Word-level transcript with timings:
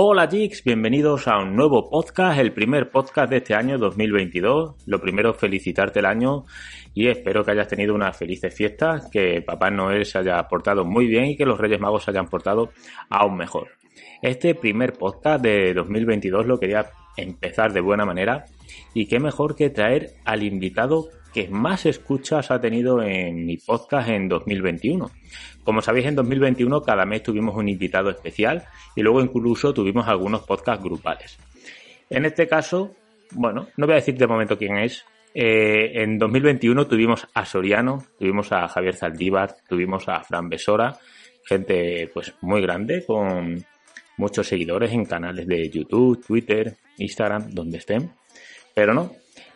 Hola 0.00 0.28
Jigs, 0.28 0.62
bienvenidos 0.62 1.26
a 1.26 1.38
un 1.38 1.56
nuevo 1.56 1.90
podcast, 1.90 2.38
el 2.38 2.52
primer 2.52 2.88
podcast 2.88 3.30
de 3.30 3.38
este 3.38 3.56
año 3.56 3.78
2022. 3.78 4.76
Lo 4.86 5.00
primero, 5.00 5.34
felicitarte 5.34 5.98
el 5.98 6.06
año 6.06 6.44
y 6.94 7.08
espero 7.08 7.44
que 7.44 7.50
hayas 7.50 7.66
tenido 7.66 7.96
unas 7.96 8.16
felices 8.16 8.54
fiestas, 8.54 9.10
que 9.10 9.42
Papá 9.42 9.72
Noel 9.72 10.06
se 10.06 10.18
haya 10.18 10.40
portado 10.46 10.84
muy 10.84 11.08
bien 11.08 11.24
y 11.24 11.36
que 11.36 11.44
los 11.44 11.58
Reyes 11.58 11.80
Magos 11.80 12.04
se 12.04 12.12
hayan 12.12 12.28
portado 12.28 12.70
aún 13.10 13.36
mejor. 13.36 13.70
Este 14.22 14.54
primer 14.54 14.92
podcast 14.92 15.42
de 15.42 15.74
2022 15.74 16.46
lo 16.46 16.60
quería 16.60 16.86
empezar 17.16 17.72
de 17.72 17.80
buena 17.80 18.04
manera 18.04 18.44
y 18.94 19.06
qué 19.06 19.18
mejor 19.18 19.56
que 19.56 19.68
traer 19.68 20.12
al 20.24 20.44
invitado 20.44 21.08
que 21.34 21.48
más 21.48 21.86
escuchas 21.86 22.52
ha 22.52 22.60
tenido 22.60 23.02
en 23.02 23.44
mi 23.44 23.56
podcast 23.56 24.08
en 24.08 24.28
2021. 24.28 25.10
Como 25.68 25.82
sabéis, 25.82 26.06
en 26.06 26.14
2021 26.14 26.80
cada 26.80 27.04
mes 27.04 27.22
tuvimos 27.22 27.54
un 27.54 27.68
invitado 27.68 28.08
especial 28.08 28.64
y 28.96 29.02
luego 29.02 29.20
incluso 29.20 29.74
tuvimos 29.74 30.08
algunos 30.08 30.40
podcasts 30.46 30.82
grupales. 30.82 31.38
En 32.08 32.24
este 32.24 32.48
caso, 32.48 32.94
bueno, 33.32 33.68
no 33.76 33.84
voy 33.84 33.92
a 33.92 33.96
decir 33.96 34.16
de 34.16 34.26
momento 34.26 34.56
quién 34.56 34.78
es. 34.78 35.04
Eh, 35.34 36.02
en 36.02 36.16
2021 36.18 36.86
tuvimos 36.86 37.28
a 37.34 37.44
Soriano, 37.44 38.02
tuvimos 38.18 38.50
a 38.50 38.66
Javier 38.66 38.94
Zaldívar, 38.94 39.56
tuvimos 39.68 40.08
a 40.08 40.24
Fran 40.24 40.48
Besora, 40.48 40.96
gente 41.44 42.10
pues 42.14 42.32
muy 42.40 42.62
grande 42.62 43.04
con 43.04 43.62
muchos 44.16 44.46
seguidores 44.46 44.90
en 44.92 45.04
canales 45.04 45.46
de 45.46 45.68
YouTube, 45.68 46.24
Twitter, 46.26 46.76
Instagram, 46.96 47.50
donde 47.50 47.76
estén. 47.76 48.10
Pero 48.72 48.94
no, 48.94 49.12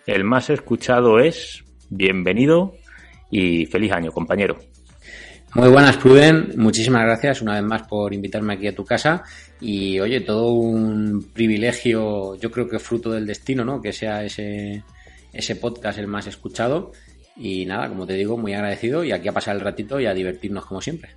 el 0.06 0.24
más 0.24 0.50
escuchado 0.50 1.20
es 1.20 1.64
bienvenido 1.88 2.74
y 3.30 3.64
feliz 3.64 3.92
año, 3.92 4.12
compañero. 4.12 4.58
Muy 5.54 5.68
buenas, 5.68 5.98
Pruden. 5.98 6.52
Muchísimas 6.56 7.02
gracias 7.02 7.42
una 7.42 7.54
vez 7.54 7.62
más 7.62 7.82
por 7.82 8.14
invitarme 8.14 8.54
aquí 8.54 8.68
a 8.68 8.74
tu 8.74 8.86
casa. 8.86 9.22
Y 9.60 10.00
oye, 10.00 10.22
todo 10.22 10.52
un 10.52 11.30
privilegio, 11.34 12.36
yo 12.36 12.50
creo 12.50 12.66
que 12.66 12.78
fruto 12.78 13.10
del 13.10 13.26
destino, 13.26 13.62
¿no? 13.62 13.82
Que 13.82 13.92
sea 13.92 14.24
ese, 14.24 14.82
ese 15.30 15.56
podcast 15.56 15.98
el 15.98 16.06
más 16.06 16.26
escuchado. 16.26 16.92
Y 17.36 17.66
nada, 17.66 17.90
como 17.90 18.06
te 18.06 18.14
digo, 18.14 18.38
muy 18.38 18.54
agradecido 18.54 19.04
y 19.04 19.12
aquí 19.12 19.28
a 19.28 19.32
pasar 19.32 19.54
el 19.54 19.60
ratito 19.60 20.00
y 20.00 20.06
a 20.06 20.14
divertirnos 20.14 20.64
como 20.64 20.80
siempre. 20.80 21.10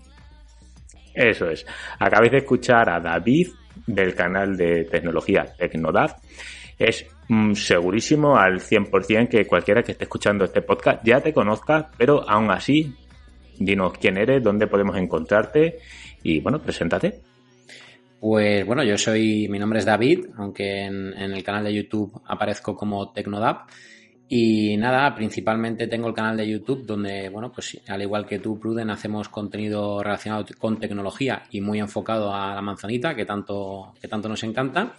Eso 1.14 1.50
es. 1.50 1.66
Acabáis 1.98 2.34
de 2.34 2.40
escuchar 2.40 2.90
a 2.90 3.00
David 3.00 3.48
del 3.88 4.16
canal 4.16 4.58
de 4.58 4.84
tecnología 4.84 5.46
Tecnodad. 5.58 6.18
Es 6.78 7.06
mm, 7.30 7.54
segurísimo 7.54 8.38
al 8.38 8.60
100% 8.60 9.30
que 9.30 9.48
cualquiera 9.48 9.82
que 9.82 9.94
esté 9.94 10.04
escuchando 10.04 10.44
este 10.44 10.62
podcast 10.62 11.02
ya 11.06 11.22
te 11.22 11.34
conozca, 11.34 11.90
pero 11.98 12.30
aún 12.30 12.52
así 12.52 12.94
Dinos 13.60 13.94
quién 14.00 14.18
eres, 14.18 14.44
dónde 14.44 14.68
podemos 14.68 14.98
encontrarte 14.98 15.80
y 16.24 16.40
bueno, 16.40 16.60
preséntate. 16.62 17.22
Pues 18.20 18.66
bueno, 18.66 18.84
yo 18.84 18.98
soy, 18.98 19.48
mi 19.50 19.60
nombre 19.60 19.80
es 19.80 19.86
David, 19.86 20.26
aunque 20.38 20.86
en, 20.86 21.14
el 21.14 21.44
canal 21.44 21.64
de 21.64 21.74
YouTube 21.76 22.22
aparezco 22.26 22.76
como 22.76 23.12
Tecnodap. 23.12 23.70
Y 24.28 24.76
nada, 24.78 25.14
principalmente 25.14 25.86
tengo 25.86 26.08
el 26.08 26.16
canal 26.16 26.36
de 26.36 26.50
YouTube 26.50 26.84
donde, 26.88 27.30
bueno, 27.30 27.52
pues 27.52 27.80
al 27.88 28.02
igual 28.02 28.26
que 28.26 28.40
tú, 28.40 28.60
Pruden, 28.60 28.90
hacemos 28.90 29.30
contenido 29.30 30.02
relacionado 30.02 30.46
con 30.58 30.80
tecnología 30.80 31.44
y 31.52 31.62
muy 31.62 31.80
enfocado 31.80 32.34
a 32.34 32.56
la 32.56 32.62
manzanita, 32.64 33.14
que 33.14 33.26
tanto, 33.26 33.94
que 34.02 34.08
tanto 34.08 34.28
nos 34.28 34.42
encanta. 34.44 34.94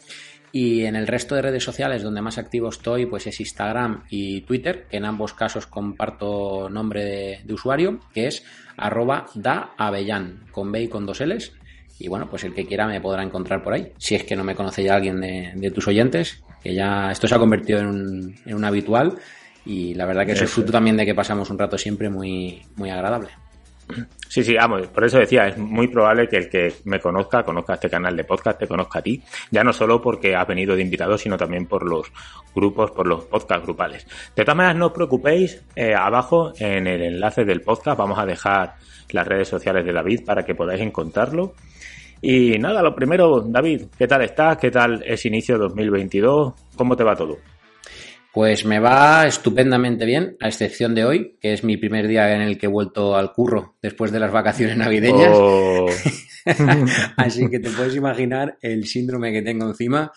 Y 0.58 0.86
en 0.86 0.96
el 0.96 1.06
resto 1.06 1.34
de 1.34 1.42
redes 1.42 1.62
sociales 1.62 2.02
donde 2.02 2.22
más 2.22 2.38
activo 2.38 2.70
estoy, 2.70 3.04
pues 3.04 3.26
es 3.26 3.40
Instagram 3.40 4.04
y 4.08 4.40
Twitter, 4.40 4.86
que 4.90 4.96
en 4.96 5.04
ambos 5.04 5.34
casos 5.34 5.66
comparto 5.66 6.70
nombre 6.70 7.04
de, 7.44 7.52
usuario, 7.52 8.00
que 8.14 8.28
es 8.28 8.42
arroba 8.78 9.26
daavellán, 9.34 10.46
con 10.52 10.72
B 10.72 10.84
y 10.84 10.88
con 10.88 11.04
dos 11.04 11.20
L's. 11.20 11.52
Y 11.98 12.08
bueno, 12.08 12.30
pues 12.30 12.44
el 12.44 12.54
que 12.54 12.64
quiera 12.64 12.86
me 12.86 13.02
podrá 13.02 13.22
encontrar 13.22 13.62
por 13.62 13.74
ahí. 13.74 13.92
Si 13.98 14.14
es 14.14 14.24
que 14.24 14.34
no 14.34 14.44
me 14.44 14.54
conoce 14.54 14.82
ya 14.82 14.94
alguien 14.94 15.20
de, 15.20 15.70
tus 15.72 15.88
oyentes, 15.88 16.42
que 16.62 16.72
ya 16.72 17.10
esto 17.10 17.28
se 17.28 17.34
ha 17.34 17.38
convertido 17.38 17.80
en 17.80 17.86
un, 17.88 18.34
en 18.46 18.54
un 18.54 18.64
habitual. 18.64 19.18
Y 19.66 19.92
la 19.92 20.06
verdad 20.06 20.24
que 20.24 20.32
es 20.32 20.40
el 20.40 20.48
fruto 20.48 20.72
también 20.72 20.96
de 20.96 21.04
que 21.04 21.14
pasamos 21.14 21.50
un 21.50 21.58
rato 21.58 21.76
siempre 21.76 22.08
muy, 22.08 22.62
muy 22.76 22.88
agradable. 22.88 23.28
Sí, 24.28 24.42
sí, 24.42 24.54
vamos, 24.54 24.88
por 24.88 25.04
eso 25.04 25.18
decía, 25.18 25.46
es 25.46 25.56
muy 25.56 25.88
probable 25.88 26.28
que 26.28 26.36
el 26.36 26.50
que 26.50 26.74
me 26.84 26.98
conozca, 26.98 27.44
conozca 27.44 27.74
este 27.74 27.88
canal 27.88 28.16
de 28.16 28.24
podcast, 28.24 28.58
te 28.58 28.66
conozca 28.66 28.98
a 28.98 29.02
ti, 29.02 29.22
ya 29.50 29.62
no 29.62 29.72
solo 29.72 30.02
porque 30.02 30.34
has 30.34 30.46
venido 30.46 30.74
de 30.74 30.82
invitado, 30.82 31.16
sino 31.16 31.36
también 31.36 31.66
por 31.66 31.88
los 31.88 32.10
grupos, 32.54 32.90
por 32.90 33.06
los 33.06 33.24
podcast 33.24 33.64
grupales. 33.64 34.06
De 34.34 34.44
todas 34.44 34.56
maneras, 34.56 34.76
no 34.76 34.86
os 34.86 34.92
preocupéis, 34.92 35.62
eh, 35.76 35.94
abajo 35.94 36.52
en 36.58 36.86
el 36.86 37.02
enlace 37.02 37.44
del 37.44 37.62
podcast 37.62 37.98
vamos 37.98 38.18
a 38.18 38.26
dejar 38.26 38.74
las 39.10 39.26
redes 39.26 39.48
sociales 39.48 39.84
de 39.84 39.92
David 39.92 40.24
para 40.26 40.44
que 40.44 40.54
podáis 40.54 40.80
encontrarlo. 40.80 41.54
Y 42.20 42.58
nada, 42.58 42.82
lo 42.82 42.94
primero, 42.94 43.40
David, 43.40 43.82
¿qué 43.96 44.06
tal 44.06 44.22
estás? 44.22 44.58
¿Qué 44.58 44.70
tal 44.70 45.02
es 45.06 45.24
inicio 45.26 45.58
2022? 45.58 46.54
¿Cómo 46.76 46.96
te 46.96 47.04
va 47.04 47.14
todo? 47.14 47.38
Pues 48.36 48.66
me 48.66 48.80
va 48.80 49.26
estupendamente 49.26 50.04
bien, 50.04 50.36
a 50.40 50.48
excepción 50.48 50.94
de 50.94 51.06
hoy, 51.06 51.38
que 51.40 51.54
es 51.54 51.64
mi 51.64 51.78
primer 51.78 52.06
día 52.06 52.34
en 52.34 52.42
el 52.42 52.58
que 52.58 52.66
he 52.66 52.68
vuelto 52.68 53.16
al 53.16 53.32
curro 53.32 53.76
después 53.80 54.12
de 54.12 54.20
las 54.20 54.30
vacaciones 54.30 54.76
navideñas. 54.76 55.32
Oh. 55.32 55.86
Así 57.16 57.48
que 57.48 57.60
te 57.60 57.70
puedes 57.70 57.96
imaginar 57.96 58.58
el 58.60 58.84
síndrome 58.84 59.32
que 59.32 59.40
tengo 59.40 59.66
encima. 59.66 60.12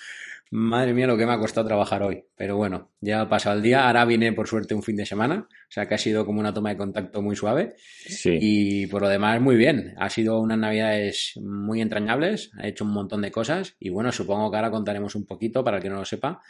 Madre 0.51 0.93
mía, 0.93 1.07
lo 1.07 1.15
que 1.15 1.25
me 1.25 1.31
ha 1.31 1.39
costado 1.39 1.67
trabajar 1.67 2.03
hoy. 2.03 2.25
Pero 2.35 2.57
bueno, 2.57 2.89
ya 2.99 3.21
ha 3.21 3.29
pasado 3.29 3.55
el 3.55 3.61
día. 3.61 3.87
Ahora 3.87 4.03
viene, 4.03 4.33
por 4.33 4.49
suerte, 4.49 4.75
un 4.75 4.83
fin 4.83 4.97
de 4.97 5.05
semana. 5.05 5.47
O 5.49 5.71
sea 5.71 5.87
que 5.87 5.95
ha 5.95 5.97
sido 5.97 6.25
como 6.25 6.41
una 6.41 6.53
toma 6.53 6.71
de 6.71 6.77
contacto 6.77 7.21
muy 7.21 7.37
suave. 7.37 7.75
Sí. 7.77 8.37
Y 8.41 8.87
por 8.87 9.01
lo 9.01 9.07
demás, 9.07 9.39
muy 9.39 9.55
bien. 9.55 9.93
Ha 9.97 10.09
sido 10.09 10.41
unas 10.41 10.57
navidades 10.57 11.39
muy 11.41 11.79
entrañables. 11.79 12.51
Ha 12.57 12.67
hecho 12.67 12.83
un 12.83 12.91
montón 12.91 13.21
de 13.21 13.31
cosas. 13.31 13.77
Y 13.79 13.87
bueno, 13.87 14.11
supongo 14.11 14.51
que 14.51 14.57
ahora 14.57 14.71
contaremos 14.71 15.15
un 15.15 15.25
poquito, 15.25 15.63
para 15.63 15.77
el 15.77 15.83
que 15.83 15.89
no 15.89 15.95
lo 15.95 16.05
sepa, 16.05 16.41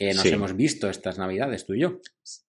que 0.00 0.14
nos 0.14 0.24
hemos 0.24 0.56
visto 0.56 0.88
estas 0.88 1.18
navidades, 1.18 1.66
tú 1.66 1.74
y 1.74 1.80
yo. 1.80 1.98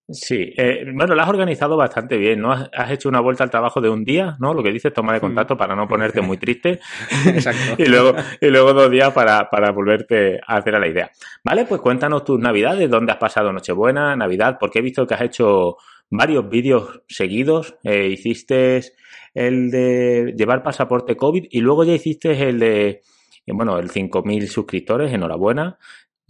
Sí, 0.08 0.54
eh, 0.56 0.86
bueno, 0.94 1.14
lo 1.14 1.20
has 1.20 1.28
organizado 1.28 1.76
bastante 1.76 2.16
bien, 2.16 2.40
¿no? 2.40 2.50
Has, 2.50 2.90
hecho 2.90 3.10
una 3.10 3.20
vuelta 3.20 3.44
al 3.44 3.50
trabajo 3.50 3.82
de 3.82 3.90
un 3.90 4.04
día, 4.04 4.36
¿no? 4.40 4.54
Lo 4.54 4.62
que 4.62 4.72
dices, 4.72 4.92
toma 4.94 5.12
de 5.12 5.18
mm. 5.18 5.20
contacto 5.20 5.56
para 5.58 5.76
no 5.76 5.86
ponerte 5.86 6.22
muy 6.22 6.38
triste. 6.38 6.80
Exacto. 7.26 7.74
y, 7.76 7.84
luego, 7.84 8.14
y 8.40 8.46
luego 8.46 8.72
dos 8.72 8.90
días 8.90 9.12
para, 9.12 9.50
para 9.50 9.70
volverte 9.70 10.40
a 10.46 10.56
hacer 10.56 10.76
a 10.76 10.80
la 10.80 10.88
idea. 10.88 11.10
Vale, 11.44 11.66
pues 11.66 11.82
cuéntanos 11.82 12.24
tus 12.24 12.40
navidades, 12.40 12.88
dónde 12.88 13.12
has 13.12 13.18
pasado 13.18 13.52
Nochebuena, 13.52 14.16
Navidad, 14.16 14.56
porque 14.58 14.78
he 14.78 14.82
visto 14.82 15.06
que 15.06 15.12
has 15.12 15.22
hecho 15.22 15.76
varios 16.08 16.48
vídeos 16.48 17.02
seguidos. 17.06 17.76
Eh, 17.84 18.08
hiciste 18.08 18.80
el 19.34 19.70
de 19.70 20.34
llevar 20.38 20.62
pasaporte 20.62 21.16
COVID 21.16 21.48
y 21.50 21.60
luego 21.60 21.84
ya 21.84 21.92
hiciste 21.92 22.48
el 22.48 22.58
de, 22.58 23.02
bueno, 23.46 23.78
el 23.78 23.90
5.000 23.90 24.46
suscriptores, 24.46 25.12
enhorabuena. 25.12 25.78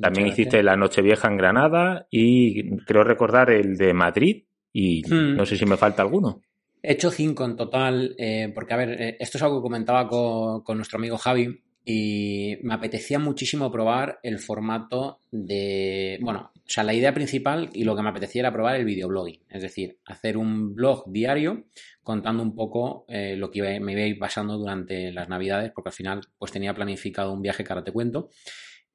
También 0.03 0.27
hiciste 0.27 0.63
La 0.63 0.77
Nochevieja 0.77 1.29
en 1.29 1.37
Granada 1.37 2.07
y 2.11 2.77
creo 2.85 3.05
recordar 3.05 3.51
el 3.51 3.77
de 3.77 3.95
Madrid 3.95 4.45
y 4.73 5.03
hmm. 5.03 5.37
no 5.37 5.47
sé 5.47 5.57
si 5.57 5.65
me 5.65 5.77
falta 5.77 6.03
alguno. 6.03 6.43
He 6.83 6.93
hecho 6.93 7.11
cinco 7.11 7.45
en 7.45 7.57
total, 7.57 8.15
eh, 8.19 8.51
porque 8.53 8.75
a 8.75 8.77
ver, 8.77 9.01
eh, 9.01 9.17
esto 9.21 9.39
es 9.39 9.43
algo 9.45 9.59
que 9.59 9.63
comentaba 9.63 10.09
con, 10.09 10.77
nuestro 10.77 10.99
amigo 10.99 11.17
Javi 11.17 11.63
y 11.85 12.57
me 12.63 12.75
apetecía 12.75 13.21
muchísimo 13.21 13.71
probar 13.71 14.19
el 14.23 14.41
formato 14.41 15.21
de, 15.31 16.19
bueno, 16.23 16.51
o 16.55 16.71
sea, 16.71 16.83
la 16.83 16.95
idea 16.95 17.15
principal 17.15 17.71
y 17.73 17.85
lo 17.85 17.95
que 17.95 18.03
me 18.03 18.09
apetecía 18.09 18.41
era 18.41 18.53
probar 18.53 18.77
el 18.77 18.85
videoblogging, 18.85 19.43
es 19.49 19.63
decir, 19.63 19.99
hacer 20.07 20.37
un 20.37 20.75
blog 20.75 21.05
diario 21.07 21.65
contando 22.03 22.43
un 22.43 22.55
poco 22.55 23.05
eh, 23.09 23.37
lo 23.37 23.51
que 23.51 23.79
me 23.81 23.93
iba 23.93 24.03
a 24.03 24.07
ir 24.07 24.19
pasando 24.19 24.59
durante 24.59 25.13
las 25.13 25.29
navidades, 25.29 25.71
porque 25.73 25.91
al 25.91 25.95
final 25.95 26.21
pues 26.39 26.51
tenía 26.51 26.75
planificado 26.75 27.33
un 27.33 27.43
viaje 27.43 27.63
que 27.63 27.73
ahora 27.73 27.85
te 27.85 27.93
cuento 27.93 28.31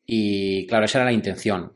y 0.07 0.65
claro, 0.67 0.85
esa 0.85 0.99
era 0.99 1.05
la 1.05 1.11
intención. 1.11 1.73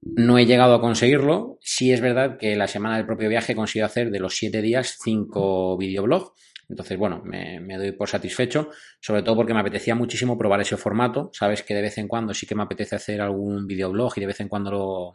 No 0.00 0.38
he 0.38 0.46
llegado 0.46 0.74
a 0.74 0.80
conseguirlo. 0.80 1.58
Sí 1.60 1.92
es 1.92 2.00
verdad 2.00 2.38
que 2.38 2.56
la 2.56 2.68
semana 2.68 2.96
del 2.96 3.06
propio 3.06 3.28
viaje 3.28 3.52
he 3.52 3.56
conseguido 3.56 3.86
hacer 3.86 4.10
de 4.10 4.20
los 4.20 4.36
siete 4.36 4.62
días 4.62 4.98
cinco 5.02 5.76
videoblogs. 5.76 6.32
Entonces, 6.68 6.96
bueno, 6.96 7.22
me, 7.24 7.60
doy 7.76 7.92
por 7.92 8.08
satisfecho, 8.08 8.70
sobre 9.00 9.22
todo 9.22 9.36
porque 9.36 9.52
me 9.52 9.60
apetecía 9.60 9.94
muchísimo 9.94 10.38
probar 10.38 10.60
ese 10.60 10.76
formato. 10.76 11.30
Sabes 11.32 11.62
que 11.62 11.74
de 11.74 11.82
vez 11.82 11.98
en 11.98 12.08
cuando 12.08 12.32
sí 12.32 12.46
que 12.46 12.54
me 12.54 12.62
apetece 12.62 12.96
hacer 12.96 13.20
algún 13.20 13.66
videoblog 13.66 14.12
y 14.16 14.20
de 14.20 14.26
vez 14.26 14.40
en 14.40 14.48
cuando 14.48 14.70
lo, 14.70 15.14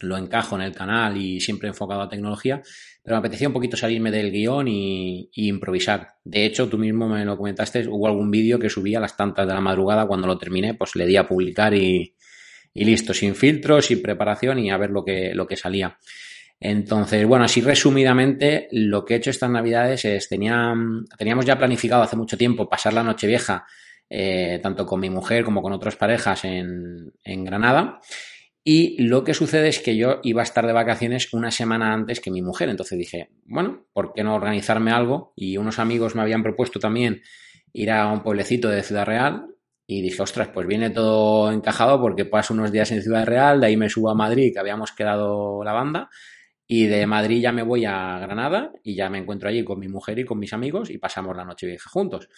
lo 0.00 0.16
encajo 0.16 0.56
en 0.56 0.62
el 0.62 0.72
canal 0.72 1.16
y 1.16 1.40
siempre 1.40 1.68
enfocado 1.68 2.02
a 2.02 2.08
tecnología, 2.08 2.62
pero 3.02 3.16
me 3.16 3.18
apetecía 3.18 3.48
un 3.48 3.54
poquito 3.54 3.76
salirme 3.76 4.10
del 4.10 4.30
guion 4.30 4.68
y, 4.68 5.30
improvisar. 5.32 6.08
De 6.24 6.44
hecho, 6.44 6.68
tú 6.68 6.78
mismo 6.78 7.08
me 7.08 7.24
lo 7.24 7.36
comentaste, 7.36 7.86
hubo 7.88 8.06
algún 8.06 8.30
vídeo 8.30 8.58
que 8.58 8.68
subí 8.68 8.94
a 8.94 9.00
las 9.00 9.16
tantas 9.16 9.46
de 9.46 9.54
la 9.54 9.60
madrugada, 9.60 10.06
cuando 10.06 10.26
lo 10.26 10.38
terminé, 10.38 10.74
pues 10.74 10.96
le 10.96 11.06
di 11.06 11.16
a 11.16 11.26
publicar 11.26 11.74
y, 11.74 12.14
listo, 12.74 13.14
sin 13.14 13.34
filtro, 13.34 13.80
sin 13.80 14.02
preparación 14.02 14.58
y 14.58 14.70
a 14.70 14.76
ver 14.76 14.90
lo 14.90 15.04
que, 15.04 15.34
lo 15.34 15.46
que 15.46 15.56
salía. 15.56 15.98
Entonces, 16.58 17.26
bueno, 17.26 17.44
así 17.44 17.60
resumidamente, 17.60 18.68
lo 18.72 19.04
que 19.04 19.14
he 19.14 19.16
hecho 19.18 19.30
estas 19.30 19.50
navidades 19.50 20.04
es, 20.04 20.28
tenía, 20.28 20.74
teníamos 21.18 21.44
ya 21.44 21.58
planificado 21.58 22.02
hace 22.02 22.16
mucho 22.16 22.36
tiempo 22.36 22.68
pasar 22.68 22.94
la 22.94 23.02
noche 23.02 23.26
vieja, 23.26 23.66
eh, 24.08 24.58
tanto 24.62 24.86
con 24.86 25.00
mi 25.00 25.10
mujer 25.10 25.44
como 25.44 25.62
con 25.62 25.72
otras 25.72 25.96
parejas 25.96 26.44
en 26.44 27.12
Granada. 27.24 28.00
Y 28.68 29.00
lo 29.00 29.22
que 29.22 29.32
sucede 29.32 29.68
es 29.68 29.78
que 29.78 29.96
yo 29.96 30.18
iba 30.24 30.42
a 30.42 30.42
estar 30.42 30.66
de 30.66 30.72
vacaciones 30.72 31.32
una 31.32 31.52
semana 31.52 31.92
antes 31.92 32.18
que 32.18 32.32
mi 32.32 32.42
mujer. 32.42 32.68
Entonces 32.68 32.98
dije, 32.98 33.30
bueno, 33.44 33.86
¿por 33.92 34.12
qué 34.12 34.24
no 34.24 34.34
organizarme 34.34 34.90
algo? 34.90 35.32
Y 35.36 35.56
unos 35.56 35.78
amigos 35.78 36.16
me 36.16 36.22
habían 36.22 36.42
propuesto 36.42 36.80
también 36.80 37.22
ir 37.72 37.92
a 37.92 38.08
un 38.08 38.24
pueblecito 38.24 38.68
de 38.68 38.82
Ciudad 38.82 39.06
Real. 39.06 39.46
Y 39.86 40.02
dije, 40.02 40.20
ostras, 40.20 40.48
pues 40.48 40.66
viene 40.66 40.90
todo 40.90 41.52
encajado 41.52 42.00
porque 42.00 42.24
paso 42.24 42.54
unos 42.54 42.72
días 42.72 42.90
en 42.90 43.02
Ciudad 43.02 43.24
Real, 43.24 43.60
de 43.60 43.68
ahí 43.68 43.76
me 43.76 43.88
subo 43.88 44.10
a 44.10 44.16
Madrid, 44.16 44.50
que 44.52 44.58
habíamos 44.58 44.90
quedado 44.90 45.62
la 45.62 45.72
banda. 45.72 46.10
Y 46.66 46.86
de 46.86 47.06
Madrid 47.06 47.40
ya 47.40 47.52
me 47.52 47.62
voy 47.62 47.84
a 47.84 48.18
Granada 48.18 48.72
y 48.82 48.96
ya 48.96 49.08
me 49.08 49.18
encuentro 49.18 49.48
allí 49.48 49.62
con 49.62 49.78
mi 49.78 49.86
mujer 49.86 50.18
y 50.18 50.24
con 50.24 50.40
mis 50.40 50.52
amigos 50.52 50.90
y 50.90 50.98
pasamos 50.98 51.36
la 51.36 51.44
noche 51.44 51.68
vieja 51.68 51.88
juntos. 51.88 52.28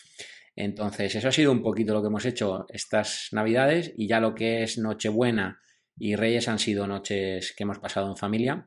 Entonces, 0.55 1.15
eso 1.15 1.29
ha 1.29 1.33
sido 1.33 1.53
un 1.53 1.63
poquito 1.63 1.95
lo 1.95 2.03
que 2.03 2.09
hemos 2.09 2.27
hecho 2.27 2.67
estas 2.69 3.31
navidades 3.33 3.95
y 3.97 4.07
ya 4.07 4.21
lo 4.21 4.35
que 4.35 4.63
es 4.63 4.77
Nochebuena 4.77 5.63
y 5.99 6.17
Reyes 6.17 6.49
han 6.49 6.59
sido 6.59 6.87
noches 6.87 7.55
que 7.57 7.65
hemos 7.65 7.79
pasado 7.79 8.09
en 8.09 8.17
familia, 8.17 8.67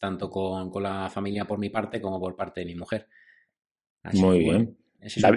tanto 0.00 0.30
con, 0.30 0.70
la 0.82 1.10
familia 1.10 1.44
por 1.44 1.58
mi 1.58 1.70
parte 1.70 2.00
como 2.00 2.20
por 2.20 2.36
parte 2.36 2.60
de 2.60 2.66
mi 2.66 2.74
mujer. 2.74 3.08
Muy 4.12 4.40
bien. 4.40 4.76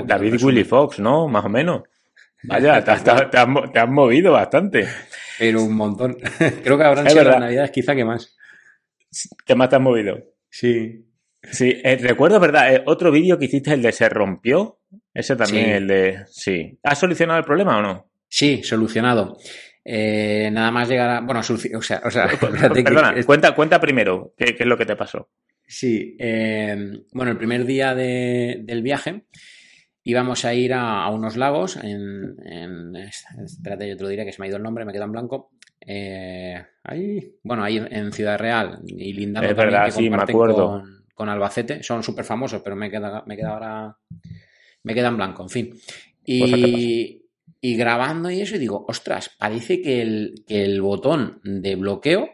David, 0.05 0.43
Willy 0.43 0.63
Fox, 0.63 0.99
¿no? 0.99 1.27
Más 1.27 1.45
o 1.45 1.49
menos. 1.49 1.83
Vaya, 2.43 2.83
te, 2.83 2.91
has, 2.91 3.89
movido 3.89 4.33
bastante. 4.33 4.87
Pero 5.39 5.63
un 5.63 5.75
montón. 5.75 6.17
Creo 6.63 6.77
que 6.77 6.83
habrán 6.83 7.09
sido 7.09 7.23
las 7.23 7.39
navidades 7.39 7.71
quizá 7.71 7.95
que 7.95 8.05
más. 8.05 8.37
¿Qué 9.45 9.55
más 9.55 9.69
te 9.69 9.75
has 9.75 9.81
movido? 9.81 10.17
Sí. 10.49 11.03
Sí, 11.43 11.79
eh, 11.83 11.97
recuerdo, 11.97 12.39
¿verdad? 12.39 12.73
Eh, 12.73 12.83
otro 12.85 13.11
vídeo 13.11 13.37
que 13.37 13.45
hiciste, 13.45 13.73
el 13.73 13.81
de 13.81 13.91
se 13.91 14.09
rompió. 14.09 14.79
Ese 15.13 15.35
también, 15.35 15.69
el 15.69 15.87
de... 15.87 16.25
Sí. 16.29 16.77
¿Has 16.83 16.99
solucionado 16.99 17.39
el 17.39 17.45
problema 17.45 17.77
o 17.77 17.81
no? 17.81 18.09
Sí, 18.27 18.63
solucionado. 18.63 19.37
Eh, 19.89 20.49
nada 20.51 20.69
más 20.69 20.89
llegar 20.89 21.09
a. 21.09 21.21
Bueno, 21.21 21.39
o 21.39 21.81
sea, 21.81 22.01
o 22.03 22.11
sea 22.11 22.27
Perdona, 22.83 23.15
cuenta, 23.25 23.55
cuenta 23.55 23.79
primero 23.79 24.33
qué, 24.35 24.53
es 24.59 24.65
lo 24.65 24.77
que 24.77 24.85
te 24.85 24.97
pasó. 24.97 25.29
Sí, 25.65 26.17
eh, 26.19 27.05
bueno, 27.13 27.31
el 27.31 27.37
primer 27.37 27.65
día 27.65 27.95
del 27.95 28.81
viaje 28.81 29.23
íbamos 30.03 30.43
a 30.43 30.53
ir 30.53 30.73
a, 30.73 31.09
unos 31.09 31.37
lagos 31.37 31.77
en, 31.77 32.95
Espérate, 33.45 33.87
yo 33.87 33.95
te 33.95 34.03
lo 34.03 34.09
diré 34.09 34.25
que 34.25 34.33
se 34.33 34.41
me 34.41 34.47
ha 34.47 34.49
ido 34.49 34.57
el 34.57 34.63
nombre, 34.63 34.83
me 34.83 34.91
queda 34.91 35.05
en 35.05 35.11
blanco. 35.13 35.51
Eh, 35.79 36.61
ahí, 36.83 37.35
bueno, 37.43 37.63
ahí 37.63 37.77
en 37.77 38.11
Ciudad 38.11 38.37
Real 38.37 38.81
y 38.85 39.13
lindando 39.13 39.55
también 39.55 39.85
que 39.85 39.91
sí, 39.91 40.09
Con, 40.33 41.05
con, 41.13 41.29
Albacete. 41.29 41.81
Son 41.81 42.03
súper 42.03 42.25
famosos, 42.25 42.61
pero 42.61 42.75
me 42.75 42.91
queda, 42.91 43.23
me 43.25 43.37
queda 43.37 43.51
ahora. 43.51 43.97
Me 44.83 44.93
queda 44.93 45.07
en 45.07 45.17
blanco, 45.17 45.43
en 45.43 45.49
fin. 45.49 45.73
Y, 46.25 47.26
y 47.61 47.75
grabando 47.75 48.29
y 48.29 48.41
eso, 48.41 48.55
y 48.55 48.59
digo, 48.59 48.85
ostras, 48.87 49.31
parece 49.37 49.81
que 49.81 50.01
el, 50.01 50.43
que 50.47 50.63
el 50.63 50.81
botón 50.81 51.39
de 51.43 51.75
bloqueo 51.75 52.29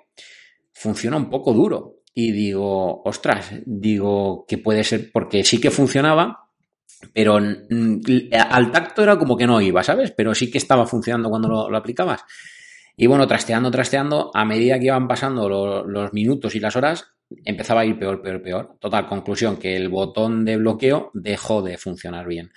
funciona 0.74 1.18
un 1.18 1.30
poco 1.30 1.54
duro. 1.54 2.02
Y 2.14 2.32
digo, 2.32 3.02
ostras, 3.04 3.52
digo 3.66 4.46
que 4.48 4.58
puede 4.58 4.84
ser 4.84 5.12
porque 5.12 5.44
sí 5.44 5.60
que 5.60 5.72
funcionaba, 5.72 6.50
pero 7.14 7.36
al 7.38 8.72
tacto 8.72 9.02
era 9.02 9.18
como 9.18 9.36
que 9.36 9.48
no 9.48 9.60
iba, 9.62 9.84
¿sabes? 9.84 10.12
Pero 10.12 10.36
sí 10.36 10.52
que 10.52 10.60
estaba 10.60 10.86
funcionando 10.86 11.30
cuando 11.30 11.70
lo, 11.70 11.78
aplicabas. 11.78 12.24
Y 12.96 13.08
bueno, 13.08 13.26
trasteando, 13.28 13.72
trasteando, 13.72 14.30
a 14.34 14.46
medida 14.46 14.78
que 14.78 14.86
iban 14.86 15.08
pasando 15.08 15.50
los 15.84 16.14
minutos 16.14 16.54
y 16.56 16.60
las 16.60 16.76
horas, 16.76 17.14
empezaba 17.44 17.82
a 17.82 17.86
ir 17.86 17.98
peor, 17.98 18.22
peor, 18.22 18.42
peor. 18.44 18.78
Total, 18.80 19.08
conclusión, 19.08 19.58
que 19.58 19.76
el 19.76 19.90
botón 19.90 20.46
de 20.46 20.58
bloqueo 20.58 21.10
dejó 21.16 21.64
de 21.64 21.80
funcionar 21.80 22.28
bien. 22.28 22.52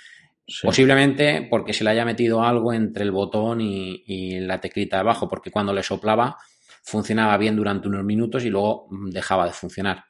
Posiblemente 0.62 1.46
porque 1.50 1.72
se 1.72 1.82
le 1.82 1.90
haya 1.90 2.04
metido 2.04 2.44
algo 2.44 2.72
entre 2.72 3.02
el 3.02 3.10
botón 3.10 3.60
y, 3.60 4.40
la 4.40 4.60
teclita 4.60 4.96
de 4.96 5.00
abajo, 5.00 5.28
porque 5.28 5.50
cuando 5.50 5.72
le 5.72 5.82
soplaba 5.82 6.36
funcionaba 6.82 7.36
bien 7.36 7.56
durante 7.56 7.88
unos 7.88 8.04
minutos 8.04 8.44
y 8.44 8.50
luego 8.50 8.86
mm, 8.90 9.10
dejaba 9.10 9.46
de 9.46 9.52
funcionar. 9.52 10.04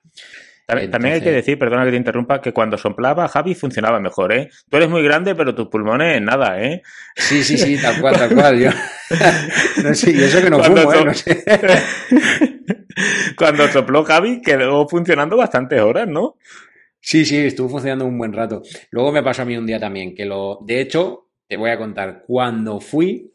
También, 0.66 1.14
hay 1.14 1.20
que 1.20 1.30
decir, 1.30 1.56
perdona 1.58 1.84
que 1.84 1.92
te 1.92 1.96
interrumpa, 1.96 2.40
que 2.40 2.52
cuando 2.52 2.76
soplaba 2.76 3.28
Javi 3.28 3.54
funcionaba 3.54 4.00
mejor, 4.00 4.32
¿eh? 4.32 4.50
Tú 4.68 4.76
eres 4.76 4.88
muy 4.88 5.00
grande, 5.00 5.36
pero 5.36 5.54
tus 5.54 5.68
pulmones 5.68 6.20
nada, 6.20 6.60
¿eh? 6.60 6.82
Sí, 7.14 7.44
sí, 7.44 7.56
sí, 7.56 7.78
tal 7.80 8.00
cual, 8.00 8.16
tal 8.16 8.34
cual. 8.34 8.58
Yo... 8.58 8.70
no 9.84 9.94
sé, 9.94 10.10
y 10.10 10.22
eso 10.22 10.42
que 10.42 10.50
no 10.50 10.62
fumo, 10.62 10.92
¿eh? 10.92 11.04
No 11.04 11.14
sé. 11.14 11.44
cuando 13.36 13.68
sopló 13.68 14.02
Javi 14.04 14.42
quedó 14.42 14.88
funcionando 14.88 15.36
bastantes 15.36 15.80
horas, 15.80 16.08
¿no? 16.08 16.36
Sí, 17.08 17.24
sí, 17.24 17.36
estuvo 17.36 17.68
funcionando 17.68 18.04
un 18.04 18.18
buen 18.18 18.32
rato. 18.32 18.62
Luego 18.90 19.12
me 19.12 19.22
pasó 19.22 19.42
a 19.42 19.44
mí 19.44 19.56
un 19.56 19.64
día 19.64 19.78
también, 19.78 20.12
que 20.12 20.24
lo, 20.24 20.58
de 20.66 20.80
hecho, 20.80 21.28
te 21.46 21.56
voy 21.56 21.70
a 21.70 21.78
contar, 21.78 22.24
cuando 22.26 22.80
fui 22.80 23.32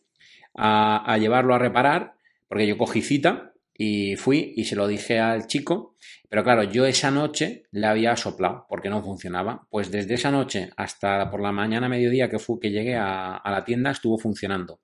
a, 0.55 1.17
llevarlo 1.17 1.55
a 1.55 1.57
reparar, 1.57 2.15
porque 2.49 2.67
yo 2.67 2.77
cogí 2.77 3.01
cita 3.01 3.53
y 3.73 4.17
fui 4.17 4.51
y 4.57 4.65
se 4.65 4.75
lo 4.75 4.89
dije 4.89 5.21
al 5.21 5.47
chico, 5.47 5.95
pero 6.27 6.43
claro, 6.43 6.63
yo 6.63 6.85
esa 6.85 7.11
noche 7.11 7.63
le 7.71 7.87
había 7.87 8.17
soplado 8.17 8.65
porque 8.67 8.89
no 8.89 9.01
funcionaba. 9.01 9.65
Pues 9.69 9.89
desde 9.89 10.15
esa 10.15 10.31
noche 10.31 10.71
hasta 10.75 11.31
por 11.31 11.39
la 11.39 11.53
mañana, 11.53 11.87
mediodía 11.87 12.29
que, 12.29 12.39
fui, 12.39 12.59
que 12.59 12.71
llegué 12.71 12.97
a, 12.97 13.37
a 13.37 13.51
la 13.51 13.63
tienda, 13.63 13.91
estuvo 13.91 14.17
funcionando. 14.17 14.81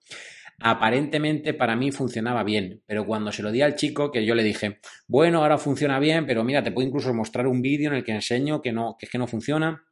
Aparentemente 0.60 1.54
para 1.54 1.76
mí 1.76 1.92
funcionaba 1.92 2.44
bien, 2.44 2.82
pero 2.88 3.06
cuando 3.06 3.32
se 3.32 3.44
lo 3.44 3.52
di 3.52 3.62
al 3.62 3.76
chico, 3.76 4.12
que 4.12 4.26
yo 4.26 4.34
le 4.34 4.44
dije, 4.44 4.80
bueno, 5.08 5.44
ahora 5.44 5.60
funciona 5.60 6.00
bien, 6.00 6.26
pero 6.26 6.44
mira, 6.44 6.64
te 6.64 6.72
puedo 6.72 6.88
incluso 6.88 7.14
mostrar 7.14 7.46
un 7.46 7.62
vídeo 7.62 7.90
en 7.92 7.98
el 7.98 8.04
que 8.04 8.14
enseño 8.14 8.62
que 8.62 8.72
no, 8.72 8.96
que 8.98 9.06
es 9.06 9.12
que 9.12 9.20
no 9.20 9.28
funciona. 9.28 9.84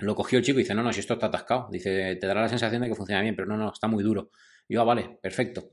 Lo 0.00 0.14
cogió 0.16 0.38
el 0.38 0.44
chico 0.44 0.58
y 0.58 0.62
dice, 0.62 0.74
no, 0.74 0.82
no, 0.82 0.92
si 0.92 1.00
esto 1.00 1.14
está 1.14 1.26
atascado. 1.26 1.68
Dice, 1.70 2.16
te 2.16 2.26
dará 2.26 2.42
la 2.42 2.48
sensación 2.48 2.82
de 2.82 2.88
que 2.88 2.94
funciona 2.94 3.22
bien, 3.22 3.36
pero 3.36 3.46
no, 3.46 3.56
no, 3.56 3.72
está 3.72 3.86
muy 3.86 4.02
duro. 4.02 4.30
Y 4.68 4.74
yo, 4.74 4.80
ah, 4.80 4.84
vale, 4.84 5.18
perfecto. 5.22 5.70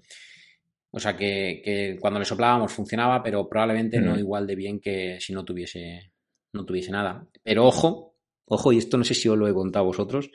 O 0.92 1.00
sea 1.00 1.16
que, 1.16 1.98
cuando 2.00 2.20
le 2.20 2.26
soplábamos 2.26 2.72
funcionaba, 2.72 3.22
pero 3.22 3.48
probablemente 3.50 4.00
no 4.00 4.16
mm. 4.16 4.20
igual 4.20 4.48
de 4.48 4.56
bien 4.56 4.80
que 4.80 5.18
si 5.20 5.34
no 5.34 5.44
tuviese, 5.44 6.12
no 6.54 6.66
tuviese 6.66 6.92
nada. 6.92 7.28
Pero 7.44 7.66
ojo, 7.66 8.16
ojo, 8.46 8.72
y 8.72 8.78
esto 8.78 8.98
no 8.98 9.04
sé 9.04 9.14
si 9.14 9.28
os 9.30 9.38
lo 9.38 9.48
he 9.48 9.54
contado 9.54 9.86
a 9.86 9.88
vosotros, 9.88 10.30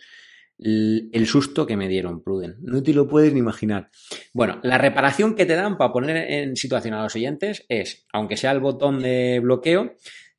el 0.64 1.26
susto 1.26 1.66
que 1.66 1.76
me 1.76 1.88
dieron, 1.88 2.22
Pruden. 2.22 2.56
No 2.60 2.82
te 2.82 2.94
lo 2.94 3.08
puedes 3.08 3.32
ni 3.32 3.40
imaginar. 3.40 3.90
Bueno, 4.32 4.60
la 4.62 4.78
reparación 4.78 5.34
que 5.34 5.46
te 5.46 5.54
dan 5.54 5.76
para 5.76 5.92
poner 5.92 6.16
en 6.30 6.56
situación 6.56 6.94
a 6.94 7.02
los 7.02 7.14
oyentes 7.14 7.64
es, 7.68 8.06
aunque 8.12 8.36
sea 8.36 8.52
el 8.52 8.60
botón 8.60 9.00
de 9.00 9.40
bloqueo, 9.40 9.94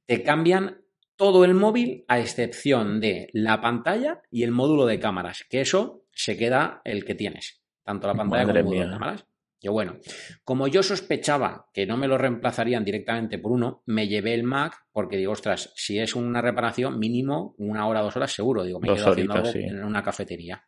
te 0.06 0.24
cambian 0.24 0.82
todo 1.16 1.46
el 1.46 1.54
móvil 1.54 2.06
a 2.08 2.20
excepción 2.20 3.00
de 3.00 3.30
la 3.34 3.62
pantalla 3.62 4.22
y 4.32 4.44
el 4.44 4.52
módulo 4.52 4.86
de 4.86 5.00
cámaras, 5.00 5.46
que 5.50 5.62
eso 5.62 6.06
se 6.12 6.38
queda 6.38 6.82
el 6.84 7.06
que 7.06 7.16
tienes, 7.16 7.62
tanto 7.84 8.08
la 8.08 8.16
pantalla 8.16 8.46
como 8.46 8.58
el 8.58 8.64
módulo 8.64 8.86
de 8.86 8.92
cámaras. 8.92 9.26
Yo, 9.64 9.72
bueno, 9.72 9.96
como 10.44 10.68
yo 10.68 10.84
sospechaba 10.84 11.70
que 11.74 11.86
no 11.86 11.96
me 11.96 12.10
lo 12.10 12.18
reemplazarían 12.18 12.84
directamente 12.84 13.40
por 13.40 13.54
uno, 13.54 13.82
me 13.86 14.10
llevé 14.10 14.34
el 14.34 14.44
Mac 14.44 14.76
porque 14.92 15.16
digo, 15.16 15.32
ostras, 15.32 15.72
si 15.76 16.00
es 16.00 16.16
una 16.16 16.42
reparación, 16.42 17.00
mínimo 17.00 17.56
una 17.58 17.88
hora, 17.88 18.02
dos 18.02 18.18
horas 18.18 18.34
seguro. 18.34 18.66
Digo, 18.66 18.82
me 18.82 18.94
quedo 18.94 19.10
haciendo 19.10 19.34
algo 19.36 19.50
en 19.54 19.82
una 19.86 20.04
cafetería. 20.04 20.62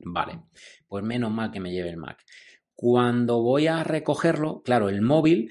Vale, 0.00 0.42
pues 0.86 1.02
menos 1.02 1.32
mal 1.32 1.50
que 1.50 1.58
me 1.58 1.72
lleve 1.72 1.88
el 1.88 1.96
Mac. 1.96 2.22
Cuando 2.74 3.42
voy 3.42 3.66
a 3.66 3.82
recogerlo, 3.82 4.62
claro, 4.62 4.90
el 4.90 5.00
móvil, 5.00 5.50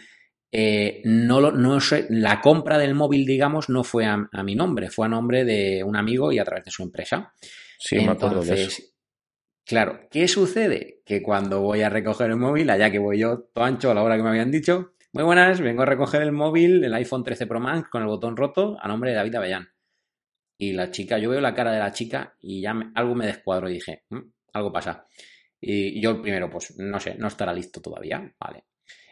eh, 0.52 1.02
no, 1.04 1.42
lo, 1.42 1.52
no 1.52 1.80
sé, 1.80 2.06
la 2.12 2.42
compra 2.42 2.78
del 2.78 2.94
móvil, 2.94 3.26
digamos, 3.26 3.70
no 3.70 3.84
fue 3.84 4.06
a, 4.06 4.30
mi 4.44 4.54
nombre, 4.54 4.92
fue 4.92 5.08
a 5.08 5.10
nombre 5.10 5.46
de 5.46 5.84
un 5.84 5.96
amigo 5.96 6.32
y 6.32 6.38
a 6.38 6.46
través 6.46 6.66
de 6.66 6.72
su 6.72 6.84
empresa. 6.84 7.34
Sí, 7.80 7.96
me 7.96 8.12
acuerdo 8.12 8.44
de 8.44 8.66
eso. 8.66 8.84
Claro, 9.68 10.00
¿qué 10.10 10.30
sucede? 10.30 11.02
Que 11.06 11.22
cuando 11.22 11.60
voy 11.60 11.82
a 11.82 11.90
recoger 11.90 12.30
el 12.30 12.38
móvil, 12.38 12.70
allá 12.70 12.90
que 12.90 13.00
voy 13.00 13.20
yo 13.20 13.50
todo 13.54 13.66
ancho 13.66 13.92
a 13.92 13.94
la 13.94 14.02
hora 14.02 14.16
que 14.16 14.24
me 14.24 14.30
habían 14.30 14.50
dicho, 14.50 14.94
muy 15.12 15.26
buenas, 15.26 15.60
vengo 15.60 15.82
a 15.82 15.86
recoger 15.86 16.22
el 16.22 16.32
móvil, 16.32 16.82
el 16.86 16.94
iPhone 16.94 17.26
13 17.26 17.48
Pro 17.48 17.60
Max 17.60 17.90
con 17.90 18.02
el 18.02 18.08
botón 18.08 18.38
roto 18.38 18.78
a 18.82 18.88
nombre 18.88 19.10
de 19.10 19.18
David 19.18 19.36
Avellán. 19.36 19.68
Y 20.58 20.72
la 20.72 20.90
chica, 20.90 21.18
yo 21.18 21.30
veo 21.30 21.42
la 21.42 21.54
cara 21.54 21.74
de 21.74 21.80
la 21.80 21.92
chica 21.92 22.38
y 22.40 22.62
ya 22.62 22.74
algo 22.96 23.14
me 23.14 23.26
descuadro 23.26 23.70
y 23.70 23.74
dije, 23.74 24.06
mm, 24.10 24.20
algo 24.54 24.72
pasa. 24.72 25.06
Y, 25.60 26.00
yo 26.00 26.22
primero, 26.22 26.50
pues 26.50 26.78
no 26.78 27.00
sé, 27.02 27.16
no 27.16 27.28
estará 27.28 27.54
listo 27.54 27.82
todavía, 27.82 28.34
vale. 28.40 28.64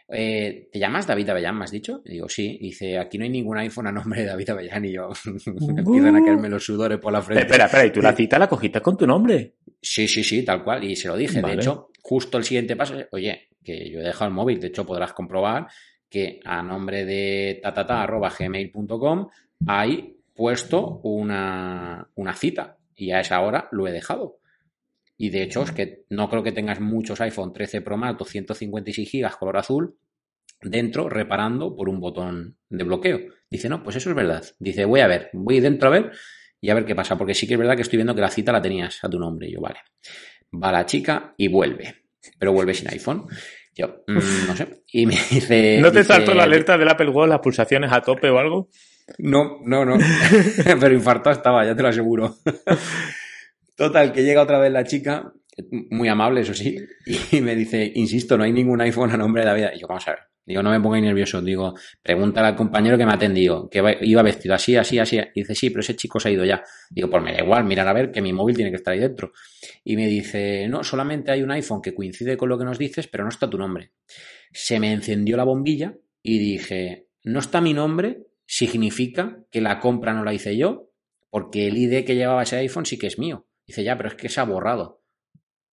Eh, 0.08 0.68
¿Te 0.72 0.78
llamas 0.78 1.06
David 1.06 1.30
Avellán, 1.30 1.58
me 1.58 1.64
has 1.64 1.70
dicho? 1.70 2.00
Y 2.04 2.12
digo, 2.12 2.28
sí. 2.28 2.58
dice, 2.60 2.98
aquí 2.98 3.18
no 3.18 3.24
hay 3.24 3.30
ningún 3.30 3.58
iPhone 3.58 3.88
a 3.88 3.92
nombre 3.92 4.20
de 4.20 4.26
David 4.26 4.50
Avellán. 4.50 4.84
Y 4.84 4.92
yo, 4.92 5.10
me 5.46 5.80
empiezan 5.80 6.16
a 6.16 6.24
caerme 6.24 6.48
los 6.48 6.64
sudores 6.64 6.98
por 6.98 7.12
la 7.12 7.22
frente. 7.22 7.44
Espera, 7.44 7.66
espera, 7.66 7.86
¿y 7.86 7.90
tú 7.90 8.00
la 8.00 8.14
cita 8.14 8.38
la 8.38 8.48
cogiste 8.48 8.80
con 8.80 8.96
tu 8.96 9.06
nombre? 9.06 9.54
Sí, 9.80 10.06
sí, 10.06 10.22
sí, 10.22 10.44
tal 10.44 10.62
cual. 10.62 10.84
Y 10.84 10.94
se 10.94 11.08
lo 11.08 11.16
dije. 11.16 11.42
De 11.42 11.54
hecho, 11.54 11.90
justo 12.00 12.38
el 12.38 12.44
siguiente 12.44 12.76
paso, 12.76 12.94
oye, 13.10 13.48
que 13.64 13.90
yo 13.90 14.00
he 14.00 14.04
dejado 14.04 14.28
el 14.28 14.34
móvil. 14.34 14.60
De 14.60 14.68
hecho, 14.68 14.86
podrás 14.86 15.12
comprobar 15.12 15.66
que 16.08 16.40
a 16.44 16.62
nombre 16.62 17.04
de 17.04 17.58
tatata.gmail.com 17.62 19.28
hay 19.66 20.16
puesto 20.34 21.00
una, 21.02 22.08
una 22.14 22.34
cita. 22.34 22.76
Y 22.94 23.10
a 23.10 23.20
esa 23.20 23.40
hora 23.40 23.68
lo 23.72 23.86
he 23.88 23.92
dejado. 23.92 24.38
Y 25.18 25.30
de 25.30 25.42
hecho, 25.42 25.62
es 25.62 25.72
que 25.72 26.04
no 26.10 26.28
creo 26.28 26.42
que 26.42 26.52
tengas 26.52 26.80
muchos 26.80 27.20
iPhone 27.20 27.52
13 27.52 27.80
Pro 27.80 27.96
Max 27.96 28.18
256 28.18 29.10
GB 29.12 29.38
color 29.38 29.56
azul 29.56 29.96
dentro 30.60 31.08
reparando 31.08 31.74
por 31.74 31.88
un 31.88 32.00
botón 32.00 32.56
de 32.68 32.84
bloqueo. 32.84 33.20
Dice, 33.50 33.68
no, 33.68 33.82
pues 33.82 33.96
eso 33.96 34.10
es 34.10 34.16
verdad. 34.16 34.44
Dice, 34.58 34.84
voy 34.84 35.00
a 35.00 35.06
ver, 35.06 35.30
voy 35.32 35.60
dentro 35.60 35.88
a 35.88 35.92
ver 35.92 36.12
y 36.60 36.70
a 36.70 36.74
ver 36.74 36.84
qué 36.84 36.94
pasa, 36.94 37.16
porque 37.16 37.34
sí 37.34 37.46
que 37.46 37.54
es 37.54 37.58
verdad 37.58 37.76
que 37.76 37.82
estoy 37.82 37.98
viendo 37.98 38.14
que 38.14 38.20
la 38.20 38.30
cita 38.30 38.52
la 38.52 38.62
tenías 38.62 39.02
a 39.02 39.08
tu 39.08 39.18
nombre. 39.18 39.48
Y 39.48 39.54
yo, 39.54 39.60
vale. 39.60 39.78
Va 40.62 40.72
la 40.72 40.86
chica 40.86 41.34
y 41.36 41.48
vuelve, 41.48 42.04
pero 42.38 42.52
vuelve 42.52 42.74
sin 42.74 42.88
iPhone. 42.90 43.26
Yo, 43.74 44.04
mm, 44.06 44.46
no 44.46 44.56
sé. 44.56 44.82
Y 44.92 45.06
me 45.06 45.14
dice. 45.30 45.78
¿No 45.80 45.92
te 45.92 45.98
dice, 45.98 46.14
saltó 46.14 46.34
la 46.34 46.44
alerta 46.44 46.78
del 46.78 46.88
Apple 46.88 47.10
Watch, 47.10 47.28
las 47.28 47.40
pulsaciones 47.40 47.92
a 47.92 48.00
tope 48.00 48.30
o 48.30 48.38
algo? 48.38 48.70
No, 49.18 49.60
no, 49.64 49.84
no. 49.84 49.96
pero 50.80 50.94
infartado 50.94 51.36
estaba, 51.36 51.64
ya 51.64 51.76
te 51.76 51.82
lo 51.82 51.88
aseguro. 51.88 52.36
Total, 53.76 54.12
que 54.12 54.24
llega 54.24 54.42
otra 54.42 54.58
vez 54.58 54.72
la 54.72 54.84
chica, 54.84 55.32
muy 55.90 56.08
amable, 56.08 56.40
eso 56.40 56.54
sí, 56.54 56.76
y 57.32 57.40
me 57.40 57.54
dice, 57.54 57.92
insisto, 57.94 58.36
no 58.36 58.44
hay 58.44 58.52
ningún 58.52 58.80
iPhone 58.80 59.10
a 59.10 59.16
nombre 59.16 59.42
de 59.42 59.48
David. 59.48 59.66
Y 59.76 59.80
yo, 59.80 59.86
vamos 59.86 60.06
a 60.08 60.12
ver. 60.12 60.20
Digo, 60.46 60.62
no 60.62 60.70
me 60.70 60.80
pongáis 60.80 61.02
nervioso. 61.02 61.42
Digo, 61.42 61.74
pregúntale 62.02 62.46
al 62.46 62.54
compañero 62.54 62.96
que 62.96 63.04
me 63.04 63.10
ha 63.10 63.16
atendido, 63.16 63.68
que 63.68 63.82
iba 64.02 64.22
vestido 64.22 64.54
así, 64.54 64.76
así, 64.76 64.98
así. 64.98 65.18
Y 65.34 65.40
dice, 65.40 65.56
sí, 65.56 65.70
pero 65.70 65.80
ese 65.80 65.96
chico 65.96 66.20
se 66.20 66.28
ha 66.28 66.32
ido 66.32 66.44
ya. 66.44 66.62
Digo, 66.88 67.10
pues 67.10 67.22
me 67.22 67.32
da 67.32 67.42
igual, 67.42 67.64
mirar 67.64 67.88
a 67.88 67.92
ver 67.92 68.12
que 68.12 68.22
mi 68.22 68.32
móvil 68.32 68.54
tiene 68.54 68.70
que 68.70 68.76
estar 68.76 68.94
ahí 68.94 69.00
dentro. 69.00 69.32
Y 69.82 69.96
me 69.96 70.06
dice, 70.06 70.68
no, 70.68 70.84
solamente 70.84 71.32
hay 71.32 71.42
un 71.42 71.50
iPhone 71.50 71.82
que 71.82 71.94
coincide 71.94 72.36
con 72.36 72.48
lo 72.48 72.56
que 72.56 72.64
nos 72.64 72.78
dices, 72.78 73.08
pero 73.08 73.24
no 73.24 73.30
está 73.30 73.50
tu 73.50 73.58
nombre. 73.58 73.90
Se 74.52 74.78
me 74.78 74.92
encendió 74.92 75.36
la 75.36 75.44
bombilla 75.44 75.96
y 76.22 76.38
dije, 76.38 77.08
no 77.24 77.40
está 77.40 77.60
mi 77.60 77.74
nombre, 77.74 78.22
significa 78.46 79.40
que 79.50 79.60
la 79.60 79.80
compra 79.80 80.14
no 80.14 80.22
la 80.22 80.32
hice 80.32 80.56
yo, 80.56 80.92
porque 81.28 81.66
el 81.66 81.76
ID 81.76 82.04
que 82.04 82.14
llevaba 82.14 82.44
ese 82.44 82.56
iPhone 82.56 82.86
sí 82.86 82.98
que 82.98 83.08
es 83.08 83.18
mío. 83.18 83.45
Dice, 83.66 83.82
ya, 83.82 83.96
pero 83.96 84.10
es 84.10 84.14
que 84.14 84.28
se 84.28 84.40
ha 84.40 84.44
borrado. 84.44 85.02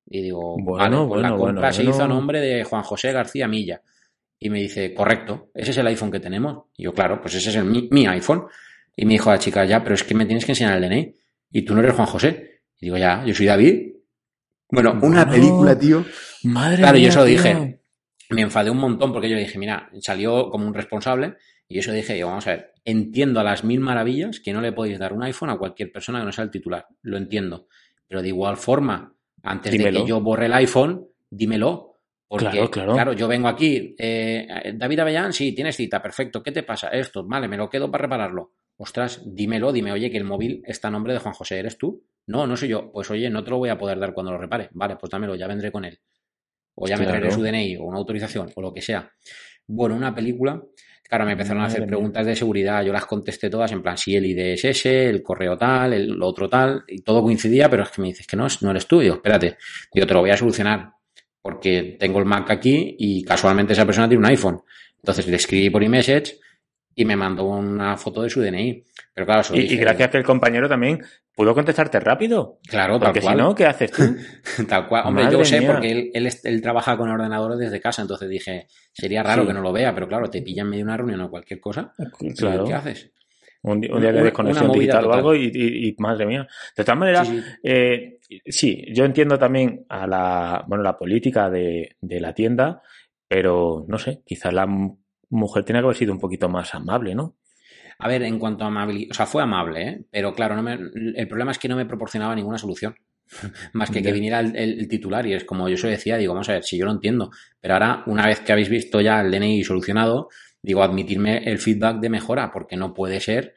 Y 0.05 0.21
digo, 0.21 0.55
Bueno, 0.59 0.77
vale, 0.77 0.95
pues 0.95 1.07
bueno, 1.07 1.21
la 1.21 1.29
compra 1.29 1.53
bueno, 1.53 1.73
se 1.73 1.83
hizo 1.83 2.03
a 2.03 2.07
nombre 2.07 2.39
de 2.41 2.63
Juan 2.63 2.83
José 2.83 3.11
García 3.11 3.47
Milla. 3.47 3.81
Y 4.39 4.49
me 4.49 4.59
dice, 4.59 4.93
correcto, 4.93 5.51
ese 5.53 5.71
es 5.71 5.77
el 5.77 5.87
iPhone 5.87 6.11
que 6.11 6.19
tenemos. 6.19 6.65
Y 6.75 6.83
yo, 6.83 6.93
claro, 6.93 7.21
pues 7.21 7.35
ese 7.35 7.49
es 7.49 7.55
el, 7.55 7.65
mi, 7.65 7.87
mi 7.91 8.05
iPhone. 8.07 8.45
Y 8.95 9.05
me 9.05 9.13
dijo 9.13 9.29
la 9.31 9.39
chica, 9.39 9.63
ya, 9.65 9.81
pero 9.81 9.95
es 9.95 10.03
que 10.03 10.13
me 10.13 10.25
tienes 10.25 10.45
que 10.45 10.51
enseñar 10.51 10.75
el 10.81 10.89
DNI. 10.89 11.15
Y 11.51 11.61
tú 11.63 11.73
no 11.73 11.79
eres 11.81 11.93
Juan 11.93 12.07
José. 12.07 12.61
Y 12.79 12.87
digo, 12.87 12.97
ya, 12.97 13.23
yo 13.25 13.33
soy 13.33 13.45
David. 13.45 13.93
Bueno, 14.69 14.99
una 15.01 15.29
película, 15.29 15.77
tío. 15.77 16.03
Madre 16.43 16.77
Claro, 16.77 16.97
mía, 16.97 17.05
yo 17.05 17.11
se 17.11 17.19
lo 17.19 17.25
tío. 17.25 17.33
dije. 17.37 17.79
Me 18.29 18.41
enfadé 18.41 18.69
un 18.71 18.77
montón 18.79 19.13
porque 19.13 19.29
yo 19.29 19.37
dije, 19.37 19.57
mira, 19.59 19.89
salió 20.01 20.49
como 20.49 20.67
un 20.67 20.73
responsable. 20.73 21.35
Y 21.67 21.75
yo 21.75 21.81
se 21.83 21.89
lo 21.91 21.95
dije, 21.95 22.17
yo, 22.17 22.27
vamos 22.27 22.45
a 22.47 22.51
ver, 22.51 22.73
entiendo 22.83 23.39
a 23.39 23.43
las 23.43 23.63
mil 23.63 23.79
maravillas 23.79 24.39
que 24.39 24.51
no 24.51 24.59
le 24.61 24.73
podéis 24.73 24.99
dar 24.99 25.13
un 25.13 25.23
iPhone 25.23 25.49
a 25.51 25.57
cualquier 25.57 25.91
persona 25.91 26.19
que 26.19 26.25
no 26.25 26.31
sea 26.31 26.43
el 26.43 26.51
titular. 26.51 26.87
Lo 27.01 27.17
entiendo. 27.17 27.67
Pero 28.07 28.21
de 28.21 28.27
igual 28.29 28.57
forma, 28.57 29.13
antes 29.43 29.71
de 29.71 29.77
que 29.91 30.05
yo 30.05 30.21
borre 30.21 30.45
el 30.47 30.53
iPhone, 30.53 31.07
dímelo. 31.29 31.89
Porque, 32.27 32.45
Claro, 32.71 32.71
claro. 32.71 33.13
yo 33.13 33.27
vengo 33.27 33.47
aquí. 33.47 33.95
eh, 33.97 34.73
David 34.75 34.99
Avellán, 34.99 35.33
sí, 35.33 35.53
tienes 35.53 35.75
cita, 35.75 36.01
perfecto. 36.01 36.41
¿Qué 36.41 36.51
te 36.51 36.63
pasa? 36.63 36.87
Esto, 36.87 37.23
vale, 37.25 37.47
me 37.47 37.57
lo 37.57 37.69
quedo 37.69 37.91
para 37.91 38.03
repararlo. 38.03 38.53
Ostras, 38.77 39.21
dímelo, 39.23 39.71
dime, 39.71 39.91
oye, 39.91 40.09
que 40.09 40.17
el 40.17 40.23
móvil 40.23 40.63
está 40.65 40.87
a 40.87 40.91
nombre 40.91 41.13
de 41.13 41.19
Juan 41.19 41.35
José, 41.35 41.59
¿eres 41.59 41.77
tú? 41.77 42.03
No, 42.25 42.47
no 42.47 42.57
soy 42.57 42.69
yo. 42.69 42.91
Pues 42.91 43.11
oye, 43.11 43.29
no 43.29 43.43
te 43.43 43.51
lo 43.51 43.57
voy 43.59 43.69
a 43.69 43.77
poder 43.77 43.99
dar 43.99 44.13
cuando 44.15 44.31
lo 44.31 44.39
repare. 44.39 44.69
Vale, 44.71 44.95
pues 44.95 45.11
dámelo, 45.11 45.35
ya 45.35 45.45
vendré 45.45 45.71
con 45.71 45.85
él. 45.85 45.99
O 46.75 46.87
ya 46.87 46.97
me 46.97 47.03
Claro. 47.03 47.19
traeré 47.19 47.35
su 47.35 47.43
DNI 47.43 47.77
o 47.77 47.83
una 47.83 47.99
autorización 47.99 48.49
o 48.55 48.61
lo 48.61 48.73
que 48.73 48.81
sea. 48.81 49.11
Bueno, 49.67 49.95
una 49.95 50.15
película. 50.15 50.59
Claro, 51.13 51.25
me 51.27 51.33
empezaron 51.33 51.61
a 51.61 51.67
hacer 51.67 51.81
mía. 51.81 51.89
preguntas 51.89 52.25
de 52.25 52.35
seguridad. 52.35 52.83
Yo 52.83 52.91
las 52.91 53.05
contesté 53.05 53.47
todas 53.47 53.71
en 53.71 53.83
plan, 53.83 53.95
sí, 53.95 54.15
el 54.15 54.25
ID 54.25 54.39
es 54.53 54.65
ese, 54.65 55.09
el 55.11 55.21
correo 55.21 55.55
tal, 55.55 55.93
el 55.93 56.07
lo 56.07 56.25
otro 56.25 56.49
tal, 56.49 56.85
y 56.87 57.03
todo 57.03 57.21
coincidía, 57.21 57.69
pero 57.69 57.83
es 57.83 57.91
que 57.91 58.01
me 58.01 58.07
dices 58.07 58.25
que 58.25 58.35
no, 58.35 58.47
no 58.61 58.71
eres 58.71 58.87
tú. 58.87 58.99
Espérate, 58.99 59.57
yo 59.93 60.07
te 60.07 60.13
lo 60.15 60.21
voy 60.21 60.31
a 60.31 60.37
solucionar 60.37 60.93
porque 61.39 61.97
tengo 61.99 62.17
el 62.17 62.25
Mac 62.25 62.49
aquí 62.49 62.95
y 62.97 63.23
casualmente 63.23 63.73
esa 63.73 63.85
persona 63.85 64.09
tiene 64.09 64.25
un 64.25 64.25
iPhone. 64.25 64.63
Entonces 64.95 65.27
le 65.27 65.35
escribí 65.35 65.69
por 65.69 65.83
iMessage 65.83 66.39
y 66.95 67.05
me 67.05 67.15
mandó 67.15 67.45
una 67.45 67.97
foto 67.97 68.21
de 68.21 68.29
su 68.29 68.41
DNI. 68.41 68.83
Pero 69.13 69.25
claro, 69.27 69.41
Y, 69.53 69.61
y 69.73 69.77
gracias 69.77 70.09
que 70.09 70.17
el 70.17 70.23
compañero 70.23 70.67
también 70.69 71.01
pudo 71.35 71.53
contestarte 71.53 71.99
rápido. 71.99 72.59
Claro, 72.67 72.99
tal 72.99 73.07
Porque 73.09 73.21
si 73.21 73.25
cual. 73.27 73.37
no, 73.37 73.55
¿qué 73.55 73.65
haces 73.65 73.91
tú? 73.91 74.03
Tal 74.67 74.87
cual. 74.87 75.03
Hombre, 75.07 75.25
Madre 75.25 75.37
yo 75.37 75.45
sé 75.45 75.59
mía. 75.59 75.71
porque 75.71 75.91
él, 76.13 76.29
él, 76.43 76.61
trabaja 76.61 76.95
con 76.97 77.09
ordenadores 77.09 77.57
desde 77.59 77.79
casa, 77.81 78.01
entonces 78.03 78.29
dije, 78.29 78.67
sería 78.91 79.23
raro 79.23 79.41
Sí. 79.43 79.47
que 79.47 79.53
no 79.53 79.61
lo 79.61 79.71
vea, 79.71 79.93
pero 79.93 80.07
claro, 80.07 80.29
te 80.29 80.41
pillan 80.41 80.67
medio 80.69 80.79
de 80.85 80.89
una 80.89 80.97
reunión 80.97 81.21
o 81.21 81.29
cualquier 81.29 81.59
cosa. 81.59 81.93
Claro. 82.37 82.65
¿Qué 82.65 82.73
haces? 82.73 83.11
Un, 83.65 83.79
día 83.79 84.11
de 84.11 84.23
desconexión 84.23 84.71
digital 84.73 84.99
o 84.99 85.03
total. 85.03 85.17
algo 85.19 85.35
y, 85.35 85.45
y- 85.53 85.87
y, 85.87 85.95
madre 85.99 86.25
mía. 86.25 86.45
De 86.75 86.83
todas 86.83 86.99
maneras, 86.99 87.27
Sí, 87.29 87.39
sí. 87.39 87.51
eh, 87.63 88.19
sí, 88.45 88.85
yo 88.93 89.05
entiendo 89.05 89.39
también 89.39 89.85
a 89.87 90.05
la, 90.05 90.65
bueno, 90.67 90.83
la 90.83 90.97
política 90.97 91.49
de, 91.49 91.95
de 92.01 92.19
la 92.19 92.33
tienda, 92.33 92.81
pero 93.27 93.85
no 93.87 93.97
sé, 93.97 94.21
quizás 94.25 94.53
la 94.53 94.63
m- 94.63 94.97
mujer 95.33 95.63
tenía 95.65 95.81
que 95.81 95.85
haber 95.85 95.97
sido 95.97 96.13
un 96.13 96.19
poquito 96.19 96.49
más 96.49 96.73
amable, 96.75 97.15
¿no? 97.15 97.35
A 97.99 98.07
ver, 98.07 98.23
en 98.23 98.39
cuanto 98.39 98.63
a 98.63 98.67
amabilidad, 98.67 99.11
o 99.11 99.13
sea, 99.13 99.25
fue 99.25 99.43
amable, 99.43 99.87
¿eh? 99.87 100.05
pero 100.11 100.33
claro, 100.33 100.55
no 100.55 100.63
me- 100.63 100.73
el 101.15 101.27
problema 101.27 101.51
es 101.51 101.59
que 101.59 101.67
no 101.69 101.75
me 101.75 101.85
proporcionaba 101.85 102.35
ninguna 102.35 102.57
solución. 102.57 102.95
Más 103.73 103.89
que 103.89 104.01
que 104.03 104.11
viniera 104.11 104.39
el, 104.39 104.55
el- 104.55 104.79
el 104.79 104.87
titular 104.87 105.25
y 105.25 105.33
es 105.33 105.45
como 105.45 105.69
yo 105.69 105.77
se 105.77 105.87
decía, 105.87 106.17
digo, 106.17 106.33
vamos 106.33 106.49
a 106.49 106.53
ver, 106.53 106.63
si 106.63 106.77
yo 106.77 106.85
lo 106.85 106.91
entiendo, 106.91 107.31
pero 107.61 107.75
ahora, 107.75 108.03
una 108.07 108.27
vez 108.27 108.41
que 108.41 108.51
habéis 108.51 108.69
visto 108.69 109.01
ya 109.01 109.21
el 109.21 109.31
DNI 109.31 109.63
solucionado, 109.63 110.29
digo, 110.61 110.83
admitirme 110.83 111.39
el 111.45 111.59
feedback 111.59 111.99
de 111.99 112.09
mejora, 112.09 112.51
porque 112.51 112.77
no 112.77 112.93
puede 112.93 113.19
ser 113.19 113.53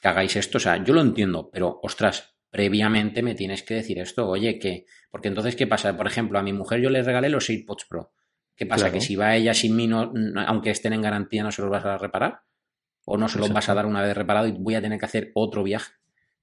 que 0.00 0.08
hagáis 0.08 0.36
esto, 0.36 0.58
o 0.58 0.60
sea, 0.60 0.82
yo 0.82 0.94
lo 0.94 1.00
entiendo, 1.02 1.50
pero 1.52 1.78
ostras, 1.82 2.34
previamente 2.50 3.22
me 3.22 3.34
tienes 3.34 3.62
que 3.62 3.74
decir 3.74 3.98
esto, 3.98 4.28
oye, 4.28 4.58
que, 4.58 4.86
porque 5.10 5.28
entonces, 5.28 5.56
¿qué 5.56 5.66
pasa? 5.66 5.96
Por 5.96 6.06
ejemplo, 6.06 6.38
a 6.38 6.42
mi 6.42 6.52
mujer 6.52 6.80
yo 6.80 6.90
le 6.90 7.02
regalé 7.02 7.28
los 7.28 7.48
AirPods 7.50 7.84
Pro. 7.86 8.12
¿Qué 8.60 8.66
pasa? 8.66 8.84
Claro. 8.84 8.92
Que 8.92 9.00
si 9.00 9.16
va 9.16 9.34
ella 9.36 9.54
sin 9.54 9.74
mí, 9.74 9.86
no- 9.86 10.12
aunque 10.46 10.68
estén 10.70 10.92
en 10.92 11.00
garantía, 11.00 11.42
no 11.42 11.50
se 11.50 11.62
los 11.62 11.70
vas 11.70 11.82
a 11.86 11.96
reparar 11.96 12.42
o 13.06 13.16
no 13.16 13.26
se 13.26 13.38
los 13.38 13.50
vas 13.54 13.70
a 13.70 13.74
dar 13.74 13.86
una 13.86 14.02
vez 14.02 14.14
reparado 14.14 14.46
y 14.48 14.52
voy 14.52 14.74
a 14.74 14.82
tener 14.82 14.98
que 14.98 15.06
hacer 15.06 15.30
otro 15.34 15.62
viaje. 15.62 15.94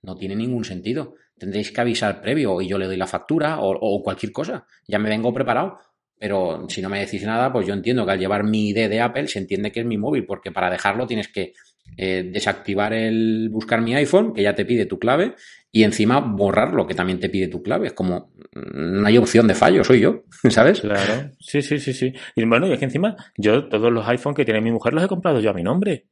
No 0.01 0.15
tiene 0.15 0.35
ningún 0.35 0.65
sentido. 0.65 1.13
Tendréis 1.37 1.71
que 1.71 1.79
avisar 1.79 2.19
previo 2.19 2.59
y 2.59 2.67
yo 2.67 2.79
le 2.79 2.87
doy 2.87 2.97
la 2.97 3.05
factura 3.05 3.59
o, 3.59 3.69
o 3.79 4.01
cualquier 4.01 4.31
cosa. 4.31 4.65
Ya 4.87 4.97
me 4.97 5.09
vengo 5.09 5.31
preparado. 5.31 5.77
Pero 6.17 6.65
si 6.69 6.81
no 6.81 6.89
me 6.89 6.99
decís 6.99 7.23
nada, 7.23 7.53
pues 7.53 7.67
yo 7.67 7.75
entiendo 7.75 8.03
que 8.03 8.13
al 8.13 8.19
llevar 8.19 8.43
mi 8.43 8.69
ID 8.69 8.89
de 8.89 8.99
Apple 9.01 9.27
se 9.27 9.37
entiende 9.37 9.71
que 9.71 9.81
es 9.81 9.85
mi 9.85 9.99
móvil, 9.99 10.25
porque 10.25 10.51
para 10.51 10.71
dejarlo 10.71 11.05
tienes 11.05 11.27
que 11.27 11.53
eh, 11.95 12.29
desactivar 12.33 12.93
el 12.93 13.49
buscar 13.51 13.81
mi 13.81 13.95
iPhone, 13.95 14.33
que 14.33 14.43
ya 14.43 14.53
te 14.55 14.65
pide 14.65 14.85
tu 14.85 14.99
clave, 14.99 15.35
y 15.71 15.83
encima 15.83 16.19
borrarlo, 16.19 16.85
que 16.87 16.95
también 16.95 17.19
te 17.19 17.29
pide 17.29 17.47
tu 17.47 17.61
clave. 17.63 17.87
Es 17.87 17.93
como, 17.93 18.31
mm, 18.53 19.01
no 19.01 19.07
hay 19.07 19.17
opción 19.17 19.47
de 19.47 19.55
fallo, 19.55 19.83
soy 19.83 19.99
yo, 20.01 20.23
¿sabes? 20.49 20.81
Claro, 20.81 21.31
sí, 21.39 21.61
sí, 21.61 21.79
sí, 21.79 21.93
sí. 21.93 22.13
Y 22.35 22.45
bueno, 22.45 22.67
y 22.67 22.73
es 22.73 22.79
que 22.79 22.85
encima, 22.85 23.15
yo 23.37 23.65
todos 23.67 23.91
los 23.91 24.07
iPhones 24.07 24.35
que 24.35 24.45
tiene 24.45 24.61
mi 24.61 24.71
mujer 24.71 24.93
los 24.93 25.03
he 25.03 25.07
comprado 25.07 25.39
yo 25.39 25.49
a 25.51 25.53
mi 25.53 25.63
nombre. 25.63 26.05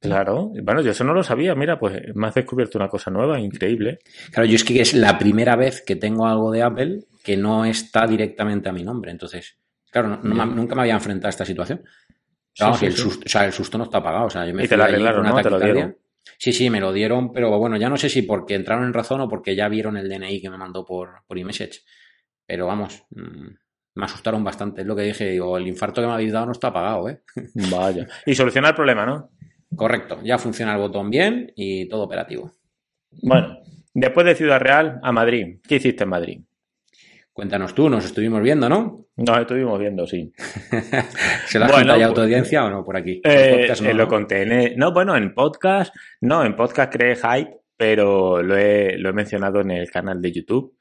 Claro, 0.00 0.52
bueno, 0.62 0.80
yo 0.80 0.92
eso 0.92 1.02
no 1.02 1.12
lo 1.12 1.24
sabía, 1.24 1.56
mira, 1.56 1.76
pues 1.80 2.00
me 2.14 2.28
has 2.28 2.34
descubierto 2.34 2.78
una 2.78 2.88
cosa 2.88 3.10
nueva, 3.10 3.40
increíble. 3.40 3.98
Claro, 4.30 4.48
yo 4.48 4.54
es 4.54 4.62
que 4.62 4.80
es 4.80 4.94
la 4.94 5.18
primera 5.18 5.56
vez 5.56 5.82
que 5.84 5.96
tengo 5.96 6.26
algo 6.28 6.52
de 6.52 6.62
Apple 6.62 7.00
que 7.24 7.36
no 7.36 7.64
está 7.64 8.06
directamente 8.06 8.68
a 8.68 8.72
mi 8.72 8.84
nombre. 8.84 9.10
Entonces, 9.10 9.56
claro, 9.90 10.08
no- 10.08 10.20
no 10.22 10.46
nunca 10.46 10.76
me 10.76 10.82
había 10.82 10.94
enfrentado 10.94 11.26
a 11.26 11.30
esta 11.30 11.44
situación. 11.44 11.82
Sí, 12.58 12.64
Vamos, 12.64 12.80
sí, 12.80 12.86
el, 12.86 12.92
susto, 12.92 13.22
o 13.24 13.28
sea, 13.28 13.44
el 13.44 13.52
susto 13.52 13.78
no 13.78 13.84
está 13.84 14.02
pagado. 14.02 14.26
O 14.26 14.30
sea, 14.30 14.44
yo 14.44 14.52
me 14.52 14.64
Y 14.64 14.68
te 14.68 14.76
lo 14.76 14.82
arreglaron, 14.82 15.24
¿no? 15.24 15.40
Te 15.40 15.48
lo 15.48 15.60
dieron. 15.60 15.96
Sí, 16.36 16.52
sí, 16.52 16.68
me 16.70 16.80
lo 16.80 16.92
dieron, 16.92 17.32
pero 17.32 17.56
bueno, 17.56 17.76
ya 17.76 17.88
no 17.88 17.96
sé 17.96 18.08
si 18.08 18.22
porque 18.22 18.56
entraron 18.56 18.84
en 18.84 18.92
razón 18.92 19.20
o 19.20 19.28
porque 19.28 19.54
ya 19.54 19.68
vieron 19.68 19.96
el 19.96 20.08
DNI 20.08 20.40
que 20.40 20.50
me 20.50 20.58
mandó 20.58 20.84
por, 20.84 21.22
por. 21.28 21.38
Pero 22.46 22.66
vamos, 22.66 23.04
mm, 23.10 23.46
me 23.94 24.04
asustaron 24.04 24.42
bastante. 24.42 24.80
Es 24.80 24.88
lo 24.88 24.96
que 24.96 25.02
dije, 25.02 25.30
digo, 25.30 25.56
el 25.56 25.68
infarto 25.68 26.00
que 26.00 26.08
me 26.08 26.14
habéis 26.14 26.32
dado 26.32 26.46
no 26.46 26.52
está 26.52 26.72
pagado, 26.72 27.08
¿eh? 27.08 27.22
Vaya. 27.70 28.08
Y 28.26 28.34
soluciona 28.34 28.70
el 28.70 28.74
problema, 28.74 29.06
¿no? 29.06 29.30
Correcto, 29.76 30.18
ya 30.24 30.36
funciona 30.36 30.72
el 30.72 30.80
botón 30.80 31.10
bien 31.10 31.52
y 31.54 31.88
todo 31.88 32.02
operativo. 32.02 32.54
Bueno, 33.22 33.56
después 33.94 34.26
de 34.26 34.34
Ciudad 34.34 34.58
Real 34.58 34.98
a 35.00 35.12
Madrid. 35.12 35.60
¿Qué 35.62 35.76
hiciste 35.76 36.02
en 36.02 36.10
Madrid? 36.10 36.40
Cuéntanos 37.38 37.72
tú, 37.72 37.88
nos 37.88 38.04
estuvimos 38.04 38.42
viendo, 38.42 38.68
¿no? 38.68 39.06
Nos 39.16 39.38
estuvimos 39.38 39.78
viendo, 39.78 40.04
sí. 40.08 40.32
¿Se 41.46 41.56
la 41.60 41.66
has 41.66 41.72
Bueno, 41.72 41.94
pues- 41.94 42.18
audiencia 42.18 42.64
o 42.64 42.68
no 42.68 42.84
por 42.84 42.96
aquí? 42.96 43.20
Eh, 43.22 43.58
podcast 43.60 43.82
no, 43.82 43.90
eh, 43.90 43.94
lo 43.94 44.02
¿no? 44.02 44.08
conté. 44.08 44.42
en 44.42 44.50
el- 44.52 44.76
no, 44.76 44.92
bueno, 44.92 45.16
en 45.16 45.32
podcast, 45.34 45.94
no, 46.20 46.44
en 46.44 46.56
podcast 46.56 46.92
creé 46.92 47.14
hype, 47.14 47.58
pero 47.76 48.42
lo 48.42 48.56
he, 48.56 48.98
lo 48.98 49.10
he 49.10 49.12
mencionado 49.12 49.60
en 49.60 49.70
el 49.70 49.88
canal 49.88 50.20
de 50.20 50.32
YouTube. 50.32 50.76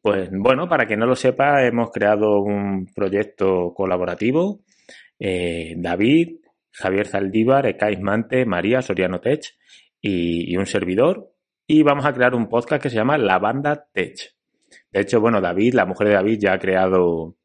Pues 0.00 0.28
bueno, 0.30 0.68
para 0.68 0.86
quien 0.86 1.00
no 1.00 1.06
lo 1.06 1.16
sepa, 1.16 1.64
hemos 1.66 1.90
creado 1.90 2.42
un 2.42 2.86
proyecto 2.94 3.72
colaborativo. 3.74 4.60
eh, 5.18 5.74
David, 5.78 6.36
Javier 6.70 7.08
Zaldívar, 7.08 7.66
Ekais 7.66 8.00
Mante, 8.00 8.46
María 8.46 8.82
Soriano 8.82 9.20
Tech 9.20 9.40
y, 10.00 10.52
y 10.52 10.56
un 10.56 10.66
servidor. 10.66 11.32
Y 11.66 11.82
vamos 11.82 12.06
a 12.06 12.12
crear 12.12 12.36
un 12.36 12.48
podcast 12.48 12.80
que 12.84 12.88
se 12.88 12.94
llama 12.94 13.18
La 13.18 13.40
Banda 13.40 13.84
Tech. 13.92 14.14
De 14.98 15.02
hecho, 15.02 15.20
bueno, 15.20 15.40
David, 15.40 15.74
la 15.74 15.86
mujer 15.86 16.08
de 16.08 16.14
David, 16.14 16.40
ya 16.40 16.54
ha 16.54 16.58
creado 16.58 17.36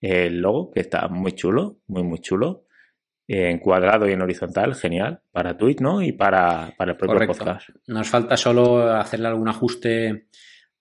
el 0.00 0.40
logo, 0.40 0.70
que 0.70 0.78
está 0.78 1.08
muy 1.08 1.32
chulo, 1.32 1.80
muy, 1.88 2.04
muy 2.04 2.20
chulo 2.20 2.66
en 3.26 3.58
cuadrado 3.58 4.08
y 4.08 4.12
en 4.12 4.22
horizontal, 4.22 4.76
genial, 4.76 5.20
para 5.32 5.56
Twitch, 5.56 5.80
¿no? 5.80 6.02
Y 6.02 6.12
para, 6.12 6.72
para 6.78 6.92
el 6.92 6.96
propio 6.96 7.14
Correcto. 7.14 7.38
podcast. 7.38 7.70
Nos 7.88 8.08
falta 8.08 8.36
solo 8.36 8.92
hacerle 8.92 9.26
algún 9.26 9.48
ajuste 9.48 10.28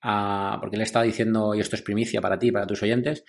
a, 0.04 0.60
porque 0.62 0.78
le 0.78 0.84
estaba 0.84 1.04
diciendo, 1.04 1.56
y 1.56 1.62
esto 1.62 1.76
es 1.76 1.82
primicia 1.82 2.22
para 2.22 2.38
ti, 2.38 2.52
para 2.52 2.68
tus 2.68 2.84
oyentes, 2.84 3.26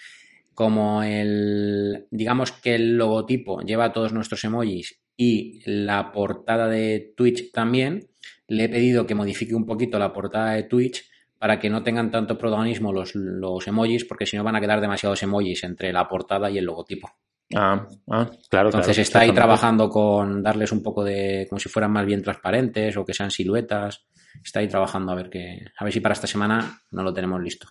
como 0.52 1.02
el, 1.02 2.07
digamos 2.11 2.52
que 2.52 2.75
el 2.75 2.99
logotipo 2.99 3.62
lleva 3.62 3.95
todos 3.95 4.12
nuestros 4.12 4.45
emojis 4.45 5.00
y 5.16 5.62
la 5.64 6.12
portada 6.12 6.69
de 6.69 7.14
Twitch 7.16 7.50
también, 7.50 8.11
le 8.47 8.64
he 8.64 8.69
pedido 8.69 9.07
que 9.07 9.14
modifique 9.14 9.54
un 9.54 9.64
poquito 9.64 9.99
la 9.99 10.12
portada 10.12 10.52
de 10.52 10.64
Twitch 10.64 11.09
para 11.40 11.59
que 11.59 11.70
no 11.70 11.82
tengan 11.82 12.11
tanto 12.11 12.37
protagonismo 12.37 12.92
los, 12.92 13.14
los 13.14 13.66
emojis, 13.66 14.04
porque 14.04 14.26
si 14.26 14.37
no 14.37 14.44
van 14.44 14.56
a 14.56 14.61
quedar 14.61 14.78
demasiados 14.78 15.23
emojis 15.23 15.64
entre 15.64 15.90
la 15.90 16.06
portada 16.06 16.50
y 16.50 16.59
el 16.59 16.66
logotipo. 16.66 17.11
Ah, 17.56 17.88
ah 18.11 18.30
claro. 18.50 18.68
Entonces 18.68 18.99
está 18.99 19.20
ahí 19.20 19.32
trabajando 19.32 19.88
con 19.88 20.42
darles 20.42 20.70
un 20.70 20.82
poco 20.82 21.02
de, 21.02 21.47
como 21.49 21.59
si 21.59 21.70
fueran 21.70 21.92
más 21.92 22.04
bien 22.04 22.23
transparentes 22.23 22.94
o 22.99 23.06
que 23.06 23.14
sean 23.14 23.30
siluetas. 23.30 24.04
Está 24.44 24.61
ahí 24.61 24.68
trabajando 24.68 25.12
a 25.12 25.14
ver 25.14 25.30
que, 25.30 25.64
a 25.78 25.82
ver 25.82 25.92
si 25.94 26.00
para 26.00 26.12
esta 26.12 26.26
semana 26.26 26.82
no 26.90 27.02
lo 27.02 27.14
tenemos 27.14 27.42
listo. 27.42 27.68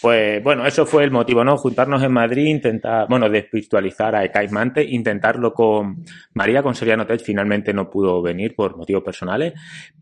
Pues 0.00 0.42
bueno, 0.42 0.66
eso 0.66 0.86
fue 0.86 1.04
el 1.04 1.10
motivo, 1.10 1.44
¿no? 1.44 1.58
Juntarnos 1.58 2.02
en 2.02 2.12
Madrid, 2.12 2.46
intentar, 2.46 3.06
bueno, 3.06 3.28
despiritualizar 3.28 4.16
a 4.16 4.30
Mante, 4.50 4.82
intentarlo 4.82 5.52
con 5.52 6.04
María, 6.32 6.62
con 6.62 6.74
Seriano 6.74 7.06
Tech, 7.06 7.20
finalmente 7.20 7.74
no 7.74 7.90
pudo 7.90 8.22
venir 8.22 8.54
por 8.56 8.78
motivos 8.78 9.04
personales, 9.04 9.52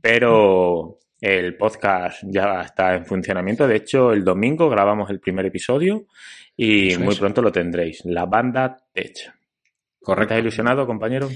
pero 0.01 1.01
el 1.21 1.57
podcast 1.57 2.23
ya 2.25 2.63
está 2.63 2.95
en 2.95 3.05
funcionamiento. 3.05 3.67
De 3.67 3.77
hecho, 3.77 4.13
el 4.13 4.25
domingo 4.25 4.69
grabamos 4.71 5.11
el 5.11 5.21
primer 5.21 5.47
episodio 5.47 6.07
y 6.57 6.97
muy 6.99 7.15
pronto 7.17 7.43
lo 7.43 7.53
tendréis. 7.53 8.05
La 8.05 8.27
banda 8.27 8.77
Tech. 8.93 9.33
Correcto. 10.01 10.35
¿Estás 10.35 10.43
ilusionado, 10.43 10.87
compañero? 10.87 11.29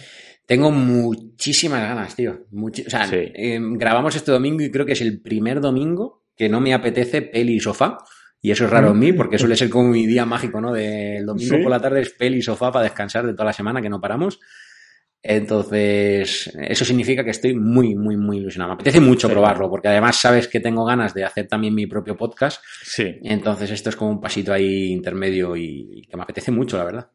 Tengo 0.46 0.70
muchísimas 0.70 1.80
ganas, 1.80 2.14
tío. 2.16 2.46
o 2.52 2.70
sea, 2.72 3.08
em, 3.12 3.74
grabamos 3.74 4.16
este 4.16 4.32
domingo 4.32 4.62
y 4.62 4.70
creo 4.70 4.84
que 4.84 4.92
es 4.92 5.00
el 5.00 5.20
primer 5.20 5.60
domingo 5.60 6.24
que 6.36 6.48
no 6.48 6.60
me 6.60 6.74
apetece 6.74 7.22
peli 7.22 7.56
y 7.56 7.60
sofá. 7.60 7.98
Y 8.40 8.50
eso 8.50 8.66
es 8.66 8.70
raro 8.70 8.90
en 8.90 8.98
mí, 8.98 9.12
mm. 9.12 9.16
porque 9.16 9.38
suele 9.38 9.56
ser 9.56 9.70
como 9.70 9.88
mi 9.88 10.06
día 10.06 10.26
mágico, 10.26 10.60
¿no? 10.60 10.70
Del 10.70 11.24
domingo 11.24 11.56
por 11.62 11.70
la 11.70 11.80
tarde 11.80 12.02
es 12.02 12.10
peli 12.10 12.38
y 12.38 12.42
sofá 12.42 12.70
para 12.70 12.82
descansar 12.82 13.24
de 13.24 13.32
toda 13.32 13.46
la 13.46 13.52
semana, 13.54 13.80
que 13.80 13.88
no 13.88 14.02
paramos. 14.02 14.38
Entonces, 15.26 16.52
eso 16.54 16.84
significa 16.84 17.24
que 17.24 17.30
estoy 17.30 17.54
muy, 17.54 17.94
muy, 17.94 18.14
muy 18.14 18.36
ilusionado. 18.36 18.72
Me 18.72 18.74
apetece 18.74 19.00
mucho 19.00 19.26
probarlo, 19.30 19.70
porque 19.70 19.88
además 19.88 20.16
sabes 20.20 20.48
que 20.48 20.60
tengo 20.60 20.84
ganas 20.84 21.14
de 21.14 21.24
hacer 21.24 21.48
también 21.48 21.74
mi 21.74 21.86
propio 21.86 22.14
podcast. 22.14 22.62
Sí. 22.82 23.20
Entonces, 23.22 23.70
esto 23.70 23.88
es 23.88 23.96
como 23.96 24.10
un 24.10 24.20
pasito 24.20 24.52
ahí 24.52 24.92
intermedio 24.92 25.56
y 25.56 26.06
que 26.10 26.16
me 26.18 26.24
apetece 26.24 26.50
mucho, 26.50 26.76
la 26.76 26.84
verdad. 26.84 27.10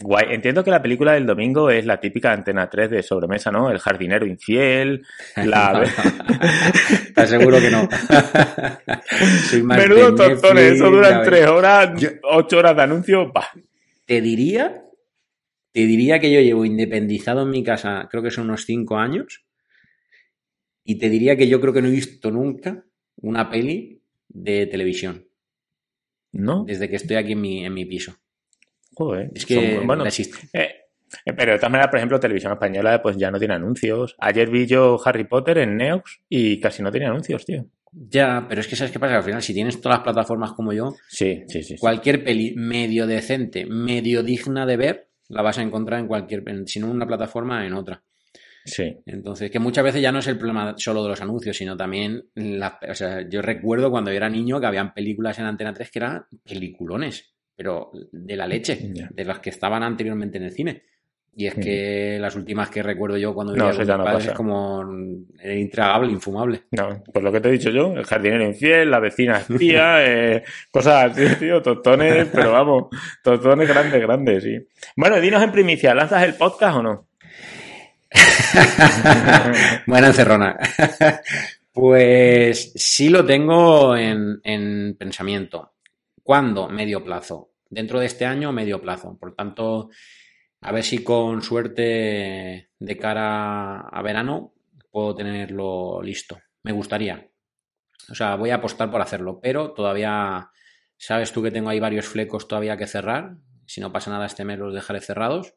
Guay. 0.00 0.26
Entiendo 0.30 0.62
que 0.62 0.70
la 0.70 0.80
película 0.80 1.14
del 1.14 1.26
domingo 1.26 1.70
es 1.70 1.84
la 1.84 1.98
típica 1.98 2.32
Antena 2.32 2.70
3 2.70 2.90
de 2.90 3.02
sobremesa, 3.02 3.50
¿no? 3.50 3.68
El 3.68 3.80
jardinero 3.80 4.24
infiel, 4.24 5.04
la... 5.34 5.82
¿Estás 7.08 7.28
seguro 7.30 7.58
que 7.58 7.70
no? 7.70 7.88
Soy 9.50 9.64
más 9.64 9.78
Menudo 9.78 10.14
tontones, 10.14 10.74
eso 10.74 10.88
duran 10.88 11.24
tres 11.24 11.48
horas, 11.48 11.90
ocho 12.22 12.58
horas 12.58 12.76
de 12.76 12.82
anuncio, 12.82 13.32
bah. 13.32 13.50
Te 14.06 14.20
diría, 14.20 14.84
te 15.72 15.86
diría 15.86 16.18
que 16.18 16.32
yo 16.32 16.40
llevo 16.40 16.64
independizado 16.64 17.42
en 17.42 17.50
mi 17.50 17.62
casa, 17.62 18.08
creo 18.10 18.22
que 18.22 18.30
son 18.30 18.44
unos 18.44 18.64
cinco 18.64 18.96
años, 18.96 19.44
y 20.84 20.98
te 20.98 21.08
diría 21.08 21.36
que 21.36 21.48
yo 21.48 21.60
creo 21.60 21.72
que 21.72 21.82
no 21.82 21.88
he 21.88 21.92
visto 21.92 22.30
nunca 22.30 22.84
una 23.16 23.50
peli 23.50 24.02
de 24.28 24.66
televisión. 24.66 25.26
¿No? 26.32 26.64
Desde 26.64 26.88
que 26.88 26.96
estoy 26.96 27.16
aquí 27.16 27.32
en 27.32 27.40
mi, 27.40 27.64
en 27.64 27.72
mi 27.72 27.84
piso. 27.86 28.16
Es 29.34 29.46
que 29.46 29.80
bueno, 29.84 30.04
eh, 30.04 31.32
pero 31.36 31.52
de 31.52 31.58
todas 31.58 31.70
maneras, 31.70 31.88
por 31.88 31.98
ejemplo, 31.98 32.20
Televisión 32.20 32.52
Española 32.52 33.00
pues 33.02 33.16
ya 33.16 33.30
no 33.30 33.38
tiene 33.38 33.54
anuncios. 33.54 34.16
Ayer 34.18 34.50
vi 34.50 34.66
yo 34.66 34.98
Harry 35.04 35.24
Potter 35.24 35.58
en 35.58 35.76
Neox 35.76 36.20
y 36.28 36.60
casi 36.60 36.82
no 36.82 36.90
tiene 36.90 37.06
anuncios, 37.06 37.44
tío. 37.44 37.66
Ya, 37.92 38.44
pero 38.48 38.60
es 38.60 38.66
que 38.66 38.76
¿sabes 38.76 38.92
qué 38.92 38.98
pasa? 38.98 39.16
Al 39.16 39.22
final, 39.22 39.42
si 39.42 39.54
tienes 39.54 39.80
todas 39.80 39.98
las 39.98 40.04
plataformas 40.04 40.52
como 40.52 40.72
yo, 40.72 40.94
sí, 41.08 41.44
sí, 41.48 41.62
sí, 41.62 41.76
cualquier 41.78 42.22
peli 42.22 42.54
medio 42.54 43.06
decente, 43.06 43.64
medio 43.64 44.22
digna 44.22 44.66
de 44.66 44.76
ver, 44.76 45.07
la 45.28 45.42
vas 45.42 45.58
a 45.58 45.62
encontrar 45.62 46.00
en 46.00 46.06
cualquier, 46.06 46.44
si 46.66 46.80
no 46.80 46.86
en 46.86 46.96
una 46.96 47.06
plataforma, 47.06 47.66
en 47.66 47.74
otra. 47.74 48.02
Sí. 48.64 48.98
Entonces, 49.06 49.50
que 49.50 49.58
muchas 49.58 49.84
veces 49.84 50.02
ya 50.02 50.12
no 50.12 50.18
es 50.18 50.26
el 50.26 50.36
problema 50.36 50.74
solo 50.76 51.02
de 51.02 51.10
los 51.10 51.20
anuncios, 51.22 51.56
sino 51.56 51.76
también, 51.76 52.24
o 52.36 52.94
sea, 52.94 53.26
yo 53.28 53.40
recuerdo 53.40 53.90
cuando 53.90 54.10
yo 54.10 54.16
era 54.16 54.28
niño 54.28 54.60
que 54.60 54.66
habían 54.66 54.92
películas 54.92 55.38
en 55.38 55.46
Antena 55.46 55.72
3 55.72 55.90
que 55.90 55.98
eran 55.98 56.26
peliculones 56.44 57.34
pero 57.58 57.90
de 58.12 58.36
la 58.36 58.46
leche, 58.46 58.78
de 59.10 59.24
las 59.24 59.40
que 59.40 59.50
estaban 59.50 59.82
anteriormente 59.82 60.38
en 60.38 60.44
el 60.44 60.52
cine. 60.52 60.84
Y 61.34 61.46
es 61.46 61.54
que 61.54 62.18
las 62.20 62.34
últimas 62.34 62.68
que 62.68 62.82
recuerdo 62.82 63.16
yo 63.16 63.32
cuando 63.32 63.52
vivía 63.52 63.70
con 63.70 63.78
mis 63.78 63.88
padres 63.88 64.26
es 64.26 64.32
como 64.32 64.84
intragable, 65.44 66.10
infumable. 66.10 66.62
No, 66.72 67.00
pues 67.12 67.24
lo 67.24 67.30
que 67.30 67.40
te 67.40 67.48
he 67.48 67.52
dicho 67.52 67.70
yo, 67.70 67.92
el 67.92 68.04
jardinero 68.04 68.44
infiel, 68.44 68.90
la 68.90 68.98
vecina 68.98 69.38
espía, 69.48 70.04
eh, 70.04 70.42
cosas 70.72 71.12
así, 71.12 71.36
tío, 71.36 71.62
tostones, 71.62 72.26
pero 72.32 72.50
vamos, 72.50 72.86
tostones 73.22 73.68
grandes, 73.68 74.02
grandes, 74.02 74.42
sí. 74.42 74.58
Bueno, 74.96 75.20
dinos 75.20 75.40
en 75.40 75.52
primicia, 75.52 75.94
¿lanzas 75.94 76.24
el 76.24 76.34
podcast 76.34 76.78
o 76.78 76.82
no? 76.82 77.08
Buena 79.86 80.08
encerrona. 80.08 80.58
pues 81.72 82.72
sí 82.74 83.10
lo 83.10 83.24
tengo 83.24 83.96
en, 83.96 84.40
en 84.42 84.96
pensamiento. 84.98 85.74
¿Cuándo? 86.24 86.68
Medio 86.68 87.04
plazo. 87.04 87.52
Dentro 87.70 88.00
de 88.00 88.06
este 88.06 88.26
año, 88.26 88.52
medio 88.52 88.80
plazo. 88.80 89.16
Por 89.20 89.34
tanto, 89.34 89.90
a 90.60 90.72
ver 90.72 90.84
si 90.84 91.04
con 91.04 91.42
suerte 91.42 92.70
de 92.78 92.96
cara 92.98 93.80
a 93.80 94.02
verano 94.02 94.54
puedo 94.90 95.14
tenerlo 95.14 96.02
listo. 96.02 96.38
Me 96.62 96.72
gustaría. 96.72 97.28
O 98.10 98.14
sea, 98.14 98.36
voy 98.36 98.50
a 98.50 98.56
apostar 98.56 98.90
por 98.90 99.00
hacerlo, 99.00 99.38
pero 99.40 99.72
todavía 99.72 100.50
sabes 100.96 101.32
tú 101.32 101.42
que 101.42 101.50
tengo 101.50 101.68
ahí 101.68 101.78
varios 101.78 102.06
flecos 102.06 102.48
todavía 102.48 102.76
que 102.76 102.86
cerrar. 102.86 103.36
Si 103.66 103.80
no 103.80 103.92
pasa 103.92 104.10
nada 104.10 104.26
este 104.26 104.44
mes 104.44 104.58
los 104.58 104.74
dejaré 104.74 105.00
cerrados 105.00 105.54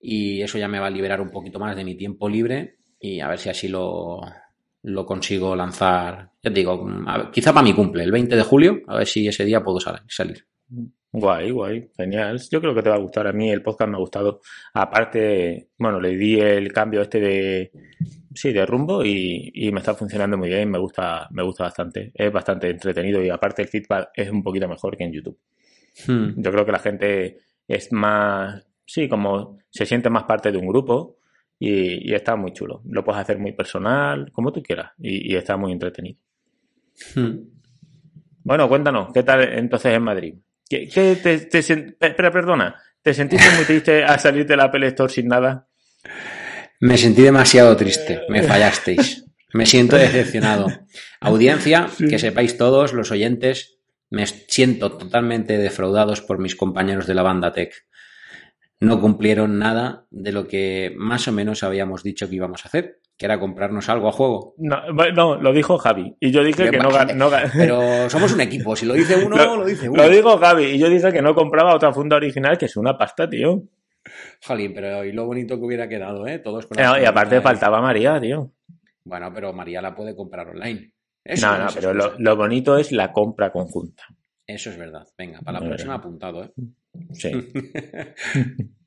y 0.00 0.42
eso 0.42 0.58
ya 0.58 0.68
me 0.68 0.80
va 0.80 0.86
a 0.86 0.90
liberar 0.90 1.20
un 1.20 1.30
poquito 1.30 1.58
más 1.58 1.76
de 1.76 1.84
mi 1.84 1.96
tiempo 1.96 2.28
libre 2.28 2.78
y 2.98 3.20
a 3.20 3.28
ver 3.28 3.38
si 3.38 3.48
así 3.48 3.68
lo, 3.68 4.20
lo 4.82 5.06
consigo 5.06 5.54
lanzar, 5.54 6.32
ya 6.42 6.50
te 6.50 6.60
digo, 6.60 6.86
quizá 7.32 7.52
para 7.52 7.64
mi 7.64 7.74
cumple, 7.74 8.04
el 8.04 8.12
20 8.12 8.36
de 8.36 8.42
julio, 8.42 8.82
a 8.86 8.96
ver 8.98 9.06
si 9.06 9.26
ese 9.26 9.44
día 9.44 9.62
puedo 9.62 9.78
salir. 9.80 10.46
Guay, 11.12 11.50
guay, 11.50 11.90
genial. 11.96 12.40
Yo 12.50 12.60
creo 12.60 12.74
que 12.74 12.82
te 12.82 12.88
va 12.88 12.94
a 12.94 13.00
gustar. 13.00 13.26
A 13.26 13.32
mí 13.32 13.50
el 13.50 13.62
podcast 13.62 13.90
me 13.90 13.96
ha 13.96 14.00
gustado. 14.00 14.40
Aparte, 14.74 15.70
bueno, 15.76 16.00
le 16.00 16.16
di 16.16 16.38
el 16.38 16.72
cambio 16.72 17.02
este 17.02 17.18
de, 17.18 17.72
sí, 18.32 18.52
de 18.52 18.64
rumbo 18.64 19.04
y, 19.04 19.70
me 19.72 19.80
está 19.80 19.94
funcionando 19.94 20.38
muy 20.38 20.48
bien. 20.48 20.70
Me 20.70 20.78
gusta, 20.78 21.26
me 21.32 21.42
gusta 21.42 21.64
bastante. 21.64 22.12
Es 22.14 22.32
bastante 22.32 22.70
entretenido 22.70 23.22
y 23.24 23.28
aparte 23.28 23.62
el 23.62 23.68
feedback 23.68 24.10
es 24.14 24.30
un 24.30 24.42
poquito 24.42 24.68
mejor 24.68 24.96
que 24.96 25.04
en 25.04 25.12
YouTube. 25.12 25.38
Hmm. 26.06 26.40
Yo 26.40 26.52
creo 26.52 26.64
que 26.64 26.72
la 26.72 26.78
gente 26.78 27.38
es 27.66 27.92
más, 27.92 28.64
sí, 28.86 29.08
como 29.08 29.58
se 29.68 29.86
siente 29.86 30.10
más 30.10 30.24
parte 30.24 30.52
de 30.52 30.58
un 30.58 30.68
grupo 30.68 31.18
y, 31.58 32.14
está 32.14 32.36
muy 32.36 32.52
chulo. 32.52 32.82
Lo 32.86 33.02
puedes 33.02 33.20
hacer 33.20 33.38
muy 33.38 33.52
personal, 33.52 34.30
como 34.32 34.52
tú 34.52 34.62
quieras, 34.62 34.92
y, 34.98 35.34
está 35.34 35.56
muy 35.56 35.72
entretenido. 35.72 36.18
Hmm. 37.16 37.36
Bueno, 38.44 38.68
cuéntanos, 38.68 39.12
¿qué 39.12 39.24
tal 39.24 39.42
entonces 39.42 39.92
en 39.92 40.02
Madrid? 40.02 40.34
¿Qué, 40.70 40.86
te, 41.20 41.38
te 41.38 41.58
espera, 41.58 42.30
perdona, 42.30 42.76
¿te 43.02 43.12
sentiste 43.12 43.50
muy 43.56 43.64
triste 43.64 44.04
al 44.04 44.20
salir 44.20 44.46
de 44.46 44.56
la 44.56 44.64
Apple 44.64 44.86
Store 44.86 45.12
sin 45.12 45.26
nada? 45.26 45.68
Me 46.78 46.96
sentí 46.96 47.22
demasiado 47.22 47.76
triste, 47.76 48.22
me 48.28 48.42
fallasteis. 48.42 49.26
Me 49.52 49.66
siento 49.66 49.96
decepcionado. 49.96 50.68
Audiencia, 51.20 51.88
que 51.98 52.20
sepáis 52.20 52.56
todos, 52.56 52.92
los 52.92 53.10
oyentes, 53.10 53.78
me 54.08 54.24
siento 54.26 54.96
totalmente 54.96 55.58
defraudados 55.58 56.20
por 56.20 56.38
mis 56.38 56.54
compañeros 56.54 57.08
de 57.08 57.14
la 57.14 57.22
banda 57.22 57.52
Tech 57.52 57.74
no 58.80 58.98
cumplieron 59.00 59.58
nada 59.58 60.06
de 60.10 60.32
lo 60.32 60.48
que 60.48 60.94
más 60.96 61.28
o 61.28 61.32
menos 61.32 61.62
habíamos 61.62 62.02
dicho 62.02 62.28
que 62.28 62.36
íbamos 62.36 62.64
a 62.64 62.68
hacer, 62.68 62.99
que 63.20 63.26
era 63.26 63.38
comprarnos 63.38 63.86
algo 63.90 64.08
a 64.08 64.12
juego. 64.12 64.54
No, 64.56 65.36
lo 65.36 65.52
dijo 65.52 65.76
Javi. 65.76 66.16
Y 66.20 66.30
yo 66.30 66.42
dije 66.42 66.70
que 66.70 66.78
no, 66.78 66.88
no, 66.88 67.30
Pero 67.52 68.08
somos 68.08 68.32
un 68.32 68.40
equipo. 68.40 68.74
Si 68.74 68.86
lo 68.86 68.94
dice 68.94 69.22
uno, 69.22 69.56
lo, 69.58 69.66
dice 69.66 69.90
uno. 69.90 70.02
Lo 70.02 70.08
dijo 70.08 70.38
Javi. 70.38 70.64
Y 70.64 70.78
yo 70.78 70.88
dije 70.88 71.12
que 71.12 71.20
no 71.20 71.34
compraba 71.34 71.74
otra 71.74 71.92
funda 71.92 72.16
original, 72.16 72.56
que 72.56 72.64
es 72.64 72.78
una 72.78 72.96
pasta, 72.96 73.28
tío. 73.28 73.62
Jolín, 74.42 74.72
pero 74.72 75.04
y 75.04 75.12
lo 75.12 75.26
bonito 75.26 75.58
que 75.58 75.66
hubiera 75.66 75.86
quedado, 75.86 76.26
¿eh? 76.26 76.38
Todos 76.38 76.66
con 76.66 76.78
Y 76.78 77.04
aparte 77.04 77.42
faltaba 77.42 77.82
María, 77.82 78.18
tío. 78.18 78.52
Bueno, 79.04 79.30
pero 79.34 79.52
María 79.52 79.82
la 79.82 79.94
puede 79.94 80.16
comprar 80.16 80.48
online. 80.48 80.90
no, 81.42 81.58
no, 81.58 81.66
pero 81.74 81.92
lo, 81.92 82.36
bonito 82.36 82.78
es 82.78 82.90
la 82.90 83.12
compra 83.12 83.52
conjunta. 83.52 84.04
Eso 84.46 84.70
es 84.70 84.78
verdad. 84.78 85.06
Venga, 85.18 85.40
para 85.40 85.60
la 85.60 85.66
próxima 85.66 85.96
apuntado, 85.96 86.44
¿eh? 86.44 86.52
Sí. 87.12 87.32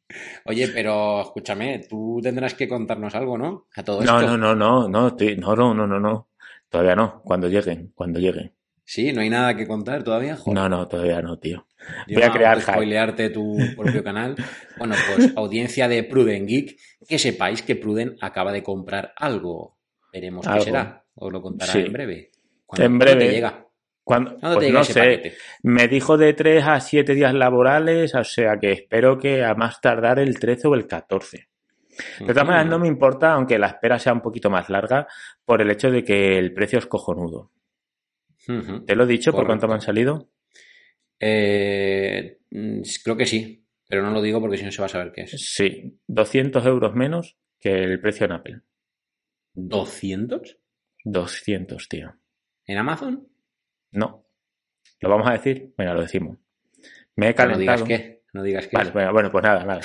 Oye, 0.46 0.68
pero 0.70 1.22
escúchame, 1.22 1.86
tú 1.90 2.20
tendrás 2.22 2.54
que 2.54 2.68
contarnos 2.68 3.16
algo, 3.16 3.38
¿no? 3.38 3.68
A 3.76 3.84
todo 3.84 4.04
no, 4.04 4.20
esto. 4.20 4.38
No, 4.38 4.38
no, 4.38 4.56
no, 4.56 4.88
no, 4.88 5.08
estoy, 5.08 5.38
no, 5.38 5.56
no, 5.56 5.74
no, 5.74 5.88
no, 5.88 6.00
no, 6.00 6.30
todavía 6.70 6.96
no, 6.96 7.22
cuando 7.24 7.48
lleguen, 7.48 7.92
cuando 7.96 8.20
lleguen. 8.20 8.54
Sí, 8.86 9.14
no 9.14 9.22
hay 9.22 9.30
nada 9.30 9.56
que 9.56 9.66
contar 9.66 10.04
todavía. 10.04 10.36
Joder. 10.36 10.56
No, 10.56 10.70
no, 10.70 10.88
todavía 10.88 11.22
no, 11.22 11.40
tío. 11.40 11.66
Yo 12.08 12.16
Voy 12.16 12.24
a 12.24 12.32
crear 12.32 12.62
spoilearte 12.62 13.30
tu 13.30 13.58
propio 13.76 14.04
canal. 14.04 14.36
Bueno, 14.78 14.96
pues 15.16 15.32
audiencia 15.36 15.88
de 15.88 16.04
Pruden 16.04 16.46
Geek, 16.46 16.78
que 17.08 17.18
sepáis 17.18 17.62
que 17.62 17.76
Pruden 17.76 18.18
acaba 18.22 18.52
de 18.52 18.64
comprar 18.64 19.14
algo. 19.16 19.78
Veremos 20.12 20.46
qué 20.48 20.62
será. 20.62 21.06
Os 21.16 21.32
lo 21.32 21.42
contará 21.42 21.72
sí. 21.72 21.80
en 21.80 21.94
breve. 21.94 22.32
Cuando 22.66 22.86
en 22.86 23.00
breve. 23.00 23.32
Llega. 23.32 23.63
Cuando, 24.04 24.38
¿Cuándo 24.38 24.60
pues 24.60 24.72
no 24.72 24.84
sé, 24.84 25.00
paquete? 25.00 25.34
me 25.64 25.88
dijo 25.88 26.18
de 26.18 26.34
3 26.34 26.64
a 26.68 26.80
7 26.80 27.16
días 27.16 27.34
laborales, 27.34 28.14
o 28.16 28.24
sea 28.24 28.58
que 28.60 28.74
espero 28.74 29.18
que 29.18 29.44
a 29.44 29.56
más 29.56 29.80
tardar 29.80 30.20
el 30.20 30.40
13 30.40 30.68
o 30.68 30.76
el 30.76 30.88
14. 30.88 31.48
De 32.20 32.34
todas 32.34 32.48
maneras, 32.48 32.68
no 32.68 32.80
me 32.80 32.88
importa, 32.88 33.34
aunque 33.34 33.60
la 33.60 33.68
espera 33.68 34.00
sea 34.00 34.14
un 34.14 34.22
poquito 34.22 34.50
más 34.50 34.70
larga, 34.70 35.08
por 35.46 35.62
el 35.62 35.70
hecho 35.70 35.92
de 35.92 36.04
que 36.04 36.38
el 36.38 36.54
precio 36.54 36.80
es 36.80 36.88
cojonudo. 36.88 37.52
¿Te 38.86 38.96
lo 38.96 39.04
he 39.04 39.08
dicho 39.08 39.32
por 39.32 39.46
cuánto 39.46 39.68
me 39.68 39.76
han 39.76 39.82
salido? 39.82 40.30
Eh, 41.20 42.40
mm, 42.50 42.82
creo 43.04 43.16
que 43.16 43.26
sí, 43.26 43.66
pero 43.88 44.02
no 44.02 44.12
lo 44.12 44.22
digo 44.22 44.42
porque 44.42 44.58
si 44.58 44.66
no 44.66 44.72
se 44.72 44.82
va 44.82 44.88
a 44.88 44.90
saber 44.90 45.12
qué 45.14 45.22
es. 45.22 45.32
Sí, 45.32 45.98
200 46.08 46.66
euros 46.66 46.94
menos 46.96 47.38
que 47.60 47.84
el 47.84 48.02
precio 48.02 48.26
en 48.26 48.32
Apple. 48.34 48.62
¿200? 49.56 50.58
200, 51.06 51.88
tío. 51.88 52.16
¿En 52.66 52.78
Amazon? 52.78 53.28
No. 53.94 54.26
¿Lo 55.00 55.10
vamos 55.10 55.28
a 55.28 55.34
decir? 55.34 55.74
Venga, 55.78 55.94
lo 55.94 56.02
decimos. 56.02 56.38
Me 57.16 57.30
he 57.30 57.34
Pero 57.34 57.52
no 57.52 57.58
digas 57.58 57.82
calentado. 57.82 57.88
qué. 58.08 58.22
No 58.34 58.42
digas 58.42 58.68
qué. 58.68 58.76
Vale, 58.78 58.92
bueno, 58.92 59.12
bueno, 59.14 59.32
pues 59.32 59.44
nada, 59.44 59.64
nada. 59.64 59.82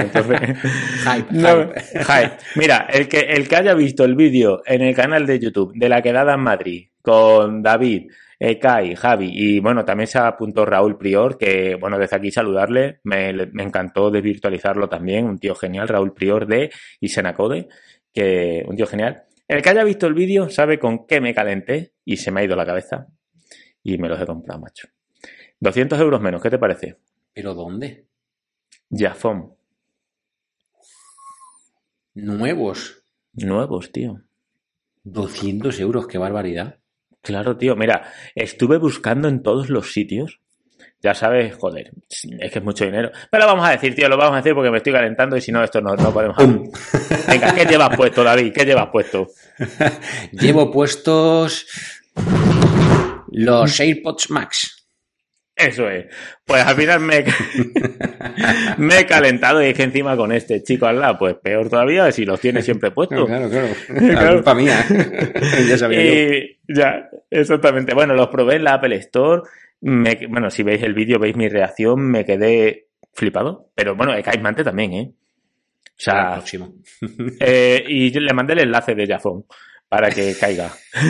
Entonces- 0.00 0.40
Hype, 1.04 1.26
No, 1.32 1.68
hype. 1.68 2.04
hype. 2.04 2.36
Mira, 2.56 2.86
el 2.90 3.08
que, 3.08 3.20
el 3.20 3.46
que 3.48 3.56
haya 3.56 3.74
visto 3.74 4.04
el 4.04 4.14
vídeo 4.14 4.62
en 4.64 4.80
el 4.82 4.94
canal 4.94 5.26
de 5.26 5.38
YouTube 5.38 5.72
de 5.74 5.88
la 5.88 6.00
quedada 6.00 6.34
en 6.34 6.40
Madrid 6.40 6.88
con 7.02 7.62
David, 7.62 8.10
eh, 8.38 8.58
Kai, 8.58 8.94
Javi 8.96 9.30
y 9.32 9.60
bueno, 9.60 9.84
también 9.84 10.06
se 10.06 10.18
apuntó 10.18 10.64
Raúl 10.64 10.96
Prior, 10.96 11.36
que 11.36 11.74
bueno, 11.74 11.98
desde 11.98 12.16
aquí 12.16 12.30
saludarle, 12.30 13.00
me, 13.04 13.34
me 13.52 13.62
encantó 13.64 14.10
desvirtualizarlo 14.10 14.88
también, 14.88 15.26
un 15.26 15.38
tío 15.38 15.54
genial, 15.54 15.88
Raúl 15.88 16.14
Prior 16.14 16.46
de 16.46 16.70
Isenacode, 17.00 17.68
que 18.14 18.64
un 18.66 18.76
tío 18.76 18.86
genial. 18.86 19.24
El 19.46 19.60
que 19.60 19.68
haya 19.70 19.84
visto 19.84 20.06
el 20.06 20.14
vídeo 20.14 20.48
sabe 20.48 20.78
con 20.78 21.06
qué 21.06 21.20
me 21.20 21.34
calenté 21.34 21.92
y 22.04 22.16
se 22.16 22.30
me 22.30 22.40
ha 22.40 22.44
ido 22.44 22.56
la 22.56 22.64
cabeza 22.64 23.08
y 23.82 23.98
me 23.98 24.08
los 24.08 24.20
he 24.20 24.26
comprado, 24.26 24.60
macho. 24.60 24.88
200 25.60 25.98
euros 26.00 26.20
menos, 26.20 26.42
¿qué 26.42 26.50
te 26.50 26.58
parece? 26.58 26.98
¿Pero 27.32 27.54
dónde? 27.54 28.06
Jafón, 28.90 29.54
Nuevos. 32.14 33.02
nuevos, 33.34 33.92
tío. 33.92 34.20
200 35.04 35.78
euros, 35.80 36.06
qué 36.06 36.18
barbaridad. 36.18 36.78
Claro, 37.22 37.56
tío, 37.56 37.76
mira, 37.76 38.12
estuve 38.34 38.78
buscando 38.78 39.28
en 39.28 39.42
todos 39.42 39.68
los 39.70 39.92
sitios. 39.92 40.40
Ya 41.02 41.14
sabes, 41.14 41.54
joder, 41.56 41.92
es 42.08 42.50
que 42.52 42.58
es 42.58 42.64
mucho 42.64 42.84
dinero. 42.84 43.10
Pero 43.30 43.44
lo 43.44 43.50
vamos 43.52 43.66
a 43.66 43.72
decir, 43.72 43.94
tío, 43.94 44.08
lo 44.08 44.16
vamos 44.18 44.34
a 44.34 44.36
decir 44.38 44.54
porque 44.54 44.70
me 44.70 44.78
estoy 44.78 44.92
calentando 44.92 45.36
y 45.36 45.40
si 45.40 45.52
no, 45.52 45.62
esto 45.62 45.80
no, 45.80 45.94
no 45.94 46.12
podemos. 46.12 46.36
Venga, 47.28 47.54
¿qué 47.54 47.64
llevas 47.64 47.96
puesto, 47.96 48.22
David? 48.24 48.52
¿Qué 48.54 48.64
llevas 48.64 48.88
puesto? 48.90 49.28
Llevo 50.32 50.70
puestos 50.70 51.66
los 53.32 53.78
AirPods 53.80 54.30
Max. 54.30 54.76
Eso 55.56 55.88
es. 55.90 56.06
Pues 56.44 56.64
al 56.64 56.74
final 56.74 57.00
me, 57.00 57.22
me 58.78 59.00
he 59.00 59.06
calentado 59.06 59.62
y 59.62 59.66
es 59.66 59.74
que 59.76 59.82
encima 59.82 60.16
con 60.16 60.32
este 60.32 60.62
chico 60.62 60.86
al 60.86 60.98
lado, 61.00 61.18
pues 61.18 61.34
peor 61.42 61.68
todavía 61.68 62.10
si 62.12 62.24
los 62.24 62.40
tiene 62.40 62.62
siempre 62.62 62.90
puestos. 62.92 63.26
claro. 63.26 63.48
La 63.88 64.00
Claro. 64.20 64.34
culpa 64.36 64.54
mía. 64.54 64.84
ya 65.68 65.76
sabía 65.78 66.02
yo. 66.02 66.12
Y 66.12 66.58
ya, 66.68 67.08
exactamente. 67.30 67.94
Bueno, 67.94 68.14
los 68.14 68.28
probé 68.28 68.56
en 68.56 68.64
la 68.64 68.74
Apple 68.74 68.96
Store. 68.96 69.42
Me- 69.82 70.26
bueno, 70.28 70.50
si 70.50 70.62
veis 70.62 70.82
el 70.82 70.94
vídeo, 70.94 71.18
veis 71.18 71.36
mi 71.36 71.48
reacción, 71.48 72.00
me 72.10 72.24
quedé 72.24 72.86
flipado. 73.12 73.70
Pero 73.74 73.94
bueno, 73.96 74.14
el 74.14 74.22
Caimante 74.22 74.64
también, 74.64 74.92
¿eh? 74.94 75.12
O 75.12 76.02
sea, 76.02 76.42
eh, 77.40 77.84
y 77.86 78.10
le 78.18 78.32
mandé 78.32 78.54
el 78.54 78.60
enlace 78.60 78.94
de 78.94 79.06
Jafón 79.06 79.44
para 79.90 80.08
que 80.08 80.36
caiga. 80.38 80.70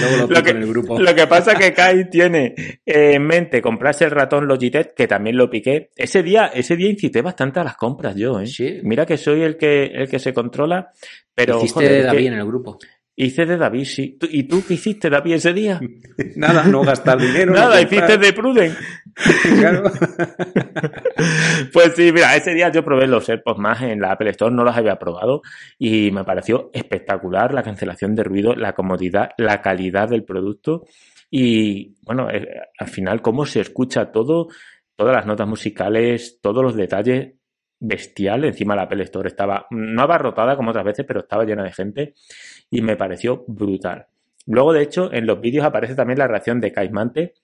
Luego 0.00 0.16
lo, 0.16 0.26
Lo 0.26 0.42
que, 0.42 0.50
en 0.50 0.56
el 0.56 0.66
grupo. 0.66 0.98
lo 0.98 1.14
que 1.14 1.26
pasa 1.26 1.52
es 1.52 1.58
que 1.58 1.74
Kai 1.74 2.08
tiene 2.08 2.54
eh, 2.86 3.12
en 3.12 3.22
mente 3.26 3.60
comprarse 3.60 4.06
el 4.06 4.10
ratón 4.10 4.48
Logitech, 4.48 4.94
que 4.94 5.06
también 5.06 5.36
lo 5.36 5.50
piqué. 5.50 5.90
Ese 5.94 6.22
día, 6.22 6.46
ese 6.46 6.76
día 6.76 6.88
incité 6.88 7.20
bastante 7.20 7.60
a 7.60 7.64
las 7.64 7.76
compras 7.76 8.16
yo, 8.16 8.40
¿eh? 8.40 8.46
Sí. 8.46 8.80
Mira 8.84 9.04
que 9.04 9.18
soy 9.18 9.42
el 9.42 9.58
que, 9.58 9.84
el 9.84 10.08
que 10.08 10.18
se 10.18 10.32
controla, 10.32 10.92
pero 11.34 11.58
Hiciste 11.58 11.74
joder, 11.74 12.00
que 12.00 12.02
David 12.04 12.26
en 12.28 12.32
el 12.38 12.46
grupo. 12.46 12.78
Hice 13.26 13.44
de 13.46 13.56
David, 13.56 13.84
sí. 13.84 14.16
¿Tú- 14.18 14.28
¿Y 14.30 14.44
tú 14.44 14.62
qué 14.66 14.74
hiciste, 14.74 15.10
David, 15.10 15.34
ese 15.34 15.52
día? 15.52 15.80
Nada, 16.36 16.64
no 16.64 16.82
gastar 16.82 17.18
dinero. 17.20 17.52
Nada, 17.52 17.80
hiciste 17.80 18.16
de 18.18 18.32
Pruden. 18.32 18.74
Claro. 19.58 19.82
Pues 21.72 21.92
sí, 21.96 22.12
mira, 22.12 22.36
ese 22.36 22.54
día 22.54 22.70
yo 22.70 22.84
probé 22.84 23.06
los 23.06 23.28
AirPods 23.28 23.58
más 23.58 23.82
en 23.82 24.00
la 24.00 24.12
Apple 24.12 24.30
Store, 24.30 24.54
no 24.54 24.64
los 24.64 24.76
había 24.76 24.96
probado 24.96 25.42
y 25.78 26.10
me 26.12 26.24
pareció 26.24 26.70
espectacular 26.72 27.52
la 27.52 27.62
cancelación 27.62 28.14
de 28.14 28.24
ruido, 28.24 28.54
la 28.54 28.74
comodidad, 28.74 29.30
la 29.38 29.60
calidad 29.60 30.08
del 30.08 30.24
producto 30.24 30.84
y, 31.30 31.96
bueno, 32.02 32.30
eh, 32.30 32.48
al 32.78 32.88
final 32.88 33.20
cómo 33.22 33.44
se 33.44 33.60
escucha 33.60 34.12
todo, 34.12 34.48
todas 34.96 35.14
las 35.16 35.26
notas 35.26 35.48
musicales, 35.48 36.38
todos 36.40 36.62
los 36.62 36.76
detalles 36.76 37.34
bestial. 37.80 38.44
Encima 38.44 38.74
la 38.76 38.82
Apple 38.82 39.02
Store 39.04 39.28
estaba, 39.28 39.66
no 39.70 40.02
abarrotada 40.02 40.56
como 40.56 40.70
otras 40.70 40.84
veces, 40.84 41.04
pero 41.06 41.20
estaba 41.20 41.44
llena 41.44 41.64
de 41.64 41.72
gente 41.72 42.14
y 42.70 42.82
me 42.82 42.96
pareció 42.96 43.44
brutal. 43.46 44.06
Luego, 44.46 44.72
de 44.72 44.82
hecho, 44.82 45.12
en 45.12 45.26
los 45.26 45.40
vídeos 45.40 45.66
aparece 45.66 45.94
también 45.94 46.18
la 46.18 46.26
reacción 46.26 46.60
de 46.60 46.72
Caimante 46.72 47.34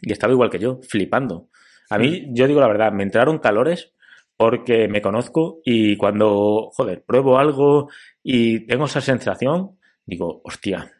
y 0.00 0.12
estaba 0.12 0.32
igual 0.32 0.50
que 0.50 0.58
yo, 0.58 0.80
flipando. 0.82 1.48
A 1.90 1.98
mí, 1.98 2.28
yo 2.30 2.46
digo 2.46 2.60
la 2.60 2.68
verdad, 2.68 2.90
me 2.92 3.02
entraron 3.02 3.38
calores 3.38 3.92
porque 4.36 4.88
me 4.88 5.02
conozco 5.02 5.60
y 5.64 5.96
cuando, 5.96 6.70
joder, 6.72 7.04
pruebo 7.04 7.38
algo 7.38 7.90
y 8.22 8.66
tengo 8.66 8.86
esa 8.86 9.00
sensación, 9.00 9.78
digo, 10.06 10.40
hostia. 10.44 10.90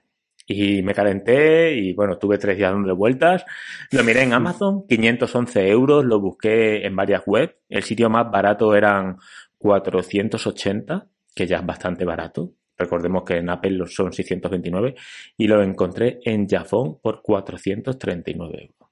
Y 0.47 0.83
me 0.83 0.93
calenté 0.93 1.75
y 1.75 1.95
bueno, 1.95 2.19
tuve 2.19 2.37
tres 2.37 2.59
días 2.59 2.73
dando 2.73 2.95
vueltas. 2.95 3.45
Lo 3.91 4.05
miré 4.05 4.23
en 4.23 4.35
Amazon, 4.35 4.87
511 4.87 5.69
euros, 5.69 6.05
lo 6.05 6.21
busqué 6.21 6.85
en 6.87 6.95
varias 6.95 7.23
webs. 7.27 7.55
El 7.69 7.83
sitio 7.83 8.11
más 8.11 8.31
barato 8.31 8.75
eran 8.75 9.17
480, 9.59 11.07
que 11.35 11.47
ya 11.47 11.57
es 11.59 11.67
bastante 11.67 12.05
barato. 12.05 12.53
Recordemos 12.83 13.23
que 13.25 13.37
en 13.37 13.51
Apple 13.51 13.85
son 13.87 14.13
629 14.13 14.95
y 15.37 15.47
lo 15.47 15.63
encontré 15.63 16.21
en 16.25 16.49
Jafón 16.49 16.99
por 17.01 17.23
439 17.23 18.59
euros. 18.61 18.91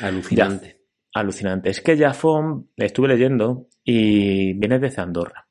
Alucinante. 0.00 0.80
Alucinante. 1.14 1.70
Es 1.70 1.80
que 1.80 1.96
Jafón, 1.96 2.70
estuve 2.76 3.08
leyendo 3.08 3.66
y 3.84 4.52
viene 4.54 4.78
desde 4.78 5.02
Andorra. 5.02 5.46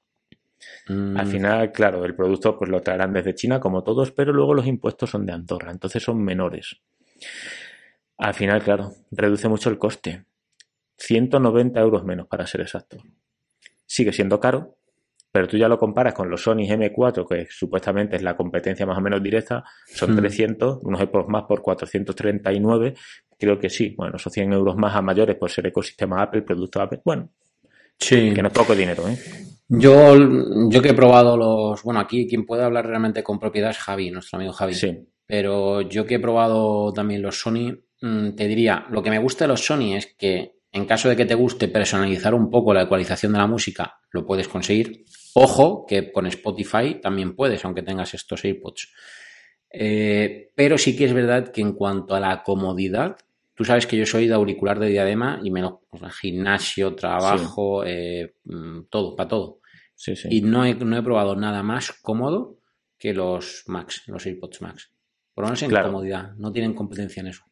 Mm, 0.87 1.17
Al 1.17 1.27
final, 1.27 1.71
claro, 1.71 2.05
el 2.05 2.15
producto 2.15 2.57
pues 2.57 2.69
lo 2.69 2.81
traerán 2.81 3.13
desde 3.13 3.35
China 3.35 3.59
como 3.59 3.83
todos, 3.83 4.11
pero 4.11 4.33
luego 4.33 4.53
los 4.53 4.67
impuestos 4.67 5.09
son 5.09 5.25
de 5.25 5.33
Andorra, 5.33 5.71
entonces 5.71 6.01
son 6.01 6.23
menores. 6.23 6.77
Al 8.17 8.33
final, 8.33 8.61
claro, 8.63 8.93
reduce 9.11 9.47
mucho 9.47 9.69
el 9.69 9.77
coste. 9.77 10.25
190 10.97 11.79
euros 11.79 12.03
menos 12.03 12.27
para 12.27 12.45
ser 12.47 12.61
exacto. 12.61 12.97
Sigue 13.85 14.11
siendo 14.11 14.39
caro, 14.39 14.78
pero 15.31 15.47
tú 15.47 15.57
ya 15.57 15.67
lo 15.67 15.77
comparas 15.77 16.13
con 16.13 16.29
los 16.29 16.41
Sony 16.41 16.65
M4, 16.67 17.27
que 17.27 17.47
supuestamente 17.49 18.15
es 18.15 18.23
la 18.23 18.35
competencia 18.35 18.85
más 18.85 18.97
o 18.97 19.01
menos 19.01 19.21
directa, 19.21 19.63
son 19.87 20.13
Hmm. 20.13 20.17
300, 20.17 20.79
unos 20.83 20.99
AirPods 20.99 21.27
más 21.29 21.43
por 21.47 21.61
439, 21.61 22.93
creo 23.37 23.59
que 23.59 23.69
sí, 23.69 23.93
bueno, 23.97 24.17
son 24.17 24.31
100 24.31 24.53
euros 24.53 24.75
más 24.75 24.95
a 24.95 25.01
mayores 25.01 25.35
por 25.35 25.49
ser 25.49 25.67
ecosistema 25.67 26.21
Apple, 26.21 26.41
producto 26.41 26.81
Apple, 26.81 27.01
bueno, 27.05 27.29
Sí. 27.99 28.31
que 28.33 28.41
no 28.41 28.47
es 28.47 28.53
poco 28.53 28.73
dinero, 28.75 29.07
¿eh? 29.07 29.17
Yo, 29.67 30.15
yo 30.69 30.81
que 30.81 30.89
he 30.89 30.93
probado 30.95 31.37
los. 31.37 31.83
Bueno, 31.83 31.99
aquí 31.99 32.27
quien 32.27 32.45
puede 32.45 32.63
hablar 32.63 32.87
realmente 32.87 33.21
con 33.21 33.39
propiedad 33.39 33.69
es 33.69 33.77
Javi, 33.77 34.09
nuestro 34.09 34.37
amigo 34.37 34.51
Javi. 34.53 34.73
Sí, 34.73 34.97
Pero 35.27 35.81
yo 35.81 36.07
que 36.07 36.15
he 36.15 36.19
probado 36.19 36.91
también 36.91 37.21
los 37.21 37.39
Sony, 37.39 37.77
mm, 38.01 38.31
te 38.31 38.47
diría, 38.47 38.85
lo 38.89 39.03
que 39.03 39.11
me 39.11 39.19
gusta 39.19 39.43
de 39.43 39.49
los 39.49 39.63
Sony 39.63 39.93
es 39.95 40.15
que 40.17 40.53
en 40.71 40.85
caso 40.85 41.07
de 41.07 41.15
que 41.15 41.25
te 41.25 41.35
guste 41.35 41.67
personalizar 41.67 42.33
un 42.33 42.49
poco 42.49 42.73
la 42.73 42.81
ecualización 42.83 43.33
de 43.33 43.37
la 43.37 43.45
música, 43.45 43.99
lo 44.11 44.25
puedes 44.25 44.47
conseguir. 44.47 45.03
Ojo, 45.35 45.85
que 45.87 46.11
con 46.11 46.25
Spotify 46.27 46.99
también 47.01 47.35
puedes, 47.35 47.63
aunque 47.65 47.81
tengas 47.83 48.13
estos 48.13 48.43
AirPods. 48.43 48.91
Eh, 49.71 50.51
pero 50.55 50.77
sí 50.77 50.95
que 50.95 51.05
es 51.05 51.13
verdad 51.13 51.51
que 51.51 51.61
en 51.61 51.73
cuanto 51.73 52.15
a 52.15 52.19
la 52.19 52.41
comodidad, 52.43 53.17
tú 53.53 53.63
sabes 53.65 53.85
que 53.85 53.97
yo 53.97 54.05
soy 54.05 54.27
de 54.27 54.33
auricular 54.33 54.79
de 54.79 54.87
diadema 54.89 55.39
y 55.43 55.51
me 55.51 55.61
lo 55.61 55.81
pues, 55.89 56.01
gimnasio, 56.15 56.95
trabajo, 56.95 57.83
eh, 57.85 58.35
mm, 58.45 58.83
todo, 58.89 59.15
para 59.15 59.29
todo. 59.29 59.59
sí, 59.95 60.15
sí. 60.15 60.27
Y 60.31 60.41
no 60.41 60.65
he, 60.65 60.73
no 60.75 60.97
he 60.97 61.03
probado 61.03 61.35
nada 61.35 61.61
más 61.61 61.91
cómodo 61.91 62.57
que 62.97 63.13
los 63.13 63.63
Max, 63.67 64.03
los 64.07 64.25
AirPods 64.25 64.61
Max. 64.61 64.91
Por 65.33 65.43
lo 65.43 65.49
menos 65.49 65.61
en 65.63 65.69
Claro. 65.69 65.87
comodidad, 65.87 66.33
no 66.37 66.51
tienen 66.51 66.73
competencia 66.73 67.21
en 67.21 67.27
eso. 67.27 67.43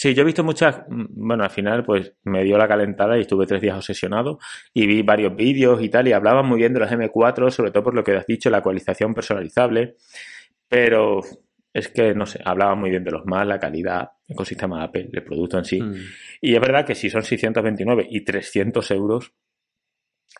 Sí, 0.00 0.14
yo 0.14 0.22
he 0.22 0.26
visto 0.26 0.44
muchas, 0.44 0.82
mm, 0.88 1.06
bueno, 1.26 1.42
al 1.42 1.50
final 1.50 1.84
pues 1.84 2.14
me 2.22 2.44
dio 2.44 2.56
la 2.56 2.68
calentada 2.68 3.18
y 3.18 3.22
estuve 3.22 3.46
tres 3.46 3.60
días 3.60 3.76
obsesionado 3.76 4.38
y 4.72 4.86
vi 4.86 5.02
varios 5.02 5.34
vídeos 5.34 5.82
y 5.82 5.88
tal 5.88 6.06
y 6.06 6.12
hablaban 6.12 6.46
muy 6.46 6.58
bien 6.58 6.72
de 6.72 6.78
los 6.78 6.88
M4, 6.88 7.50
sobre 7.50 7.72
todo 7.72 7.82
por 7.82 7.96
lo 7.96 8.04
que 8.04 8.14
has 8.14 8.24
dicho, 8.24 8.48
la 8.48 8.58
actualización 8.58 9.12
personalizable, 9.12 9.96
pero 10.68 11.20
es 11.72 11.88
que, 11.88 12.14
no 12.14 12.26
sé, 12.26 12.40
hablaban 12.44 12.78
muy 12.78 12.90
bien 12.90 13.02
de 13.02 13.10
los 13.10 13.26
más, 13.26 13.44
la 13.44 13.58
calidad, 13.58 14.08
ecosistema 14.28 14.84
Apple, 14.84 15.10
el 15.12 15.24
producto 15.24 15.58
en 15.58 15.64
sí. 15.64 15.82
Mm. 15.82 15.94
Y 16.42 16.54
es 16.54 16.60
verdad 16.60 16.86
que 16.86 16.94
si 16.94 17.10
son 17.10 17.24
629 17.24 18.06
y 18.08 18.20
300 18.20 18.88
euros, 18.92 19.32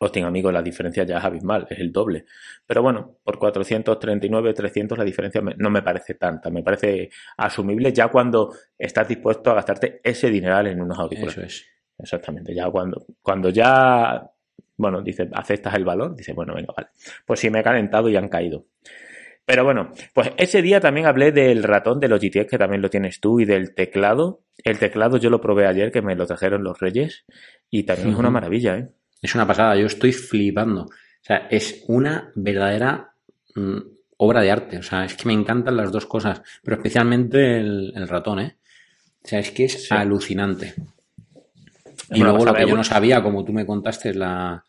Hosting, 0.01 0.25
amigo, 0.25 0.53
la 0.53 0.63
diferencia 0.63 1.05
ya 1.05 1.19
es 1.19 1.25
abismal, 1.25 1.67
es 1.69 1.79
el 1.79 1.91
doble. 1.91 2.25
Pero 2.67 2.83
bueno, 2.83 3.17
por 3.25 3.39
439, 3.39 4.55
300 4.55 4.99
la 4.99 5.05
diferencia 5.05 5.41
no 5.41 5.71
me 5.71 5.83
parece 5.83 6.15
tanta, 6.15 6.51
me 6.51 6.63
parece 6.63 7.11
asumible 7.37 7.93
ya 7.93 8.09
cuando 8.09 8.55
estás 8.79 9.09
dispuesto 9.09 9.51
a 9.51 9.55
gastarte 9.55 10.01
ese 10.05 10.31
dineral 10.31 10.69
en 10.69 10.81
unos 10.81 10.99
audífonos. 10.99 11.37
Eso 11.37 11.47
es. 11.47 11.67
Exactamente, 11.99 12.55
ya 12.55 12.71
cuando, 12.71 13.05
cuando 13.21 13.49
ya, 13.49 14.31
bueno, 14.77 15.03
dice, 15.03 15.29
aceptas 15.33 15.75
el 15.75 15.85
valor, 15.85 16.15
dice, 16.15 16.33
bueno, 16.33 16.55
venga, 16.55 16.73
vale. 16.77 16.91
Pues 17.27 17.41
sí 17.41 17.51
me 17.51 17.61
he 17.61 17.65
calentado 17.65 18.09
y 18.09 18.17
han 18.17 18.29
caído. 18.29 18.67
Pero 19.45 19.65
bueno, 19.65 19.93
pues 20.13 20.31
ese 20.37 20.61
día 20.61 20.79
también 20.79 21.07
hablé 21.07 21.33
del 21.33 21.63
ratón 21.63 21.99
de 21.99 22.09
Logitech, 22.09 22.51
que 22.51 22.59
también 22.59 22.83
lo 22.83 22.91
tienes 22.91 23.19
tú, 23.19 23.41
y 23.41 23.47
del 23.47 23.75
teclado. 23.75 24.43
El 24.63 24.79
teclado 24.79 25.17
yo 25.17 25.31
lo 25.31 25.41
probé 25.41 25.67
ayer, 25.67 25.91
que 25.91 26.03
me 26.03 26.15
lo 26.15 26.27
trajeron 26.27 26.63
los 26.63 26.79
Reyes, 26.79 27.25
y 27.71 27.85
también 27.85 28.11
es 28.11 28.17
una 28.17 28.31
maravilla, 28.31 28.77
¿eh? 28.77 28.89
Es 29.21 29.35
una 29.35 29.47
pasada, 29.47 29.77
yo 29.77 29.87
estoy 29.87 30.13
flipando. 30.13 30.83
O 30.83 30.91
sea, 31.23 31.49
es 31.51 31.85
una 31.89 32.31
verdadera 32.35 33.13
mm, 33.55 33.79
obra 34.19 34.41
de 34.41 34.51
arte. 34.51 34.79
O 34.79 34.83
sea, 34.83 35.05
es 35.05 35.15
que 35.15 35.27
me 35.27 35.33
encantan 35.33 35.77
las 35.77 35.91
dos 35.91 36.07
cosas, 36.07 36.43
pero 36.63 36.77
especialmente 36.77 37.59
el, 37.59 38.09
ratón, 38.09 38.41
¿eh? 38.41 38.57
O 39.25 39.29
sea, 39.29 39.41
es 39.41 39.51
que 39.51 39.65
es 39.65 39.91
alucinante. 39.91 40.75
Y 42.11 42.23
luego 42.23 42.45
lo 42.45 42.55
que 42.55 42.67
yo 42.67 42.75
no 42.75 42.85
sabía, 42.85 43.23
como 43.23 43.45
tú 43.45 43.53
me 43.53 43.67
contaste, 43.67 44.15
hmm. 44.15 44.19
la, 44.19 44.65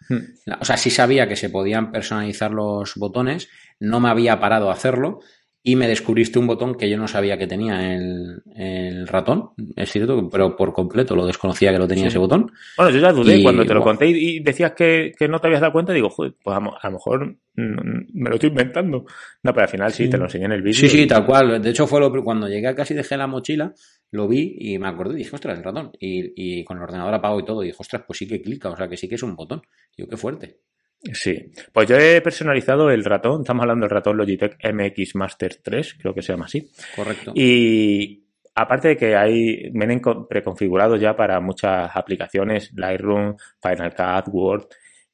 O 0.60 0.66
sea, 0.66 0.76
sí 0.78 0.90
sabía 0.90 1.28
que 1.28 1.36
se 1.36 1.50
podían 1.50 1.92
personalizar 1.92 2.52
los 2.52 2.96
botones, 2.96 3.50
no 3.80 4.00
me 4.00 4.10
había 4.10 4.40
parado 4.40 4.70
a 4.70 4.74
hacerlo, 4.74 5.22
y 5.62 5.76
me 5.76 5.88
descubriste 5.88 6.40
un 6.40 6.48
botón 6.48 6.76
que 6.76 6.90
yo 6.90 6.98
no 6.98 7.08
sabía 7.08 7.38
que 7.38 7.46
tenía 7.46 7.94
el, 7.94 8.42
el 8.56 9.08
ratón, 9.08 9.50
es 9.76 9.92
cierto, 9.92 10.30
pero 10.30 10.56
por 10.56 10.72
completo 10.72 11.16
lo 11.16 11.26
desconocía 11.26 11.72
que 11.72 11.78
lo 11.78 11.88
tenía 11.88 12.08
ese 12.08 12.18
botón. 12.18 12.52
Bueno, 12.78 12.92
yo 12.92 13.00
ya 13.00 13.12
dudé 13.12 13.44
cuando 13.44 13.66
te 13.66 13.74
lo 13.74 13.82
conté 13.82 14.08
y, 14.08 14.40
decías 14.40 14.72
que, 14.72 15.12
que, 15.18 15.28
no 15.28 15.40
te 15.40 15.48
habías 15.48 15.60
dado 15.60 15.74
cuenta, 15.74 15.92
digo, 15.92 16.10
joder, 16.10 16.34
pues 16.42 16.56
a, 16.56 16.62
lo 16.62 16.92
mejor 16.92 17.36
me 17.56 18.30
lo 18.30 18.36
estoy 18.36 18.50
inventando. 18.50 19.06
No, 19.44 19.54
pero 19.54 19.62
al 19.62 19.70
final 19.70 19.92
sí, 19.92 20.10
te 20.10 20.18
lo 20.18 20.26
enseñé 20.26 20.46
en 20.46 20.54
el 20.54 20.62
vídeo. 20.62 20.80
Sí, 20.80 20.88
sí, 20.88 21.06
tal 21.06 21.26
cual. 21.26 21.62
De 21.62 21.70
hecho, 21.70 21.86
fue 21.88 22.00
lo, 22.00 22.24
cuando 22.24 22.48
llegué 22.48 22.74
casi 22.74 22.94
dejé 22.94 23.18
la 23.18 23.28
mochila, 23.28 23.74
lo 24.12 24.30
vi 24.30 24.56
y 24.58 24.80
me 24.80 24.88
acordé 24.88 25.16
y 25.16 25.18
dije, 25.18 25.36
ostras, 25.36 25.58
el 25.58 25.64
ratón. 25.64 25.92
Y, 26.00 26.60
y 26.60 26.64
con 26.64 26.78
el 26.78 26.84
ordenador 26.84 27.14
apago 27.14 27.40
y 27.40 27.46
todo, 27.46 27.64
y 27.64 27.68
dije, 27.68 27.78
ostras, 27.80 28.04
pues 28.08 28.18
sí 28.18 28.28
que 28.28 28.42
clica, 28.42 28.70
o 28.70 28.78
sea 28.78 28.88
que 28.88 28.96
sí 28.96 29.10
que 29.10 29.16
es 29.16 29.24
un 29.24 29.36
botón. 29.36 29.62
Digo, 29.96 30.08
qué 30.10 30.16
fuerte. 30.16 30.60
Sí, 31.02 31.52
pues 31.72 31.88
yo 31.88 31.98
he 31.98 32.22
personalizado 32.22 32.90
el 32.92 33.06
ratón, 33.06 33.42
estamos 33.42 33.62
hablando 33.62 33.86
del 33.86 33.92
ratón 33.92 34.18
Logitech 34.18 34.58
MX 34.64 35.16
Master 35.16 35.56
3, 35.64 35.96
creo 36.00 36.14
que 36.14 36.22
se 36.22 36.34
llama 36.34 36.46
así. 36.46 36.70
Correcto. 36.96 37.32
Y 37.36 38.26
aparte 38.54 38.90
de 38.90 38.98
que 38.98 39.16
hay, 39.16 39.70
vienen 39.72 40.02
preconfigurados 40.30 41.00
ya 41.00 41.16
para 41.16 41.40
muchas 41.40 41.90
aplicaciones, 41.96 42.74
Lightroom, 42.76 43.38
Final 43.62 43.96
Cut, 43.96 44.34
Word. 44.34 44.68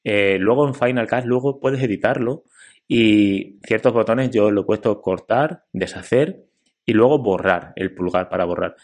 Eh, 0.04 0.38
luego 0.40 0.68
en 0.68 0.74
Final 0.74 1.08
Cut, 1.08 1.26
luego 1.26 1.60
puedes 1.60 1.82
editarlo 1.82 2.44
y 2.88 3.60
ciertos 3.64 3.94
botones 3.94 4.32
yo 4.32 4.50
lo 4.50 4.62
he 4.62 4.66
puesto 4.66 5.00
cortar, 5.02 5.64
deshacer 5.72 6.46
y 6.86 6.94
luego 6.94 7.20
borrar, 7.20 7.74
el 7.76 7.94
pulgar 7.94 8.30
para 8.30 8.46
borrar 8.46 8.76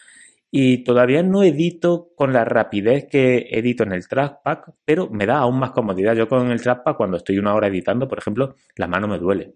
y 0.52 0.84
todavía 0.84 1.24
no 1.24 1.44
edito 1.44 2.12
con 2.14 2.34
la 2.34 2.44
rapidez 2.44 3.08
que 3.10 3.48
edito 3.52 3.84
en 3.84 3.94
el 3.94 4.06
trackpad, 4.08 4.60
pero 4.84 5.10
me 5.10 5.26
da 5.26 5.38
aún 5.40 5.58
más 5.58 5.72
comodidad. 5.72 6.14
Yo 6.14 6.28
con 6.28 6.52
el 6.52 6.62
trackpad 6.62 6.98
cuando 6.98 7.18
estoy 7.18 7.40
una 7.40 7.56
hora 7.56 7.68
editando, 7.68 8.08
por 8.08 8.20
ejemplo, 8.20 8.56
la 8.76 8.88
mano 8.88 9.08
me 9.08 9.18
duele. 9.18 9.56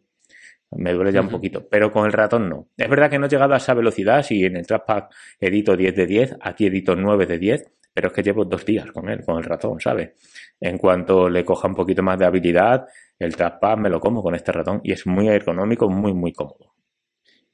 Me 0.72 0.94
duele 0.94 1.12
ya 1.12 1.22
un 1.22 1.30
poquito, 1.30 1.68
pero 1.70 1.92
con 1.92 2.06
el 2.06 2.14
ratón 2.14 2.50
no. 2.50 2.70
Es 2.78 2.90
verdad 2.90 3.10
que 3.10 3.20
no 3.20 3.28
he 3.28 3.30
llegado 3.30 3.54
a 3.54 3.58
esa 3.58 3.74
velocidad, 3.74 4.24
si 4.24 4.46
en 4.46 4.56
el 4.56 4.66
trackpad 4.66 5.04
edito 5.40 5.76
10 5.76 5.96
de 5.96 6.06
10, 6.06 6.36
aquí 6.42 6.66
edito 6.66 6.96
9 6.96 7.26
de 7.26 7.38
10, 7.40 7.72
pero 7.94 8.08
es 8.08 8.14
que 8.14 8.24
llevo 8.24 8.46
dos 8.46 8.66
días 8.66 8.90
con 8.92 9.10
él, 9.10 9.24
con 9.24 9.38
el 9.38 9.44
ratón, 9.44 9.80
¿sabes? 9.80 10.12
En 10.60 10.78
cuanto 10.78 11.30
le 11.30 11.46
coja 11.46 11.68
un 11.68 11.76
poquito 11.76 12.04
más 12.04 12.18
de 12.18 12.26
habilidad, 12.26 12.86
el 13.20 13.36
trackpad 13.36 13.78
me 13.78 13.90
lo 13.90 14.00
como 14.00 14.24
con 14.24 14.34
este 14.34 14.52
ratón 14.52 14.80
y 14.84 14.94
es 14.94 15.06
muy 15.06 15.28
ergonómico, 15.28 15.90
muy, 15.90 16.14
muy 16.14 16.32
cómodo. 16.32 16.74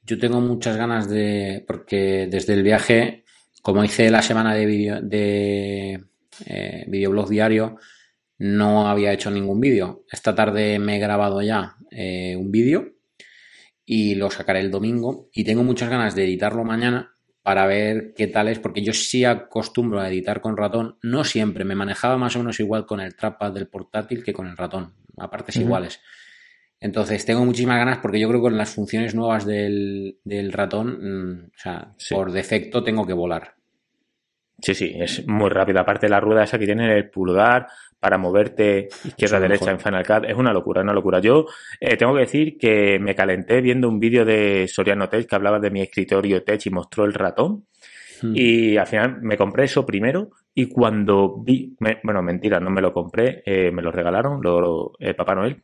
Yo 0.04 0.18
tengo 0.18 0.40
muchas 0.40 0.76
ganas 0.76 1.08
de, 1.08 1.64
porque 1.66 2.26
desde 2.28 2.54
el 2.54 2.64
viaje 2.64 3.21
como 3.62 3.84
hice 3.84 4.10
la 4.10 4.22
semana 4.22 4.54
de 4.54 4.66
vídeo 4.66 5.00
de 5.00 6.04
eh, 6.46 6.84
videoblog 6.88 7.28
diario, 7.28 7.78
no 8.38 8.88
había 8.88 9.12
hecho 9.12 9.30
ningún 9.30 9.60
vídeo. 9.60 10.04
Esta 10.10 10.34
tarde 10.34 10.78
me 10.80 10.96
he 10.96 10.98
grabado 10.98 11.40
ya 11.42 11.76
eh, 11.90 12.34
un 12.36 12.50
vídeo 12.50 12.96
y 13.84 14.16
lo 14.16 14.30
sacaré 14.30 14.60
el 14.60 14.70
domingo. 14.70 15.28
Y 15.32 15.44
tengo 15.44 15.62
muchas 15.62 15.88
ganas 15.88 16.16
de 16.16 16.24
editarlo 16.24 16.64
mañana 16.64 17.14
para 17.42 17.66
ver 17.66 18.14
qué 18.16 18.26
tal 18.26 18.48
es, 18.48 18.58
porque 18.58 18.82
yo 18.82 18.92
sí 18.92 19.24
acostumbro 19.24 20.00
a 20.00 20.08
editar 20.08 20.40
con 20.40 20.56
ratón. 20.56 20.98
No 21.02 21.24
siempre, 21.24 21.64
me 21.64 21.76
manejaba 21.76 22.16
más 22.16 22.34
o 22.34 22.40
menos 22.40 22.58
igual 22.58 22.84
con 22.84 23.00
el 23.00 23.14
trackpad 23.14 23.52
del 23.52 23.68
portátil 23.68 24.24
que 24.24 24.32
con 24.32 24.48
el 24.48 24.56
ratón, 24.56 24.94
a 25.18 25.30
partes 25.30 25.56
iguales. 25.56 26.00
Entonces, 26.82 27.24
tengo 27.24 27.44
muchísimas 27.44 27.78
ganas 27.78 27.98
porque 27.98 28.18
yo 28.18 28.28
creo 28.28 28.40
que 28.40 28.48
con 28.48 28.58
las 28.58 28.74
funciones 28.74 29.14
nuevas 29.14 29.46
del, 29.46 30.16
ratón, 30.50 30.98
mm, 31.00 31.44
o 31.46 31.58
sea, 31.58 31.94
por 32.10 32.32
defecto 32.32 32.82
tengo 32.82 33.06
que 33.06 33.12
volar. 33.12 33.54
Sí, 34.60 34.74
sí, 34.74 34.92
es 34.96 35.26
muy 35.28 35.48
rápido. 35.48 35.80
Aparte 35.80 36.06
de 36.06 36.10
la 36.10 36.18
rueda 36.18 36.42
esa 36.42 36.58
que 36.58 36.66
tiene 36.66 36.92
el 36.96 37.08
pulgar 37.08 37.68
para 38.00 38.18
moverte 38.18 38.88
izquierda 39.04 39.36
a 39.36 39.40
derecha 39.40 39.70
en 39.70 39.78
Final 39.78 40.04
Cut, 40.04 40.24
es 40.28 40.36
una 40.36 40.52
locura, 40.52 40.82
una 40.82 40.92
locura. 40.92 41.20
Yo 41.20 41.46
eh, 41.80 41.96
tengo 41.96 42.14
que 42.14 42.20
decir 42.20 42.58
que 42.58 42.98
me 42.98 43.14
calenté 43.14 43.60
viendo 43.60 43.88
un 43.88 44.00
vídeo 44.00 44.24
de 44.24 44.66
Soriano 44.66 45.08
Tech 45.08 45.28
que 45.28 45.34
hablaba 45.36 45.60
de 45.60 45.70
mi 45.70 45.82
escritorio 45.82 46.42
Tech 46.42 46.66
y 46.66 46.70
mostró 46.70 47.04
el 47.04 47.14
ratón. 47.14 47.66
Hmm. 48.20 48.32
Y 48.34 48.76
al 48.76 48.88
final 48.88 49.22
me 49.22 49.36
compré 49.36 49.64
eso 49.64 49.86
primero 49.86 50.30
y 50.52 50.66
cuando 50.66 51.36
vi, 51.42 51.76
bueno, 52.02 52.22
mentira, 52.22 52.58
no 52.58 52.70
me 52.70 52.82
lo 52.82 52.92
compré, 52.92 53.42
eh, 53.46 53.70
me 53.70 53.82
lo 53.82 53.92
regalaron, 53.92 54.40
lo, 54.42 54.92
eh, 54.98 55.14
Papá 55.14 55.36
Noel. 55.36 55.62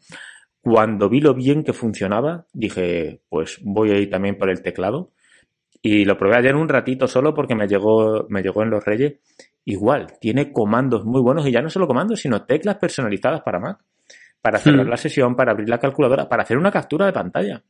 Cuando 0.60 1.08
vi 1.08 1.20
lo 1.20 1.34
bien 1.34 1.64
que 1.64 1.72
funcionaba, 1.72 2.46
dije, 2.52 3.20
pues 3.28 3.60
voy 3.62 3.90
a 3.90 3.98
ir 3.98 4.10
también 4.10 4.36
por 4.36 4.50
el 4.50 4.62
teclado. 4.62 5.12
Y 5.80 6.04
lo 6.04 6.18
probé 6.18 6.36
ayer 6.36 6.56
un 6.56 6.68
ratito 6.68 7.06
solo 7.06 7.34
porque 7.34 7.54
me 7.54 7.68
llegó, 7.68 8.26
me 8.28 8.42
llegó 8.42 8.62
en 8.62 8.70
los 8.70 8.84
Reyes. 8.84 9.14
Igual, 9.64 10.18
tiene 10.20 10.52
comandos 10.52 11.04
muy 11.04 11.20
buenos 11.20 11.46
y 11.46 11.52
ya 11.52 11.62
no 11.62 11.70
solo 11.70 11.86
comandos, 11.86 12.20
sino 12.20 12.44
teclas 12.44 12.76
personalizadas 12.76 13.42
para 13.42 13.60
Mac. 13.60 13.78
Para 14.40 14.58
cerrar 14.58 14.86
hmm. 14.86 14.90
la 14.90 14.96
sesión, 14.96 15.36
para 15.36 15.52
abrir 15.52 15.68
la 15.68 15.78
calculadora, 15.78 16.28
para 16.28 16.42
hacer 16.42 16.56
una 16.56 16.70
captura 16.70 17.06
de 17.06 17.12
pantalla. 17.12 17.62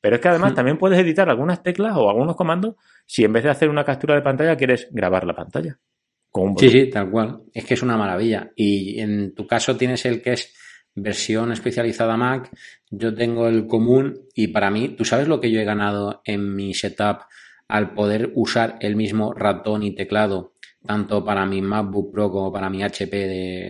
Pero 0.00 0.16
es 0.16 0.22
que 0.22 0.28
además 0.28 0.52
hmm. 0.52 0.56
también 0.56 0.78
puedes 0.78 0.98
editar 0.98 1.28
algunas 1.28 1.62
teclas 1.62 1.96
o 1.96 2.08
algunos 2.08 2.36
comandos 2.36 2.76
si 3.06 3.24
en 3.24 3.32
vez 3.32 3.44
de 3.44 3.50
hacer 3.50 3.68
una 3.68 3.84
captura 3.84 4.14
de 4.14 4.22
pantalla 4.22 4.56
quieres 4.56 4.88
grabar 4.90 5.24
la 5.24 5.34
pantalla. 5.34 5.78
sí, 6.58 6.68
sí, 6.68 6.90
tal 6.90 7.10
cual. 7.10 7.40
Es 7.52 7.64
que 7.64 7.74
es 7.74 7.82
una 7.82 7.96
maravilla. 7.96 8.50
Y 8.54 9.00
en 9.00 9.34
tu 9.34 9.46
caso 9.46 9.76
tienes 9.76 10.04
el 10.06 10.20
que 10.22 10.32
es 10.32 10.54
versión 11.02 11.52
especializada 11.52 12.16
Mac, 12.16 12.50
yo 12.90 13.14
tengo 13.14 13.48
el 13.48 13.66
común 13.66 14.26
y 14.34 14.48
para 14.48 14.70
mí, 14.70 14.90
¿tú 14.90 15.04
sabes 15.04 15.28
lo 15.28 15.40
que 15.40 15.50
yo 15.50 15.60
he 15.60 15.64
ganado 15.64 16.22
en 16.24 16.54
mi 16.54 16.74
setup 16.74 17.22
al 17.68 17.92
poder 17.94 18.32
usar 18.34 18.76
el 18.80 18.96
mismo 18.96 19.34
ratón 19.34 19.82
y 19.82 19.94
teclado 19.94 20.54
tanto 20.86 21.24
para 21.24 21.44
mi 21.44 21.60
MacBook 21.60 22.12
Pro 22.12 22.30
como 22.30 22.52
para 22.52 22.70
mi 22.70 22.82
HP 22.82 23.16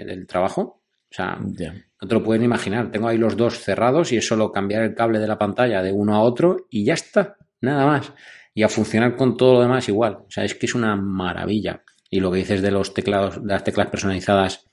del 0.04 0.26
trabajo? 0.26 0.82
O 1.10 1.14
sea, 1.14 1.38
no 1.40 2.08
te 2.08 2.14
lo 2.14 2.22
pueden 2.22 2.44
imaginar. 2.44 2.90
Tengo 2.90 3.08
ahí 3.08 3.18
los 3.18 3.36
dos 3.36 3.58
cerrados 3.58 4.12
y 4.12 4.18
es 4.18 4.26
solo 4.26 4.52
cambiar 4.52 4.82
el 4.82 4.94
cable 4.94 5.18
de 5.18 5.26
la 5.26 5.38
pantalla 5.38 5.82
de 5.82 5.90
uno 5.90 6.14
a 6.14 6.20
otro 6.20 6.66
y 6.70 6.84
ya 6.84 6.94
está, 6.94 7.36
nada 7.60 7.86
más. 7.86 8.12
Y 8.54 8.62
a 8.62 8.68
funcionar 8.68 9.16
con 9.16 9.36
todo 9.36 9.54
lo 9.54 9.60
demás 9.62 9.88
igual. 9.88 10.18
O 10.26 10.30
sea, 10.30 10.44
es 10.44 10.54
que 10.54 10.66
es 10.66 10.74
una 10.74 10.96
maravilla. 10.96 11.82
Y 12.10 12.20
lo 12.20 12.30
que 12.30 12.38
dices 12.38 12.62
de 12.62 12.70
los 12.70 12.94
teclados, 12.94 13.42
de 13.42 13.52
las 13.52 13.64
teclas 13.64 13.88
personalizadas 13.88 14.67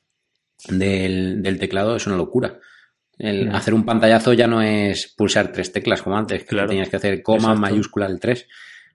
del, 0.69 1.57
teclado 1.59 1.95
es 1.95 2.07
una 2.07 2.17
locura. 2.17 2.59
El 3.17 3.49
hacer 3.55 3.73
un 3.73 3.85
pantallazo 3.85 4.33
ya 4.33 4.47
no 4.47 4.61
es 4.61 5.13
pulsar 5.15 5.51
tres 5.51 5.71
teclas 5.71 6.01
como 6.01 6.17
antes, 6.17 6.43
que 6.43 6.55
tenías 6.55 6.89
que 6.89 6.97
hacer 6.97 7.23
coma, 7.23 7.55
mayúscula, 7.55 8.07
el 8.07 8.19
3. 8.19 8.47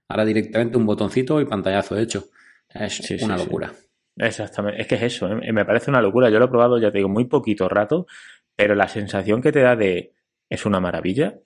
Ahora 0.09 0.25
directamente 0.25 0.77
un 0.77 0.85
botoncito 0.85 1.41
y 1.41 1.47
pantallazo 1.47 1.97
hecho. 1.97 2.29
Es 2.75 3.23
una 3.23 3.37
locura. 3.37 3.73
Exactamente, 4.17 4.83
es 4.83 4.87
que 4.87 4.97
es 4.97 5.03
eso, 5.03 5.29
¿eh? 5.29 5.53
me 5.53 5.65
parece 5.65 5.91
una 5.91 6.03
locura. 6.03 6.29
Yo 6.29 6.39
lo 6.39 6.47
he 6.47 6.49
probado, 6.49 6.79
ya 6.79 6.91
te 6.91 6.99
digo, 6.99 7.09
muy 7.09 7.25
poquito 7.25 7.69
rato, 7.69 8.07
pero 8.55 8.75
la 8.75 8.89
sensación 8.89 9.41
que 9.41 9.53
te 9.53 9.61
da 9.61 9.77
de 9.77 10.13
es 10.49 10.67
una 10.67 10.81
maravilla. 10.81 11.39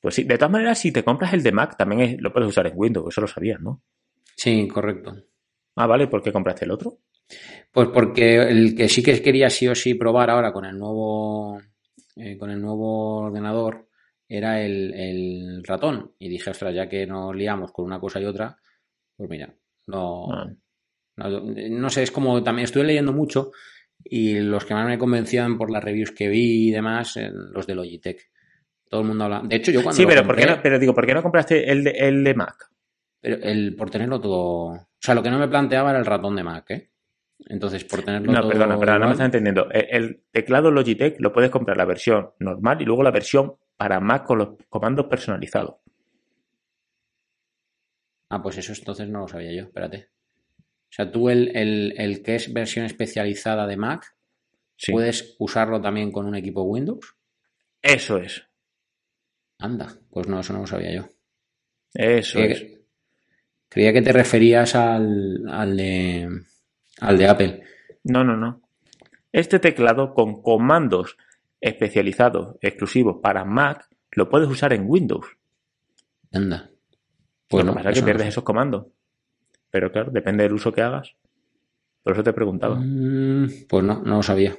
Pues 0.00 0.16
sí, 0.16 0.24
de 0.24 0.36
todas 0.36 0.50
maneras, 0.50 0.78
si 0.78 0.92
te 0.92 1.04
compras 1.04 1.32
el 1.32 1.42
de 1.42 1.52
Mac, 1.52 1.76
también 1.78 2.18
lo 2.20 2.32
puedes 2.32 2.48
usar 2.48 2.66
en 2.66 2.72
Windows, 2.74 3.08
eso 3.08 3.20
lo 3.20 3.28
sabías, 3.28 3.60
¿no? 3.60 3.80
Sí, 4.36 4.68
correcto. 4.68 5.14
Ah, 5.76 5.86
vale, 5.86 6.08
¿por 6.08 6.22
qué 6.22 6.32
compraste 6.32 6.64
el 6.64 6.72
otro? 6.72 6.98
Pues 7.70 7.88
porque 7.88 8.36
el 8.36 8.74
que 8.74 8.88
sí 8.88 9.02
que 9.02 9.20
quería 9.22 9.48
sí 9.48 9.66
o 9.66 9.74
sí 9.74 9.94
probar 9.94 10.30
ahora 10.30 10.52
con 10.52 10.66
el 10.66 10.78
nuevo, 10.78 11.58
eh, 12.16 12.36
con 12.36 12.50
el 12.50 12.60
nuevo 12.60 13.20
ordenador 13.24 13.88
era 14.28 14.60
el, 14.62 15.62
ratón. 15.64 16.12
Y 16.18 16.28
dije, 16.28 16.50
ostras, 16.50 16.74
ya 16.74 16.88
que 16.88 17.06
nos 17.06 17.34
liamos 17.34 17.72
con 17.72 17.86
una 17.86 17.98
cosa 17.98 18.20
y 18.20 18.26
otra, 18.26 18.58
pues 19.16 19.30
mira, 19.30 19.54
no, 19.86 20.26
ah. 20.32 20.50
no, 21.16 21.90
sé, 21.90 22.02
es 22.02 22.10
como 22.10 22.42
también 22.42 22.64
estuve 22.64 22.84
leyendo 22.84 23.12
mucho 23.12 23.52
y 24.04 24.40
los 24.40 24.64
que 24.64 24.74
más 24.74 24.86
me 24.86 24.98
convencían 24.98 25.56
por 25.56 25.70
las 25.70 25.82
reviews 25.82 26.12
que 26.12 26.28
vi 26.28 26.68
y 26.68 26.70
demás, 26.70 27.18
los 27.32 27.66
de 27.66 27.74
Logitech. 27.74 28.30
Todo 28.88 29.00
el 29.00 29.06
mundo 29.06 29.24
habla. 29.24 29.42
De 29.42 29.56
hecho, 29.56 29.72
yo 29.72 29.82
cuando. 29.82 29.96
Sí, 29.96 30.04
pero, 30.06 30.26
¿por 30.26 30.36
qué 30.36 30.44
no, 30.44 30.60
pero 30.62 30.78
digo, 30.78 30.94
¿por 30.94 31.06
qué 31.06 31.14
no 31.14 31.22
compraste 31.22 31.70
el 31.70 31.82
de, 31.82 31.92
el 31.92 32.22
de 32.22 32.34
Mac? 32.34 32.70
Pero 33.18 33.36
el, 33.36 33.74
por 33.74 33.88
tenerlo 33.88 34.20
todo. 34.20 34.66
O 34.66 34.88
sea, 35.00 35.14
lo 35.14 35.22
que 35.22 35.30
no 35.30 35.38
me 35.38 35.48
planteaba 35.48 35.90
era 35.90 35.98
el 35.98 36.04
ratón 36.04 36.36
de 36.36 36.42
Mac, 36.42 36.70
¿eh? 36.70 36.91
Entonces, 37.48 37.84
por 37.84 38.02
tenerlo 38.02 38.32
No, 38.32 38.40
todo 38.40 38.50
perdona, 38.50 38.78
perdona, 38.78 38.98
no 39.00 39.06
me 39.06 39.12
estás 39.12 39.26
entendiendo. 39.26 39.70
El, 39.70 39.86
el 39.90 40.22
teclado 40.30 40.70
Logitech 40.70 41.20
lo 41.20 41.32
puedes 41.32 41.50
comprar 41.50 41.76
la 41.76 41.84
versión 41.84 42.30
normal 42.38 42.80
y 42.80 42.84
luego 42.84 43.02
la 43.02 43.10
versión 43.10 43.54
para 43.76 44.00
Mac 44.00 44.24
con 44.24 44.38
los 44.38 44.48
comandos 44.68 45.06
personalizados. 45.06 45.76
Ah, 48.28 48.42
pues 48.42 48.56
eso 48.58 48.72
entonces 48.72 49.08
no 49.08 49.20
lo 49.20 49.28
sabía 49.28 49.52
yo, 49.52 49.62
espérate. 49.64 50.08
O 50.58 50.94
sea, 50.94 51.10
tú 51.10 51.28
el, 51.30 51.54
el- 51.56 51.94
el 51.98 52.22
que 52.22 52.36
es 52.36 52.52
versión 52.52 52.86
especializada 52.86 53.66
de 53.66 53.76
Mac, 53.76 54.16
Sí. 54.76 54.90
¿puedes 54.92 55.36
usarlo 55.38 55.80
también 55.80 56.10
con 56.10 56.26
un 56.26 56.34
equipo 56.34 56.62
Windows? 56.62 57.14
Eso 57.80 58.16
es. 58.18 58.42
Anda, 59.58 59.88
pues 60.10 60.26
no, 60.26 60.40
eso 60.40 60.52
no 60.54 60.60
lo 60.60 60.66
sabía 60.66 60.92
yo. 60.92 61.08
Eso 61.94 62.38
Creía 62.38 62.52
es. 62.52 62.60
que, 62.60 62.84
creía 63.68 63.92
que 63.92 64.02
te 64.02 64.12
referías 64.12 64.74
al, 64.74 65.44
al 65.48 65.76
de, 65.76 66.28
al 67.02 67.18
de 67.18 67.28
Apple. 67.28 67.62
No, 68.04 68.24
no, 68.24 68.36
no. 68.36 68.60
Este 69.32 69.58
teclado 69.58 70.14
con 70.14 70.42
comandos 70.42 71.16
especializados, 71.60 72.56
exclusivos 72.60 73.18
para 73.22 73.44
Mac, 73.44 73.88
lo 74.12 74.28
puedes 74.28 74.48
usar 74.48 74.72
en 74.72 74.84
Windows. 74.86 75.26
Anda. 76.32 76.70
Pues 77.48 77.64
lo 77.64 77.70
no, 77.70 77.72
que 77.72 77.78
pasa 77.78 77.90
es 77.90 77.94
que 77.94 78.00
no 78.00 78.06
pierdes 78.06 78.28
esos 78.28 78.44
comandos. 78.44 78.86
Pero 79.70 79.90
claro, 79.90 80.10
depende 80.10 80.42
del 80.42 80.52
uso 80.54 80.72
que 80.72 80.82
hagas. 80.82 81.14
Por 82.02 82.14
eso 82.14 82.22
te 82.22 82.32
preguntaba. 82.32 82.76
Mm, 82.78 83.46
Pues 83.68 83.84
no, 83.84 84.02
no 84.02 84.16
lo 84.16 84.22
sabía. 84.22 84.54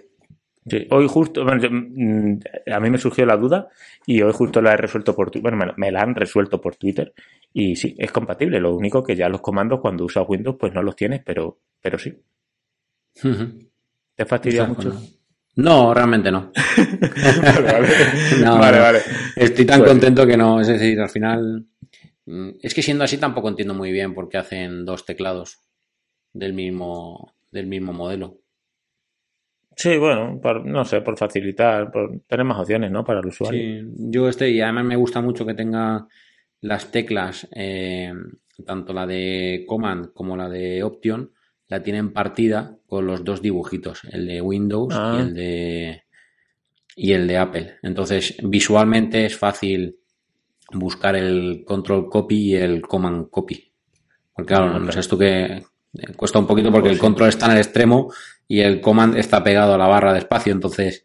Sí, 0.65 0.87
hoy 0.91 1.07
justo, 1.09 1.43
bueno, 1.43 1.61
mm, 1.69 2.39
a 2.73 2.79
mí 2.79 2.89
me 2.89 2.97
surgió 2.97 3.25
la 3.25 3.35
duda 3.35 3.67
y 4.05 4.21
hoy 4.21 4.31
justo 4.31 4.61
la 4.61 4.73
he 4.73 4.77
resuelto 4.77 5.13
por 5.13 5.29
Twitter, 5.29 5.51
bueno, 5.53 5.73
me, 5.77 5.87
me 5.87 5.91
la 5.91 6.01
han 6.01 6.15
resuelto 6.15 6.61
por 6.61 6.77
Twitter 6.77 7.13
y 7.51 7.75
sí, 7.75 7.95
es 7.97 8.11
compatible. 8.13 8.61
Lo 8.61 8.73
único 8.73 9.03
que 9.03 9.15
ya 9.17 9.27
los 9.27 9.41
comandos 9.41 9.81
cuando 9.81 10.05
usas 10.05 10.23
Windows 10.25 10.55
pues 10.57 10.73
no 10.73 10.81
los 10.81 10.95
tienes, 10.95 11.21
pero, 11.21 11.59
pero 11.81 11.99
sí. 11.99 12.17
¿Te 14.15 14.25
fastidia 14.25 14.65
mucho? 14.65 14.89
no. 14.89 15.01
No, 15.55 15.93
realmente 15.93 16.31
no. 16.31 16.51
vale, 17.43 17.61
vale. 17.71 17.87
No, 18.43 18.57
vale, 18.57 18.77
no. 18.77 18.83
vale. 18.83 18.99
Estoy 19.35 19.65
tan 19.65 19.79
Pues- 19.81 19.91
contento 19.91 20.25
que 20.25 20.35
no, 20.35 20.59
es 20.59 20.67
decir, 20.67 20.99
al 20.99 21.09
final. 21.09 21.67
mm, 22.25 22.49
Es 22.61 22.73
que 22.73 22.81
siendo 22.81 23.03
así 23.03 23.17
tampoco 23.17 23.49
entiendo 23.49 23.75
muy 23.75 23.91
bien 23.91 24.15
por 24.15 24.29
qué 24.29 24.37
hacen 24.39 24.83
dos 24.83 25.05
teclados 25.05 25.59
del 26.33 26.53
mismo, 26.53 27.35
del 27.51 27.67
mismo 27.67 27.93
modelo. 27.93 28.39
Sí, 29.75 29.97
bueno, 29.97 30.39
por- 30.41 30.65
no 30.65 30.85
sé, 30.85 31.01
por 31.01 31.17
facilitar, 31.17 31.91
por 31.91 32.19
tener 32.27 32.45
más 32.45 32.59
opciones, 32.59 32.89
¿no? 32.91 33.03
Para 33.03 33.19
el 33.19 33.27
usuario. 33.27 33.59
Sí, 33.83 33.87
yo 34.09 34.29
este, 34.29 34.49
y 34.49 34.59
además 34.61 34.85
me 34.85 34.95
gusta 34.95 35.21
mucho 35.21 35.45
que 35.45 35.53
tenga 35.53 36.07
las 36.61 36.89
teclas, 36.91 37.47
eh, 37.55 38.11
tanto 38.65 38.93
la 38.93 39.05
de 39.05 39.65
Command 39.67 40.13
como 40.13 40.35
la 40.37 40.47
de 40.49 40.81
Option, 40.83 41.31
la 41.67 41.81
tienen 41.83 42.13
partida 42.13 42.77
con 42.87 43.07
los 43.07 43.23
dos 43.23 43.41
dibujitos, 43.41 44.01
el 44.11 44.27
de 44.27 44.41
Windows 44.41 44.93
Ah. 44.95 45.15
y 45.17 45.21
el 45.21 45.33
de 45.33 46.03
y 46.95 47.13
el 47.13 47.27
de 47.27 47.37
Apple. 47.37 47.75
Entonces, 47.81 48.35
visualmente 48.43 49.25
es 49.25 49.35
fácil 49.35 49.97
buscar 50.71 51.15
el 51.15 51.63
control 51.65 52.07
copy 52.09 52.51
y 52.51 52.55
el 52.55 52.81
command 52.81 53.29
copy. 53.31 53.71
Porque 54.35 54.53
claro, 54.53 54.79
no 54.79 54.91
sé 54.91 54.99
esto 54.99 55.17
que 55.17 55.43
eh, 55.45 55.63
cuesta 56.15 56.37
un 56.39 56.45
poquito 56.47 56.71
porque 56.71 56.83
Pues 56.89 56.91
el 56.93 56.97
sí. 56.97 57.01
control 57.01 57.29
está 57.29 57.47
en 57.47 57.51
el 57.53 57.57
extremo 57.59 58.13
y 58.47 58.59
el 58.59 58.79
command 58.81 59.17
está 59.17 59.43
pegado 59.43 59.73
a 59.73 59.77
la 59.77 59.87
barra 59.87 60.13
de 60.13 60.19
espacio. 60.19 60.53
Entonces, 60.53 61.03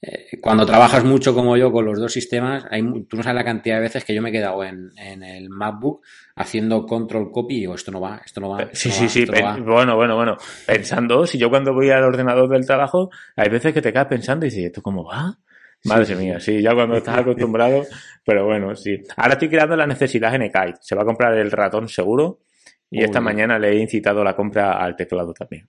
eh, 0.00 0.38
cuando 0.40 0.64
trabajas 0.66 1.04
mucho 1.04 1.34
como 1.34 1.56
yo 1.58 1.70
con 1.72 1.84
los 1.84 1.98
dos 1.98 2.12
sistemas, 2.12 2.64
hay, 2.70 2.82
tú 3.04 3.16
no 3.16 3.22
sabes 3.22 3.36
la 3.36 3.44
cantidad 3.44 3.76
de 3.76 3.82
veces 3.82 4.04
que 4.04 4.14
yo 4.14 4.22
me 4.22 4.30
he 4.30 4.32
quedado 4.32 4.64
en, 4.64 4.90
en 4.96 5.22
el 5.22 5.48
MacBook 5.50 6.02
haciendo 6.36 6.86
control 6.86 7.30
copy 7.30 7.56
y 7.56 7.60
digo, 7.60 7.74
esto 7.74 7.90
no 7.90 8.00
va, 8.00 8.20
esto 8.24 8.40
no 8.40 8.50
va. 8.50 8.62
esto 8.62 8.76
Sí, 8.76 8.88
no 8.88 8.94
sí, 8.94 9.02
va, 9.04 9.08
sí. 9.08 9.20
esto 9.20 9.32
no 9.32 9.38
pe- 9.38 9.44
va". 9.44 9.56
Bueno, 9.58 9.96
bueno, 9.96 10.16
bueno. 10.16 10.36
Pensando, 10.66 11.26
si 11.26 11.38
yo 11.38 11.50
cuando 11.50 11.72
voy 11.74 11.90
al 11.90 12.04
ordenador 12.04 12.48
del 12.48 12.66
trabajo, 12.66 13.10
hay 13.36 13.48
veces 13.48 13.72
que 13.74 13.82
te 13.82 13.92
quedas 13.92 14.06
pensando 14.06 14.46
y 14.46 14.50
dices, 14.50 14.64
¿esto 14.66 14.82
cómo 14.82 15.04
va? 15.04 15.36
Madre 15.84 16.04
Sí, 16.06 16.14
mía, 16.14 16.38
sí, 16.38 16.62
ya 16.62 16.74
cuando 16.74 16.96
estás 16.96 17.18
acostumbrado, 17.22 17.84
pero 18.24 18.44
bueno, 18.46 18.74
sí. 18.76 19.02
Ahora 19.16 19.32
estoy 19.32 19.48
creando 19.48 19.74
la 19.76 19.86
necesidad 19.86 20.32
en 20.34 20.42
Ekai. 20.42 20.74
Se 20.80 20.94
va 20.94 21.02
a 21.02 21.04
comprar 21.04 21.36
el 21.36 21.50
ratón 21.50 21.88
seguro 21.88 22.40
y 22.88 23.02
esta 23.02 23.20
mañana 23.20 23.58
le 23.58 23.70
he 23.72 23.78
incitado 23.80 24.22
la 24.22 24.36
compra 24.36 24.72
al 24.82 24.94
teclado 24.96 25.32
también. 25.34 25.68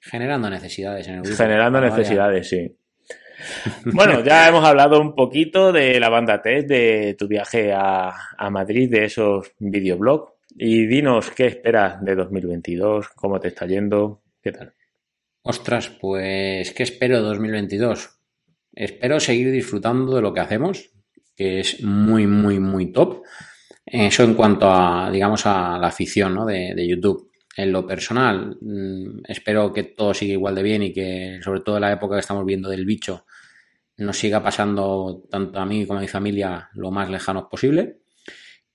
Generando 0.00 0.48
necesidades 0.48 1.06
en 1.08 1.14
el 1.16 1.20
grupo. 1.22 1.36
Generando 1.36 1.80
variar. 1.80 1.98
necesidades, 1.98 2.48
sí. 2.48 2.76
Bueno, 3.84 4.22
ya 4.24 4.48
hemos 4.48 4.64
hablado 4.64 5.00
un 5.00 5.14
poquito 5.14 5.72
de 5.72 5.98
la 6.00 6.08
banda 6.08 6.42
test, 6.42 6.68
de 6.68 7.16
tu 7.18 7.28
viaje 7.28 7.72
a, 7.72 8.14
Madrid, 8.50 8.90
de 8.90 9.04
esos 9.04 9.52
videoblogs. 9.58 10.32
Y 10.56 10.86
dinos 10.86 11.30
qué 11.30 11.46
esperas 11.46 12.04
de 12.04 12.14
2022, 12.14 13.08
cómo 13.10 13.40
te 13.40 13.48
está 13.48 13.66
yendo, 13.66 14.20
qué 14.42 14.52
tal. 14.52 14.74
Ostras, 15.42 15.88
pues, 15.88 16.72
¿qué 16.72 16.82
espero 16.82 17.16
de 17.16 17.22
2022? 17.22 18.10
Espero 18.74 19.18
seguir 19.18 19.50
disfrutando 19.50 20.14
de 20.14 20.22
lo 20.22 20.34
que 20.34 20.40
hacemos, 20.40 20.90
que 21.34 21.60
es 21.60 21.82
muy, 21.82 22.26
muy, 22.26 22.60
muy 22.60 22.92
top. 22.92 23.22
Eso 23.84 24.24
en 24.24 24.34
cuanto 24.34 24.70
a, 24.70 25.10
digamos, 25.10 25.46
a 25.46 25.78
la 25.78 25.88
afición 25.88 26.34
¿no? 26.34 26.44
de, 26.44 26.74
de 26.74 26.86
YouTube. 26.86 27.32
En 27.56 27.70
lo 27.70 27.86
personal, 27.86 28.56
mm, 28.60 29.24
espero 29.28 29.72
que 29.72 29.82
todo 29.82 30.14
siga 30.14 30.32
igual 30.32 30.54
de 30.54 30.62
bien 30.62 30.82
y 30.82 30.92
que, 30.92 31.38
sobre 31.42 31.60
todo 31.60 31.76
en 31.76 31.82
la 31.82 31.92
época 31.92 32.16
que 32.16 32.20
estamos 32.20 32.46
viendo 32.46 32.68
del 32.70 32.86
bicho, 32.86 33.26
nos 34.02 34.18
siga 34.18 34.42
pasando 34.42 35.22
tanto 35.30 35.58
a 35.58 35.66
mí 35.66 35.86
como 35.86 35.98
a 35.98 36.02
mi 36.02 36.08
familia 36.08 36.68
lo 36.74 36.90
más 36.90 37.08
lejanos 37.10 37.44
posible. 37.50 38.00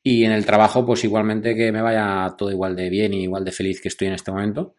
Y 0.03 0.23
en 0.23 0.31
el 0.31 0.45
trabajo, 0.45 0.85
pues 0.85 1.03
igualmente 1.03 1.55
que 1.55 1.71
me 1.71 1.81
vaya 1.81 2.33
todo 2.37 2.49
igual 2.51 2.75
de 2.75 2.89
bien 2.89 3.13
y 3.13 3.23
igual 3.23 3.43
de 3.43 3.51
feliz 3.51 3.81
que 3.81 3.89
estoy 3.89 4.07
en 4.07 4.13
este 4.13 4.31
momento. 4.31 4.75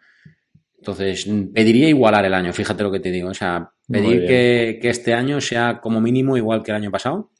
Entonces, 0.78 1.26
mm, 1.26 1.52
pediría 1.52 1.88
igualar 1.88 2.24
el 2.24 2.34
año, 2.34 2.52
fíjate 2.52 2.82
lo 2.82 2.90
que 2.90 3.00
te 3.00 3.10
digo. 3.10 3.28
O 3.30 3.34
sea, 3.34 3.72
pedir 3.88 4.26
que, 4.26 4.78
que 4.80 4.88
este 4.88 5.12
año 5.12 5.40
sea 5.40 5.80
como 5.80 6.00
mínimo 6.00 6.36
igual 6.36 6.62
que 6.62 6.70
el 6.70 6.76
año 6.76 6.90
pasado. 6.90 7.30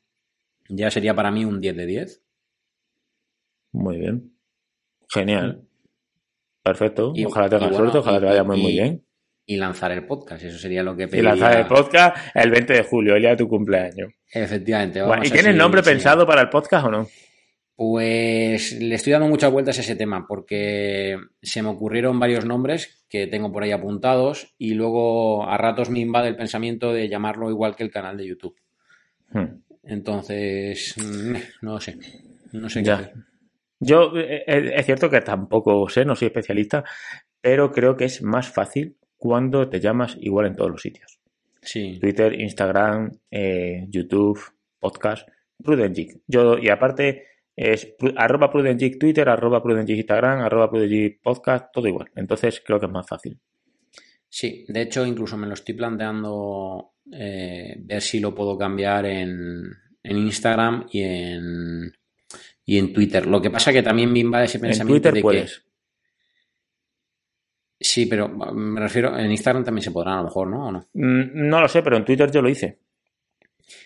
Ya 0.69 0.91
sería 0.91 1.15
para 1.15 1.31
mí 1.31 1.45
un 1.45 1.61
10 1.61 1.77
de 1.77 1.87
10. 1.87 2.23
Muy 3.73 3.99
bien. 3.99 4.33
Genial. 5.09 5.63
Perfecto. 6.63 7.13
Y- 7.15 7.25
ojalá 7.25 7.49
tengas 7.49 7.71
bueno, 7.71 7.79
suerte, 7.91 7.99
ojalá 7.99 8.17
y- 8.19 8.21
te 8.21 8.27
vaya 8.27 8.45
muy, 8.45 8.59
y- 8.59 8.63
muy 8.63 8.73
bien. 8.73 9.05
Y 9.51 9.57
lanzar 9.57 9.93
el 9.93 10.05
podcast, 10.05 10.45
eso 10.45 10.59
sería 10.59 10.83
lo 10.83 10.95
que 10.95 11.05
Y 11.05 11.07
pediría. 11.07 11.31
lanzar 11.31 11.59
el 11.61 11.67
podcast 11.67 12.19
el 12.35 12.51
20 12.51 12.71
de 12.75 12.83
julio, 12.83 13.15
el 13.17 13.23
día 13.23 13.31
de 13.31 13.37
tu 13.39 13.49
cumpleaños. 13.49 14.13
Efectivamente. 14.31 15.01
Bueno, 15.01 15.13
vamos 15.15 15.29
¿Y 15.29 15.31
a 15.31 15.33
tienes 15.33 15.57
nombre 15.57 15.83
pensado 15.83 16.27
para 16.27 16.43
el 16.43 16.51
podcast 16.51 16.85
o 16.87 16.91
no? 16.91 17.07
Pues 17.75 18.73
le 18.79 18.95
estoy 18.95 19.13
dando 19.15 19.27
muchas 19.29 19.51
vueltas 19.51 19.79
a 19.79 19.81
ese 19.81 19.97
tema 19.97 20.27
porque 20.29 21.17
se 21.41 21.63
me 21.63 21.71
ocurrieron 21.71 22.21
varios 22.21 22.45
nombres 22.45 23.07
que 23.09 23.27
tengo 23.27 23.51
por 23.51 23.63
ahí 23.63 23.71
apuntados 23.71 24.55
y 24.59 24.75
luego 24.75 25.49
a 25.49 25.57
ratos 25.57 25.89
me 25.89 26.01
invade 26.01 26.29
el 26.29 26.37
pensamiento 26.37 26.93
de 26.93 27.09
llamarlo 27.09 27.49
igual 27.49 27.75
que 27.75 27.85
el 27.85 27.91
canal 27.91 28.19
de 28.19 28.27
YouTube. 28.27 28.57
Hmm. 29.31 29.63
Entonces, 29.85 30.95
mm, 30.99 31.37
no 31.63 31.81
sé. 31.81 31.97
No 32.53 32.69
sé 32.69 32.81
qué 32.81 32.87
Ya. 32.87 32.95
hacer. 32.97 33.13
Yo, 33.81 34.13
eh, 34.15 34.45
eh, 34.47 34.73
es 34.75 34.85
cierto 34.85 35.09
que 35.09 35.21
tampoco 35.23 35.89
sé, 35.89 36.05
no 36.05 36.17
soy 36.17 36.27
especialista, 36.27 36.85
pero 37.41 37.71
creo 37.73 37.97
que 37.97 38.07
es 38.07 38.23
más 38.23 38.49
fácil 38.53 38.97
cuando 39.19 39.69
te 39.69 39.81
llamas 39.81 40.17
igual 40.21 40.47
en 40.47 40.57
todos 40.57 40.71
los 40.71 40.81
sitios. 40.81 41.21
Sí. 41.61 41.99
Twitter, 42.01 42.41
Instagram, 42.41 43.11
eh, 43.31 43.85
YouTube, 43.89 44.41
podcast, 44.79 45.29
Prudent 45.63 45.95
Geek. 45.95 46.21
Yo, 46.27 46.57
y 46.57 46.69
aparte, 46.71 47.27
es 47.55 47.95
arroba 48.17 48.51
Twitter, 48.51 49.29
arroba 49.29 49.63
Prudent 49.63 49.89
Geek 49.89 49.99
Instagram, 49.99 50.41
arroba 50.41 50.71
Prudent 50.71 50.91
Geek 50.91 51.21
Podcast, 51.21 51.67
todo 51.73 51.89
igual. 51.89 52.09
Entonces 52.15 52.63
creo 52.65 52.79
que 52.79 52.87
es 52.87 52.93
más 52.93 53.07
fácil. 53.07 53.39
Sí, 54.29 54.65
de 54.69 54.83
hecho, 54.83 55.05
incluso 55.05 55.37
me 55.37 55.47
lo 55.47 55.55
estoy 55.55 55.75
planteando 55.75 56.93
eh, 57.11 57.77
ver 57.81 58.01
si 58.01 58.21
lo 58.21 58.35
puedo 58.35 58.57
cambiar 58.57 59.07
en, 59.07 59.65
en 60.03 60.17
Instagram 60.19 60.87
y 60.93 61.03
en, 61.03 61.93
y 62.65 62.79
en 62.79 62.93
Twitter. 62.93 63.27
Lo 63.27 63.41
que 63.41 63.51
pasa 63.51 63.73
que 63.73 63.83
también 63.83 64.13
me 64.13 64.21
invade 64.21 64.45
ese 64.45 64.59
En 64.59 64.63
pensamiento 64.63 65.11
Twitter 65.11 65.15
de 65.15 65.45
que. 65.45 65.51
Sí, 67.91 68.05
pero 68.07 68.29
me 68.29 68.81
refiero, 68.81 69.17
en 69.19 69.31
Instagram 69.31 69.65
también 69.65 69.83
se 69.85 69.91
podrá, 69.91 70.15
a 70.15 70.17
lo 70.19 70.25
mejor, 70.25 70.49
¿no? 70.49 70.67
¿O 70.67 70.73
no? 70.73 70.89
Mm, 70.93 71.49
No 71.49 71.61
lo 71.61 71.69
sé, 71.69 71.83
pero 71.83 71.97
en 71.97 72.05
Twitter 72.05 72.31
yo 72.31 72.43
lo 72.43 72.49
hice. 72.51 72.81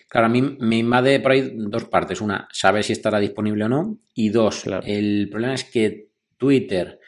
Claro, 0.09 0.27
a 0.27 0.29
mí 0.29 0.41
me 0.59 0.77
invade 0.77 1.19
por 1.21 1.31
ahí 1.31 1.53
dos 1.55 1.85
partes. 1.85 2.19
Una, 2.19 2.47
saber 2.51 2.83
si 2.83 2.91
estará 2.93 3.19
disponible 3.19 3.63
o 3.65 3.69
no. 3.69 3.99
Y 4.13 4.29
dos, 4.29 4.63
Claro. 4.63 4.83
el 4.85 5.29
problema 5.31 5.53
es 5.53 5.63
que 5.65 6.09
Twitter 6.37 6.99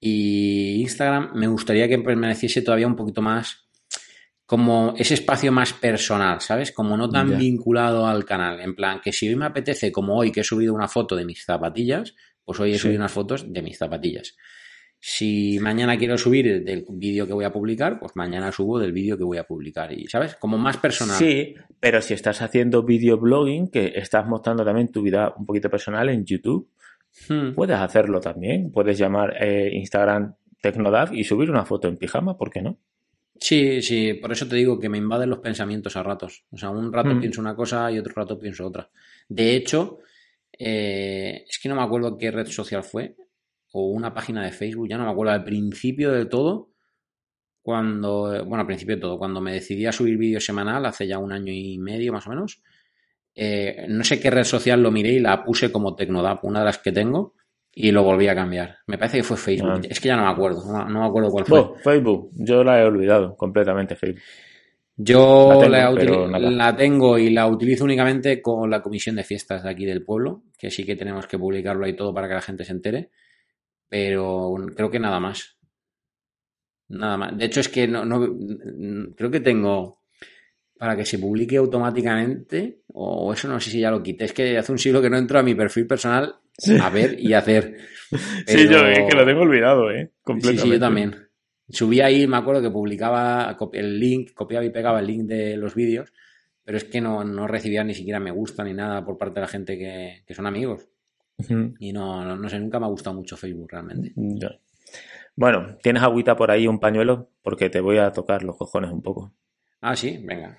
y 0.00 0.80
Instagram 0.80 1.32
me 1.34 1.46
gustaría 1.46 1.88
que 1.88 1.98
permaneciese 1.98 2.62
todavía 2.62 2.86
un 2.86 2.96
poquito 2.96 3.22
más 3.22 3.66
como 4.46 4.94
ese 4.98 5.14
espacio 5.14 5.52
más 5.52 5.72
personal, 5.74 6.40
¿sabes? 6.40 6.72
Como 6.72 6.96
no 6.96 7.08
tan 7.08 7.38
vinculado 7.38 8.06
al 8.08 8.24
canal. 8.24 8.60
En 8.60 8.74
plan, 8.74 9.00
que 9.00 9.12
si 9.12 9.28
hoy 9.28 9.36
me 9.36 9.44
apetece, 9.46 9.92
como 9.92 10.16
hoy 10.16 10.32
que 10.32 10.40
he 10.40 10.44
subido 10.44 10.74
una 10.74 10.88
foto 10.88 11.14
de 11.14 11.24
mis 11.24 11.44
zapatillas, 11.44 12.16
pues 12.44 12.58
hoy 12.58 12.70
he 12.72 12.74
Sí. 12.74 12.80
subido 12.80 12.98
unas 12.98 13.12
fotos 13.12 13.52
de 13.52 13.62
mis 13.62 13.78
zapatillas. 13.78 14.36
Si 15.02 15.58
mañana 15.60 15.96
quiero 15.96 16.18
subir 16.18 16.62
del 16.62 16.84
vídeo 16.90 17.26
que 17.26 17.32
voy 17.32 17.46
a 17.46 17.52
publicar, 17.52 17.98
pues 17.98 18.12
mañana 18.16 18.52
subo 18.52 18.78
del 18.78 18.92
vídeo 18.92 19.16
que 19.16 19.24
voy 19.24 19.38
a 19.38 19.44
publicar. 19.44 19.90
Y, 19.92 20.06
¿sabes? 20.06 20.34
Como 20.36 20.58
más 20.58 20.76
personal. 20.76 21.16
Sí, 21.16 21.54
pero 21.80 22.02
si 22.02 22.12
estás 22.12 22.42
haciendo 22.42 22.82
videoblogging, 22.82 23.70
que 23.70 23.94
estás 23.96 24.26
mostrando 24.26 24.62
también 24.64 24.88
tu 24.92 25.00
vida 25.02 25.32
un 25.38 25.46
poquito 25.46 25.70
personal 25.70 26.08
en 26.10 26.24
YouTube, 26.24 26.68
Hmm. 27.28 27.54
puedes 27.54 27.76
hacerlo 27.76 28.20
también. 28.20 28.70
Puedes 28.70 28.96
llamar 28.96 29.34
eh, 29.42 29.68
Instagram 29.72 30.34
Tecnodaf 30.62 31.12
y 31.12 31.24
subir 31.24 31.50
una 31.50 31.64
foto 31.64 31.88
en 31.88 31.96
pijama, 31.96 32.38
¿por 32.38 32.50
qué 32.50 32.62
no? 32.62 32.78
Sí, 33.40 33.82
sí, 33.82 34.14
por 34.14 34.30
eso 34.30 34.46
te 34.46 34.54
digo 34.54 34.78
que 34.78 34.88
me 34.88 34.98
invaden 34.98 35.28
los 35.30 35.40
pensamientos 35.40 35.96
a 35.96 36.04
ratos. 36.04 36.44
O 36.52 36.56
sea, 36.56 36.70
un 36.70 36.92
rato 36.92 37.14
Mm. 37.14 37.20
pienso 37.20 37.40
una 37.40 37.56
cosa 37.56 37.90
y 37.90 37.98
otro 37.98 38.12
rato 38.14 38.38
pienso 38.38 38.64
otra. 38.64 38.88
De 39.28 39.56
hecho, 39.56 39.98
eh, 40.56 41.44
es 41.48 41.58
que 41.58 41.68
no 41.68 41.74
me 41.74 41.82
acuerdo 41.82 42.16
qué 42.16 42.30
red 42.30 42.46
social 42.46 42.84
fue, 42.84 43.16
o 43.72 43.90
una 43.90 44.12
página 44.12 44.44
de 44.44 44.52
Facebook, 44.52 44.88
ya 44.88 44.98
no 44.98 45.04
me 45.04 45.10
acuerdo, 45.10 45.32
al 45.32 45.44
principio 45.44 46.12
de 46.12 46.26
todo, 46.26 46.70
cuando, 47.62 48.44
bueno, 48.44 48.62
al 48.62 48.66
principio 48.66 48.96
de 48.96 49.02
todo, 49.02 49.18
cuando 49.18 49.40
me 49.40 49.52
decidí 49.52 49.86
a 49.86 49.92
subir 49.92 50.16
vídeo 50.16 50.40
semanal, 50.40 50.84
hace 50.86 51.06
ya 51.06 51.18
un 51.18 51.32
año 51.32 51.52
y 51.52 51.78
medio 51.78 52.12
más 52.12 52.26
o 52.26 52.30
menos, 52.30 52.62
eh, 53.34 53.86
no 53.88 54.02
sé 54.02 54.18
qué 54.18 54.30
red 54.30 54.44
social 54.44 54.82
lo 54.82 54.90
miré 54.90 55.12
y 55.12 55.20
la 55.20 55.44
puse 55.44 55.70
como 55.70 55.94
Tecnodap, 55.94 56.44
una 56.44 56.60
de 56.60 56.64
las 56.64 56.78
que 56.78 56.90
tengo, 56.92 57.34
y 57.72 57.92
lo 57.92 58.02
volví 58.02 58.26
a 58.26 58.34
cambiar. 58.34 58.78
Me 58.88 58.98
parece 58.98 59.18
que 59.18 59.22
fue 59.22 59.36
Facebook, 59.36 59.70
Ah. 59.70 59.80
es 59.88 60.00
que 60.00 60.08
ya 60.08 60.16
no 60.16 60.24
me 60.24 60.30
acuerdo, 60.32 60.64
no, 60.72 60.88
no 60.88 61.00
me 61.00 61.06
acuerdo 61.06 61.30
cuál 61.30 61.44
fue. 61.44 61.58
Oh, 61.60 61.76
Facebook, 61.84 62.30
yo 62.34 62.64
la 62.64 62.80
he 62.80 62.84
olvidado 62.84 63.36
completamente, 63.36 63.94
Facebook. 63.94 64.20
Yo 64.96 65.60
tengo, 65.62 66.26
la 66.28 66.76
tengo 66.76 67.16
y 67.16 67.30
la 67.30 67.46
utilizo 67.46 67.84
únicamente 67.84 68.42
con 68.42 68.68
la 68.68 68.82
comisión 68.82 69.16
de 69.16 69.24
fiestas 69.24 69.62
de 69.62 69.70
aquí 69.70 69.86
del 69.86 70.04
pueblo, 70.04 70.42
que 70.58 70.70
sí 70.70 70.84
que 70.84 70.94
tenemos 70.96 71.26
que 71.26 71.38
publicarlo 71.38 71.86
ahí 71.86 71.94
todo 71.94 72.12
para 72.12 72.28
que 72.28 72.34
la 72.34 72.42
gente 72.42 72.64
se 72.64 72.72
entere, 72.72 73.10
pero 73.90 74.54
creo 74.74 74.90
que 74.90 74.98
nada 74.98 75.20
más. 75.20 75.58
Nada 76.88 77.16
más. 77.16 77.36
De 77.36 77.44
hecho, 77.44 77.60
es 77.60 77.68
que 77.68 77.86
no, 77.86 78.04
no- 78.04 79.14
creo 79.16 79.30
que 79.30 79.40
tengo 79.40 80.00
para 80.78 80.96
que 80.96 81.04
se 81.04 81.18
publique 81.18 81.58
automáticamente, 81.58 82.80
o 82.94 83.32
eso 83.34 83.48
no 83.48 83.60
sé 83.60 83.70
si 83.70 83.80
ya 83.80 83.90
lo 83.90 84.02
quité. 84.02 84.24
Es 84.24 84.32
que 84.32 84.56
hace 84.56 84.72
un 84.72 84.78
siglo 84.78 85.02
que 85.02 85.10
no 85.10 85.18
entro 85.18 85.38
a 85.38 85.42
mi 85.42 85.54
perfil 85.54 85.86
personal 85.86 86.36
a 86.80 86.90
ver 86.90 87.20
y 87.20 87.34
hacer. 87.34 87.76
Sí, 88.46 88.66
yo 88.68 88.84
es 88.86 89.04
que 89.08 89.14
lo 89.14 89.24
tengo 89.24 89.42
olvidado, 89.42 89.90
¿eh? 89.92 90.06
Sí, 90.06 90.12
Completamente. 90.24 90.62
sí, 90.66 90.72
yo 90.72 90.80
también. 90.80 91.16
Subí 91.68 92.00
ahí, 92.00 92.26
me 92.26 92.38
acuerdo 92.38 92.60
que 92.62 92.70
publicaba 92.70 93.56
el 93.74 94.00
link, 94.00 94.32
copiaba 94.34 94.64
y 94.64 94.70
pegaba 94.70 94.98
el 94.98 95.06
link 95.06 95.22
de 95.26 95.56
los 95.56 95.76
vídeos, 95.76 96.12
pero 96.64 96.76
es 96.78 96.84
que 96.84 97.00
no, 97.00 97.22
no 97.22 97.46
recibía 97.46 97.84
ni 97.84 97.94
siquiera 97.94 98.18
me 98.18 98.32
gusta 98.32 98.64
ni 98.64 98.74
nada 98.74 99.04
por 99.04 99.16
parte 99.16 99.34
de 99.36 99.40
la 99.42 99.46
gente 99.46 99.78
que, 99.78 100.24
que 100.26 100.34
son 100.34 100.46
amigos. 100.46 100.88
Y 101.78 101.92
no, 101.92 102.24
no, 102.24 102.36
no 102.36 102.48
sé, 102.48 102.58
nunca 102.58 102.78
me 102.78 102.86
ha 102.86 102.90
gustado 102.90 103.16
mucho 103.16 103.36
Facebook 103.36 103.68
realmente. 103.70 104.12
Bueno, 105.36 105.76
¿tienes 105.82 106.02
agüita 106.02 106.36
por 106.36 106.50
ahí, 106.50 106.66
un 106.66 106.80
pañuelo? 106.80 107.30
Porque 107.42 107.70
te 107.70 107.80
voy 107.80 107.98
a 107.98 108.12
tocar 108.12 108.42
los 108.42 108.56
cojones 108.56 108.90
un 108.90 109.02
poco. 109.02 109.32
Ah, 109.80 109.96
sí, 109.96 110.20
venga. 110.22 110.56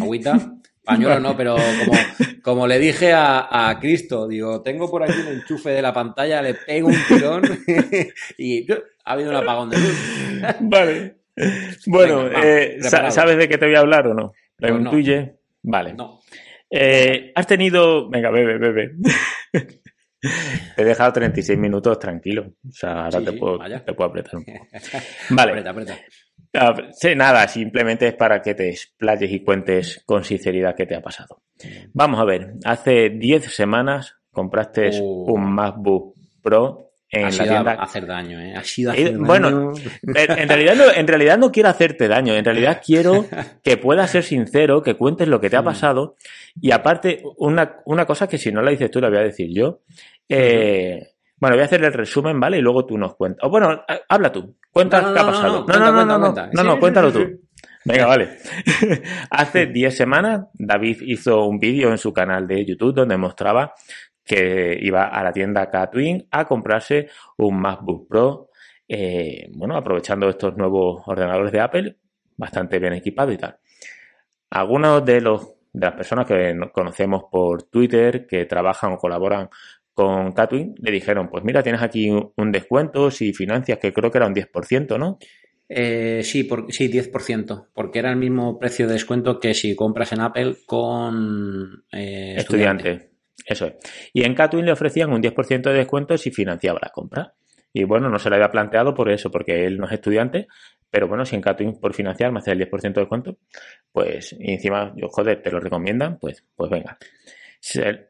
Agüita, 0.00 0.56
pañuelo 0.84 1.20
no, 1.20 1.36
pero 1.36 1.56
como, 1.56 1.98
como 2.42 2.66
le 2.66 2.78
dije 2.78 3.12
a, 3.12 3.68
a 3.68 3.80
Cristo, 3.80 4.28
digo, 4.28 4.62
tengo 4.62 4.90
por 4.90 5.02
aquí 5.02 5.18
un 5.20 5.34
enchufe 5.34 5.70
de 5.70 5.82
la 5.82 5.92
pantalla, 5.92 6.42
le 6.42 6.54
pego 6.54 6.88
un 6.88 6.96
tirón 7.08 7.42
y 8.38 8.70
ha 8.70 9.12
habido 9.12 9.30
un 9.30 9.36
apagón 9.36 9.70
de 9.70 9.78
luz. 9.78 9.98
Vale. 10.60 11.16
Bueno, 11.86 12.24
Venga, 12.24 12.38
vamos, 12.38 12.44
eh. 12.44 13.10
¿sabes 13.10 13.36
de 13.36 13.48
qué 13.48 13.58
te 13.58 13.66
voy 13.66 13.74
a 13.74 13.80
hablar 13.80 14.06
o 14.06 14.14
no? 14.14 14.32
¿Lo 14.58 14.90
Pues 14.90 15.06
no. 15.06 15.32
Vale. 15.62 15.94
No. 15.94 16.20
Eh, 16.70 17.32
has 17.34 17.46
tenido. 17.46 18.08
Venga, 18.10 18.30
bebe, 18.30 18.58
bebe. 18.58 18.92
te 20.76 20.82
he 20.82 20.84
dejado 20.84 21.12
36 21.12 21.58
minutos 21.58 21.98
tranquilo. 21.98 22.54
O 22.68 22.72
sea, 22.72 23.04
ahora 23.04 23.18
Sí, 23.20 23.24
te, 23.24 23.30
sí, 23.32 23.38
puedo, 23.38 23.58
te 23.58 23.92
puedo 23.94 24.10
apretar 24.10 24.36
un 24.36 24.44
poco. 24.44 24.66
Vale. 25.30 25.50
Aprieta, 25.52 25.70
aprieta. 25.70 25.98
Ah, 26.56 26.74
sí, 26.92 27.14
nada, 27.16 27.46
simplemente 27.48 28.06
es 28.08 28.14
para 28.14 28.40
que 28.40 28.54
te 28.54 28.68
explayes 28.70 29.30
y 29.30 29.42
cuentes 29.42 30.02
con 30.06 30.22
sinceridad 30.24 30.74
qué 30.76 30.86
te 30.86 30.94
ha 30.94 31.02
pasado. 31.02 31.42
Vamos 31.92 32.20
a 32.20 32.24
ver, 32.24 32.54
hace 32.64 33.10
10 33.10 33.44
semanas 33.52 34.16
compraste 34.30 34.90
Oh. 35.02 35.32
un 35.32 35.52
MacBook 35.52 36.14
Pro 36.42 36.92
en 37.14 37.24
ha 37.24 37.26
la 37.26 37.30
sido 37.32 37.46
tienda. 37.46 37.72
a 37.72 37.82
hacer 37.84 38.06
daño, 38.06 38.40
¿eh? 38.40 38.54
Ha 38.56 38.64
sido 38.64 38.90
a 38.92 38.96
Eh, 38.96 39.04
hacer 39.04 39.18
bueno, 39.18 39.72
daño. 39.72 39.72
En 40.36 40.48
realidad, 40.48 40.74
no, 40.76 40.84
en 40.94 41.06
realidad 41.06 41.38
no 41.38 41.50
quiero 41.52 41.68
hacerte 41.68 42.08
daño, 42.08 42.34
en 42.34 42.44
realidad 42.44 42.80
quiero 42.86 43.26
que 43.62 43.76
puedas 43.76 44.10
ser 44.10 44.22
sincero, 44.22 44.82
que 44.82 44.94
cuentes 44.94 45.28
lo 45.28 45.40
que 45.40 45.50
te 45.50 45.56
ha 45.56 45.62
Mm. 45.62 45.66
pasado 45.66 46.16
y 46.60 46.70
aparte, 46.72 47.22
una, 47.38 47.76
una 47.84 48.04
cosa 48.06 48.28
que 48.28 48.38
si 48.38 48.52
no 48.52 48.62
la 48.62 48.70
dices 48.70 48.90
tú 48.90 49.00
la 49.00 49.08
voy 49.08 49.18
a 49.18 49.22
decir 49.22 49.48
yo. 49.52 49.80
Eh, 50.28 51.08
bueno, 51.38 51.56
voy 51.56 51.62
a 51.62 51.66
hacer 51.66 51.84
el 51.84 51.92
resumen, 51.92 52.38
¿vale? 52.40 52.58
Y 52.58 52.62
luego 52.62 52.86
tú 52.86 52.96
nos 52.96 53.16
cuentas. 53.16 53.44
O 53.46 53.50
bueno, 53.50 53.68
ha- 53.70 54.00
habla 54.08 54.30
tú, 54.32 54.56
cuenta 54.70 55.00
No, 55.02 55.08
no, 55.08 55.14
qué 55.14 55.20
ha 55.20 55.22
no, 55.24 55.30
pasado. 55.30 55.52
no, 55.52 55.58
No, 55.60 55.64
cuenta, 55.66 55.78
no, 55.78 55.86
no, 55.86 55.92
cuenta, 55.94 56.12
no, 56.14 56.18
no, 56.18 56.32
cuenta. 56.34 56.62
no, 56.62 56.80
cuéntalo 56.80 57.12
tú. 57.12 57.40
Venga, 57.86 58.06
vale. 58.06 58.30
Hace 59.30 59.66
10 59.66 59.94
semanas 59.94 60.46
David 60.54 60.98
hizo 61.02 61.44
un 61.44 61.58
vídeo 61.58 61.90
en 61.90 61.98
su 61.98 62.12
canal 62.14 62.46
de 62.46 62.64
YouTube 62.64 62.94
donde 62.94 63.16
mostraba 63.18 63.74
que 64.24 64.78
iba 64.80 65.04
a 65.04 65.22
la 65.22 65.32
tienda 65.32 65.70
Catwin 65.70 66.26
a 66.30 66.44
comprarse 66.46 67.08
un 67.38 67.60
MacBook 67.60 68.08
Pro, 68.08 68.50
eh, 68.88 69.50
bueno, 69.54 69.76
aprovechando 69.76 70.28
estos 70.28 70.56
nuevos 70.56 71.02
ordenadores 71.06 71.52
de 71.52 71.60
Apple, 71.60 71.96
bastante 72.36 72.78
bien 72.78 72.94
equipado 72.94 73.32
y 73.32 73.38
tal. 73.38 73.58
Algunos 74.50 75.04
de 75.04 75.20
los 75.20 75.50
de 75.72 75.86
las 75.86 75.94
personas 75.94 76.26
que 76.26 76.56
conocemos 76.72 77.24
por 77.32 77.64
Twitter, 77.64 78.28
que 78.28 78.44
trabajan 78.44 78.92
o 78.92 78.96
colaboran 78.96 79.48
con 79.92 80.30
Catwin, 80.30 80.76
le 80.78 80.92
dijeron, 80.92 81.28
pues 81.28 81.42
mira, 81.42 81.64
tienes 81.64 81.82
aquí 81.82 82.10
un 82.10 82.32
un 82.36 82.52
descuento 82.52 83.10
si 83.10 83.32
financias, 83.32 83.78
que 83.78 83.92
creo 83.92 84.10
que 84.10 84.18
era 84.18 84.28
un 84.28 84.34
10%, 84.34 84.98
¿no? 84.98 85.18
Eh, 85.68 86.20
sí, 86.22 86.44
por, 86.44 86.72
sí, 86.72 86.88
10%, 86.88 87.68
porque 87.72 87.98
era 87.98 88.10
el 88.10 88.16
mismo 88.16 88.58
precio 88.58 88.86
de 88.86 88.94
descuento 88.94 89.40
que 89.40 89.54
si 89.54 89.74
compras 89.74 90.12
en 90.12 90.20
Apple 90.20 90.56
con 90.66 91.84
eh, 91.90 92.34
estudiante. 92.36 93.13
Eso 93.46 93.66
es. 93.66 93.74
Y 94.12 94.24
en 94.24 94.34
Catwin 94.34 94.64
le 94.64 94.72
ofrecían 94.72 95.12
un 95.12 95.20
10% 95.22 95.62
de 95.70 95.78
descuento 95.78 96.16
si 96.18 96.30
financiaba 96.30 96.78
la 96.82 96.90
compra. 96.90 97.34
Y 97.72 97.84
bueno, 97.84 98.08
no 98.08 98.18
se 98.18 98.28
lo 98.30 98.36
había 98.36 98.50
planteado 98.50 98.94
por 98.94 99.10
eso, 99.10 99.30
porque 99.30 99.66
él 99.66 99.78
no 99.78 99.86
es 99.86 99.92
estudiante, 99.92 100.46
pero 100.90 101.08
bueno, 101.08 101.24
si 101.26 101.34
en 101.34 101.42
Catwin 101.42 101.80
por 101.80 101.92
financiar 101.92 102.30
me 102.30 102.38
hace 102.38 102.52
el 102.52 102.58
10% 102.58 103.00
de 103.00 103.00
descuento, 103.00 103.38
pues 103.90 104.34
y 104.38 104.52
encima, 104.52 104.92
yo, 104.96 105.08
joder, 105.08 105.42
te 105.42 105.50
lo 105.50 105.58
recomiendan, 105.58 106.18
pues, 106.20 106.44
pues 106.54 106.70
venga. 106.70 106.96
Se- 107.60 108.08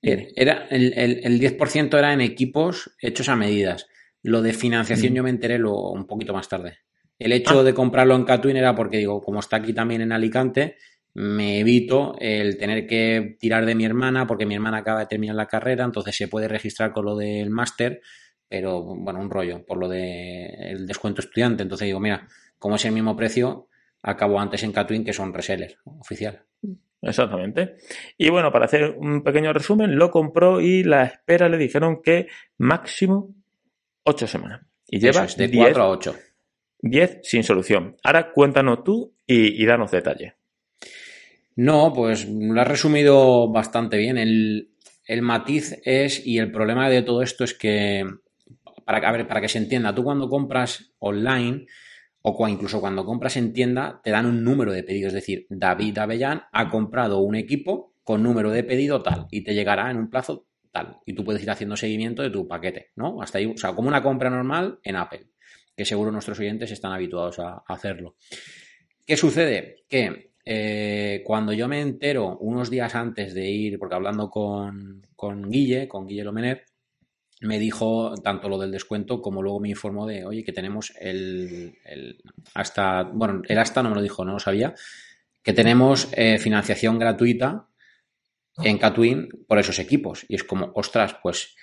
Bien, 0.00 0.28
Era, 0.36 0.66
el, 0.70 0.92
el, 0.96 1.20
el 1.24 1.40
10% 1.40 1.98
era 1.98 2.12
en 2.12 2.20
equipos 2.20 2.94
hechos 3.00 3.28
a 3.30 3.36
medidas. 3.36 3.88
Lo 4.22 4.42
de 4.42 4.52
financiación 4.52 5.12
Mm. 5.12 5.16
yo 5.16 5.22
me 5.22 5.30
enteré 5.30 5.58
lo, 5.58 5.74
un 5.90 6.06
poquito 6.06 6.32
más 6.34 6.48
tarde. 6.48 6.78
El 7.18 7.32
hecho 7.32 7.60
Ah. 7.60 7.62
de 7.64 7.74
comprarlo 7.74 8.14
en 8.14 8.24
Catwin 8.24 8.56
era 8.56 8.74
porque, 8.74 8.98
digo, 8.98 9.22
como 9.22 9.40
está 9.40 9.56
aquí 9.56 9.72
también 9.72 10.02
en 10.02 10.12
Alicante, 10.12 10.76
me 11.14 11.60
evito 11.60 12.16
el 12.18 12.58
tener 12.58 12.86
que 12.86 13.36
tirar 13.38 13.64
de 13.64 13.74
mi 13.74 13.84
hermana, 13.84 14.26
porque 14.26 14.46
mi 14.46 14.54
hermana 14.54 14.78
acaba 14.78 15.00
de 15.00 15.06
terminar 15.06 15.36
la 15.36 15.46
carrera, 15.46 15.84
entonces 15.84 16.16
se 16.16 16.28
puede 16.28 16.48
registrar 16.48 16.92
con 16.92 17.04
lo 17.04 17.16
del 17.16 17.50
máster, 17.50 18.00
pero 18.48 18.82
bueno, 18.82 19.20
un 19.20 19.30
rollo, 19.30 19.64
por 19.64 19.78
lo 19.78 19.88
del 19.88 20.86
descuento 20.86 21.20
estudiante. 21.20 21.62
Entonces 21.62 21.86
digo, 21.86 22.00
mira, 22.00 22.26
como 22.58 22.76
es 22.76 22.84
el 22.84 22.92
mismo 22.92 23.16
precio, 23.16 23.68
acabo 24.02 24.40
antes 24.40 24.62
en 24.64 24.72
Catwin, 24.72 25.04
que 25.04 25.12
son 25.12 25.32
resellers, 25.32 25.78
oficial. 25.84 26.44
Exactamente. 27.00 27.76
Y 28.16 28.30
bueno, 28.30 28.50
para 28.50 28.64
hacer 28.64 28.96
un 28.98 29.22
pequeño 29.22 29.52
resumen, 29.52 29.96
lo 29.96 30.10
compró 30.10 30.60
y 30.60 30.82
la 30.82 31.04
espera 31.04 31.48
le 31.48 31.58
dijeron 31.58 32.02
que 32.02 32.28
máximo 32.58 33.34
8 34.04 34.26
semanas. 34.26 34.62
Y 34.88 34.98
lleva 34.98 35.24
es, 35.24 35.36
de 35.36 35.48
10, 35.48 35.64
4 35.64 35.82
a 35.82 35.88
8. 35.88 36.16
10 36.80 37.20
sin 37.22 37.44
solución. 37.44 37.96
Ahora 38.02 38.32
cuéntanos 38.32 38.84
tú 38.84 39.14
y, 39.26 39.62
y 39.62 39.66
danos 39.66 39.90
detalles. 39.90 40.34
No, 41.56 41.92
pues 41.92 42.28
lo 42.28 42.60
has 42.60 42.68
resumido 42.68 43.50
bastante 43.50 43.96
bien. 43.96 44.18
El, 44.18 44.70
el 45.06 45.22
matiz 45.22 45.80
es, 45.84 46.26
y 46.26 46.38
el 46.38 46.50
problema 46.50 46.88
de 46.88 47.02
todo 47.02 47.22
esto 47.22 47.44
es 47.44 47.54
que, 47.54 48.04
para, 48.84 49.28
para 49.28 49.40
que 49.40 49.48
se 49.48 49.58
entienda, 49.58 49.94
tú 49.94 50.02
cuando 50.02 50.28
compras 50.28 50.94
online 50.98 51.66
o 52.22 52.48
incluso 52.48 52.80
cuando 52.80 53.04
compras 53.04 53.36
en 53.36 53.52
tienda, 53.52 54.00
te 54.02 54.10
dan 54.10 54.26
un 54.26 54.42
número 54.42 54.72
de 54.72 54.82
pedido. 54.82 55.08
Es 55.08 55.14
decir, 55.14 55.46
David 55.50 55.98
Avellán 55.98 56.44
ha 56.52 56.70
comprado 56.70 57.18
un 57.18 57.34
equipo 57.34 57.94
con 58.02 58.22
número 58.22 58.50
de 58.50 58.64
pedido 58.64 59.02
tal 59.02 59.26
y 59.30 59.44
te 59.44 59.54
llegará 59.54 59.90
en 59.90 59.98
un 59.98 60.08
plazo 60.08 60.46
tal. 60.72 60.98
Y 61.04 61.12
tú 61.12 61.22
puedes 61.22 61.42
ir 61.42 61.50
haciendo 61.50 61.76
seguimiento 61.76 62.22
de 62.22 62.30
tu 62.30 62.48
paquete, 62.48 62.92
¿no? 62.96 63.20
Hasta 63.20 63.38
ahí, 63.38 63.46
o 63.46 63.56
sea, 63.58 63.74
como 63.74 63.88
una 63.88 64.02
compra 64.02 64.30
normal 64.30 64.78
en 64.82 64.96
Apple, 64.96 65.26
que 65.76 65.84
seguro 65.84 66.10
nuestros 66.10 66.38
oyentes 66.40 66.70
están 66.70 66.92
habituados 66.92 67.38
a, 67.38 67.56
a 67.56 67.64
hacerlo. 67.68 68.16
¿Qué 69.06 69.18
sucede? 69.18 69.84
Que 69.88 70.33
eh, 70.44 71.22
cuando 71.24 71.52
yo 71.52 71.68
me 71.68 71.80
entero 71.80 72.36
unos 72.38 72.70
días 72.70 72.94
antes 72.94 73.34
de 73.34 73.50
ir, 73.50 73.78
porque 73.78 73.94
hablando 73.94 74.28
con, 74.30 75.06
con 75.16 75.50
Guille, 75.50 75.88
con 75.88 76.06
Guille 76.06 76.24
Lomener, 76.24 76.64
me 77.40 77.58
dijo 77.58 78.14
tanto 78.22 78.48
lo 78.48 78.58
del 78.58 78.70
descuento 78.70 79.20
como 79.20 79.42
luego 79.42 79.60
me 79.60 79.68
informó 79.68 80.06
de, 80.06 80.24
oye, 80.24 80.44
que 80.44 80.52
tenemos 80.52 80.92
el, 80.98 81.76
el 81.84 82.22
hasta, 82.54 83.02
bueno, 83.02 83.42
el 83.46 83.58
hasta 83.58 83.82
no 83.82 83.90
me 83.90 83.96
lo 83.96 84.02
dijo, 84.02 84.24
no 84.24 84.32
lo 84.32 84.38
sabía, 84.38 84.74
que 85.42 85.52
tenemos 85.52 86.08
eh, 86.12 86.38
financiación 86.38 86.98
gratuita 86.98 87.68
en 88.62 88.78
Catwin 88.78 89.28
por 89.46 89.58
esos 89.58 89.78
equipos. 89.78 90.24
Y 90.28 90.36
es 90.36 90.44
como, 90.44 90.72
ostras, 90.74 91.16
pues, 91.22 91.54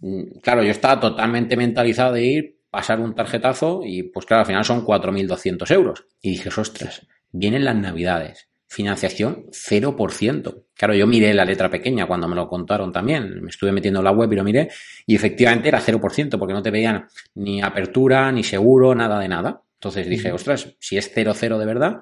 mm, 0.00 0.40
claro, 0.42 0.62
yo 0.62 0.70
estaba 0.70 1.00
totalmente 1.00 1.56
mentalizado 1.56 2.12
de 2.14 2.24
ir, 2.24 2.58
pasar 2.70 3.00
un 3.00 3.14
tarjetazo 3.14 3.82
y 3.84 4.02
pues 4.02 4.26
claro, 4.26 4.40
al 4.40 4.46
final 4.46 4.64
son 4.64 4.84
4.200 4.84 5.70
euros. 5.70 6.06
Y 6.20 6.30
dije, 6.30 6.50
ostras, 6.56 7.06
vienen 7.32 7.64
las 7.64 7.76
navidades, 7.76 8.48
financiación 8.68 9.46
0%, 9.50 10.64
Claro, 10.82 10.96
yo 10.96 11.06
miré 11.06 11.32
la 11.32 11.44
letra 11.44 11.70
pequeña 11.70 12.08
cuando 12.08 12.26
me 12.26 12.34
lo 12.34 12.48
contaron 12.48 12.90
también. 12.90 13.40
Me 13.40 13.50
estuve 13.50 13.70
metiendo 13.70 14.00
en 14.00 14.04
la 14.04 14.10
web 14.10 14.32
y 14.32 14.34
lo 14.34 14.42
miré. 14.42 14.68
Y 15.06 15.14
efectivamente 15.14 15.68
era 15.68 15.80
0%, 15.80 16.36
porque 16.40 16.52
no 16.52 16.60
te 16.60 16.72
veían 16.72 17.06
ni 17.36 17.62
apertura, 17.62 18.32
ni 18.32 18.42
seguro, 18.42 18.92
nada 18.92 19.20
de 19.20 19.28
nada. 19.28 19.62
Entonces 19.74 20.08
dije, 20.08 20.32
ostras, 20.32 20.74
si 20.80 20.96
es 20.96 21.14
0,0 21.14 21.56
de 21.56 21.66
verdad, 21.66 22.00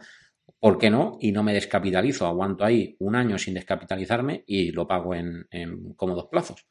¿por 0.59 0.79
qué 0.79 0.89
no? 0.89 1.19
Y 1.21 1.31
no 1.31 1.43
me 1.43 1.53
descapitalizo. 1.53 2.27
Aguanto 2.27 2.65
ahí 2.65 2.97
un 3.01 3.17
año 3.17 3.37
sin 3.37 3.53
descapitalizarme 3.53 4.45
y 4.47 4.73
lo 4.73 4.89
pago 4.89 5.15
en, 5.15 5.47
en 5.51 5.93
cómodos 5.93 6.29
plazos. 6.31 6.65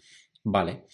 Vale. 0.44 0.86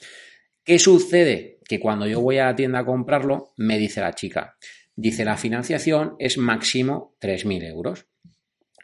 ¿Qué 0.66 0.78
sucede? 0.80 1.59
Que 1.66 1.80
cuando 1.80 2.07
yo 2.07 2.20
voy 2.20 2.39
a 2.39 2.47
la 2.47 2.55
tienda 2.57 2.80
a 2.80 2.86
comprarlo, 2.86 3.53
me 3.55 3.78
dice 3.78 4.01
la 4.01 4.13
chica, 4.13 4.57
dice 4.96 5.26
la 5.26 5.38
financiación 5.38 6.16
es 6.20 6.38
máximo 6.38 7.16
3.000 7.22 7.64
euros. 7.68 8.08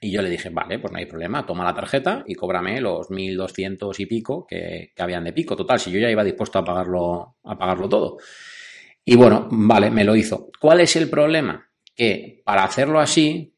Y 0.03 0.11
yo 0.11 0.23
le 0.23 0.31
dije, 0.31 0.49
vale, 0.49 0.79
pues 0.79 0.91
no 0.91 0.97
hay 0.97 1.05
problema, 1.05 1.45
toma 1.45 1.63
la 1.63 1.75
tarjeta 1.75 2.23
y 2.25 2.33
cóbrame 2.33 2.81
los 2.81 3.09
1.200 3.09 3.99
y 3.99 4.05
pico 4.07 4.47
que, 4.47 4.91
que, 4.95 5.03
habían 5.03 5.23
de 5.23 5.33
pico. 5.33 5.55
Total, 5.55 5.79
si 5.79 5.91
yo 5.91 5.99
ya 5.99 6.09
iba 6.09 6.23
dispuesto 6.23 6.57
a 6.57 6.65
pagarlo, 6.65 7.35
a 7.43 7.57
pagarlo 7.57 7.87
todo. 7.87 8.17
Y 9.05 9.15
bueno, 9.15 9.47
vale, 9.51 9.91
me 9.91 10.03
lo 10.03 10.15
hizo. 10.15 10.49
¿Cuál 10.59 10.81
es 10.81 10.95
el 10.95 11.07
problema? 11.07 11.69
Que 11.95 12.41
para 12.43 12.63
hacerlo 12.63 12.99
así, 12.99 13.53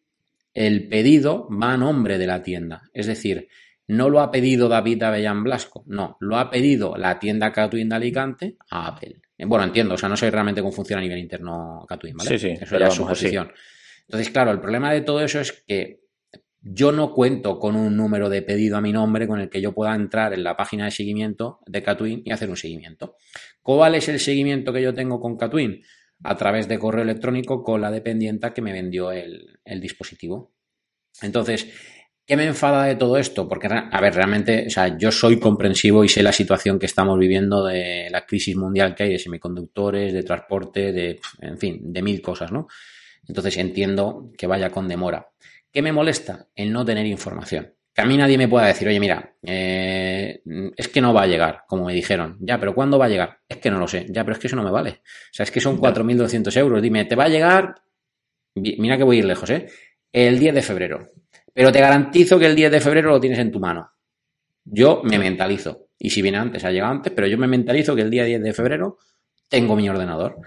el 0.53 0.87
pedido 0.87 1.47
va 1.49 1.73
a 1.73 1.77
nombre 1.77 2.17
de 2.17 2.27
la 2.27 2.43
tienda. 2.43 2.89
Es 2.93 3.07
decir, 3.07 3.47
no 3.87 4.09
lo 4.09 4.21
ha 4.21 4.31
pedido 4.31 4.69
David 4.69 5.03
Avellán 5.03 5.43
Blasco, 5.43 5.83
no, 5.87 6.17
lo 6.19 6.37
ha 6.37 6.49
pedido 6.49 6.95
la 6.97 7.19
tienda 7.19 7.51
Catwin 7.51 7.89
de 7.89 7.95
Alicante 7.95 8.57
a 8.69 8.87
Apple. 8.87 9.21
Bueno, 9.37 9.65
entiendo, 9.65 9.95
o 9.95 9.97
sea, 9.97 10.09
no 10.09 10.15
sé 10.15 10.29
realmente 10.29 10.61
cómo 10.61 10.71
funciona 10.71 10.99
a 10.99 11.03
nivel 11.03 11.19
interno 11.19 11.85
Catwin, 11.87 12.15
¿vale? 12.15 12.29
Sí, 12.29 12.39
sí, 12.39 12.57
eso 12.61 12.77
ya 12.77 12.87
es 12.87 12.93
su 12.93 13.05
posición. 13.05 13.51
Entonces, 14.07 14.29
claro, 14.29 14.51
el 14.51 14.59
problema 14.59 14.91
de 14.91 15.01
todo 15.01 15.21
eso 15.21 15.39
es 15.39 15.63
que 15.65 16.01
yo 16.61 16.91
no 16.91 17.13
cuento 17.13 17.59
con 17.59 17.75
un 17.75 17.97
número 17.97 18.29
de 18.29 18.41
pedido 18.41 18.77
a 18.77 18.81
mi 18.81 18.93
nombre 18.93 19.27
con 19.27 19.39
el 19.39 19.49
que 19.49 19.61
yo 19.61 19.73
pueda 19.73 19.93
entrar 19.95 20.33
en 20.33 20.43
la 20.43 20.55
página 20.55 20.85
de 20.85 20.91
seguimiento 20.91 21.59
de 21.65 21.83
Catwin 21.83 22.21
y 22.23 22.31
hacer 22.31 22.49
un 22.49 22.55
seguimiento. 22.55 23.17
¿Cuál 23.61 23.95
es 23.95 24.07
el 24.07 24.19
seguimiento 24.19 24.71
que 24.71 24.81
yo 24.81 24.93
tengo 24.93 25.19
con 25.19 25.35
Catwin? 25.35 25.81
A 26.23 26.37
través 26.37 26.69
de 26.69 26.79
correo 26.79 27.03
electrónico 27.03 27.63
con 27.63 27.81
la 27.81 27.91
dependienta 27.91 28.53
que 28.53 28.61
me 28.61 28.71
vendió 28.71 29.11
el, 29.11 29.59
el 29.65 29.81
dispositivo. 29.81 30.53
Entonces, 31.21 31.67
¿Qué 32.25 32.37
me 32.37 32.45
enfada 32.45 32.85
de 32.85 32.95
todo 32.95 33.17
esto? 33.17 33.49
Porque, 33.49 33.67
a 33.67 34.01
ver, 34.01 34.15
realmente, 34.15 34.65
o 34.67 34.69
sea, 34.69 34.97
yo 34.97 35.11
soy 35.11 35.39
comprensivo 35.39 36.05
y 36.05 36.09
sé 36.09 36.23
la 36.23 36.31
situación 36.31 36.79
que 36.79 36.85
estamos 36.85 37.19
viviendo 37.19 37.65
de 37.65 38.07
la 38.09 38.25
crisis 38.25 38.55
mundial 38.55 38.95
que 38.95 39.03
hay 39.03 39.11
de 39.11 39.19
semiconductores, 39.19 40.13
de 40.13 40.23
transporte, 40.23 40.93
de, 40.93 41.19
en 41.41 41.57
fin, 41.57 41.91
de 41.91 42.01
mil 42.01 42.21
cosas, 42.21 42.51
¿no? 42.51 42.67
Entonces 43.27 43.57
entiendo 43.57 44.31
que 44.37 44.47
vaya 44.47 44.69
con 44.69 44.87
demora. 44.87 45.27
¿Qué 45.69 45.81
me 45.81 45.91
molesta? 45.91 46.47
El 46.55 46.71
no 46.71 46.85
tener 46.85 47.05
información. 47.05 47.73
Que 47.93 48.01
a 48.01 48.05
mí 48.05 48.15
nadie 48.15 48.37
me 48.37 48.47
pueda 48.47 48.67
decir, 48.67 48.87
oye, 48.87 48.99
mira, 48.99 49.35
eh, 49.43 50.41
es 50.77 50.87
que 50.87 51.01
no 51.01 51.13
va 51.13 51.23
a 51.23 51.27
llegar, 51.27 51.63
como 51.67 51.85
me 51.85 51.93
dijeron. 51.93 52.37
Ya, 52.39 52.57
pero 52.57 52.73
¿cuándo 52.73 52.97
va 52.97 53.05
a 53.05 53.09
llegar? 53.09 53.39
Es 53.49 53.57
que 53.57 53.69
no 53.69 53.79
lo 53.79 53.87
sé. 53.87 54.05
Ya, 54.09 54.23
pero 54.23 54.33
es 54.33 54.39
que 54.39 54.47
eso 54.47 54.55
no 54.55 54.63
me 54.63 54.71
vale. 54.71 55.01
O 55.01 55.33
sea, 55.33 55.43
es 55.43 55.51
que 55.51 55.59
son 55.59 55.77
4.200 55.77 56.55
euros. 56.57 56.81
Dime, 56.81 57.05
¿te 57.05 57.15
va 57.15 57.25
a 57.25 57.29
llegar? 57.29 57.75
Mira 58.55 58.97
que 58.97 59.03
voy 59.03 59.17
a 59.17 59.19
ir 59.19 59.25
lejos, 59.25 59.49
¿eh? 59.49 59.67
El 60.11 60.39
10 60.39 60.55
de 60.55 60.61
febrero. 60.61 61.09
Pero 61.53 61.71
te 61.71 61.79
garantizo 61.79 62.39
que 62.39 62.47
el 62.47 62.55
10 62.55 62.71
de 62.71 62.81
febrero 62.81 63.09
lo 63.09 63.19
tienes 63.19 63.39
en 63.39 63.51
tu 63.51 63.59
mano. 63.59 63.91
Yo 64.65 65.01
me 65.03 65.19
mentalizo. 65.19 65.87
Y 65.97 66.09
si 66.09 66.21
viene 66.21 66.37
antes, 66.37 66.63
ha 66.65 66.71
llegado 66.71 66.91
antes, 66.91 67.13
pero 67.13 67.27
yo 67.27 67.37
me 67.37 67.47
mentalizo 67.47 67.95
que 67.95 68.01
el 68.01 68.09
día 68.09 68.25
10 68.25 68.41
de 68.41 68.53
febrero 68.53 68.97
tengo 69.47 69.75
mi 69.75 69.87
ordenador. 69.87 70.37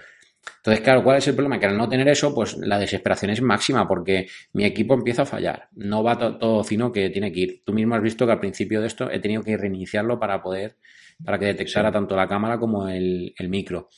Entonces, 0.57 0.83
claro, 0.83 1.03
¿cuál 1.03 1.17
es 1.17 1.27
el 1.27 1.33
problema? 1.33 1.59
Que 1.59 1.65
al 1.65 1.77
no 1.77 1.87
tener 1.89 2.07
eso, 2.07 2.33
pues 2.33 2.57
la 2.57 2.79
desesperación 2.79 3.31
es 3.31 3.41
máxima 3.41 3.87
porque 3.87 4.27
mi 4.53 4.65
equipo 4.65 4.93
empieza 4.93 5.23
a 5.23 5.25
fallar. 5.25 5.69
No 5.73 6.03
va 6.03 6.17
todo 6.17 6.63
sino 6.63 6.91
que 6.91 7.09
tiene 7.09 7.31
que 7.31 7.39
ir. 7.39 7.63
Tú 7.65 7.73
mismo 7.73 7.95
has 7.95 8.01
visto 8.01 8.25
que 8.25 8.31
al 8.33 8.39
principio 8.39 8.81
de 8.81 8.87
esto 8.87 9.09
he 9.09 9.19
tenido 9.19 9.43
que 9.43 9.57
reiniciarlo 9.57 10.19
para 10.19 10.41
poder, 10.41 10.77
para 11.23 11.39
que 11.39 11.45
detectara 11.45 11.91
tanto 11.91 12.15
la 12.15 12.27
cámara 12.27 12.59
como 12.59 12.87
el, 12.87 13.33
el 13.37 13.49
micro. 13.49 13.89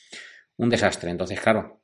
Un 0.57 0.69
desastre. 0.69 1.11
Entonces, 1.11 1.39
claro, 1.39 1.78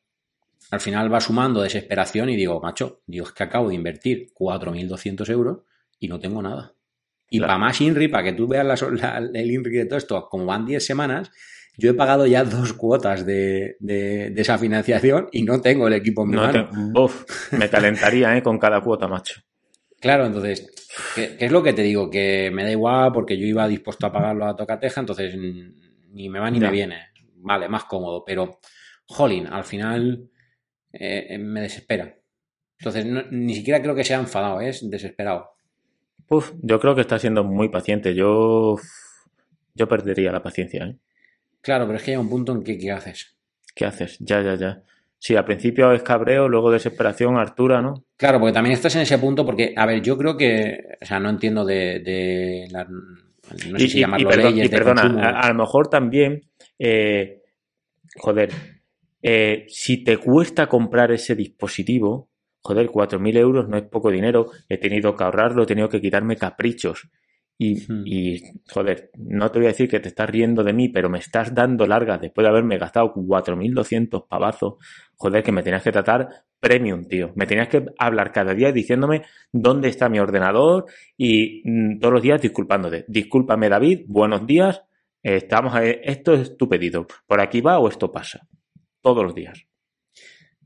al 0.72 0.80
final 0.80 1.14
va 1.14 1.22
sumando 1.22 1.62
desesperación 1.62 2.30
y 2.30 2.36
digo, 2.36 2.60
macho, 2.60 3.02
Dios 3.06 3.32
que 3.32 3.44
acabo 3.44 3.70
de 3.70 3.76
invertir 3.76 4.28
4.200 4.34 5.30
euros 5.30 5.60
y 6.00 6.08
no 6.08 6.20
tengo 6.20 6.42
nada. 6.42 6.74
Y 7.30 7.40
claro. 7.40 7.52
para 7.54 7.60
más 7.60 7.82
INRI, 7.82 8.08
para 8.08 8.24
que 8.24 8.34
tú 8.34 8.48
veas 8.48 8.66
la, 8.66 8.76
la, 8.92 9.18
el 9.18 9.52
INRI 9.52 9.78
de 9.78 9.86
todo 9.86 9.98
esto, 9.98 10.28
como 10.30 10.46
van 10.46 10.66
10 10.66 10.86
semanas, 10.86 11.32
yo 11.78 11.90
he 11.90 11.94
pagado 11.94 12.26
ya 12.26 12.44
dos 12.44 12.74
cuotas 12.74 13.26
de, 13.26 13.78
de, 13.80 14.30
de 14.30 14.42
esa 14.42 14.58
financiación 14.58 15.28
y 15.32 15.44
no 15.44 15.62
tengo 15.62 15.88
el 15.88 15.94
equipo 15.94 16.24
en 16.24 16.30
mi 16.30 16.36
no 16.36 16.44
mano. 16.44 16.70
te, 16.70 16.78
bof, 16.78 17.52
me 17.54 17.70
calentaría 17.70 18.38
¿eh? 18.38 18.44
con 18.44 18.58
cada 18.58 18.82
cuota, 18.82 19.08
macho. 19.08 19.42
Claro, 20.00 20.26
entonces, 20.26 20.72
¿qué, 21.16 21.36
¿qué, 21.38 21.46
es 21.46 21.52
lo 21.52 21.64
que 21.64 21.74
te 21.74 21.82
digo? 21.82 22.10
Que 22.10 22.52
me 22.54 22.64
da 22.64 22.72
igual 22.72 23.12
porque 23.12 23.38
yo 23.38 23.46
iba 23.46 23.68
dispuesto 23.68 24.06
a 24.06 24.12
pagarlo 24.12 24.46
a 24.46 24.56
tocateja, 24.56 25.02
entonces 25.02 25.36
ni 25.36 26.30
me 26.30 26.40
va 26.40 26.50
ni 26.50 26.60
me 26.60 26.72
viene. 26.72 26.98
Vale, 27.38 27.68
más 27.68 27.86
cómodo, 27.86 28.24
pero, 28.26 28.60
jolín, 29.08 29.48
al 29.48 29.64
final 29.64 30.30
eh, 31.00 31.38
me 31.38 31.62
desespera. 31.62 32.16
Entonces, 32.80 33.06
no, 33.06 33.24
ni 33.32 33.56
siquiera 33.56 33.82
creo 33.82 33.96
que 33.96 34.04
sea 34.04 34.20
enfadado, 34.20 34.62
es 34.62 34.90
desesperado. 34.90 35.52
Uf, 36.30 36.54
yo 36.62 36.80
creo 36.80 36.96
que 36.96 37.02
está 37.02 37.20
siendo 37.20 37.44
muy 37.44 37.70
paciente. 37.70 38.14
Yo, 38.14 38.76
yo 39.74 39.88
perdería 39.88 40.32
la 40.32 40.44
paciencia. 40.44 40.86
¿eh? 40.86 40.96
Claro, 41.62 41.86
pero 41.86 41.98
es 41.98 42.04
que 42.04 42.12
hay 42.12 42.18
un 42.18 42.30
punto 42.30 42.52
en 42.52 42.64
que 42.64 42.78
¿qué 42.78 42.92
haces? 42.92 43.36
¿Qué 43.74 43.86
haces? 43.86 44.18
Ya, 44.20 44.42
ya, 44.42 44.56
ya. 44.56 44.84
Sí, 45.18 45.36
al 45.36 45.46
principio 45.46 45.92
es 45.92 46.04
cabreo, 46.04 46.48
luego 46.48 46.72
desesperación, 46.72 47.38
Artura, 47.38 47.82
¿no? 47.82 48.06
Claro, 48.18 48.40
porque 48.40 48.54
también 48.54 48.74
estás 48.74 48.96
en 48.96 49.02
ese 49.02 49.18
punto, 49.18 49.46
porque, 49.46 49.74
a 49.76 49.86
ver, 49.86 50.02
yo 50.02 50.18
creo 50.18 50.38
que, 50.38 50.98
o 51.02 51.06
sea, 51.06 51.20
no 51.20 51.30
entiendo 51.30 51.66
de, 51.66 52.00
de 52.00 52.68
la, 52.70 52.86
no 52.86 53.80
sé 53.80 53.86
y, 53.86 53.90
si 53.90 54.00
llamarlo 54.00 54.28
y, 54.28 54.32
perdón, 54.32 54.52
leyes 54.52 54.68
y 54.68 54.70
perdona, 54.70 55.10
de 55.10 55.22
a, 55.22 55.40
a, 55.40 55.48
lo 55.50 55.56
mejor 55.56 55.88
también, 55.88 56.44
eh, 56.78 57.42
joder, 58.18 58.50
eh, 59.28 59.66
si 59.70 60.04
te 60.04 60.18
cuesta 60.18 60.68
comprar 60.68 61.12
ese 61.12 61.34
dispositivo, 61.34 62.30
joder, 62.62 62.92
4.000 62.92 63.38
euros 63.38 63.68
no 63.68 63.76
es 63.76 63.82
poco 63.82 64.12
dinero, 64.12 64.52
he 64.70 64.78
tenido 64.78 65.16
que 65.16 65.24
ahorrarlo, 65.24 65.64
he 65.64 65.66
tenido 65.66 65.90
que 65.90 66.00
quitarme 66.00 66.36
caprichos. 66.36 67.10
Y, 67.58 67.92
hmm. 67.92 68.04
y, 68.06 68.44
joder, 68.72 69.10
no 69.18 69.50
te 69.50 69.58
voy 69.58 69.66
a 69.66 69.70
decir 69.70 69.90
que 69.90 70.00
te 70.00 70.10
estás 70.10 70.30
riendo 70.30 70.64
de 70.64 70.74
mí, 70.74 70.90
pero 70.90 71.10
me 71.10 71.18
estás 71.18 71.56
dando 71.56 71.88
largas 71.88 72.22
después 72.22 72.46
de 72.46 72.50
haberme 72.50 72.78
gastado 72.78 73.16
4.200 73.16 74.28
pavazos. 74.28 74.76
Joder, 75.16 75.42
que 75.42 75.52
me 75.52 75.64
tenías 75.64 75.82
que 75.82 75.92
tratar 75.92 76.30
premium, 76.60 77.06
tío. 77.06 77.32
Me 77.34 77.48
tenías 77.48 77.70
que 77.70 77.84
hablar 77.98 78.32
cada 78.32 78.54
día 78.54 78.72
diciéndome 78.72 79.24
dónde 79.52 79.88
está 79.88 80.08
mi 80.08 80.20
ordenador 80.20 80.86
y 81.18 81.64
mmm, 81.66 81.98
todos 81.98 82.14
los 82.14 82.22
días 82.22 82.40
disculpándote. 82.44 83.06
Discúlpame, 83.08 83.70
David, 83.70 84.02
buenos 84.06 84.46
días. 84.46 84.84
Eh, 85.24 85.38
estamos 85.38 85.74
a, 85.74 85.84
esto 85.84 86.36
es 86.36 86.56
tu 86.58 86.70
pedido. 86.70 87.08
¿Por 87.26 87.42
aquí 87.42 87.62
va 87.62 87.80
o 87.80 87.90
esto 87.90 88.12
pasa? 88.12 88.48
Todos 89.06 89.24
los 89.24 89.36
días. 89.36 89.64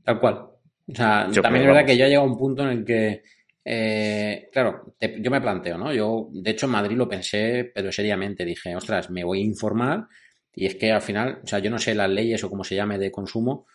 Tal 0.02 0.18
cual. 0.18 0.34
O 0.34 0.94
sea, 0.94 1.28
yo 1.30 1.42
también 1.42 1.64
es 1.64 1.66
verdad 1.66 1.82
vamos. 1.82 1.90
que 1.90 1.98
ya 1.98 2.08
llega 2.08 2.22
un 2.22 2.38
punto 2.38 2.62
en 2.62 2.68
el 2.70 2.84
que 2.86 3.22
eh, 3.62 4.48
claro, 4.50 4.94
te, 4.98 5.20
yo 5.20 5.30
me 5.30 5.42
planteo, 5.42 5.76
¿no? 5.76 5.92
Yo, 5.92 6.30
de 6.32 6.50
hecho, 6.50 6.64
en 6.64 6.72
Madrid 6.72 6.96
lo 6.96 7.06
pensé, 7.06 7.70
pero 7.74 7.92
seriamente 7.92 8.46
dije, 8.46 8.74
ostras, 8.74 9.10
me 9.10 9.24
voy 9.24 9.40
a 9.42 9.44
informar 9.44 10.08
y 10.54 10.64
es 10.64 10.76
que 10.76 10.90
al 10.90 11.02
final, 11.02 11.40
o 11.44 11.46
sea, 11.46 11.58
yo 11.58 11.70
no 11.70 11.78
sé 11.78 11.94
las 11.94 12.08
leyes 12.08 12.42
o 12.42 12.48
cómo 12.48 12.64
se 12.64 12.76
llame 12.76 12.96
de 12.96 13.12
consumo, 13.12 13.66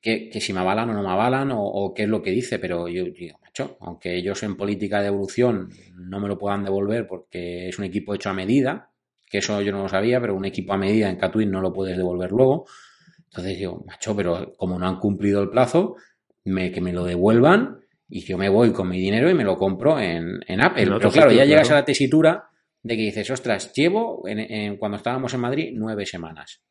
que, 0.00 0.28
que 0.30 0.40
si 0.40 0.52
me 0.52 0.60
avalan 0.60 0.90
o 0.90 0.94
no 0.94 1.02
me 1.02 1.10
avalan 1.10 1.50
o, 1.50 1.60
o, 1.64 1.92
qué 1.92 2.04
es 2.04 2.08
lo 2.08 2.22
que 2.22 2.30
dice, 2.30 2.60
pero 2.60 2.86
yo 2.86 3.06
digo, 3.06 3.40
macho, 3.42 3.78
aunque 3.80 4.14
ellos 4.14 4.40
en 4.44 4.56
política 4.56 5.00
de 5.00 5.08
evolución 5.08 5.70
no 5.96 6.20
me 6.20 6.28
lo 6.28 6.38
puedan 6.38 6.62
devolver 6.62 7.08
porque 7.08 7.68
es 7.68 7.78
un 7.80 7.84
equipo 7.86 8.14
hecho 8.14 8.30
a 8.30 8.34
medida, 8.34 8.92
que 9.28 9.38
eso 9.38 9.60
yo 9.62 9.72
no 9.72 9.82
lo 9.82 9.88
sabía, 9.88 10.20
pero 10.20 10.36
un 10.36 10.44
equipo 10.44 10.72
a 10.72 10.78
medida 10.78 11.10
en 11.10 11.16
Catwin 11.16 11.50
no 11.50 11.60
lo 11.60 11.72
puedes 11.72 11.96
devolver 11.96 12.30
luego. 12.30 12.66
Entonces 13.34 13.58
digo, 13.58 13.82
macho, 13.84 14.14
pero 14.14 14.54
como 14.56 14.78
no 14.78 14.86
han 14.86 15.00
cumplido 15.00 15.42
el 15.42 15.50
plazo, 15.50 15.96
me, 16.44 16.70
que 16.70 16.80
me 16.80 16.92
lo 16.92 17.02
devuelvan 17.02 17.80
y 18.08 18.20
yo 18.20 18.38
me 18.38 18.48
voy 18.48 18.72
con 18.72 18.88
mi 18.88 19.00
dinero 19.00 19.28
y 19.28 19.34
me 19.34 19.42
lo 19.42 19.56
compro 19.56 19.98
en, 19.98 20.38
en 20.46 20.60
Apple. 20.62 20.86
No, 20.86 20.98
Pero 20.98 21.10
claro, 21.10 21.32
ya 21.32 21.44
llegas 21.44 21.66
claro. 21.66 21.78
a 21.78 21.80
la 21.80 21.84
tesitura 21.84 22.48
de 22.80 22.96
que 22.96 23.02
dices, 23.02 23.28
ostras, 23.30 23.72
llevo, 23.74 24.22
en, 24.28 24.38
en, 24.38 24.76
cuando 24.76 24.98
estábamos 24.98 25.34
en 25.34 25.40
Madrid, 25.40 25.72
nueve 25.74 26.06
semanas. 26.06 26.62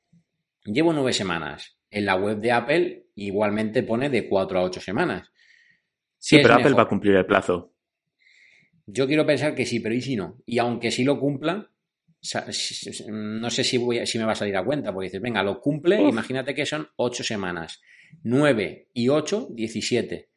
Llevo 0.63 0.93
nueve 0.93 1.11
semanas. 1.11 1.77
En 1.91 2.05
la 2.05 2.15
web 2.15 2.39
de 2.39 2.53
Apple 2.53 3.07
igualmente 3.15 3.83
pone 3.83 4.09
de 4.09 4.29
cuatro 4.29 4.59
a 4.59 4.63
ocho 4.63 4.79
semanas. 4.79 5.33
Sí, 6.17 6.39
pero 6.41 6.53
Apple 6.53 6.75
va 6.75 6.83
a 6.83 6.87
cumplir 6.87 7.15
el 7.15 7.25
plazo. 7.25 7.73
Yo 8.85 9.05
quiero 9.05 9.25
pensar 9.25 9.53
que 9.53 9.65
sí, 9.65 9.81
pero 9.81 9.95
¿y 9.95 10.01
si 10.01 10.15
no? 10.15 10.37
Y 10.45 10.59
aunque 10.59 10.91
sí 10.91 11.03
lo 11.03 11.19
cumpla, 11.19 11.72
no 13.09 13.49
sé 13.49 13.63
si, 13.63 13.77
voy, 13.77 14.05
si 14.05 14.17
me 14.17 14.25
va 14.25 14.31
a 14.31 14.35
salir 14.35 14.55
a 14.55 14.63
cuenta, 14.63 14.93
porque 14.93 15.05
dices, 15.05 15.21
venga, 15.21 15.43
lo 15.43 15.59
cumple, 15.59 16.01
Uf. 16.01 16.09
imagínate 16.09 16.55
que 16.55 16.65
son 16.65 16.87
ocho 16.95 17.23
semanas. 17.23 17.81
nueve 18.23 18.87
y 18.93 19.09
ocho, 19.09 19.47
diecisiete 19.51 20.29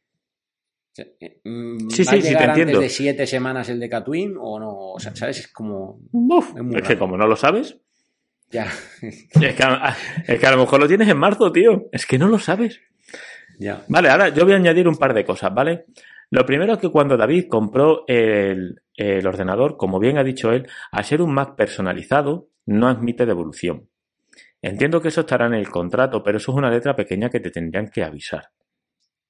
Mm, 1.45 1.91
sí, 1.91 2.05
sí, 2.05 2.23
sí, 2.23 2.35
te 2.35 2.45
entiendo. 2.45 2.81
de 2.81 2.89
siete 2.89 3.27
semanas 3.27 3.69
el 3.69 3.81
de 3.81 3.89
Catwin 3.89 4.35
o 4.39 4.59
no? 4.59 4.75
O 4.93 5.01
sea, 5.01 5.15
¿sabes? 5.15 5.41
Es 5.41 5.49
como. 5.49 6.01
Uf, 6.13 6.55
es, 6.57 6.77
es 6.77 6.89
que 6.89 6.99
como 6.99 7.17
no 7.17 7.27
lo 7.27 7.37
sabes. 7.37 7.79
Ya. 8.51 8.71
es, 9.03 9.55
que 9.55 9.63
a, 9.63 9.97
es 10.27 10.41
que 10.41 10.47
a 10.47 10.51
lo 10.53 10.59
mejor 10.59 10.81
lo 10.81 10.89
tienes 10.89 11.09
en 11.09 11.19
marzo, 11.19 11.53
tío. 11.53 11.89
Es 11.93 12.07
que 12.07 12.19
no 12.19 12.29
lo 12.29 12.39
sabes. 12.39 12.81
Ya. 13.59 13.85
Vale, 13.89 14.09
ahora 14.11 14.29
yo 14.29 14.45
voy 14.45 14.55
a 14.55 14.57
añadir 14.57 14.87
un 14.89 14.97
par 14.97 15.15
de 15.15 15.25
cosas, 15.25 15.53
¿vale? 15.53 15.87
Lo 16.31 16.45
primero 16.45 16.75
es 16.75 16.79
que 16.79 16.91
cuando 16.91 17.17
David 17.17 17.47
compró 17.49 18.05
el, 18.09 18.83
el 18.95 19.27
ordenador, 19.27 19.77
como 19.77 19.99
bien 19.99 20.19
ha 20.19 20.25
dicho 20.25 20.51
él, 20.53 20.67
al 20.91 21.05
ser 21.05 21.23
un 21.23 21.33
Mac 21.33 21.55
personalizado, 21.57 22.49
no 22.67 22.89
admite 22.89 23.27
devolución. 23.27 23.89
Entiendo 24.61 25.01
que 25.01 25.09
eso 25.09 25.21
estará 25.21 25.47
en 25.47 25.55
el 25.55 25.71
contrato, 25.71 26.23
pero 26.23 26.39
eso 26.39 26.51
es 26.51 26.59
una 26.59 26.71
letra 26.71 26.97
pequeña 26.97 27.31
que 27.31 27.41
te 27.41 27.51
tendrían 27.51 27.89
que 27.89 28.03
avisar 28.03 28.51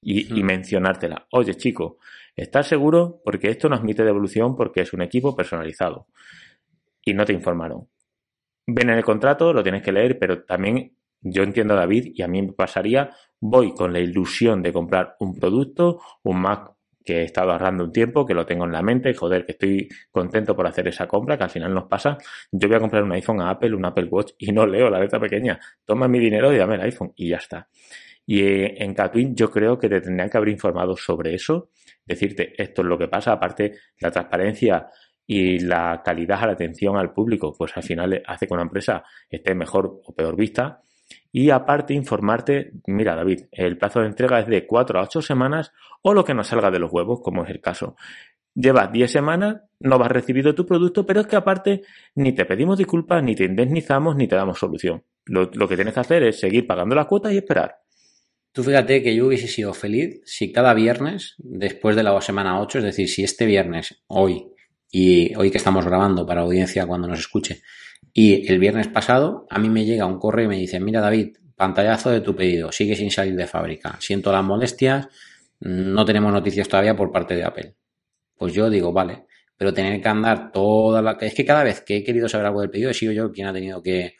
y, 0.01 0.39
y 0.39 0.43
mencionártela. 0.43 1.27
Oye, 1.33 1.55
chico, 1.57 1.99
¿estás 2.35 2.69
seguro? 2.69 3.21
Porque 3.25 3.51
esto 3.51 3.69
no 3.69 3.77
admite 3.77 4.05
devolución 4.05 4.57
porque 4.57 4.83
es 4.83 4.93
un 4.93 5.03
equipo 5.03 5.37
personalizado. 5.37 6.07
Y 7.05 7.13
no 7.13 7.25
te 7.25 7.33
informaron. 7.33 7.89
Ven 8.67 8.91
en 8.91 8.99
el 8.99 9.05
contrato, 9.05 9.53
lo 9.53 9.63
tienes 9.63 9.83
que 9.83 9.93
leer, 9.93 10.19
pero 10.19 10.45
también 10.45 10.97
yo 11.21 11.43
entiendo 11.43 11.75
a 11.75 11.79
David 11.79 12.13
y 12.15 12.23
a 12.23 12.29
mí 12.29 12.43
me 12.43 12.53
pasaría, 12.53 13.11
voy 13.41 13.75
con 13.75 13.93
la 13.93 14.01
ilusión 14.01 14.63
de 14.63 14.73
comprar 14.73 15.17
un 15.21 15.35
producto, 15.39 16.01
un 16.23 16.41
Mac 16.41 16.76
que 17.07 17.21
he 17.21 17.23
estado 17.23 17.53
ahorrando 17.53 17.85
un 17.85 17.93
tiempo, 17.93 18.27
que 18.27 18.35
lo 18.35 18.45
tengo 18.45 18.65
en 18.65 18.73
la 18.73 18.83
mente, 18.83 19.15
joder, 19.15 19.47
que 19.47 19.53
estoy 19.53 19.89
contento 20.11 20.57
por 20.57 20.67
hacer 20.67 20.89
esa 20.89 21.07
compra, 21.07 21.39
que 21.39 21.45
al 21.45 21.51
final 21.51 21.73
nos 21.73 21.85
pasa. 21.85 22.19
Yo 22.51 22.69
voy 22.69 22.77
a 22.77 22.81
comprar 22.81 23.05
un 23.05 23.13
iPhone 23.13 23.41
a 23.41 23.51
Apple, 23.51 23.75
un 23.75 23.85
Apple 23.87 24.09
Watch, 24.11 24.33
y 24.39 24.51
no 24.51 24.67
leo 24.67 24.91
la 24.91 24.99
letra 24.99 25.21
pequeña. 25.21 25.59
Toma 25.85 26.09
mi 26.09 26.19
dinero 26.19 26.53
y 26.53 26.59
dame 26.59 26.75
el 26.75 26.81
iPhone, 26.83 27.13
y 27.15 27.29
ya 27.29 27.37
está. 27.37 27.69
Y 28.27 28.41
eh, 28.41 28.83
en 28.83 28.93
Catwin 28.93 29.37
yo 29.37 29.51
creo 29.51 29.79
que 29.79 29.89
te 29.89 30.01
tendrían 30.01 30.29
que 30.29 30.37
haber 30.37 30.49
informado 30.49 30.97
sobre 30.97 31.33
eso, 31.35 31.71
decirte 32.05 32.61
esto 32.61 32.83
es 32.83 32.89
lo 32.89 32.99
que 32.99 33.07
pasa, 33.07 33.33
aparte 33.33 33.75
la 34.01 34.11
transparencia 34.11 34.89
y 35.25 35.61
la 35.61 36.03
calidad 36.05 36.43
a 36.43 36.47
la 36.47 36.53
atención 36.53 36.97
al 36.97 37.13
público, 37.13 37.55
pues 37.57 37.77
al 37.77 37.85
final 37.85 38.21
hace 38.27 38.47
que 38.49 38.55
una 38.55 38.63
empresa 38.63 39.05
esté 39.31 39.55
mejor 39.55 40.01
o 40.05 40.13
peor 40.13 40.37
vista. 40.37 40.83
Y 41.39 41.51
aparte 41.51 41.93
informarte, 41.93 42.72
mira 42.87 43.14
David, 43.14 43.41
el 43.53 43.76
plazo 43.76 44.01
de 44.01 44.07
entrega 44.07 44.41
es 44.41 44.47
de 44.47 44.66
4 44.66 44.99
a 44.99 45.03
8 45.03 45.20
semanas 45.20 45.70
o 46.01 46.14
lo 46.14 46.24
que 46.24 46.32
nos 46.32 46.47
salga 46.47 46.70
de 46.70 46.78
los 46.78 46.91
huevos, 46.91 47.20
como 47.22 47.45
es 47.45 47.51
el 47.51 47.61
caso. 47.61 47.95
Llevas 48.55 48.91
10 48.91 49.12
semanas, 49.12 49.57
no 49.78 49.97
has 49.97 50.11
recibido 50.11 50.55
tu 50.55 50.64
producto, 50.64 51.05
pero 51.05 51.20
es 51.20 51.26
que 51.26 51.37
aparte 51.37 51.82
ni 52.14 52.32
te 52.32 52.47
pedimos 52.47 52.78
disculpas, 52.78 53.22
ni 53.22 53.34
te 53.34 53.45
indemnizamos, 53.45 54.16
ni 54.16 54.26
te 54.26 54.34
damos 54.34 54.59
solución. 54.59 55.05
Lo, 55.26 55.51
lo 55.53 55.68
que 55.68 55.76
tienes 55.76 55.93
que 55.93 56.01
hacer 56.01 56.22
es 56.22 56.41
seguir 56.41 56.66
pagando 56.66 56.95
las 56.95 57.05
cuotas 57.05 57.34
y 57.34 57.37
esperar. 57.37 57.80
Tú 58.53 58.64
fíjate 58.64 59.03
que 59.03 59.14
yo 59.14 59.26
hubiese 59.26 59.47
sido 59.47 59.74
feliz 59.74 60.22
si 60.24 60.53
cada 60.53 60.72
viernes, 60.72 61.34
después 61.37 61.97
de 61.97 62.03
la 62.03 62.18
semana 62.22 62.59
8, 62.62 62.78
es 62.78 62.84
decir, 62.84 63.11
si 63.11 63.24
este 63.24 63.45
viernes, 63.45 64.03
hoy, 64.07 64.47
y 64.91 65.34
hoy 65.34 65.51
que 65.51 65.59
estamos 65.59 65.84
grabando 65.84 66.24
para 66.24 66.41
audiencia 66.41 66.87
cuando 66.87 67.09
nos 67.09 67.18
escuche, 67.18 67.61
y 68.13 68.51
el 68.51 68.59
viernes 68.59 68.89
pasado 68.89 69.47
a 69.51 69.59
mí 69.59 69.69
me 69.69 69.85
llega 69.85 70.07
un 70.07 70.19
correo 70.19 70.47
y 70.47 70.49
me 70.49 70.57
dice, 70.57 70.81
mira 70.81 71.01
David, 71.01 71.37
pantallazo 71.55 72.11
de 72.11 72.21
tu 72.21 72.35
pedido, 72.37 72.73
sigue 72.73 72.97
sin 72.97 73.11
salir 73.11 73.35
de 73.37 73.47
fábrica, 73.47 73.97
siento 74.01 74.31
las 74.33 74.45
molestias, 74.45 75.09
no 75.61 76.05
tenemos 76.05 76.33
noticias 76.33 76.69
todavía 76.69 76.95
por 76.97 77.11
parte 77.11 77.35
de 77.35 77.45
Apple. 77.45 77.75
Pues 78.37 78.53
yo 78.53 78.69
digo, 78.69 78.93
vale, 78.93 79.25
pero 79.57 79.73
tener 79.73 80.01
que 80.03 80.09
andar 80.09 80.53
toda 80.53 81.01
la... 81.01 81.13
Es 81.21 81.33
que 81.35 81.45
cada 81.47 81.65
vez 81.65 81.81
que 81.81 81.97
he 81.97 82.05
querido 82.05 82.29
saber 82.29 82.47
algo 82.47 82.61
del 82.61 82.69
pedido 82.71 82.91
he 82.91 82.95
sido 82.95 83.13
yo 83.13 83.33
quien 83.33 83.47
ha 83.47 83.53
tenido 83.53 83.83
que 83.83 84.15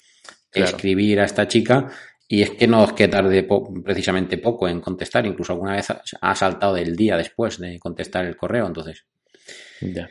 Claro. 0.51 0.71
escribir 0.71 1.21
a 1.21 1.25
esta 1.25 1.47
chica 1.47 1.91
y 2.27 2.41
es 2.41 2.51
que 2.53 2.67
no 2.67 2.83
es 2.85 2.93
que 2.95 3.09
tarde 3.09 3.43
po- 3.43 3.75
precisamente 3.85 4.39
poco 4.39 4.67
en 4.69 4.81
contestar, 4.81 5.27
incluso 5.27 5.53
alguna 5.53 5.75
vez 5.77 5.91
ha- 5.91 6.03
ha 6.23 6.35
saltado 6.35 6.73
del 6.75 6.97
día 6.97 7.19
después 7.19 7.59
de 7.59 7.79
contestar 7.79 8.25
el 8.25 8.37
correo, 8.39 8.67
entonces 8.67 9.05
Ya. 9.83 10.09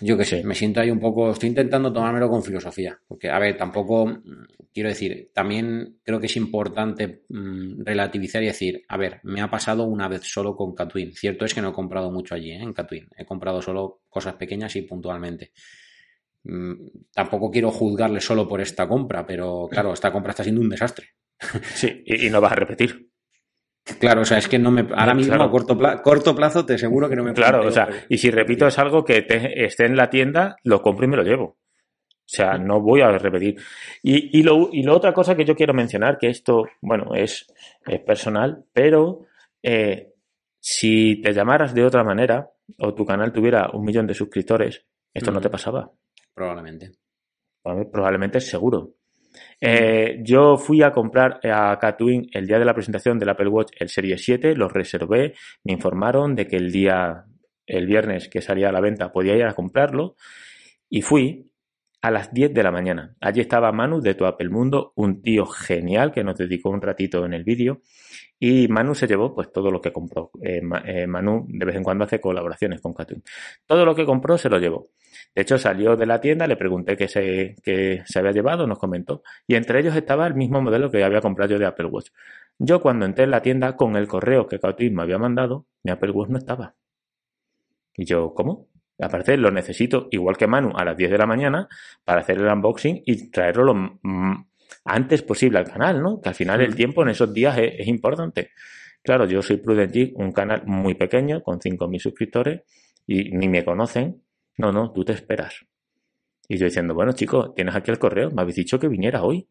Yo 0.00 0.16
qué 0.16 0.24
sé, 0.24 0.44
me 0.44 0.54
siento 0.54 0.80
ahí 0.80 0.90
un 0.90 1.00
poco, 1.00 1.30
estoy 1.30 1.48
intentando 1.48 1.92
tomármelo 1.92 2.28
con 2.28 2.42
filosofía, 2.42 2.98
porque 3.06 3.30
a 3.30 3.38
ver, 3.38 3.56
tampoco, 3.56 4.06
mm, 4.06 4.20
quiero 4.72 4.88
decir, 4.88 5.30
también 5.34 5.98
creo 6.02 6.20
que 6.20 6.26
es 6.26 6.36
importante 6.36 7.22
mm, 7.28 7.82
relativizar 7.84 8.42
y 8.42 8.46
decir, 8.46 8.82
a 8.88 8.96
ver, 8.96 9.20
me 9.24 9.40
ha 9.40 9.50
pasado 9.50 9.84
una 9.84 10.08
vez 10.08 10.22
solo 10.24 10.54
con 10.56 10.74
Catwin, 10.74 11.12
cierto 11.12 11.44
es 11.44 11.54
que 11.54 11.60
no 11.62 11.70
he 11.70 11.72
comprado 11.72 12.10
mucho 12.10 12.34
allí, 12.34 12.52
¿eh? 12.52 12.62
en 12.62 12.72
Catwin, 12.72 13.08
he 13.16 13.24
comprado 13.24 13.60
solo 13.62 14.02
cosas 14.08 14.34
pequeñas 14.34 14.74
y 14.76 14.82
puntualmente. 14.82 15.52
Mm, 16.44 16.74
Tampoco 17.12 17.50
quiero 17.50 17.70
juzgarle 17.70 18.20
solo 18.20 18.46
por 18.46 18.60
esta 18.60 18.86
compra, 18.88 19.26
pero 19.26 19.66
claro, 19.70 19.92
esta 19.92 20.12
compra 20.12 20.30
está 20.30 20.42
siendo 20.42 20.60
un 20.60 20.68
desastre. 20.68 21.08
Sí, 21.74 22.02
y, 22.06 22.26
y 22.26 22.30
no 22.30 22.40
vas 22.40 22.52
a 22.52 22.56
repetir. 22.56 23.10
Claro, 24.00 24.22
o 24.22 24.24
sea, 24.24 24.38
es 24.38 24.48
que 24.48 24.58
no 24.58 24.70
me. 24.70 24.86
Ahora 24.94 25.14
mismo 25.14 25.34
Claro. 25.34 25.44
a 25.44 25.50
corto, 25.50 25.76
pla- 25.76 26.00
corto 26.02 26.34
plazo 26.34 26.64
te 26.64 26.74
aseguro 26.74 27.08
que 27.08 27.16
no 27.16 27.22
me 27.22 27.34
Claro, 27.34 27.66
o 27.66 27.70
sea, 27.70 27.88
y 28.08 28.16
si 28.18 28.30
repito 28.30 28.66
es 28.66 28.78
algo 28.78 29.04
que 29.04 29.22
te- 29.22 29.64
esté 29.64 29.84
en 29.84 29.96
la 29.96 30.08
tienda, 30.08 30.56
lo 30.62 30.80
compro 30.80 31.04
y 31.04 31.08
me 31.08 31.16
lo 31.16 31.22
llevo. 31.22 31.44
O 31.46 32.26
sea, 32.26 32.56
no 32.56 32.80
voy 32.80 33.02
a 33.02 33.10
repetir. 33.18 33.56
Y, 34.02 34.38
y, 34.38 34.42
lo, 34.42 34.70
y 34.72 34.88
otra 34.88 35.12
cosa 35.12 35.36
que 35.36 35.44
yo 35.44 35.54
quiero 35.54 35.74
mencionar, 35.74 36.16
que 36.16 36.28
esto, 36.28 36.64
bueno, 36.80 37.14
es, 37.14 37.46
es 37.86 38.00
personal, 38.00 38.64
pero 38.72 39.26
eh, 39.62 40.14
si 40.58 41.20
te 41.20 41.34
llamaras 41.34 41.74
de 41.74 41.84
otra 41.84 42.02
manera 42.02 42.50
o 42.78 42.94
tu 42.94 43.04
canal 43.04 43.30
tuviera 43.34 43.68
un 43.74 43.84
millón 43.84 44.06
de 44.06 44.14
suscriptores, 44.14 44.86
esto 45.12 45.30
no 45.30 45.42
te 45.42 45.50
pasaba. 45.50 45.90
Probablemente. 46.32 46.92
Probablemente 47.62 48.38
es 48.38 48.46
seguro. 48.48 48.94
Eh, 49.60 50.20
yo 50.22 50.56
fui 50.56 50.82
a 50.82 50.92
comprar 50.92 51.40
a 51.44 51.78
Catwin 51.80 52.28
el 52.32 52.46
día 52.46 52.58
de 52.58 52.64
la 52.64 52.74
presentación 52.74 53.18
del 53.18 53.30
Apple 53.30 53.48
Watch 53.48 53.72
el 53.78 53.88
Serie 53.88 54.18
7, 54.18 54.54
lo 54.56 54.68
reservé, 54.68 55.34
me 55.64 55.72
informaron 55.72 56.34
de 56.34 56.46
que 56.46 56.56
el 56.56 56.70
día, 56.70 57.24
el 57.66 57.86
viernes 57.86 58.28
que 58.28 58.42
salía 58.42 58.68
a 58.68 58.72
la 58.72 58.80
venta 58.80 59.12
podía 59.12 59.36
ir 59.36 59.44
a 59.44 59.54
comprarlo 59.54 60.16
y 60.88 61.02
fui 61.02 61.50
a 62.02 62.10
las 62.10 62.34
10 62.34 62.52
de 62.52 62.62
la 62.62 62.70
mañana. 62.70 63.16
Allí 63.20 63.40
estaba 63.40 63.72
Manu 63.72 64.00
de 64.02 64.14
Tu 64.14 64.26
Apple 64.26 64.50
Mundo, 64.50 64.92
un 64.96 65.22
tío 65.22 65.46
genial 65.46 66.12
que 66.12 66.22
nos 66.22 66.36
dedicó 66.36 66.68
un 66.68 66.82
ratito 66.82 67.24
en 67.24 67.32
el 67.32 67.44
vídeo 67.44 67.80
y 68.38 68.68
Manu 68.68 68.94
se 68.94 69.06
llevó 69.06 69.34
pues 69.34 69.52
todo 69.52 69.70
lo 69.70 69.80
que 69.80 69.92
compró. 69.92 70.30
Eh, 70.42 70.60
eh, 70.84 71.06
Manu 71.06 71.46
de 71.48 71.64
vez 71.64 71.76
en 71.76 71.82
cuando 71.82 72.04
hace 72.04 72.20
colaboraciones 72.20 72.80
con 72.80 72.92
Catwin. 72.92 73.22
Todo 73.66 73.84
lo 73.84 73.94
que 73.94 74.04
compró 74.04 74.36
se 74.38 74.48
lo 74.48 74.58
llevó. 74.58 74.88
De 75.34 75.42
hecho, 75.42 75.58
salió 75.58 75.96
de 75.96 76.06
la 76.06 76.20
tienda, 76.20 76.46
le 76.46 76.56
pregunté 76.56 76.96
qué 76.96 77.08
se, 77.08 77.56
qué 77.62 78.02
se 78.04 78.18
había 78.18 78.32
llevado, 78.32 78.66
nos 78.66 78.78
comentó. 78.78 79.22
Y 79.46 79.54
entre 79.54 79.80
ellos 79.80 79.96
estaba 79.96 80.26
el 80.26 80.34
mismo 80.34 80.60
modelo 80.60 80.90
que 80.90 81.02
había 81.04 81.20
comprado 81.20 81.52
yo 81.52 81.58
de 81.58 81.66
Apple 81.66 81.86
Watch. 81.86 82.10
Yo 82.58 82.80
cuando 82.80 83.06
entré 83.06 83.24
en 83.24 83.30
la 83.30 83.42
tienda 83.42 83.76
con 83.76 83.96
el 83.96 84.06
correo 84.06 84.46
que 84.46 84.60
Catwin 84.60 84.94
me 84.94 85.02
había 85.02 85.18
mandado, 85.18 85.66
mi 85.82 85.90
Apple 85.92 86.10
Watch 86.12 86.30
no 86.30 86.38
estaba. 86.38 86.74
Y 87.96 88.04
yo, 88.04 88.34
¿cómo? 88.34 88.68
Aparte, 89.00 89.36
lo 89.36 89.50
necesito, 89.50 90.08
igual 90.10 90.36
que 90.36 90.46
Manu, 90.46 90.72
a 90.76 90.84
las 90.84 90.96
10 90.96 91.10
de 91.10 91.18
la 91.18 91.26
mañana 91.26 91.68
para 92.04 92.20
hacer 92.20 92.38
el 92.38 92.46
unboxing 92.46 93.02
y 93.04 93.30
traerlo 93.30 93.64
lo 93.64 93.74
antes 94.84 95.22
posible 95.22 95.58
al 95.58 95.64
canal, 95.66 96.02
¿no? 96.02 96.20
Que 96.20 96.28
al 96.30 96.34
final 96.34 96.60
el 96.60 96.72
Mm. 96.72 96.76
tiempo 96.76 97.02
en 97.02 97.08
esos 97.10 97.32
días 97.32 97.56
es, 97.58 97.74
es 97.78 97.86
importante. 97.88 98.50
Claro, 99.02 99.26
yo 99.26 99.42
soy 99.42 99.58
Prudent 99.58 99.92
Geek, 99.92 100.18
un 100.18 100.32
canal 100.32 100.62
muy 100.66 100.94
pequeño, 100.94 101.42
con 101.42 101.60
5.000 101.60 102.00
suscriptores, 102.00 102.62
y 103.06 103.30
ni 103.36 103.48
me 103.48 103.64
conocen. 103.64 104.22
No, 104.56 104.72
no, 104.72 104.92
tú 104.92 105.04
te 105.04 105.12
esperas. 105.12 105.66
Y 106.48 106.56
yo 106.58 106.64
diciendo, 106.66 106.94
bueno, 106.94 107.12
chicos, 107.12 107.54
tienes 107.54 107.74
aquí 107.74 107.90
el 107.90 107.98
correo, 107.98 108.30
me 108.30 108.42
habéis 108.42 108.56
dicho 108.56 108.78
que 108.78 108.88
viniera 108.88 109.22
hoy. 109.22 109.46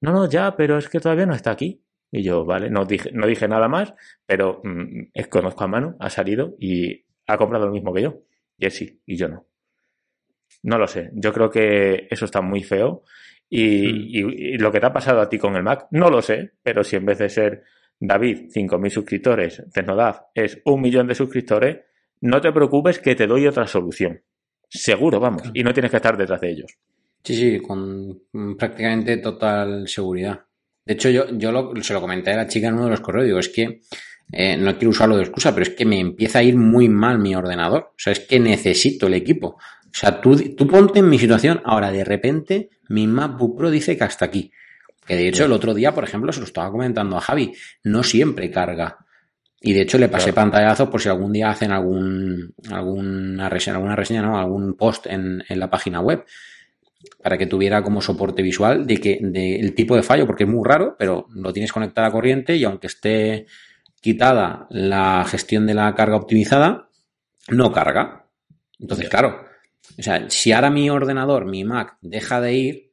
No, 0.00 0.12
no, 0.12 0.28
ya, 0.28 0.54
pero 0.56 0.78
es 0.78 0.88
que 0.88 1.00
todavía 1.00 1.26
no 1.26 1.34
está 1.34 1.50
aquí. 1.52 1.82
Y 2.12 2.22
yo, 2.22 2.44
vale, 2.44 2.70
no 2.70 2.84
dije, 2.84 3.10
no 3.12 3.26
dije 3.26 3.48
nada 3.48 3.66
más, 3.68 3.92
pero 4.26 4.60
mm, 4.62 5.08
es- 5.14 5.28
conozco 5.28 5.64
a 5.64 5.66
Manu, 5.68 5.96
ha 5.98 6.08
salido 6.10 6.54
y 6.60 7.04
ha 7.26 7.36
comprado 7.36 7.66
lo 7.66 7.72
mismo 7.72 7.92
que 7.92 8.02
yo. 8.02 8.20
Y 8.58 8.66
él 8.66 8.70
sí, 8.70 9.00
y 9.06 9.16
yo 9.16 9.28
no. 9.28 9.46
No 10.62 10.78
lo 10.78 10.86
sé, 10.86 11.10
yo 11.14 11.32
creo 11.32 11.50
que 11.50 12.06
eso 12.10 12.24
está 12.24 12.40
muy 12.40 12.62
feo. 12.62 13.02
Y, 13.48 13.92
Mm. 13.92 13.96
y- 14.08 14.54
y 14.54 14.58
lo 14.58 14.72
que 14.72 14.80
te 14.80 14.86
ha 14.86 14.92
pasado 14.92 15.20
a 15.20 15.28
ti 15.28 15.38
con 15.38 15.54
el 15.56 15.62
Mac, 15.62 15.86
no 15.92 16.10
lo 16.10 16.20
sé, 16.22 16.52
pero 16.62 16.82
si 16.82 16.96
en 16.96 17.06
vez 17.06 17.18
de 17.18 17.28
ser 17.28 17.62
David, 17.98 18.48
5.000 18.50 18.90
suscriptores, 18.90 19.62
Tecnodav 19.72 20.26
es 20.34 20.60
un 20.64 20.80
millón 20.82 21.06
de 21.06 21.14
suscriptores, 21.14 21.78
no 22.20 22.40
te 22.40 22.52
preocupes 22.52 22.98
que 22.98 23.14
te 23.14 23.26
doy 23.26 23.46
otra 23.46 23.66
solución. 23.66 24.20
Seguro, 24.68 25.20
vamos, 25.20 25.42
y 25.54 25.62
no 25.62 25.72
tienes 25.72 25.90
que 25.90 25.96
estar 25.98 26.16
detrás 26.16 26.40
de 26.40 26.50
ellos. 26.50 26.72
Sí, 27.22 27.34
sí, 27.34 27.60
con 27.60 28.22
prácticamente 28.58 29.16
total 29.18 29.86
seguridad. 29.88 30.40
De 30.84 30.94
hecho, 30.94 31.10
yo, 31.10 31.26
yo 31.36 31.50
lo- 31.52 31.72
se 31.82 31.92
lo 31.94 32.00
comenté 32.00 32.32
a 32.32 32.36
la 32.36 32.46
chica 32.46 32.68
en 32.68 32.74
uno 32.74 32.84
de 32.84 32.90
los 32.90 33.00
correos. 33.00 33.26
Digo, 33.26 33.38
es 33.38 33.48
que 33.48 33.80
eh, 34.32 34.56
no 34.56 34.72
quiero 34.76 34.90
usarlo 34.90 35.16
de 35.16 35.22
excusa, 35.22 35.52
pero 35.52 35.62
es 35.62 35.70
que 35.70 35.84
me 35.84 35.98
empieza 36.00 36.40
a 36.40 36.42
ir 36.42 36.56
muy 36.56 36.88
mal 36.88 37.18
mi 37.20 37.34
ordenador. 37.36 37.90
O 37.90 37.94
sea, 37.96 38.12
es 38.12 38.20
que 38.20 38.38
necesito 38.40 39.06
el 39.06 39.14
equipo. 39.14 39.56
O 39.96 39.98
sea, 39.98 40.20
tú, 40.20 40.36
tú 40.54 40.66
ponte 40.66 40.98
en 40.98 41.08
mi 41.08 41.18
situación. 41.18 41.62
Ahora, 41.64 41.90
de 41.90 42.04
repente, 42.04 42.68
mi 42.88 43.06
MacBook 43.06 43.56
Pro 43.56 43.70
dice 43.70 43.96
que 43.96 44.04
hasta 44.04 44.26
aquí. 44.26 44.52
Que 45.06 45.16
de 45.16 45.28
hecho, 45.28 45.46
el 45.46 45.52
otro 45.52 45.72
día, 45.72 45.94
por 45.94 46.04
ejemplo, 46.04 46.32
se 46.32 46.40
lo 46.40 46.44
estaba 46.44 46.70
comentando 46.70 47.16
a 47.16 47.20
Javi. 47.22 47.54
No 47.84 48.02
siempre 48.02 48.50
carga. 48.50 48.98
Y 49.62 49.72
de 49.72 49.80
hecho 49.80 49.96
le 49.96 50.08
pasé 50.08 50.32
Claro. 50.32 50.50
pantallazos 50.50 50.90
por 50.90 51.00
si 51.00 51.08
algún 51.08 51.32
día 51.32 51.48
hacen 51.48 51.72
algún, 51.72 52.52
alguna 52.70 53.48
reseña, 53.48 53.76
alguna 53.76 53.96
reseña, 53.96 54.20
no, 54.20 54.38
algún 54.38 54.74
post 54.74 55.06
en, 55.06 55.42
en 55.48 55.58
la 55.58 55.70
página 55.70 56.00
web 56.00 56.24
para 57.22 57.38
que 57.38 57.46
tuviera 57.46 57.82
como 57.82 58.02
soporte 58.02 58.42
visual 58.42 58.86
de 58.86 58.98
que 58.98 59.18
del 59.22 59.74
tipo 59.74 59.96
de 59.96 60.02
fallo, 60.02 60.26
porque 60.26 60.44
es 60.44 60.50
muy 60.50 60.62
raro, 60.62 60.94
pero 60.98 61.26
lo 61.34 61.52
tienes 61.54 61.72
conectado 61.72 62.06
a 62.06 62.12
corriente 62.12 62.54
y 62.54 62.64
aunque 62.64 62.88
esté 62.88 63.46
quitada 64.00 64.66
la 64.70 65.24
gestión 65.24 65.66
de 65.66 65.74
la 65.74 65.94
carga 65.94 66.16
optimizada, 66.16 66.90
no 67.48 67.72
carga. 67.72 68.26
Entonces, 68.78 69.08
claro, 69.08 69.40
o 69.98 70.02
sea, 70.02 70.28
si 70.28 70.52
ahora 70.52 70.70
mi 70.70 70.90
ordenador, 70.90 71.46
mi 71.46 71.64
Mac, 71.64 71.96
deja 72.00 72.40
de 72.40 72.54
ir, 72.54 72.86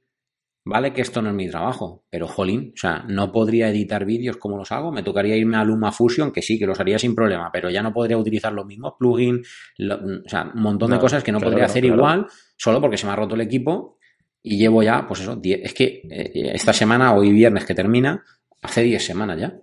Vale 0.65 0.93
que 0.93 1.01
esto 1.01 1.21
no 1.21 1.29
es 1.29 1.35
mi 1.35 1.49
trabajo, 1.49 2.05
pero 2.09 2.25
jolín, 2.25 2.71
o 2.73 2.77
sea, 2.77 3.03
no 3.09 3.33
podría 3.33 3.67
editar 3.67 4.05
vídeos 4.05 4.37
como 4.37 4.55
los 4.55 4.71
hago, 4.71 4.93
me 4.93 5.03
tocaría 5.03 5.35
irme 5.35 5.57
a 5.57 5.63
LumaFusion, 5.65 6.31
que 6.31 6.41
sí, 6.41 6.57
que 6.57 6.65
los 6.65 6.79
haría 6.79 6.97
sin 6.97 7.13
problema, 7.13 7.49
pero 7.51 7.69
ya 7.69 7.83
no 7.83 7.91
podría 7.91 8.17
utilizar 8.17 8.53
los 8.53 8.65
mismos 8.65 8.93
plugins, 8.97 9.45
o 9.77 10.29
sea, 10.29 10.51
un 10.55 10.61
montón 10.61 10.91
de 10.91 10.99
cosas 10.99 11.21
que 11.21 11.33
no 11.33 11.41
podría 11.41 11.65
hacer 11.65 11.83
igual, 11.83 12.27
solo 12.55 12.79
porque 12.79 12.95
se 12.95 13.05
me 13.05 13.11
ha 13.11 13.17
roto 13.17 13.35
el 13.35 13.41
equipo 13.41 13.97
y 14.41 14.57
llevo 14.57 14.81
ya, 14.81 15.05
pues 15.05 15.19
eso, 15.19 15.37
es 15.43 15.73
que 15.73 16.01
eh, 16.09 16.51
esta 16.53 16.71
semana, 16.71 17.13
hoy 17.13 17.33
viernes 17.33 17.65
que 17.65 17.75
termina, 17.75 18.23
hace 18.61 18.83
10 18.83 19.05
semanas 19.05 19.39
ya. 19.39 19.53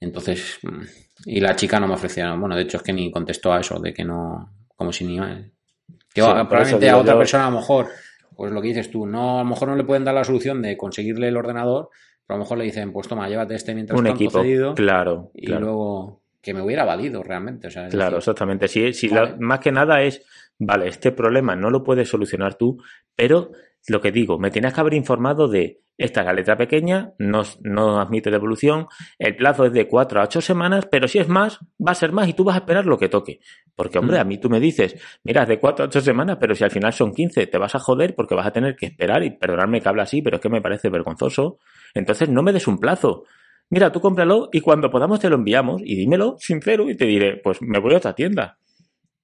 Entonces, 0.00 0.58
mm, 0.62 0.82
y 1.26 1.40
la 1.40 1.54
chica 1.54 1.78
no 1.78 1.86
me 1.86 1.94
ofrecía, 1.94 2.34
bueno, 2.34 2.56
de 2.56 2.62
hecho 2.62 2.78
es 2.78 2.82
que 2.82 2.92
ni 2.92 3.08
contestó 3.12 3.52
a 3.52 3.60
eso, 3.60 3.78
de 3.78 3.94
que 3.94 4.04
no, 4.04 4.52
como 4.74 4.92
si 4.92 5.04
ni... 5.04 5.18
Que 6.14 6.22
probablemente 6.22 6.88
a 6.88 6.96
otra 6.96 7.18
persona 7.18 7.48
a 7.48 7.50
lo 7.50 7.56
mejor 7.56 7.88
pues 8.36 8.52
lo 8.52 8.60
que 8.60 8.68
dices 8.68 8.90
tú, 8.90 9.06
no, 9.06 9.40
a 9.40 9.42
lo 9.42 9.50
mejor 9.50 9.68
no 9.68 9.76
le 9.76 9.84
pueden 9.84 10.04
dar 10.04 10.14
la 10.14 10.24
solución 10.24 10.62
de 10.62 10.76
conseguirle 10.76 11.28
el 11.28 11.36
ordenador, 11.36 11.90
pero 12.26 12.34
a 12.34 12.38
lo 12.38 12.44
mejor 12.44 12.58
le 12.58 12.64
dicen, 12.64 12.92
pues 12.92 13.08
toma, 13.08 13.28
llévate 13.28 13.54
este 13.54 13.74
mientras 13.74 13.98
un 13.98 14.06
equipo, 14.06 14.42
cedido, 14.42 14.74
claro, 14.74 15.30
y 15.34 15.46
luego 15.46 16.22
que 16.40 16.52
me 16.52 16.60
hubiera 16.60 16.84
valido 16.84 17.22
realmente. 17.22 17.68
O 17.68 17.70
sea, 17.70 17.88
claro, 17.88 18.18
exactamente. 18.18 18.68
Sí, 18.68 18.92
sí 18.92 19.10
más 19.38 19.60
que 19.60 19.72
nada 19.72 20.02
es, 20.02 20.26
vale, 20.58 20.88
este 20.88 21.12
problema 21.12 21.56
no 21.56 21.70
lo 21.70 21.82
puedes 21.82 22.08
solucionar 22.08 22.56
tú, 22.56 22.82
pero 23.16 23.52
lo 23.88 24.00
que 24.00 24.12
digo, 24.12 24.38
me 24.38 24.50
tienes 24.50 24.74
que 24.74 24.80
haber 24.80 24.94
informado 24.94 25.48
de 25.48 25.80
esta 25.96 26.20
es 26.20 26.26
la 26.26 26.32
letra 26.32 26.56
pequeña, 26.56 27.12
no, 27.18 27.42
no 27.62 28.00
admite 28.00 28.30
devolución, 28.30 28.86
el 29.18 29.36
plazo 29.36 29.64
es 29.66 29.72
de 29.72 29.86
4 29.86 30.20
a 30.20 30.24
8 30.24 30.40
semanas, 30.40 30.88
pero 30.90 31.06
si 31.06 31.18
es 31.18 31.28
más, 31.28 31.60
va 31.80 31.92
a 31.92 31.94
ser 31.94 32.10
más 32.10 32.28
y 32.28 32.32
tú 32.32 32.42
vas 32.42 32.56
a 32.56 32.60
esperar 32.60 32.84
lo 32.84 32.98
que 32.98 33.08
toque. 33.08 33.40
Porque, 33.76 33.98
hombre, 33.98 34.18
mm. 34.18 34.20
a 34.20 34.24
mí 34.24 34.38
tú 34.38 34.50
me 34.50 34.58
dices, 34.58 35.00
mira, 35.22 35.42
es 35.42 35.48
de 35.48 35.60
4 35.60 35.84
a 35.84 35.88
8 35.88 36.00
semanas, 36.00 36.38
pero 36.40 36.54
si 36.54 36.64
al 36.64 36.70
final 36.70 36.92
son 36.92 37.12
15, 37.12 37.46
te 37.46 37.58
vas 37.58 37.74
a 37.74 37.78
joder 37.78 38.14
porque 38.16 38.34
vas 38.34 38.46
a 38.46 38.52
tener 38.52 38.74
que 38.74 38.86
esperar 38.86 39.22
y 39.22 39.30
perdonarme 39.30 39.80
que 39.80 39.88
habla 39.88 40.02
así, 40.02 40.20
pero 40.20 40.36
es 40.36 40.42
que 40.42 40.48
me 40.48 40.60
parece 40.60 40.88
vergonzoso. 40.88 41.58
Entonces 41.94 42.28
no 42.28 42.42
me 42.42 42.52
des 42.52 42.66
un 42.66 42.78
plazo. 42.78 43.24
Mira, 43.70 43.92
tú 43.92 44.00
cómpralo 44.00 44.48
y 44.52 44.60
cuando 44.60 44.90
podamos 44.90 45.20
te 45.20 45.28
lo 45.28 45.36
enviamos 45.36 45.80
y 45.84 45.96
dímelo 45.96 46.36
sincero 46.38 46.90
y 46.90 46.96
te 46.96 47.06
diré, 47.06 47.40
pues 47.42 47.62
me 47.62 47.78
voy 47.78 47.94
a 47.94 47.98
otra 47.98 48.14
tienda. 48.14 48.58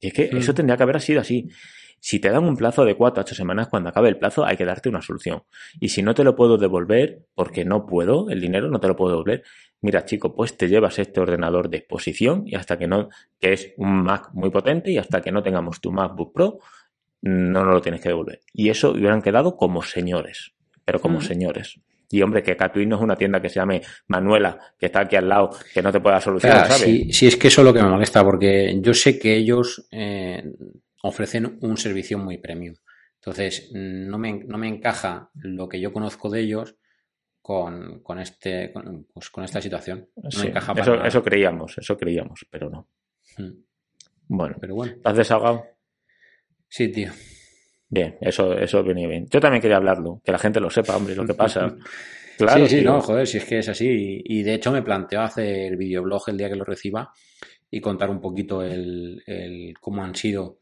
Y 0.00 0.08
es 0.08 0.12
que 0.12 0.30
mm. 0.32 0.36
eso 0.36 0.54
tendría 0.54 0.76
que 0.76 0.82
haber 0.84 1.00
sido 1.00 1.20
así. 1.20 1.48
Si 2.00 2.18
te 2.18 2.30
dan 2.30 2.44
un 2.44 2.56
plazo 2.56 2.84
de 2.84 2.96
4 2.96 3.20
a 3.20 3.24
8 3.24 3.34
semanas, 3.34 3.68
cuando 3.68 3.90
acabe 3.90 4.08
el 4.08 4.18
plazo 4.18 4.44
hay 4.44 4.56
que 4.56 4.64
darte 4.64 4.88
una 4.88 5.02
solución. 5.02 5.42
Y 5.78 5.90
si 5.90 6.02
no 6.02 6.14
te 6.14 6.24
lo 6.24 6.34
puedo 6.34 6.56
devolver, 6.56 7.26
porque 7.34 7.64
no 7.64 7.86
puedo, 7.86 8.30
el 8.30 8.40
dinero 8.40 8.68
no 8.68 8.80
te 8.80 8.88
lo 8.88 8.96
puedo 8.96 9.12
devolver, 9.12 9.42
mira 9.82 10.04
chico, 10.04 10.34
pues 10.34 10.56
te 10.56 10.68
llevas 10.68 10.98
este 10.98 11.20
ordenador 11.20 11.68
de 11.68 11.78
exposición 11.78 12.44
y 12.46 12.56
hasta 12.56 12.78
que 12.78 12.86
no, 12.86 13.10
que 13.38 13.52
es 13.52 13.74
un 13.76 14.02
Mac 14.02 14.30
muy 14.32 14.50
potente 14.50 14.90
y 14.90 14.98
hasta 14.98 15.20
que 15.20 15.30
no 15.30 15.42
tengamos 15.42 15.80
tu 15.80 15.92
MacBook 15.92 16.32
Pro, 16.32 16.58
no 17.22 17.64
nos 17.64 17.74
lo 17.74 17.80
tienes 17.82 18.00
que 18.00 18.08
devolver. 18.08 18.40
Y 18.52 18.70
eso 18.70 18.92
hubieran 18.92 19.20
quedado 19.20 19.56
como 19.56 19.82
señores, 19.82 20.52
pero 20.84 21.00
como 21.00 21.20
señores. 21.20 21.80
Y 22.12 22.22
hombre, 22.22 22.42
que 22.42 22.56
Catwin 22.56 22.88
no 22.88 22.96
es 22.96 23.02
una 23.02 23.14
tienda 23.14 23.40
que 23.40 23.48
se 23.48 23.56
llame 23.56 23.82
Manuela, 24.08 24.58
que 24.78 24.86
está 24.86 25.00
aquí 25.00 25.14
al 25.14 25.28
lado, 25.28 25.50
que 25.72 25.80
no 25.80 25.92
te 25.92 26.00
pueda 26.00 26.20
solucionar, 26.20 26.66
¿sabes? 26.66 26.82
Sí, 26.82 27.12
sí, 27.12 27.26
es 27.28 27.36
que 27.36 27.48
eso 27.48 27.60
es 27.60 27.64
lo 27.64 27.72
que 27.72 27.82
me 27.82 27.88
molesta, 27.88 28.24
porque 28.24 28.76
yo 28.80 28.94
sé 28.94 29.16
que 29.16 29.36
ellos 29.36 29.86
eh, 29.92 30.42
ofrecen 31.02 31.58
un 31.60 31.76
servicio 31.76 32.18
muy 32.18 32.38
premium. 32.38 32.74
Entonces, 33.16 33.70
no 33.72 34.18
me, 34.18 34.44
no 34.44 34.56
me 34.56 34.68
encaja 34.68 35.30
lo 35.34 35.68
que 35.68 35.80
yo 35.80 35.92
conozco 35.92 36.30
de 36.30 36.40
ellos 36.40 36.76
con, 37.42 38.00
con 38.00 38.18
este, 38.18 38.72
con, 38.72 39.06
pues 39.12 39.30
con 39.30 39.44
esta 39.44 39.60
situación. 39.60 40.08
No 40.16 40.42
encaja 40.42 40.74
para 40.74 40.82
eso, 40.82 41.04
eso, 41.04 41.22
creíamos, 41.22 41.76
eso 41.76 41.96
creíamos, 41.96 42.46
pero 42.50 42.70
no. 42.70 42.88
Hmm. 43.36 43.62
Bueno, 44.28 44.56
pero 44.60 44.74
bueno. 44.74 44.94
¿Has 45.04 45.16
desahogado? 45.16 45.64
Sí, 46.68 46.88
tío. 46.88 47.10
Bien, 47.88 48.16
eso, 48.20 48.56
eso 48.56 48.82
viene 48.84 49.06
bien. 49.06 49.26
Yo 49.28 49.40
también 49.40 49.60
quería 49.60 49.76
hablarlo, 49.76 50.22
que 50.24 50.32
la 50.32 50.38
gente 50.38 50.60
lo 50.60 50.70
sepa, 50.70 50.96
hombre, 50.96 51.14
lo 51.14 51.26
que 51.26 51.34
pasa. 51.34 51.74
Claro, 52.38 52.66
sí, 52.66 52.78
sí, 52.78 52.82
no, 52.82 53.02
joder, 53.02 53.26
si 53.26 53.36
es 53.36 53.44
que 53.44 53.58
es 53.58 53.68
así. 53.68 54.22
Y, 54.24 54.42
de 54.42 54.54
hecho 54.54 54.72
me 54.72 54.80
planteo 54.80 55.20
hacer 55.20 55.76
videoblog 55.76 56.22
el 56.28 56.38
día 56.38 56.48
que 56.48 56.56
lo 56.56 56.64
reciba 56.64 57.12
y 57.70 57.82
contar 57.82 58.08
un 58.08 58.18
poquito 58.18 58.62
el, 58.62 59.22
el 59.26 59.74
cómo 59.78 60.02
han 60.02 60.14
sido 60.14 60.59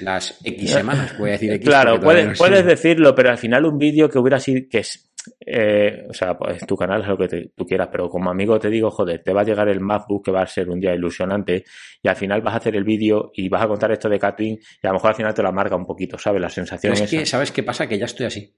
las 0.00 0.38
X 0.42 0.70
semanas, 0.70 1.16
voy 1.18 1.30
a 1.30 1.32
decir 1.32 1.52
X. 1.52 1.68
Claro, 1.68 2.00
puedes, 2.00 2.38
puedes 2.38 2.64
decirlo, 2.64 3.14
pero 3.14 3.30
al 3.30 3.38
final 3.38 3.64
un 3.64 3.78
vídeo 3.78 4.08
que 4.08 4.18
hubiera 4.18 4.38
sido, 4.38 4.62
que 4.68 4.78
es, 4.78 5.08
eh, 5.46 6.04
o 6.08 6.12
sea, 6.12 6.36
pues 6.36 6.66
tu 6.66 6.76
canal 6.76 7.02
es 7.02 7.08
lo 7.08 7.16
que 7.16 7.50
tú 7.54 7.64
quieras, 7.64 7.88
pero 7.90 8.08
como 8.08 8.30
amigo 8.30 8.58
te 8.58 8.68
digo, 8.68 8.90
joder, 8.90 9.22
te 9.22 9.32
va 9.32 9.42
a 9.42 9.44
llegar 9.44 9.68
el 9.68 9.80
MacBook 9.80 10.24
que 10.24 10.32
va 10.32 10.42
a 10.42 10.46
ser 10.46 10.68
un 10.68 10.80
día 10.80 10.94
ilusionante 10.94 11.64
y 12.02 12.08
al 12.08 12.16
final 12.16 12.42
vas 12.42 12.54
a 12.54 12.56
hacer 12.58 12.76
el 12.76 12.84
vídeo 12.84 13.30
y 13.34 13.48
vas 13.48 13.62
a 13.62 13.68
contar 13.68 13.92
esto 13.92 14.08
de 14.08 14.18
Catwin 14.18 14.58
y 14.82 14.86
a 14.86 14.90
lo 14.90 14.94
mejor 14.94 15.10
al 15.10 15.16
final 15.16 15.34
te 15.34 15.42
lo 15.42 15.48
amarga 15.48 15.76
un 15.76 15.86
poquito, 15.86 16.18
¿sabes? 16.18 16.40
La 16.40 16.50
sensación 16.50 16.94
es 16.94 17.10
que, 17.10 17.26
¿sabes 17.26 17.52
qué 17.52 17.62
pasa? 17.62 17.86
Que 17.86 17.98
ya 17.98 18.06
estoy 18.06 18.26
así. 18.26 18.52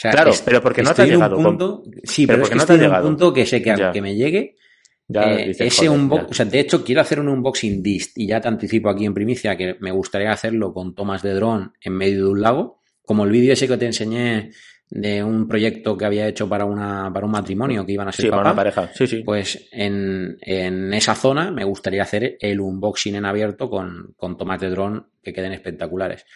claro, 0.00 0.32
pero 0.44 0.60
porque 0.60 0.82
no 0.82 0.94
te 0.94 1.02
ha 1.02 1.06
llegado. 1.06 1.36
Punto, 1.36 1.82
sí, 2.04 2.26
pero, 2.26 2.40
porque 2.40 2.56
no 2.56 2.66
te 2.66 2.72
ha 2.74 2.76
llegado. 2.76 3.08
un 3.08 3.16
punto 3.16 3.32
que 3.32 3.46
sé 3.46 3.62
que, 3.62 3.74
que 3.92 4.02
me 4.02 4.14
llegue 4.14 4.56
eh, 5.08 5.54
ese 5.58 5.88
unbox, 5.88 6.30
o 6.30 6.34
sea, 6.34 6.46
de 6.46 6.60
hecho 6.60 6.84
quiero 6.84 7.00
hacer 7.00 7.20
un 7.20 7.28
unboxing 7.28 7.82
dist 7.82 8.16
y 8.16 8.26
ya 8.26 8.40
te 8.40 8.48
anticipo 8.48 8.88
aquí 8.88 9.04
en 9.04 9.14
primicia 9.14 9.56
que 9.56 9.76
me 9.80 9.90
gustaría 9.90 10.32
hacerlo 10.32 10.72
con 10.72 10.94
tomas 10.94 11.22
de 11.22 11.34
dron 11.34 11.72
en 11.80 11.92
medio 11.94 12.24
de 12.24 12.30
un 12.30 12.40
lago, 12.40 12.80
como 13.04 13.24
el 13.24 13.30
vídeo 13.30 13.52
ese 13.52 13.68
que 13.68 13.76
te 13.76 13.86
enseñé 13.86 14.50
de 14.88 15.24
un 15.24 15.48
proyecto 15.48 15.96
que 15.96 16.04
había 16.04 16.28
hecho 16.28 16.48
para 16.48 16.66
una 16.66 17.10
para 17.12 17.24
un 17.24 17.32
matrimonio 17.32 17.86
que 17.86 17.92
iban 17.92 18.08
a 18.08 18.12
ser 18.12 18.26
sí, 18.26 18.30
para 18.30 18.42
una 18.42 18.54
pareja. 18.54 18.90
Sí, 18.94 19.06
sí. 19.06 19.22
Pues 19.24 19.68
en, 19.72 20.36
en, 20.42 20.92
esa 20.92 21.14
zona 21.14 21.50
me 21.50 21.64
gustaría 21.64 22.02
hacer 22.02 22.36
el 22.40 22.60
unboxing 22.60 23.14
en 23.14 23.24
abierto 23.24 23.70
con, 23.70 24.12
con 24.16 24.36
tomas 24.36 24.60
de 24.60 24.68
dron 24.68 25.08
que 25.22 25.32
queden 25.32 25.52
espectaculares. 25.52 26.26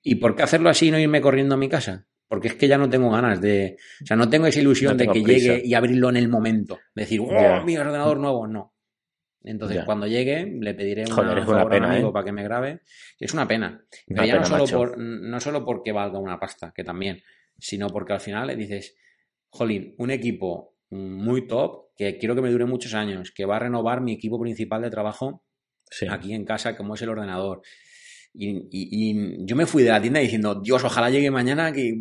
¿Y 0.00 0.16
por 0.16 0.36
qué 0.36 0.44
hacerlo 0.44 0.70
así 0.70 0.88
y 0.88 0.90
no 0.92 0.98
irme 0.98 1.20
corriendo 1.20 1.56
a 1.56 1.58
mi 1.58 1.68
casa? 1.68 2.06
Porque 2.32 2.48
es 2.48 2.54
que 2.54 2.66
ya 2.66 2.78
no 2.78 2.88
tengo 2.88 3.10
ganas 3.10 3.42
de, 3.42 3.76
o 4.02 4.06
sea, 4.06 4.16
no 4.16 4.30
tengo 4.30 4.46
esa 4.46 4.58
ilusión 4.58 4.96
de 4.96 5.06
que 5.06 5.22
llegue 5.22 5.60
y 5.62 5.74
abrirlo 5.74 6.08
en 6.08 6.16
el 6.16 6.30
momento, 6.30 6.78
decir, 6.94 7.20
oh, 7.20 7.62
mi 7.62 7.76
ordenador 7.76 8.18
nuevo, 8.18 8.46
no. 8.46 8.72
Entonces, 9.42 9.84
cuando 9.84 10.06
llegue, 10.06 10.46
le 10.58 10.72
pediré 10.72 11.04
una, 11.04 11.14
Joder, 11.14 11.46
una 11.46 11.68
pena, 11.68 11.98
¿eh? 11.98 12.10
para 12.10 12.24
que 12.24 12.32
me 12.32 12.42
grabe. 12.42 12.80
Es 13.20 13.34
una 13.34 13.46
pena. 13.46 13.84
Pero 14.06 14.24
ya 14.24 14.38
no, 14.38 14.46
solo 14.46 14.64
por, 14.66 14.96
no 14.96 15.40
solo 15.40 15.62
porque 15.62 15.92
valga 15.92 16.18
una 16.18 16.40
pasta, 16.40 16.72
que 16.74 16.82
también, 16.82 17.20
sino 17.58 17.88
porque 17.88 18.14
al 18.14 18.20
final 18.20 18.46
le 18.46 18.56
dices, 18.56 18.96
jolín, 19.50 19.94
un 19.98 20.10
equipo 20.10 20.78
muy 20.88 21.46
top, 21.46 21.88
que 21.98 22.16
quiero 22.16 22.34
que 22.34 22.40
me 22.40 22.50
dure 22.50 22.64
muchos 22.64 22.94
años, 22.94 23.30
que 23.30 23.44
va 23.44 23.56
a 23.56 23.58
renovar 23.58 24.00
mi 24.00 24.14
equipo 24.14 24.40
principal 24.40 24.80
de 24.80 24.88
trabajo 24.88 25.44
aquí 26.08 26.32
en 26.32 26.46
casa, 26.46 26.78
como 26.78 26.94
es 26.94 27.02
el 27.02 27.10
ordenador, 27.10 27.60
y, 28.34 29.44
yo 29.46 29.56
me 29.56 29.66
fui 29.66 29.82
de 29.82 29.90
la 29.90 30.00
tienda 30.00 30.20
diciendo, 30.20 30.54
Dios, 30.56 30.82
ojalá 30.84 31.10
llegue 31.10 31.30
mañana, 31.30 31.72
que 31.72 32.00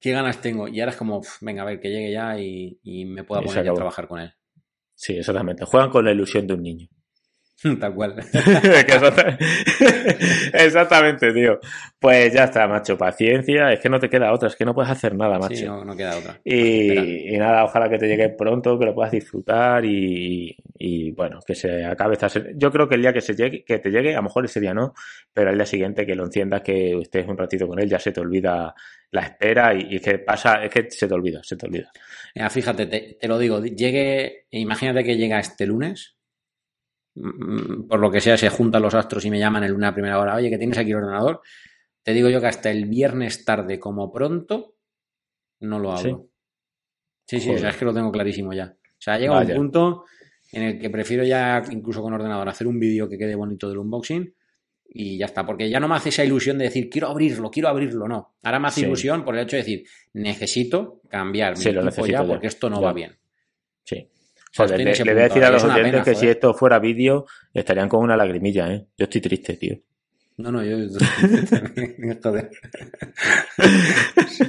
qué 0.00 0.12
ganas 0.12 0.40
tengo. 0.40 0.68
Y 0.68 0.80
ahora 0.80 0.92
es 0.92 0.98
como, 0.98 1.22
venga, 1.40 1.62
a 1.62 1.66
ver, 1.66 1.80
que 1.80 1.88
llegue 1.88 2.12
ya 2.12 2.38
y, 2.38 3.04
me 3.06 3.24
pueda 3.24 3.42
poner 3.42 3.68
a 3.68 3.74
trabajar 3.74 4.08
con 4.08 4.20
él. 4.20 4.32
Sí, 4.94 5.14
exactamente. 5.14 5.64
Juegan 5.64 5.90
con 5.90 6.04
la 6.04 6.12
ilusión 6.12 6.46
de 6.46 6.54
un 6.54 6.62
niño. 6.62 6.88
Tal 7.80 7.94
cual. 7.94 8.16
Exactamente, 10.52 11.32
tío. 11.32 11.60
Pues 11.98 12.32
ya 12.32 12.44
está, 12.44 12.66
macho. 12.66 12.96
Paciencia. 12.98 13.72
Es 13.72 13.80
que 13.80 13.88
no 13.88 14.00
te 14.00 14.08
queda 14.08 14.32
otra. 14.32 14.48
Es 14.48 14.56
que 14.56 14.64
no 14.64 14.74
puedes 14.74 14.90
hacer 14.90 15.14
nada, 15.14 15.38
macho. 15.38 15.54
Sí, 15.54 15.66
no, 15.66 15.96
queda 15.96 16.18
otra. 16.18 16.40
Y, 16.44 17.36
nada, 17.38 17.64
ojalá 17.64 17.88
que 17.88 17.98
te 17.98 18.08
llegue 18.08 18.30
pronto, 18.30 18.78
que 18.78 18.86
lo 18.86 18.94
puedas 18.94 19.12
disfrutar 19.12 19.84
y, 19.84 20.56
bueno, 21.12 21.38
que 21.46 21.54
se 21.54 21.84
acabe 21.84 22.14
esta. 22.14 22.28
Yo 22.54 22.72
creo 22.72 22.88
que 22.88 22.96
el 22.96 23.02
día 23.02 23.12
que 23.12 23.20
se 23.20 23.34
llegue, 23.34 23.64
que 23.64 23.78
te 23.78 23.90
llegue, 23.90 24.14
a 24.14 24.16
lo 24.16 24.24
mejor 24.24 24.44
ese 24.44 24.58
día 24.60 24.74
no, 24.74 24.94
pero 25.32 25.50
el 25.50 25.56
día 25.56 25.66
siguiente 25.66 26.04
que 26.04 26.16
lo 26.16 26.24
enciendas, 26.24 26.62
que 26.62 26.98
estés 27.00 27.28
un 27.28 27.38
ratito 27.38 27.68
con 27.68 27.78
él, 27.78 27.88
ya 27.88 28.00
se 28.00 28.12
te 28.12 28.20
olvida 28.20 28.74
la 29.12 29.20
espera 29.20 29.74
y, 29.74 29.96
es 29.96 30.02
que 30.02 30.18
pasa, 30.18 30.64
es 30.64 30.70
que 30.70 30.90
se 30.90 31.06
te 31.06 31.14
olvida, 31.14 31.40
se 31.44 31.56
te 31.56 31.66
olvida. 31.66 31.92
fíjate, 32.50 32.86
te, 32.86 33.16
te 33.20 33.28
lo 33.28 33.38
digo, 33.38 33.62
llegue, 33.62 34.46
imagínate 34.50 35.04
que 35.04 35.16
llega 35.16 35.38
este 35.38 35.66
lunes 35.66 36.16
por 37.14 38.00
lo 38.00 38.10
que 38.10 38.20
sea, 38.20 38.36
se 38.36 38.48
juntan 38.48 38.82
los 38.82 38.94
astros 38.94 39.24
y 39.24 39.30
me 39.30 39.38
llaman 39.38 39.64
en 39.64 39.74
una 39.74 39.92
primera 39.92 40.18
hora, 40.18 40.34
oye, 40.34 40.50
que 40.50 40.58
tienes 40.58 40.78
aquí 40.78 40.90
el 40.90 40.96
ordenador, 40.96 41.40
te 42.02 42.12
digo 42.12 42.28
yo 42.28 42.40
que 42.40 42.46
hasta 42.46 42.70
el 42.70 42.86
viernes 42.86 43.44
tarde 43.44 43.78
como 43.78 44.12
pronto 44.12 44.76
no 45.60 45.78
lo 45.78 45.92
hago. 45.92 46.28
Sí, 47.26 47.40
sí, 47.40 47.50
o 47.50 47.58
sea, 47.58 47.70
es 47.70 47.76
que 47.76 47.84
lo 47.84 47.94
tengo 47.94 48.10
clarísimo 48.10 48.52
ya. 48.52 48.74
O 48.74 48.98
sea, 48.98 49.18
llega 49.18 49.38
un 49.40 49.54
punto 49.54 50.04
en 50.52 50.62
el 50.62 50.78
que 50.78 50.90
prefiero 50.90 51.24
ya, 51.24 51.62
incluso 51.70 52.02
con 52.02 52.12
ordenador, 52.12 52.48
hacer 52.48 52.66
un 52.66 52.78
vídeo 52.78 53.08
que 53.08 53.18
quede 53.18 53.34
bonito 53.34 53.68
del 53.68 53.78
unboxing 53.78 54.34
y 54.94 55.16
ya 55.16 55.26
está, 55.26 55.46
porque 55.46 55.70
ya 55.70 55.80
no 55.80 55.88
me 55.88 55.94
hace 55.94 56.10
esa 56.10 56.24
ilusión 56.24 56.58
de 56.58 56.64
decir, 56.64 56.90
quiero 56.90 57.08
abrirlo, 57.08 57.50
quiero 57.50 57.68
abrirlo, 57.68 58.06
no. 58.06 58.36
Ahora 58.42 58.58
me 58.58 58.68
hace 58.68 58.82
ilusión 58.82 59.24
por 59.24 59.34
el 59.34 59.44
hecho 59.44 59.56
de 59.56 59.62
decir, 59.62 59.84
necesito 60.12 61.00
cambiar 61.08 61.56
mi 61.56 61.64
equipo 61.64 62.06
ya 62.06 62.24
porque 62.24 62.48
esto 62.48 62.68
no 62.68 62.82
va 62.82 62.92
bien. 62.92 63.16
Joder, 64.54 64.78
le, 64.78 64.92
le, 64.92 65.12
voy 65.12 65.22
a 65.22 65.28
decir 65.28 65.44
a 65.44 65.50
los 65.50 65.64
oyentes 65.64 66.02
que 66.02 66.14
si 66.14 66.28
esto 66.28 66.52
fuera 66.52 66.78
vídeo, 66.78 67.26
estarían 67.54 67.88
con 67.88 68.00
una 68.00 68.16
lagrimilla, 68.16 68.72
¿eh? 68.72 68.86
Yo 68.96 69.04
estoy 69.04 69.20
triste, 69.20 69.56
tío. 69.56 69.78
No, 70.36 70.50
no, 70.50 70.62
yo 70.62 70.78
estoy 70.78 71.06
triste 71.28 71.58
también. 71.58 72.18
Joder. 72.22 72.50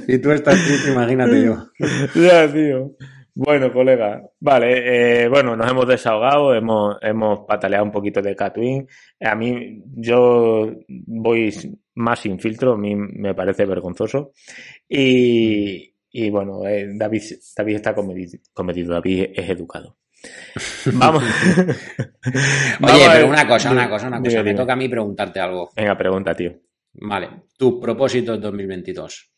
si 0.06 0.18
tú 0.18 0.30
estás 0.30 0.62
triste, 0.64 0.92
imagínate 0.92 1.44
yo. 1.44 1.56
ya, 2.14 2.52
tío. 2.52 2.96
Bueno, 3.36 3.72
colega, 3.72 4.22
vale, 4.38 5.24
eh, 5.24 5.28
bueno, 5.28 5.56
nos 5.56 5.68
hemos 5.68 5.88
desahogado, 5.88 6.54
hemos, 6.54 6.96
hemos 7.02 7.40
pataleado 7.48 7.84
un 7.84 7.90
poquito 7.90 8.22
de 8.22 8.36
Catwin. 8.36 8.86
A 9.20 9.34
mí, 9.34 9.82
yo 9.96 10.72
voy 10.86 11.52
más 11.94 12.20
sin 12.20 12.38
filtro, 12.38 12.74
a 12.74 12.78
mí 12.78 12.94
me 12.94 13.34
parece 13.34 13.66
vergonzoso. 13.66 14.32
Y, 14.88 15.93
y 16.16 16.30
bueno, 16.30 16.64
eh, 16.64 16.86
David, 16.94 17.22
David 17.56 17.74
está 17.74 17.92
cometido, 17.92 18.94
David 18.94 19.30
es 19.34 19.50
educado. 19.50 19.98
Vamos. 20.92 21.24
Oye, 22.80 23.06
pero 23.12 23.26
una 23.26 23.48
cosa, 23.48 23.72
una 23.72 23.90
cosa, 23.90 24.06
una 24.06 24.22
cosa. 24.22 24.44
Me 24.44 24.54
toca 24.54 24.74
a 24.74 24.76
mí 24.76 24.88
preguntarte 24.88 25.40
algo. 25.40 25.70
Venga, 25.74 25.98
pregunta, 25.98 26.32
tío. 26.36 26.52
Vale. 26.92 27.30
Tu 27.58 27.80
propósito 27.80 28.34
en 28.34 28.40
2022. 28.42 29.32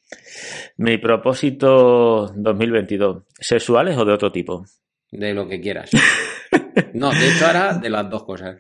Mi 0.77 0.99
propósito 0.99 2.31
2022. 2.37 3.23
¿Sexuales 3.41 3.97
o 3.97 4.05
de 4.05 4.13
otro 4.13 4.31
tipo? 4.31 4.67
De 5.11 5.33
lo 5.33 5.49
que 5.49 5.61
quieras. 5.61 5.91
No, 6.93 7.11
de 7.11 7.29
hecho 7.29 7.47
ahora 7.47 7.75
de 7.75 7.91
las 7.91 8.09
dos 8.09 8.25
cosas. 8.25 8.59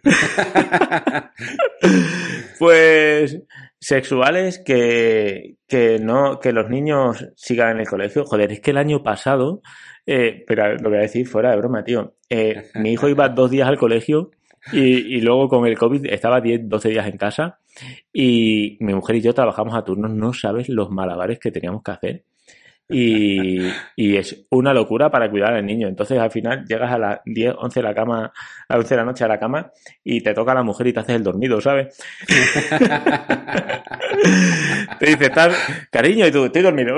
Pues 2.59 3.39
sexuales 3.87 4.59
que, 4.59 5.59
que 5.69 6.01
no, 6.01 6.41
que 6.41 6.53
los 6.53 6.69
niños 6.69 7.25
sigan 7.37 7.71
en 7.71 7.81
el 7.83 7.87
colegio. 7.87 8.25
Joder, 8.25 8.51
es 8.51 8.61
que 8.61 8.73
el 8.73 8.79
año 8.79 9.05
pasado, 9.05 9.63
eh, 10.05 10.43
pero 10.45 10.75
lo 10.75 10.89
voy 10.89 10.99
a 10.99 11.03
decir 11.03 11.29
fuera 11.29 11.53
de 11.53 11.57
broma, 11.59 11.85
tío. 11.85 12.17
Eh, 12.29 12.65
mi 12.75 12.91
hijo 12.91 13.09
iba 13.09 13.29
dos 13.29 13.49
días 13.49 13.69
al 13.69 13.79
colegio 13.79 14.33
y, 14.73 15.17
y 15.17 15.21
luego 15.21 15.49
con 15.49 15.69
el 15.69 15.79
COVID 15.79 16.05
estaba 16.07 16.41
10, 16.41 16.69
12 16.69 16.89
días 16.89 17.07
en 17.07 17.17
casa 17.17 17.61
y 18.13 18.77
mi 18.81 18.93
mujer 18.93 19.15
y 19.15 19.21
yo 19.21 19.33
trabajamos 19.33 19.77
a 19.77 19.85
turnos. 19.85 20.13
No 20.13 20.33
sabes 20.33 20.69
los 20.69 20.91
malabares 20.91 21.39
que 21.39 21.53
teníamos 21.53 21.85
que 21.85 21.93
hacer 21.93 22.25
y, 22.89 23.67
y, 23.97 24.17
es 24.17 24.47
una 24.51 24.73
locura 24.73 25.11
para 25.11 25.29
cuidar 25.29 25.55
al 25.55 25.67
niño. 25.67 25.89
Entonces 25.89 26.19
al 26.19 26.31
final 26.31 26.65
llegas 26.67 26.93
a 26.93 26.99
las 26.99 27.21
10, 27.25 27.55
11 27.59 27.81
de 27.81 27.85
la 27.85 27.95
cama, 27.95 28.33
a 28.69 28.77
las 28.77 28.85
11 28.85 28.95
de 28.95 28.97
la 28.97 29.05
noche 29.05 29.25
a 29.25 29.29
la 29.29 29.41
cama 29.41 29.73
y 30.05 30.23
te 30.23 30.35
toca 30.35 30.53
a 30.53 30.55
la 30.55 30.63
mujer 30.63 30.87
y 30.87 30.93
te 30.93 31.01
haces 31.01 31.17
el 31.17 31.25
dormido, 31.25 31.61
¿sabes? 31.61 32.01
te 34.99 35.07
dice, 35.07 35.33
cariño, 35.91 36.27
y 36.27 36.31
tú, 36.31 36.45
estoy 36.45 36.63
dormido. 36.63 36.97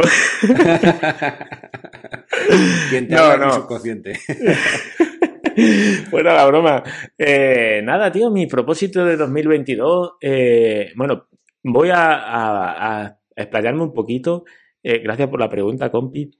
¿Quién 2.90 3.08
te 3.08 3.14
no, 3.14 3.36
no. 3.38 3.52
subconsciente? 3.52 4.18
bueno, 6.10 6.34
la 6.34 6.44
broma. 6.44 6.82
Eh, 7.16 7.80
nada, 7.82 8.12
tío, 8.12 8.30
mi 8.30 8.46
propósito 8.46 9.06
de 9.06 9.16
2022, 9.16 10.16
eh, 10.20 10.92
bueno, 10.96 11.28
voy 11.62 11.88
a, 11.90 12.14
a, 12.14 13.04
a 13.04 13.18
explayarme 13.34 13.84
un 13.84 13.94
poquito 13.94 14.44
eh, 14.82 14.98
gracias 14.98 15.28
por 15.28 15.40
la 15.40 15.48
pregunta, 15.48 15.90
compi. 15.90 16.30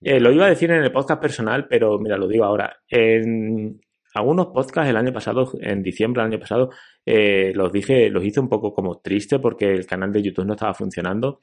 Eh, 0.00 0.20
lo 0.20 0.32
iba 0.32 0.46
a 0.46 0.50
decir 0.50 0.70
en 0.70 0.82
el 0.82 0.92
podcast 0.92 1.20
personal, 1.20 1.66
pero 1.68 1.98
mira, 1.98 2.16
lo 2.16 2.28
digo 2.28 2.44
ahora. 2.44 2.76
En 2.88 3.80
algunos 4.14 4.48
podcasts 4.48 4.90
el 4.90 4.96
año 4.96 5.12
pasado, 5.12 5.52
en 5.60 5.82
diciembre 5.82 6.22
del 6.22 6.32
año 6.32 6.40
pasado, 6.40 6.70
eh, 7.04 7.52
los 7.54 7.72
dije, 7.72 8.10
los 8.10 8.24
hice 8.24 8.40
un 8.40 8.48
poco 8.48 8.72
como 8.72 9.00
triste 9.00 9.38
porque 9.38 9.72
el 9.72 9.86
canal 9.86 10.12
de 10.12 10.22
YouTube 10.22 10.46
no 10.46 10.54
estaba 10.54 10.74
funcionando 10.74 11.40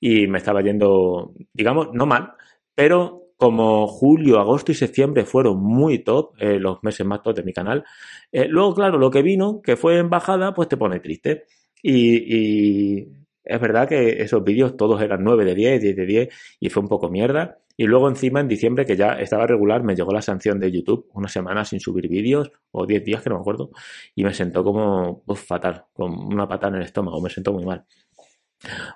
y 0.00 0.26
me 0.26 0.38
estaba 0.38 0.62
yendo, 0.62 1.34
digamos, 1.52 1.88
no 1.92 2.06
mal, 2.06 2.32
pero 2.74 3.22
como 3.36 3.86
julio, 3.86 4.38
agosto 4.38 4.72
y 4.72 4.74
septiembre 4.74 5.24
fueron 5.24 5.62
muy 5.62 5.98
top, 5.98 6.32
los 6.40 6.82
meses 6.82 7.06
más 7.06 7.22
top 7.22 7.36
de 7.36 7.42
mi 7.42 7.52
canal, 7.52 7.84
luego, 8.32 8.74
claro, 8.74 8.96
lo 8.98 9.10
que 9.10 9.20
vino, 9.20 9.60
que 9.62 9.76
fue 9.76 9.98
en 9.98 10.08
bajada, 10.08 10.54
pues 10.54 10.68
te 10.68 10.78
pone 10.78 11.00
triste. 11.00 11.44
Y, 11.82 12.34
y 12.34 13.25
es 13.46 13.60
verdad 13.60 13.88
que 13.88 14.22
esos 14.22 14.42
vídeos 14.42 14.76
todos 14.76 15.00
eran 15.00 15.22
9 15.22 15.44
de 15.44 15.54
10, 15.54 15.80
10 15.80 15.96
de 15.96 16.06
10 16.06 16.28
y 16.60 16.68
fue 16.68 16.82
un 16.82 16.88
poco 16.88 17.08
mierda. 17.08 17.58
Y 17.78 17.84
luego 17.84 18.08
encima 18.08 18.40
en 18.40 18.48
diciembre, 18.48 18.86
que 18.86 18.96
ya 18.96 19.12
estaba 19.12 19.46
regular, 19.46 19.82
me 19.82 19.94
llegó 19.94 20.10
la 20.12 20.22
sanción 20.22 20.58
de 20.58 20.72
YouTube, 20.72 21.10
una 21.12 21.28
semana 21.28 21.64
sin 21.64 21.78
subir 21.78 22.08
vídeos, 22.08 22.50
o 22.70 22.86
10 22.86 23.04
días 23.04 23.22
que 23.22 23.28
no 23.28 23.36
me 23.36 23.42
acuerdo, 23.42 23.70
y 24.14 24.24
me 24.24 24.32
sentó 24.32 24.64
como 24.64 25.22
fatal, 25.34 25.84
con 25.92 26.10
una 26.12 26.48
patada 26.48 26.70
en 26.70 26.76
el 26.76 26.86
estómago, 26.86 27.20
me 27.20 27.28
sentó 27.28 27.52
muy 27.52 27.66
mal. 27.66 27.84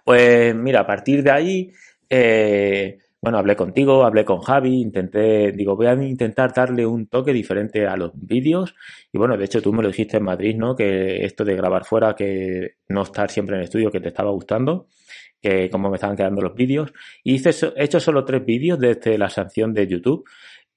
Pues 0.05 0.55
mira, 0.55 0.81
a 0.81 0.87
partir 0.87 1.23
de 1.23 1.31
ahí, 1.31 1.73
eh, 2.09 2.99
bueno, 3.23 3.37
hablé 3.39 3.55
contigo, 3.55 4.05
hablé 4.05 4.25
con 4.25 4.41
Javi, 4.41 4.81
intenté, 4.81 5.53
digo, 5.53 5.77
voy 5.77 5.87
a 5.89 5.95
intentar 5.95 6.55
darle 6.55 6.87
un 6.87 7.07
toque 7.07 7.35
diferente 7.35 7.87
a 7.87 7.97
los 7.97 8.13
vídeos. 8.15 8.75
Y 9.13 9.19
bueno, 9.19 9.37
de 9.37 9.45
hecho 9.45 9.61
tú 9.61 9.73
me 9.75 9.83
lo 9.83 9.89
dijiste 9.89 10.17
en 10.17 10.25
Madrid, 10.25 10.57
¿no? 10.57 10.75
Que 10.75 11.25
esto 11.25 11.45
de 11.45 11.55
grabar 11.55 11.85
fuera, 11.85 12.15
que 12.17 12.77
no 12.89 13.03
estar 13.03 13.31
siempre 13.31 13.57
en 13.57 13.61
el 13.61 13.65
estudio, 13.65 13.91
que 13.91 14.01
te 14.01 14.09
estaba 14.09 14.31
gustando, 14.31 14.87
que 15.43 15.69
cómo 15.69 15.91
me 15.91 15.97
estaban 15.97 16.17
quedando 16.17 16.41
los 16.41 16.55
vídeos. 16.55 16.93
Y 17.23 17.35
hice, 17.35 17.51
he 17.77 17.85
hecho 17.85 18.01
solo 18.01 18.25
tres 18.25 18.43
vídeos 18.45 18.79
desde 18.79 19.19
la 19.19 19.29
sanción 19.29 19.75
de 19.75 19.87
YouTube. 19.87 20.25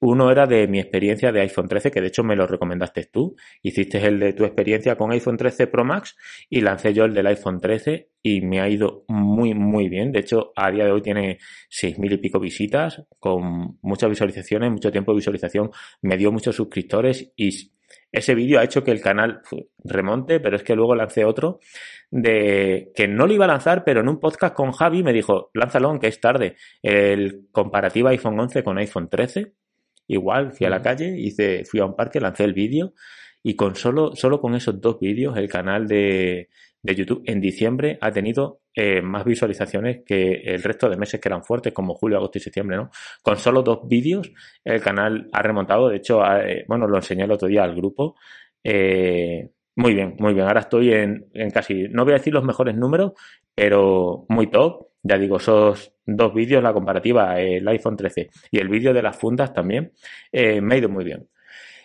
Uno 0.06 0.30
era 0.30 0.46
de 0.46 0.68
mi 0.68 0.82
experiencia 0.82 1.32
de 1.32 1.40
iPhone 1.40 1.70
13, 1.70 1.90
que 1.90 2.02
de 2.02 2.08
hecho 2.08 2.26
me 2.26 2.36
lo 2.36 2.46
recomendaste 2.46 3.06
tú. 3.06 3.38
Hiciste 3.62 4.06
el 4.06 4.20
de 4.20 4.34
tu 4.34 4.44
experiencia 4.44 4.98
con 4.98 5.14
iPhone 5.14 5.38
13 5.38 5.68
Pro 5.68 5.86
Max 5.86 6.18
y 6.50 6.60
lancé 6.60 6.94
yo 6.94 7.06
el 7.06 7.14
del 7.14 7.28
iPhone 7.28 7.62
13 7.62 8.10
y 8.22 8.42
me 8.42 8.60
ha 8.60 8.68
ido 8.68 9.06
muy, 9.08 9.54
muy 9.54 9.88
bien. 9.88 10.12
De 10.12 10.20
hecho, 10.20 10.52
a 10.58 10.72
día 10.72 10.84
de 10.84 10.92
hoy 10.92 11.02
tiene 11.02 11.38
seis 11.70 11.98
mil 12.00 12.12
y 12.12 12.18
pico 12.18 12.42
visitas, 12.42 13.02
con 13.18 13.78
muchas 13.82 14.10
visualizaciones, 14.10 14.72
mucho 14.72 14.92
tiempo 14.92 15.14
de 15.14 15.20
visualización. 15.20 15.72
Me 16.02 16.18
dio 16.18 16.34
muchos 16.34 16.54
suscriptores 16.54 17.32
y 17.38 17.72
ese 18.12 18.36
vídeo 18.36 18.60
ha 18.60 18.66
hecho 18.66 18.84
que 18.84 18.92
el 18.92 19.00
canal 19.00 19.40
remonte, 19.86 20.42
pero 20.42 20.58
es 20.58 20.64
que 20.64 20.76
luego 20.76 20.96
lancé 20.96 21.24
otro 21.24 21.62
de 22.12 22.92
que 22.94 23.08
no 23.08 23.26
lo 23.26 23.34
iba 23.34 23.46
a 23.46 23.48
lanzar, 23.48 23.86
pero 23.86 24.02
en 24.02 24.10
un 24.10 24.20
podcast 24.20 24.54
con 24.54 24.74
Javi 24.74 25.02
me 25.02 25.14
dijo, 25.14 25.50
lánzalo 25.54 25.88
aunque 25.88 26.08
es 26.08 26.20
tarde, 26.20 26.58
el 26.82 27.48
comparativo 27.54 28.10
iPhone 28.10 28.38
11 28.38 28.64
con 28.64 28.78
iPhone 28.78 29.08
13 29.08 29.54
Igual 30.08 30.52
fui 30.52 30.66
a 30.66 30.70
la 30.70 30.82
calle, 30.82 31.16
hice, 31.18 31.64
fui 31.66 31.80
a 31.80 31.86
un 31.86 31.96
parque, 31.96 32.20
lancé 32.20 32.44
el 32.44 32.54
vídeo 32.54 32.94
y 33.42 33.56
con 33.56 33.76
solo, 33.76 34.16
solo 34.16 34.40
con 34.40 34.56
esos 34.56 34.80
dos 34.80 35.00
vídeos 35.00 35.38
el 35.38 35.50
canal 35.50 35.88
de, 35.88 36.50
de 36.82 36.96
YouTube 36.96 37.24
en 37.26 37.42
diciembre 37.42 37.98
ha 38.02 38.12
tenido 38.12 38.62
eh, 38.76 39.02
más 39.02 39.24
visualizaciones 39.26 40.02
que 40.06 40.34
el 40.46 40.64
resto 40.64 40.90
de 40.90 40.98
meses 40.98 41.20
que 41.20 41.30
eran 41.30 41.44
fuertes, 41.44 41.74
como 41.74 41.94
julio, 41.94 42.18
agosto 42.18 42.38
y 42.38 42.42
septiembre, 42.42 42.78
¿no? 42.78 42.90
Con 43.22 43.38
solo 43.38 43.64
dos 43.64 43.88
vídeos 43.88 44.32
el 44.64 44.82
canal 44.82 45.30
ha 45.32 45.42
remontado, 45.42 45.90
de 45.90 45.98
hecho, 45.98 46.24
eh, 46.26 46.66
bueno, 46.68 46.88
lo 46.88 46.98
enseñé 46.98 47.24
el 47.24 47.32
otro 47.32 47.48
día 47.48 47.64
al 47.64 47.76
grupo. 47.76 48.16
Eh, 48.64 49.50
muy 49.76 49.94
bien, 49.94 50.16
muy 50.20 50.34
bien. 50.34 50.48
Ahora 50.48 50.62
estoy 50.62 50.94
en, 50.94 51.28
en 51.34 51.50
casi, 51.52 51.88
no 51.90 52.04
voy 52.04 52.14
a 52.14 52.18
decir 52.18 52.34
los 52.34 52.44
mejores 52.44 52.76
números, 52.76 53.14
pero 53.56 54.26
muy 54.30 54.48
top. 54.50 54.88
Ya 55.04 55.18
digo, 55.18 55.38
esos 55.38 55.94
dos 56.06 56.34
vídeos, 56.34 56.64
la 56.64 56.74
comparativa, 56.74 57.40
el 57.40 57.68
iPhone 57.68 57.98
13 57.98 58.30
y 58.52 58.60
el 58.60 58.70
vídeo 58.70 58.94
de 58.94 59.02
las 59.02 59.18
fundas 59.18 59.54
también, 59.54 59.92
eh, 60.32 60.62
me 60.62 60.76
ha 60.76 60.78
ido 60.78 60.90
muy 60.90 61.04
bien. 61.04 61.30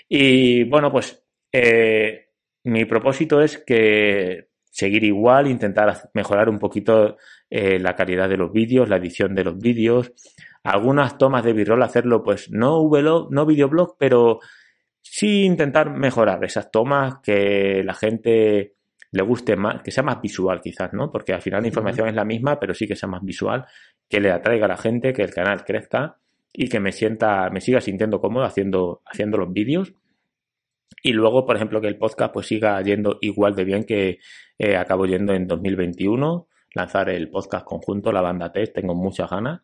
Y 0.09 0.65
bueno, 0.65 0.91
pues 0.93 1.25
eh, 1.53 2.29
mi 2.65 2.85
propósito 2.85 3.41
es 3.43 3.59
que 3.59 4.49
seguir 4.71 5.03
igual, 5.03 5.49
intentar 5.49 6.11
mejorar 6.15 6.49
un 6.49 6.59
poquito 6.59 7.17
eh, 7.51 7.81
la 7.81 7.97
calidad 7.97 8.29
de 8.29 8.37
los 8.37 8.53
vídeos, 8.53 8.89
la 8.89 8.97
edición 8.97 9.35
de 9.35 9.45
los 9.45 9.59
vídeos, 9.59 10.13
algunas 10.63 11.19
tomas 11.19 11.43
de 11.45 11.53
b-roll, 11.53 11.83
hacerlo 11.83 12.23
pues 12.23 12.51
no 12.51 12.89
vlog, 12.89 13.33
no 13.33 13.47
videoblog, 13.47 13.97
pero 13.99 14.39
sí 15.01 15.43
intentar 15.45 15.91
mejorar 15.91 16.45
esas 16.45 16.71
tomas 16.71 17.17
que 17.23 17.83
la 17.85 17.95
gente 17.95 18.77
le 19.11 19.23
guste 19.23 19.57
más, 19.57 19.83
que 19.83 19.91
sea 19.91 20.03
más 20.03 20.21
visual 20.21 20.61
quizás, 20.61 20.93
¿no? 20.93 21.11
Porque 21.11 21.33
al 21.33 21.43
final 21.43 21.63
la 21.63 21.69
información 21.69 22.09
es 22.09 22.15
la 22.15 22.25
misma, 22.25 22.59
pero 22.61 22.75
sí 22.75 22.87
que 22.87 22.97
sea 22.97 23.09
más 23.09 23.25
visual, 23.25 23.67
que 24.09 24.21
le 24.21 24.31
atraiga 24.31 24.67
a 24.67 24.69
la 24.69 24.77
gente, 24.77 25.13
que 25.13 25.23
el 25.23 25.33
canal 25.33 25.65
crezca 25.65 26.19
y 26.53 26.69
que 26.69 26.81
me 26.81 26.93
sienta, 26.93 27.51
me 27.51 27.61
siga 27.61 27.81
sintiendo 27.81 28.21
cómodo 28.21 28.45
haciendo, 28.45 29.03
haciendo 29.07 29.39
los 29.39 29.53
vídeos. 29.53 29.95
Y 31.03 31.13
luego, 31.13 31.47
por 31.47 31.57
ejemplo, 31.57 31.81
que 31.81 31.89
el 31.89 31.97
podcast 31.97 32.33
pues 32.33 32.47
siga 32.47 32.81
yendo 32.83 33.19
igual 33.21 33.55
de 33.55 33.65
bien 33.65 33.85
que 33.85 34.19
eh, 34.59 34.77
acabo 34.77 35.07
yendo 35.07 35.33
en 35.35 35.47
2021, 35.47 36.49
lanzar 36.75 37.09
el 37.11 37.31
podcast 37.31 37.65
conjunto, 37.65 38.13
la 38.13 38.21
banda 38.21 38.53
test, 38.53 38.75
tengo 38.75 38.95
muchas 38.95 39.31
ganas. 39.31 39.63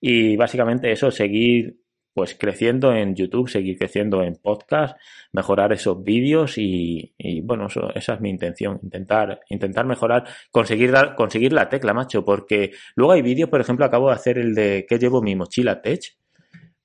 Y 0.00 0.36
básicamente 0.36 0.90
eso, 0.90 1.10
seguir 1.10 1.81
pues 2.14 2.34
creciendo 2.34 2.92
en 2.92 3.14
YouTube, 3.14 3.48
seguir 3.48 3.78
creciendo 3.78 4.22
en 4.22 4.36
podcast, 4.36 4.96
mejorar 5.32 5.72
esos 5.72 6.02
vídeos 6.02 6.58
y, 6.58 7.14
bueno, 7.42 7.66
esa 7.94 8.14
es 8.14 8.20
mi 8.20 8.30
intención, 8.30 8.78
intentar, 8.82 9.40
intentar 9.48 9.86
mejorar, 9.86 10.24
conseguir 10.50 10.92
dar, 10.92 11.14
conseguir 11.14 11.52
la 11.52 11.68
tecla, 11.68 11.94
macho, 11.94 12.24
porque 12.24 12.72
luego 12.94 13.12
hay 13.12 13.22
vídeos, 13.22 13.48
por 13.48 13.60
ejemplo, 13.60 13.84
acabo 13.84 14.08
de 14.08 14.14
hacer 14.14 14.38
el 14.38 14.54
de 14.54 14.86
que 14.88 14.98
llevo 14.98 15.22
mi 15.22 15.34
mochila 15.36 15.80
Tech, 15.80 16.16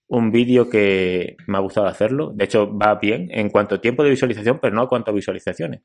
un 0.10 0.32
vídeo 0.32 0.70
que 0.70 1.36
me 1.48 1.58
ha 1.58 1.62
gustado 1.62 1.88
hacerlo, 1.88 2.32
de 2.34 2.46
hecho 2.46 2.76
va 2.76 2.96
bien 2.96 3.28
en 3.32 3.50
cuanto 3.50 3.76
a 3.76 3.82
tiempo 3.82 4.04
de 4.04 4.12
visualización, 4.12 4.60
pero 4.62 4.74
no 4.74 4.84
a 4.84 4.90
cuanto 4.90 5.12
a 5.12 5.14
visualizaciones. 5.14 5.82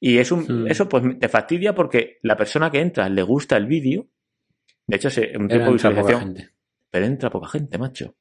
Y 0.00 0.18
es 0.18 0.32
un, 0.32 0.66
eso 0.68 0.88
pues 0.88 1.04
te 1.18 1.28
fastidia 1.28 1.74
porque 1.74 2.18
la 2.22 2.36
persona 2.36 2.70
que 2.70 2.80
entra 2.80 3.08
le 3.08 3.22
gusta 3.22 3.56
el 3.56 3.66
vídeo, 3.66 4.08
de 4.86 4.96
hecho 4.96 5.08
es 5.08 5.18
un 5.18 5.48
tiempo 5.48 5.66
de 5.66 5.72
visualización, 5.72 6.36
pero 6.90 7.06
entra 7.06 7.30
poca 7.30 7.48
gente, 7.48 7.78
macho. 7.78 8.14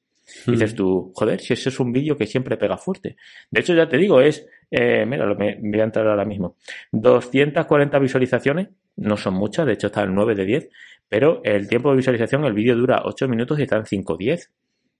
Dices 0.48 0.76
tú, 0.76 1.12
joder, 1.16 1.40
si 1.40 1.54
ese 1.54 1.70
es 1.70 1.80
un 1.80 1.92
vídeo 1.92 2.18
que 2.18 2.26
siempre 2.26 2.58
pega 2.58 2.78
fuerte. 2.78 3.16
De 3.50 3.62
hecho, 3.62 3.74
ya 3.74 3.88
te 3.88 3.98
digo, 3.98 4.22
es, 4.22 4.48
eh, 4.70 5.06
mira, 5.06 5.26
me, 5.36 5.58
voy 5.62 5.80
a 5.80 5.84
entrar 5.84 6.08
ahora 6.08 6.26
mismo. 6.26 6.58
240 6.92 8.00
visualizaciones, 8.00 8.70
no 8.98 9.18
son 9.18 9.34
muchas, 9.34 9.66
de 9.66 9.74
hecho 9.74 9.88
está 9.88 10.04
en 10.04 10.14
9 10.16 10.36
de 10.36 10.46
10, 10.46 10.70
pero 11.08 11.42
el 11.44 11.68
tiempo 11.68 11.90
de 11.92 11.98
visualización, 11.98 12.46
el 12.46 12.54
vídeo 12.54 12.76
dura 12.76 13.02
8 13.06 13.28
minutos 13.28 13.60
y 13.60 13.64
está 13.64 13.78
en 13.78 13.84
5-10. 13.84 14.50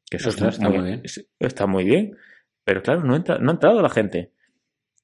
Que 0.10 0.18
eso 0.18 0.30
está, 0.30 0.70
muy, 0.70 0.82
bien. 0.82 1.04
Está 1.40 1.68
muy 1.68 1.86
bien. 1.86 2.18
Pero 2.66 2.82
claro, 2.82 3.02
no, 3.04 3.16
entra, 3.16 3.38
no 3.38 3.50
ha 3.50 3.54
entrado 3.54 3.82
la 3.82 3.90
gente. 3.90 4.32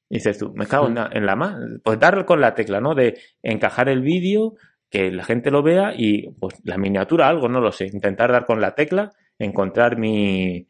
dices 0.10 0.38
tú, 0.38 0.54
me 0.54 0.68
cago 0.68 0.88
en, 0.88 0.96
la, 0.96 1.10
en 1.14 1.26
la 1.26 1.38
más. 1.38 1.56
Pues 1.82 1.98
dar 1.98 2.26
con 2.26 2.42
la 2.42 2.54
tecla, 2.56 2.82
¿no? 2.82 2.94
De 2.94 3.18
encajar 3.42 3.88
el 3.88 4.02
vídeo, 4.02 4.56
que 4.90 5.12
la 5.12 5.24
gente 5.24 5.52
lo 5.52 5.64
vea 5.64 5.94
y 5.96 6.30
pues 6.40 6.56
la 6.64 6.78
miniatura, 6.78 7.28
algo, 7.28 7.50
no 7.50 7.62
lo 7.62 7.72
sé, 7.72 7.88
intentar 7.88 8.32
dar 8.32 8.46
con 8.46 8.62
la 8.62 8.76
tecla, 8.76 9.12
encontrar 9.40 9.98
mi, 9.98 10.68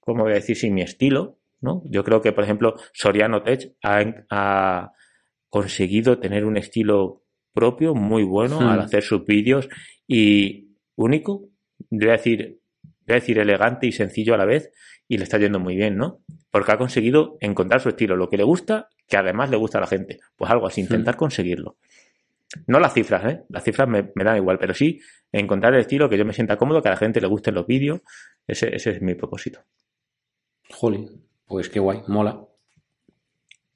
¿cómo 0.00 0.24
voy 0.24 0.32
a 0.32 0.36
decir? 0.36 0.56
Sí, 0.56 0.70
mi 0.70 0.82
estilo, 0.82 1.38
¿no? 1.60 1.82
Yo 1.86 2.04
creo 2.04 2.20
que, 2.20 2.32
por 2.32 2.44
ejemplo, 2.44 2.74
Soriano 2.92 3.42
Tech 3.42 3.74
ha, 3.82 4.92
conseguido 5.48 6.18
tener 6.18 6.46
un 6.46 6.56
estilo 6.56 7.24
propio 7.52 7.94
muy 7.94 8.22
bueno 8.22 8.60
al 8.60 8.78
hmm. 8.78 8.82
hacer 8.82 9.02
sus 9.02 9.26
vídeos 9.26 9.68
y 10.06 10.78
único, 10.96 11.50
voy 11.90 12.08
a 12.08 12.12
decir, 12.12 12.60
voy 13.06 13.12
a 13.12 13.20
decir 13.20 13.38
elegante 13.38 13.86
y 13.86 13.92
sencillo 13.92 14.32
a 14.32 14.38
la 14.38 14.46
vez 14.46 14.70
y 15.06 15.18
le 15.18 15.24
está 15.24 15.36
yendo 15.36 15.60
muy 15.60 15.76
bien, 15.76 15.98
¿no? 15.98 16.22
Porque 16.50 16.72
ha 16.72 16.78
conseguido 16.78 17.36
encontrar 17.40 17.82
su 17.82 17.90
estilo, 17.90 18.16
lo 18.16 18.30
que 18.30 18.38
le 18.38 18.44
gusta, 18.44 18.88
que 19.06 19.18
además 19.18 19.50
le 19.50 19.58
gusta 19.58 19.76
a 19.76 19.82
la 19.82 19.86
gente. 19.86 20.20
Pues 20.36 20.50
algo 20.50 20.66
así, 20.66 20.80
intentar 20.80 21.16
hmm. 21.16 21.18
conseguirlo. 21.18 21.76
No 22.66 22.78
las 22.78 22.94
cifras, 22.94 23.24
¿eh? 23.32 23.42
Las 23.48 23.64
cifras 23.64 23.88
me, 23.88 24.12
dan 24.14 24.36
igual, 24.36 24.58
pero 24.58 24.74
sí 24.74 25.00
encontrar 25.30 25.74
el 25.74 25.80
estilo 25.80 26.08
que 26.08 26.18
yo 26.18 26.24
me 26.24 26.32
sienta 26.32 26.56
cómodo, 26.56 26.82
que 26.82 26.88
a 26.88 26.92
la 26.92 26.96
gente 26.98 27.20
le 27.20 27.26
gusten 27.26 27.54
los 27.54 27.66
vídeos. 27.66 28.00
Ese, 28.46 28.74
ese 28.74 28.90
es 28.90 29.02
mi 29.02 29.14
propósito. 29.14 29.60
Jolín, 30.70 31.26
pues 31.46 31.68
qué 31.68 31.80
guay, 31.80 32.02
mola. 32.08 32.46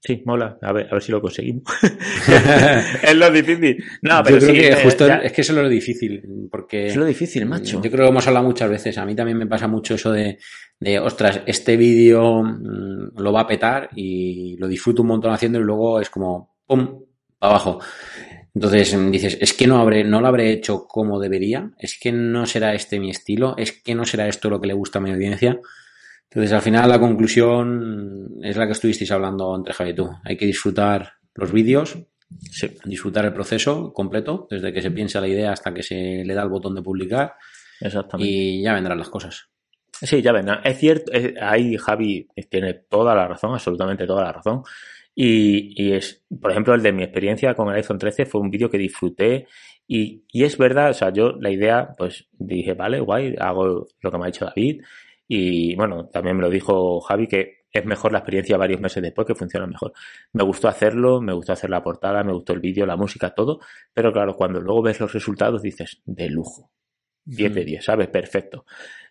Sí, 0.01 0.23
mola. 0.25 0.59
A 0.63 0.73
ver, 0.73 0.87
a 0.89 0.93
ver 0.93 1.03
si 1.03 1.11
lo 1.11 1.21
conseguimos. 1.21 1.65
es 3.03 3.17
lo 3.17 3.31
difícil. 3.31 3.83
No, 4.03 4.23
pero 4.23 4.39
yo 4.39 4.49
creo 4.49 4.77
que 4.77 4.83
justo 4.83 5.07
es 5.07 5.33
que 5.33 5.41
eso 5.41 5.53
es 5.53 5.59
lo 5.59 5.69
difícil. 5.69 6.49
Porque 6.51 6.87
es 6.87 6.97
lo 6.97 7.05
difícil, 7.05 7.45
macho. 7.47 7.83
Yo 7.83 7.91
creo 7.91 8.05
que 8.05 8.11
hemos 8.11 8.27
hablado 8.27 8.47
muchas 8.47 8.71
veces. 8.71 8.99
A 8.99 9.05
mí 9.05 9.17
también 9.17 9.39
me 9.39 9.47
pasa 9.47 9.67
mucho 9.67 9.95
eso 9.95 10.13
de, 10.13 10.39
de 10.79 10.99
ostras, 11.01 11.43
este 11.47 11.77
vídeo 11.77 12.43
mm, 12.43 13.19
lo 13.19 13.33
va 13.33 13.43
a 13.43 13.47
petar 13.47 13.89
y 13.97 14.57
lo 14.59 14.69
disfruto 14.69 15.03
un 15.03 15.09
montón 15.09 15.33
haciendo 15.33 15.59
y 15.59 15.65
luego 15.65 16.01
es 16.01 16.11
como, 16.11 16.57
¡pum! 16.67 17.03
para 17.39 17.55
abajo. 17.55 17.81
Entonces 18.57 18.97
mm, 18.97 19.11
dices, 19.11 19.37
es 19.39 19.53
que 19.53 19.67
no, 19.67 19.77
habré, 19.77 20.03
no 20.03 20.23
lo 20.23 20.29
habré 20.29 20.51
hecho 20.51 20.87
como 20.89 21.21
debería, 21.21 21.73
es 21.79 21.99
que 22.01 22.11
no 22.11 22.47
será 22.47 22.75
este 22.75 22.99
mi 22.99 23.11
estilo, 23.11 23.55
es 23.59 23.83
que 23.83 23.95
no 23.95 24.07
será 24.07 24.29
esto 24.29 24.49
lo 24.49 24.59
que 24.59 24.67
le 24.67 24.73
gusta 24.73 24.99
a 24.99 25.03
mi 25.03 25.11
audiencia. 25.11 25.61
Entonces, 26.31 26.53
al 26.53 26.63
final, 26.63 26.89
la 26.89 26.99
conclusión 26.99 28.39
es 28.43 28.57
la 28.57 28.65
que 28.65 28.73
estuvisteis 28.73 29.11
hablando 29.13 29.55
entre 29.55 29.75
Javi 29.75 29.91
y 29.91 29.95
tú. 29.95 30.11
Hay 30.25 30.39
que 30.39 30.47
disfrutar 30.47 31.13
los 31.35 31.53
vídeos, 31.53 31.99
disfrutar 32.87 33.27
el 33.27 33.35
proceso 33.35 33.93
completo, 33.93 34.47
desde 34.51 34.73
que 34.73 34.81
se 34.81 34.91
piensa 34.91 35.21
la 35.21 35.29
idea 35.29 35.53
hasta 35.53 35.75
que 35.75 35.83
se 35.83 36.25
le 36.25 36.35
da 36.35 36.43
el 36.43 36.49
botón 36.49 36.75
de 36.75 36.83
publicar. 36.83 37.35
Exactamente. 37.79 38.33
Y 38.33 38.63
ya 38.63 38.73
vendrán 38.73 38.99
las 38.99 39.11
cosas. 39.11 39.49
Sí, 39.93 40.23
ya 40.23 40.33
vendrán. 40.33 40.61
Es 40.65 40.79
cierto, 40.79 41.13
ahí 41.43 41.77
Javi 41.77 42.27
tiene 42.49 42.73
toda 42.89 43.15
la 43.15 43.29
razón, 43.29 43.53
absolutamente 43.53 44.07
toda 44.07 44.25
la 44.25 44.33
razón. 44.33 44.63
Y, 45.19 45.93
es, 45.93 46.25
por 46.41 46.51
ejemplo, 46.51 46.75
el 46.75 46.83
de 46.83 46.93
mi 46.93 47.03
experiencia 47.03 47.55
con 47.55 47.71
el 47.71 47.77
iPhone 47.77 47.99
13 47.99 48.27
fue 48.27 48.41
un 48.43 48.51
vídeo 48.51 48.69
que 48.69 48.77
disfruté 48.77 49.47
y, 49.89 50.25
y, 50.31 50.45
es 50.45 50.59
verdad, 50.59 50.91
o 50.91 50.95
sea, 50.95 51.11
yo 51.11 51.33
la 51.41 51.51
idea, 51.51 51.95
pues 51.97 52.29
dije, 52.33 52.75
vale, 52.75 53.01
guay, 53.01 53.35
hago 53.39 53.87
lo 54.01 54.11
que 54.11 54.19
me 54.19 54.25
ha 54.25 54.27
dicho 54.27 54.45
David, 54.45 54.83
y 55.29 55.75
bueno, 55.75 56.09
también 56.09 56.37
me 56.37 56.43
lo 56.43 56.51
dijo 56.51 57.01
Javi 57.01 57.27
que 57.27 57.65
es 57.73 57.85
mejor 57.85 58.13
la 58.13 58.19
experiencia 58.19 58.57
varios 58.57 58.81
meses 58.81 59.03
después, 59.03 59.27
que 59.27 59.35
funciona 59.35 59.67
mejor. 59.67 59.93
Me 60.33 60.45
gustó 60.45 60.69
hacerlo, 60.69 61.21
me 61.21 61.33
gustó 61.33 61.53
hacer 61.53 61.71
la 61.71 61.83
portada, 61.83 62.23
me 62.25 62.33
gustó 62.33 62.53
el 62.53 62.61
vídeo, 62.61 62.87
la 62.87 62.97
música, 62.97 63.35
todo. 63.35 63.61
Pero 63.93 64.13
claro, 64.13 64.35
cuando 64.35 64.61
luego 64.61 64.83
ves 64.83 65.01
los 65.01 65.13
resultados 65.13 65.63
dices, 65.63 66.01
de 66.05 66.31
lujo. 66.31 66.71
10 67.25 67.55
de 67.55 67.65
10, 67.65 67.81
mm. 67.81 67.83
¿sabes? 67.83 68.09
Perfecto. 68.09 68.65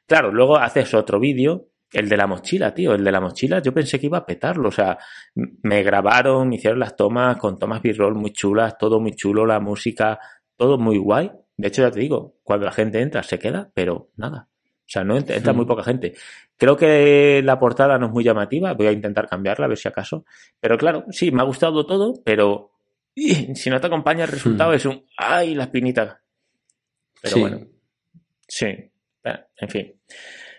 Claro, 0.07 0.31
luego 0.31 0.57
haces 0.57 0.93
otro 0.93 1.19
vídeo, 1.19 1.67
el 1.91 2.09
de 2.09 2.17
la 2.17 2.27
mochila, 2.27 2.73
tío. 2.73 2.93
El 2.93 3.03
de 3.03 3.11
la 3.11 3.21
mochila 3.21 3.61
yo 3.61 3.73
pensé 3.73 3.99
que 3.99 4.07
iba 4.07 4.19
a 4.19 4.25
petarlo. 4.25 4.69
O 4.69 4.71
sea, 4.71 4.97
me 5.35 5.83
grabaron, 5.83 6.49
me 6.49 6.55
hicieron 6.55 6.79
las 6.79 6.95
tomas 6.95 7.37
con 7.37 7.57
tomas 7.57 7.81
b-roll 7.81 8.15
muy 8.15 8.31
chulas, 8.31 8.77
todo 8.77 8.99
muy 8.99 9.15
chulo, 9.15 9.45
la 9.45 9.59
música, 9.59 10.19
todo 10.57 10.77
muy 10.77 10.97
guay. 10.97 11.31
De 11.57 11.67
hecho, 11.69 11.83
ya 11.83 11.91
te 11.91 11.99
digo, 11.99 12.35
cuando 12.43 12.65
la 12.65 12.71
gente 12.71 13.01
entra 13.01 13.23
se 13.23 13.39
queda, 13.39 13.71
pero 13.73 14.09
nada. 14.17 14.49
O 14.51 14.87
sea, 14.87 15.03
no 15.03 15.17
entra, 15.17 15.53
muy 15.53 15.65
poca 15.65 15.83
gente. 15.83 16.13
Creo 16.57 16.77
que 16.77 17.41
la 17.43 17.57
portada 17.57 17.97
no 17.97 18.07
es 18.07 18.11
muy 18.11 18.23
llamativa, 18.23 18.73
voy 18.73 18.87
a 18.87 18.91
intentar 18.91 19.27
cambiarla, 19.27 19.65
a 19.65 19.69
ver 19.69 19.77
si 19.77 19.87
acaso. 19.87 20.25
Pero 20.59 20.77
claro, 20.77 21.05
sí, 21.09 21.31
me 21.31 21.41
ha 21.41 21.45
gustado 21.45 21.85
todo, 21.87 22.13
pero 22.23 22.71
si 23.15 23.69
no 23.69 23.79
te 23.79 23.87
acompaña 23.87 24.25
el 24.25 24.31
resultado 24.31 24.71
hmm. 24.71 24.75
es 24.75 24.85
un 24.85 25.05
¡ay, 25.17 25.55
la 25.55 25.63
espinita! 25.63 26.21
Pero 27.19 27.39
bueno, 27.39 27.59
sí, 28.47 28.67
en 29.23 29.69
fin 29.69 29.93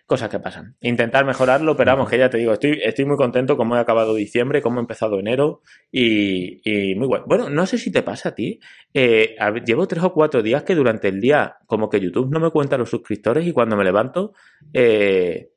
cosas 0.06 0.30
que 0.30 0.38
pasan. 0.38 0.76
Intentar 0.80 1.26
mejorarlo, 1.26 1.76
pero 1.76 1.90
vamos, 1.90 2.08
que 2.08 2.16
ya 2.16 2.30
te 2.30 2.38
digo, 2.38 2.52
estoy, 2.52 2.80
estoy 2.82 3.04
muy 3.04 3.16
contento 3.16 3.56
cómo 3.56 3.76
he 3.76 3.80
acabado 3.80 4.14
diciembre, 4.14 4.62
cómo 4.62 4.78
he 4.78 4.80
empezado 4.80 5.18
enero 5.18 5.62
y, 5.90 6.60
y 6.64 6.94
muy 6.94 7.08
bueno. 7.08 7.24
Bueno, 7.26 7.50
no 7.50 7.66
sé 7.66 7.76
si 7.76 7.90
te 7.90 8.02
pasa 8.02 8.30
a 8.30 8.34
ti. 8.34 8.60
Eh, 8.94 9.36
llevo 9.66 9.88
tres 9.88 10.04
o 10.04 10.12
cuatro 10.12 10.42
días 10.42 10.62
que 10.62 10.76
durante 10.76 11.08
el 11.08 11.20
día, 11.20 11.56
como 11.66 11.90
que 11.90 12.00
YouTube 12.00 12.30
no 12.30 12.38
me 12.38 12.50
cuenta 12.50 12.78
los 12.78 12.88
suscriptores 12.88 13.46
y 13.46 13.52
cuando 13.52 13.76
me 13.76 13.84
levanto, 13.84 14.32
eh, 14.72 15.50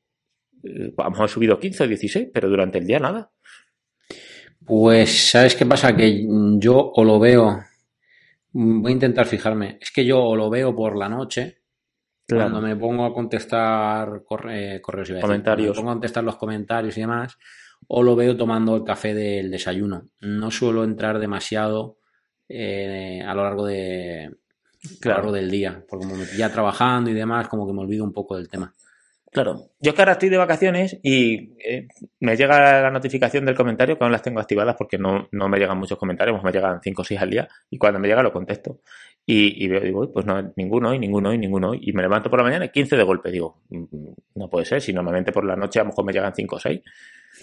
a 0.97 1.03
lo 1.03 1.11
mejor 1.11 1.25
he 1.25 1.29
subido 1.29 1.59
15 1.59 1.83
o 1.83 1.87
16, 1.87 2.27
pero 2.33 2.49
durante 2.49 2.79
el 2.79 2.87
día 2.87 2.99
nada. 2.99 3.31
Pues, 4.65 5.29
¿sabes 5.29 5.55
qué 5.55 5.65
pasa? 5.65 5.95
Que 5.95 6.25
yo 6.57 6.91
o 6.93 7.03
lo 7.03 7.19
veo, 7.19 7.63
voy 8.51 8.91
a 8.91 8.93
intentar 8.93 9.25
fijarme, 9.27 9.77
es 9.79 9.91
que 9.91 10.05
yo 10.05 10.21
o 10.21 10.35
lo 10.35 10.49
veo 10.49 10.75
por 10.75 10.97
la 10.97 11.07
noche 11.07 11.58
cuando 12.29 12.61
me 12.61 12.75
pongo 12.75 13.05
a 13.05 13.13
contestar 13.13 14.23
correos 14.23 15.09
y 15.09 15.19
comentarios. 15.19 15.69
me 15.69 15.75
pongo 15.75 15.91
a 15.91 15.93
contestar 15.93 16.23
los 16.23 16.35
comentarios 16.35 16.97
y 16.97 17.01
demás, 17.01 17.37
o 17.87 18.03
lo 18.03 18.15
veo 18.15 18.37
tomando 18.37 18.75
el 18.75 18.83
café 18.83 19.13
del 19.13 19.49
desayuno. 19.49 20.09
No 20.21 20.51
suelo 20.51 20.83
entrar 20.83 21.19
demasiado 21.19 21.97
eh, 22.47 23.23
a 23.25 23.33
lo 23.33 23.43
largo 23.43 23.65
de 23.65 24.35
claro. 24.99 25.31
del 25.31 25.49
día, 25.49 25.83
porque 25.87 26.05
como 26.05 26.19
me 26.19 26.25
pilla 26.25 26.51
trabajando 26.51 27.09
y 27.09 27.13
demás, 27.13 27.47
como 27.47 27.65
que 27.67 27.73
me 27.73 27.81
olvido 27.81 28.03
un 28.03 28.13
poco 28.13 28.35
del 28.35 28.49
tema. 28.49 28.73
Claro, 29.31 29.69
yo 29.79 29.91
es 29.91 29.95
que 29.95 30.01
ahora 30.01 30.13
estoy 30.13 30.29
de 30.29 30.37
vacaciones 30.37 30.99
y 31.03 31.53
eh, 31.63 31.87
me 32.19 32.35
llega 32.35 32.81
la 32.81 32.89
notificación 32.89 33.45
del 33.45 33.53
comentario 33.53 33.97
que 33.97 34.03
aún 34.03 34.11
las 34.11 34.23
tengo 34.23 34.39
activadas 34.39 34.75
porque 34.75 34.97
no, 34.97 35.27
no 35.31 35.47
me 35.47 35.59
llegan 35.59 35.77
muchos 35.77 35.99
comentarios, 35.99 36.43
me 36.43 36.51
llegan 36.51 36.81
5 36.81 37.01
o 37.01 37.05
6 37.05 37.21
al 37.21 37.29
día 37.29 37.47
y 37.69 37.77
cuando 37.77 37.99
me 37.99 38.07
llega 38.07 38.23
lo 38.23 38.33
contesto. 38.33 38.79
Y, 39.25 39.63
y 39.63 39.67
veo, 39.67 39.81
digo, 39.81 40.11
pues 40.11 40.25
no, 40.25 40.51
ninguno 40.55 40.89
hoy, 40.89 40.97
ninguno 40.97 41.29
hoy, 41.29 41.37
ninguno 41.37 41.69
hoy. 41.69 41.79
Y 41.83 41.93
me 41.93 42.01
levanto 42.01 42.31
por 42.31 42.39
la 42.39 42.45
mañana 42.45 42.65
y 42.65 42.69
15 42.69 42.97
de 42.97 43.03
golpe. 43.03 43.29
Digo, 43.29 43.61
mm, 43.69 43.83
no 44.33 44.49
puede 44.49 44.65
ser, 44.65 44.81
si 44.81 44.91
normalmente 44.91 45.31
por 45.31 45.45
la 45.45 45.55
noche 45.55 45.79
a 45.79 45.83
lo 45.83 45.89
mejor 45.89 46.05
me 46.05 46.13
llegan 46.13 46.33
5 46.33 46.55
o 46.55 46.59
6. 46.59 46.81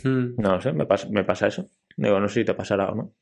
Hmm. 0.02 0.26
No 0.36 0.60
sé, 0.60 0.72
me 0.72 0.86
pasa, 0.86 1.06
me 1.08 1.22
pasa 1.22 1.46
eso. 1.46 1.66
Digo, 1.96 2.18
no 2.18 2.26
sé 2.26 2.40
si 2.40 2.44
te 2.44 2.54
pasará 2.54 2.90
o 2.90 2.96
no. 2.96 3.12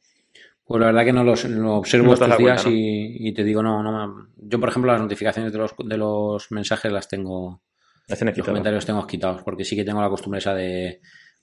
Pues 0.65 0.81
la 0.81 0.87
verdad 0.87 1.05
que 1.05 1.12
no 1.12 1.25
los, 1.25 1.45
lo 1.45 1.75
observo 1.75 2.15
estos 2.15 2.39
días 2.39 2.67
y, 2.67 3.29
y, 3.29 3.35
te 3.35 3.45
digo, 3.45 3.62
no, 3.62 3.83
no. 3.83 4.29
Yo, 4.39 4.59
por 4.59 4.71
ejemplo, 4.71 4.91
las 4.93 5.03
notificaciones 5.03 5.53
de 5.53 5.59
los, 5.59 5.75
de 5.85 5.99
los 5.99 6.51
mensajes 6.51 6.91
las 6.91 7.07
tengo 7.07 7.61
los 8.09 8.46
comentarios 8.46 8.84
tengo 8.84 9.07
quitados, 9.07 9.42
porque 9.42 9.64
sí 9.64 9.76
que 9.76 9.84
tengo 9.84 10.00
la 10.00 10.09
costumbre 10.09 10.38
esa 10.38 10.55
de 10.55 11.00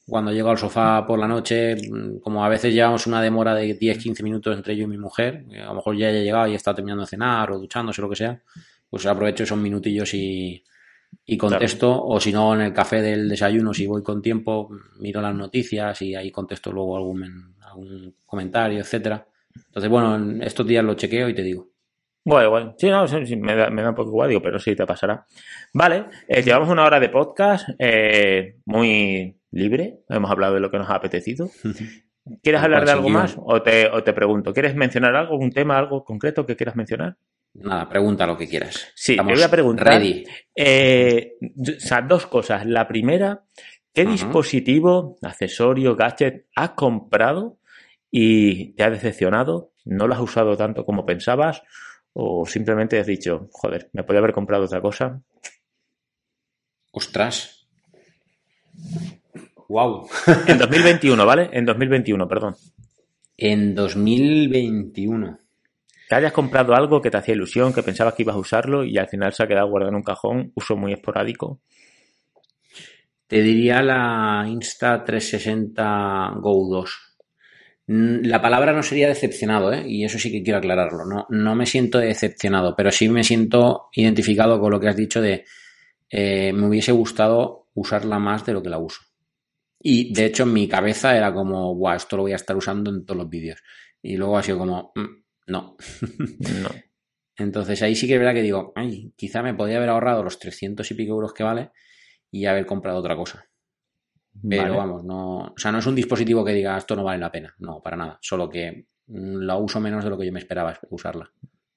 cuando 0.07 0.31
llego 0.31 0.49
al 0.49 0.57
sofá 0.57 1.05
por 1.05 1.19
la 1.19 1.27
noche, 1.27 1.75
mm, 1.75 2.19
como 2.19 2.43
a 2.43 2.49
veces 2.49 2.73
llevamos 2.73 3.07
una 3.07 3.21
demora 3.21 3.55
de 3.55 3.77
10-15 3.77 4.23
minutos 4.23 4.55
entre 4.55 4.75
yo 4.75 4.83
y 4.83 4.87
mi 4.87 4.97
mujer, 4.97 5.45
a 5.61 5.67
lo 5.67 5.75
mejor 5.75 5.95
ya 5.95 6.07
haya 6.07 6.21
llegado 6.21 6.47
y 6.47 6.55
está 6.55 6.73
terminando 6.73 7.03
de 7.03 7.07
cenar 7.07 7.51
o 7.51 7.59
duchándose 7.59 8.01
lo 8.01 8.09
que 8.09 8.15
sea, 8.15 8.41
pues 8.89 9.05
aprovecho 9.05 9.43
esos 9.43 9.57
minutillos 9.57 10.13
y, 10.13 10.63
y 11.25 11.37
contesto, 11.37 12.03
o 12.03 12.19
si 12.19 12.31
no, 12.31 12.53
en 12.55 12.61
el 12.61 12.73
café 12.73 13.01
del 13.01 13.29
desayuno, 13.29 13.73
si 13.73 13.85
voy 13.85 14.03
con 14.03 14.21
tiempo, 14.21 14.69
miro 14.99 15.21
las 15.21 15.35
noticias 15.35 16.01
y 16.01 16.15
ahí 16.15 16.31
contesto 16.31 16.71
luego 16.71 16.97
algún, 16.97 17.55
algún 17.61 18.15
comentario, 18.25 18.79
etcétera. 18.79 19.25
Entonces, 19.55 19.89
bueno, 19.89 20.43
estos 20.43 20.65
días 20.65 20.83
lo 20.83 20.95
chequeo 20.95 21.29
y 21.29 21.35
te 21.35 21.43
digo. 21.43 21.70
Bueno, 22.23 22.45
igual. 22.45 22.75
Sí, 22.77 22.89
no, 22.89 23.07
sí, 23.07 23.35
me, 23.35 23.55
da, 23.55 23.69
me 23.69 23.81
da 23.81 23.89
un 23.89 23.95
poco 23.95 24.09
igual, 24.09 24.29
digo, 24.29 24.41
pero 24.41 24.59
sí 24.59 24.75
te 24.75 24.85
pasará. 24.85 25.25
Vale, 25.73 26.05
eh, 26.27 26.43
llevamos 26.43 26.69
una 26.69 26.85
hora 26.85 26.99
de 26.99 27.09
podcast 27.09 27.69
eh, 27.79 28.57
muy 28.65 29.35
libre. 29.51 30.01
Hemos 30.07 30.29
hablado 30.29 30.53
de 30.53 30.59
lo 30.59 30.69
que 30.69 30.77
nos 30.77 30.89
ha 30.89 30.95
apetecido. 30.95 31.49
¿Quieres 32.43 32.61
hablar 32.61 32.85
de 32.85 32.91
algo 32.91 33.09
más? 33.09 33.35
O 33.39 33.61
te, 33.63 33.87
o 33.87 34.03
te 34.03 34.13
pregunto, 34.13 34.53
¿quieres 34.53 34.75
mencionar 34.75 35.15
algo, 35.15 35.37
un 35.37 35.51
tema, 35.51 35.77
algo 35.77 36.03
concreto 36.03 36.45
que 36.45 36.55
quieras 36.55 36.75
mencionar? 36.75 37.17
Nada, 37.53 37.89
pregunta 37.89 38.27
lo 38.27 38.37
que 38.37 38.47
quieras. 38.47 38.91
Sí, 38.95 39.15
te 39.15 39.23
voy 39.23 39.41
a 39.41 39.49
preguntar. 39.49 40.01
Eh, 40.55 41.33
o 41.41 41.79
sea, 41.79 42.01
dos 42.01 42.27
cosas. 42.27 42.65
La 42.65 42.87
primera, 42.87 43.43
¿qué 43.93 44.05
dispositivo, 44.05 45.17
accesorio, 45.21 45.95
gadget 45.95 46.45
has 46.55 46.71
comprado 46.71 47.57
y 48.09 48.73
te 48.73 48.83
ha 48.83 48.89
decepcionado? 48.89 49.73
¿No 49.83 50.07
lo 50.07 50.13
has 50.13 50.21
usado 50.21 50.55
tanto 50.55 50.85
como 50.85 51.05
pensabas? 51.05 51.63
¿O 52.13 52.45
simplemente 52.45 52.99
has 52.99 53.07
dicho, 53.07 53.47
joder, 53.51 53.89
me 53.93 54.03
podría 54.03 54.19
haber 54.19 54.33
comprado 54.33 54.65
otra 54.65 54.81
cosa? 54.81 55.21
Ostras. 56.91 57.67
Wow. 59.69 60.07
en 60.47 60.57
2021, 60.59 61.25
¿vale? 61.25 61.49
En 61.53 61.65
2021, 61.65 62.27
perdón. 62.27 62.55
En 63.37 63.73
2021. 63.73 65.39
Que 66.09 66.15
hayas 66.15 66.33
comprado 66.33 66.75
algo 66.75 67.01
que 67.01 67.09
te 67.09 67.17
hacía 67.17 67.35
ilusión, 67.35 67.73
que 67.73 67.83
pensabas 67.83 68.13
que 68.13 68.23
ibas 68.23 68.35
a 68.35 68.39
usarlo 68.39 68.83
y 68.83 68.97
al 68.97 69.07
final 69.07 69.31
se 69.31 69.43
ha 69.43 69.47
quedado 69.47 69.69
guardado 69.69 69.91
en 69.91 69.95
un 69.95 70.03
cajón, 70.03 70.51
uso 70.55 70.75
muy 70.75 70.91
esporádico. 70.91 71.61
Te 73.27 73.41
diría 73.41 73.81
la 73.81 74.45
Insta 74.49 75.05
360 75.05 76.33
Go 76.41 76.67
2. 76.69 77.10
La 77.93 78.41
palabra 78.41 78.71
no 78.71 78.83
sería 78.83 79.09
decepcionado, 79.09 79.73
¿eh? 79.73 79.83
y 79.85 80.05
eso 80.05 80.17
sí 80.17 80.31
que 80.31 80.41
quiero 80.41 80.59
aclararlo. 80.59 81.03
No, 81.05 81.25
no 81.29 81.55
me 81.55 81.65
siento 81.65 81.97
decepcionado, 81.97 82.73
pero 82.73 82.89
sí 82.89 83.09
me 83.09 83.25
siento 83.25 83.89
identificado 83.91 84.61
con 84.61 84.71
lo 84.71 84.79
que 84.79 84.87
has 84.87 84.95
dicho 84.95 85.21
de 85.21 85.43
eh, 86.09 86.53
me 86.53 86.67
hubiese 86.67 86.93
gustado 86.93 87.67
usarla 87.73 88.17
más 88.17 88.45
de 88.45 88.53
lo 88.53 88.63
que 88.63 88.69
la 88.69 88.77
uso. 88.77 89.01
Y 89.77 90.13
de 90.13 90.25
hecho 90.25 90.43
en 90.43 90.53
mi 90.53 90.69
cabeza 90.69 91.17
era 91.17 91.33
como, 91.33 91.75
guau, 91.75 91.97
esto 91.97 92.15
lo 92.15 92.23
voy 92.23 92.31
a 92.31 92.37
estar 92.37 92.55
usando 92.55 92.91
en 92.91 93.05
todos 93.05 93.17
los 93.17 93.29
vídeos. 93.29 93.61
Y 94.01 94.15
luego 94.15 94.37
ha 94.37 94.43
sido 94.43 94.59
como, 94.59 94.93
mm, 94.95 95.23
no. 95.47 95.75
no. 96.63 96.69
Entonces 97.35 97.81
ahí 97.81 97.95
sí 97.95 98.07
que 98.07 98.13
es 98.13 98.19
verdad 98.19 98.35
que 98.35 98.41
digo, 98.41 98.71
ay, 98.73 99.11
quizá 99.17 99.43
me 99.43 99.53
podría 99.53 99.77
haber 99.77 99.89
ahorrado 99.89 100.23
los 100.23 100.39
300 100.39 100.89
y 100.89 100.93
pico 100.93 101.11
euros 101.11 101.33
que 101.33 101.43
vale 101.43 101.71
y 102.31 102.45
haber 102.45 102.65
comprado 102.65 102.99
otra 102.99 103.17
cosa. 103.17 103.50
Pero 104.47 104.77
vamos, 104.77 105.03
no, 105.03 105.39
o 105.39 105.57
sea, 105.57 105.71
no 105.71 105.79
es 105.79 105.85
un 105.85 105.95
dispositivo 105.95 106.43
que 106.43 106.53
diga 106.53 106.77
esto 106.77 106.95
no 106.95 107.03
vale 107.03 107.19
la 107.19 107.31
pena, 107.31 107.53
no, 107.59 107.81
para 107.81 107.97
nada, 107.97 108.17
solo 108.21 108.49
que 108.49 108.87
mm, 109.07 109.41
la 109.41 109.57
uso 109.57 109.79
menos 109.79 110.03
de 110.03 110.09
lo 110.09 110.17
que 110.17 110.25
yo 110.25 110.31
me 110.31 110.39
esperaba 110.39 110.77
usarla. 110.89 111.31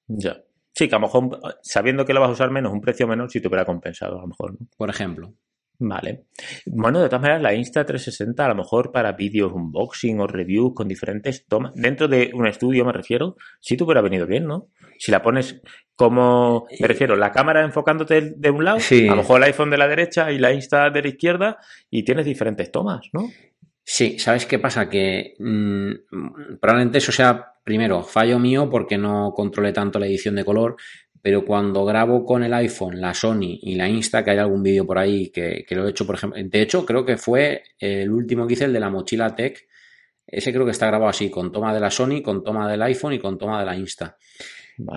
Ya. 0.06 0.42
Sí, 0.72 0.88
que 0.88 0.94
a 0.94 0.98
lo 0.98 1.06
mejor 1.06 1.40
sabiendo 1.62 2.04
que 2.04 2.14
la 2.14 2.20
vas 2.20 2.30
a 2.30 2.32
usar 2.32 2.50
menos, 2.50 2.72
un 2.72 2.80
precio 2.80 3.06
menor, 3.06 3.30
si 3.30 3.40
te 3.40 3.48
hubiera 3.48 3.64
compensado, 3.64 4.18
a 4.18 4.22
lo 4.22 4.28
mejor. 4.28 4.52
¿no? 4.52 4.66
Por 4.76 4.90
ejemplo. 4.90 5.34
Vale. 5.78 6.26
Bueno, 6.66 7.00
de 7.00 7.08
todas 7.08 7.22
maneras, 7.22 7.42
la 7.42 7.54
Insta360 7.54 8.38
a 8.40 8.48
lo 8.48 8.54
mejor 8.54 8.92
para 8.92 9.12
vídeos 9.12 9.52
unboxing 9.52 10.20
o 10.20 10.26
reviews 10.26 10.72
con 10.74 10.88
diferentes 10.88 11.46
tomas, 11.46 11.72
dentro 11.74 12.06
de 12.06 12.30
un 12.32 12.46
estudio 12.46 12.84
me 12.84 12.92
refiero, 12.92 13.36
sí 13.60 13.76
te 13.76 13.84
hubiera 13.84 14.00
venido 14.00 14.26
bien, 14.26 14.46
¿no? 14.46 14.68
Si 14.98 15.10
la 15.10 15.22
pones 15.22 15.60
como, 15.96 16.66
me 16.80 16.88
refiero, 16.88 17.16
la 17.16 17.32
cámara 17.32 17.64
enfocándote 17.64 18.34
de 18.36 18.50
un 18.50 18.64
lado, 18.64 18.78
a 18.78 19.10
lo 19.10 19.16
mejor 19.16 19.38
el 19.38 19.44
iPhone 19.44 19.70
de 19.70 19.78
la 19.78 19.88
derecha 19.88 20.30
y 20.30 20.38
la 20.38 20.52
Insta 20.52 20.90
de 20.90 21.02
la 21.02 21.08
izquierda 21.08 21.58
y 21.90 22.04
tienes 22.04 22.24
diferentes 22.24 22.70
tomas, 22.70 23.08
¿no? 23.12 23.28
Sí, 23.86 24.18
¿sabes 24.18 24.46
qué 24.46 24.58
pasa? 24.58 24.88
Que 24.88 25.34
mm, 25.38 26.58
probablemente 26.58 26.98
eso 26.98 27.12
sea, 27.12 27.52
primero, 27.62 28.02
fallo 28.02 28.38
mío 28.38 28.70
porque 28.70 28.96
no 28.96 29.32
controlé 29.34 29.72
tanto 29.72 29.98
la 29.98 30.06
edición 30.06 30.36
de 30.36 30.44
color, 30.44 30.76
pero 31.24 31.42
cuando 31.42 31.86
grabo 31.86 32.22
con 32.26 32.42
el 32.42 32.52
iPhone, 32.52 33.00
la 33.00 33.14
Sony 33.14 33.58
y 33.62 33.76
la 33.76 33.88
Insta, 33.88 34.22
que 34.22 34.32
hay 34.32 34.36
algún 34.36 34.62
vídeo 34.62 34.86
por 34.86 34.98
ahí 34.98 35.30
que, 35.30 35.64
lo 35.70 35.86
he 35.86 35.90
hecho, 35.90 36.04
por 36.04 36.16
ejemplo, 36.16 36.38
de 36.44 36.60
hecho 36.60 36.84
creo 36.84 37.06
que 37.06 37.16
fue 37.16 37.62
el 37.78 38.10
último 38.10 38.46
que 38.46 38.52
hice, 38.52 38.66
el 38.66 38.74
de 38.74 38.80
la 38.80 38.90
mochila 38.90 39.34
Tech, 39.34 39.66
ese 40.26 40.52
creo 40.52 40.66
que 40.66 40.72
está 40.72 40.86
grabado 40.86 41.08
así, 41.08 41.30
con 41.30 41.50
toma 41.50 41.72
de 41.72 41.80
la 41.80 41.90
Sony, 41.90 42.20
con 42.22 42.44
toma 42.44 42.70
del 42.70 42.82
iPhone 42.82 43.14
y 43.14 43.18
con 43.18 43.38
toma 43.38 43.58
de 43.58 43.64
la 43.64 43.74
Insta. 43.74 44.18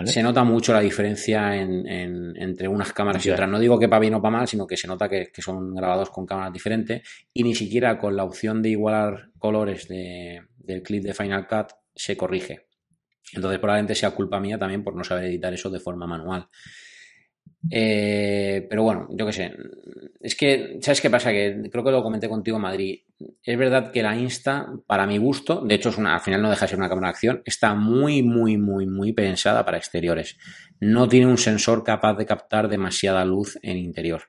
Se 0.04 0.22
nota 0.22 0.44
mucho 0.44 0.74
la 0.74 0.82
diferencia 0.82 1.56
entre 1.56 2.68
unas 2.68 2.92
cámaras 2.92 3.26
y 3.26 3.30
otras. 3.30 3.50
No 3.50 3.58
digo 3.58 3.80
que 3.80 3.88
para 3.88 4.02
bien 4.02 4.16
o 4.16 4.22
para 4.22 4.40
mal, 4.40 4.48
sino 4.50 4.68
que 4.68 4.76
se 4.76 4.86
nota 4.86 5.08
que, 5.08 5.32
son 5.38 5.74
grabados 5.74 6.10
con 6.10 6.26
cámaras 6.26 6.52
diferentes 6.52 7.04
y 7.34 7.44
ni 7.44 7.56
siquiera 7.56 7.98
con 7.98 8.18
la 8.18 8.26
opción 8.26 8.62
de 8.62 8.72
igualar 8.72 9.30
colores 9.40 9.88
del 9.88 10.84
clip 10.84 11.04
de 11.04 11.14
Final 11.14 11.48
Cut 11.48 11.68
se 11.96 12.18
corrige. 12.18 12.67
Entonces 13.34 13.60
probablemente 13.60 13.96
sea 13.96 14.12
culpa 14.12 14.40
mía 14.40 14.58
también 14.58 14.84
por 14.84 14.96
no 14.96 15.04
saber 15.04 15.26
editar 15.26 15.54
eso 15.54 15.70
de 15.70 15.80
forma 15.80 16.08
manual. 16.08 16.48
Eh, 17.70 18.66
pero 18.70 18.84
bueno, 18.84 19.08
yo 19.12 19.26
qué 19.26 19.34
sé. 19.34 19.54
Es 20.20 20.36
que, 20.36 20.80
¿sabes 20.82 21.02
qué 21.02 21.10
pasa? 21.10 21.32
Que 21.32 21.70
creo 21.72 21.84
que 21.84 21.92
lo 21.92 22.04
comenté 22.04 22.30
contigo 22.30 22.60
Madrid. 22.60 23.02
Es 23.44 23.58
verdad 23.58 23.92
que 23.92 24.04
la 24.04 24.16
Insta, 24.16 24.68
para 24.86 25.08
mi 25.08 25.18
gusto, 25.18 25.62
de 25.62 25.76
hecho 25.76 25.90
es 25.90 25.98
una, 25.98 26.16
al 26.16 26.22
final 26.22 26.42
no 26.42 26.50
deja 26.50 26.66
de 26.66 26.70
ser 26.70 26.80
una 26.80 26.90
cámara 26.90 27.08
de 27.08 27.12
acción, 27.12 27.42
está 27.46 27.74
muy, 27.74 28.24
muy, 28.24 28.58
muy, 28.58 28.86
muy 28.86 29.14
pensada 29.14 29.66
para 29.66 29.78
exteriores. 29.78 30.38
No 30.80 31.08
tiene 31.08 31.28
un 31.28 31.38
sensor 31.38 31.84
capaz 31.84 32.16
de 32.16 32.26
captar 32.26 32.70
demasiada 32.70 33.26
luz 33.26 33.58
en 33.62 33.78
interior. 33.78 34.24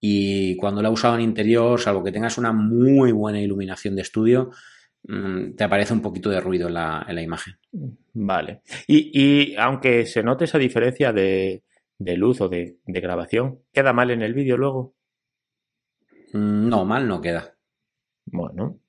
Y 0.00 0.56
cuando 0.56 0.82
la 0.82 0.88
he 0.88 0.92
usado 0.92 1.14
en 1.14 1.22
interior, 1.22 1.80
salvo 1.80 2.04
que 2.04 2.12
tengas 2.12 2.38
una 2.38 2.52
muy 2.52 3.12
buena 3.12 3.40
iluminación 3.40 3.96
de 3.96 4.02
estudio, 4.02 4.50
te 5.56 5.64
aparece 5.64 5.92
un 5.92 6.02
poquito 6.02 6.30
de 6.30 6.40
ruido 6.40 6.68
en 6.68 6.74
la, 6.74 7.22
imagen. 7.22 7.54
Vale. 8.12 8.62
Y, 8.86 9.54
aunque 9.56 10.04
se 10.06 10.22
note 10.22 10.44
esa 10.44 10.58
diferencia 10.58 11.12
de, 11.12 11.62
luz 11.98 12.40
o 12.40 12.48
de, 12.48 12.78
grabación, 12.86 13.60
¿queda 13.72 13.92
mal 13.92 14.10
en 14.10 14.22
el 14.22 14.34
vídeo 14.34 14.56
luego? 14.56 14.94
Mm, 16.32 16.68
no, 16.68 16.84
mal 16.84 17.06
no 17.06 17.20
queda. 17.20 17.56
Bueno. 18.24 18.80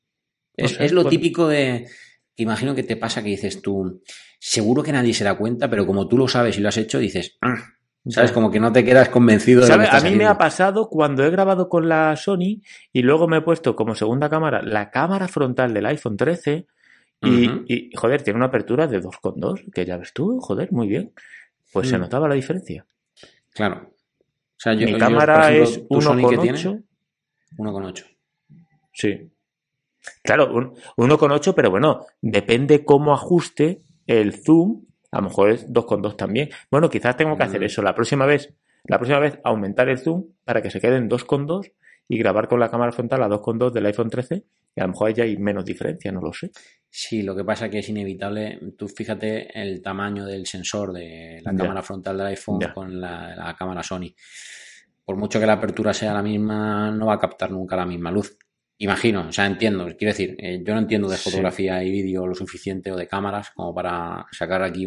Es, 0.55 0.91
lo 0.91 1.05
típico 1.05 1.47
de. 1.47 1.87
Que 2.35 2.43
imagino 2.43 2.73
que 2.73 2.83
te 2.83 2.97
pasa 2.97 3.23
que 3.23 3.29
dices 3.29 3.61
tú, 3.61 4.01
seguro 4.39 4.83
que 4.83 4.91
nadie 4.91 5.13
se 5.13 5.23
da 5.23 5.37
cuenta, 5.37 5.69
pero 5.69 5.85
como 5.85 6.07
tú 6.07 6.17
lo 6.17 6.27
sabes 6.27 6.57
y 6.57 6.61
lo 6.61 6.69
has 6.69 6.77
hecho, 6.77 6.99
dices, 6.99 7.37
ah, 7.41 7.76
¿Sabes? 8.09 8.31
Como 8.31 8.51
que 8.51 8.59
no 8.59 8.71
te 8.71 8.83
quedas 8.83 9.09
convencido 9.09 9.65
de 9.65 9.73
A 9.73 9.99
mí 10.01 10.15
me 10.15 10.25
ha 10.25 10.37
pasado 10.37 10.89
cuando 10.89 11.23
he 11.23 11.29
grabado 11.29 11.67
con 11.69 11.89
la 11.89 12.15
Sony 12.15 12.61
y 12.93 13.01
luego 13.01 13.27
me 13.27 13.37
he 13.37 13.41
puesto 13.41 13.75
como 13.75 13.95
segunda 13.95 14.29
cámara 14.29 14.61
la 14.61 14.91
cámara 14.91 15.27
frontal 15.27 15.73
del 15.73 15.85
iPhone 15.87 16.17
13 16.17 16.67
y, 17.21 17.89
joder, 17.95 18.21
tiene 18.21 18.37
una 18.37 18.47
apertura 18.47 18.87
de 18.87 19.01
2,2, 19.01 19.71
que 19.73 19.85
ya 19.85 19.97
ves 19.97 20.13
tú, 20.13 20.39
joder, 20.39 20.71
muy 20.71 20.87
bien. 20.87 21.13
Pues 21.73 21.89
se 21.89 21.97
mm. 21.97 22.01
notaba 22.01 22.27
la 22.27 22.35
diferencia. 22.35 22.85
Claro. 23.53 23.89
O 23.89 24.59
sea, 24.59 24.73
Mi 24.73 24.97
cámara 24.97 25.51
es 25.51 25.83
1,8. 25.87 26.83
1,8. 27.57 28.05
Sí. 28.93 29.31
Claro, 30.23 30.73
1,8, 30.95 31.53
pero 31.55 31.71
bueno, 31.71 32.05
depende 32.21 32.85
cómo 32.85 33.13
ajuste 33.13 33.81
el 34.05 34.33
zoom 34.33 34.86
a 35.11 35.17
lo 35.17 35.23
mejor 35.23 35.51
es 35.51 35.67
2,2 35.67 36.15
también. 36.15 36.49
Bueno, 36.69 36.89
quizás 36.89 37.15
tengo 37.15 37.37
que 37.37 37.43
hacer 37.43 37.61
mm. 37.61 37.65
eso. 37.65 37.81
La 37.81 37.95
próxima 37.95 38.25
vez, 38.25 38.53
la 38.83 38.97
próxima 38.97 39.19
vez 39.19 39.39
aumentar 39.43 39.89
el 39.89 39.99
zoom 39.99 40.25
para 40.43 40.61
que 40.61 40.69
se 40.69 40.79
quede 40.79 40.97
en 40.97 41.09
2,2 41.09 41.71
y 42.09 42.17
grabar 42.17 42.47
con 42.47 42.59
la 42.59 42.69
cámara 42.69 42.91
frontal 42.91 43.23
a 43.23 43.27
2,2 43.27 43.71
del 43.71 43.85
iPhone 43.85 44.09
13 44.09 44.43
y 44.75 44.79
a 44.79 44.83
lo 44.83 44.89
mejor 44.89 45.13
ya 45.13 45.23
hay 45.23 45.37
menos 45.37 45.65
diferencia, 45.65 46.11
no 46.11 46.21
lo 46.21 46.31
sé. 46.31 46.51
Sí, 46.89 47.23
lo 47.23 47.35
que 47.35 47.43
pasa 47.43 47.65
es 47.65 47.71
que 47.71 47.79
es 47.79 47.89
inevitable. 47.89 48.59
Tú 48.77 48.87
fíjate 48.87 49.59
el 49.59 49.81
tamaño 49.81 50.25
del 50.25 50.45
sensor 50.45 50.93
de 50.93 51.41
la 51.43 51.55
cámara 51.55 51.81
frontal 51.81 52.17
del 52.17 52.27
iPhone 52.27 52.59
con 52.73 53.01
la, 53.01 53.55
cámara 53.57 53.83
Sony. 53.83 54.13
Por 55.03 55.17
mucho 55.17 55.39
que 55.39 55.45
la 55.45 55.53
apertura 55.53 55.93
sea 55.93 56.13
la 56.13 56.21
misma, 56.21 56.91
no 56.91 57.07
va 57.07 57.15
a 57.15 57.19
captar 57.19 57.51
nunca 57.51 57.75
la 57.75 57.85
misma 57.85 58.11
luz. 58.11 58.37
Imagino, 58.79 59.27
o 59.27 59.31
sea, 59.31 59.47
entiendo. 59.47 59.85
Quiero 59.97 60.13
decir, 60.13 60.35
eh, 60.37 60.61
yo 60.63 60.73
no 60.73 60.79
entiendo 60.79 61.09
de 61.09 61.17
fotografía 61.17 61.83
y 61.83 61.89
vídeo 61.89 62.27
lo 62.27 62.35
suficiente 62.35 62.91
o 62.91 62.95
de 62.95 63.07
cámaras 63.07 63.49
como 63.51 63.73
para 63.73 64.25
sacar 64.31 64.61
aquí 64.61 64.85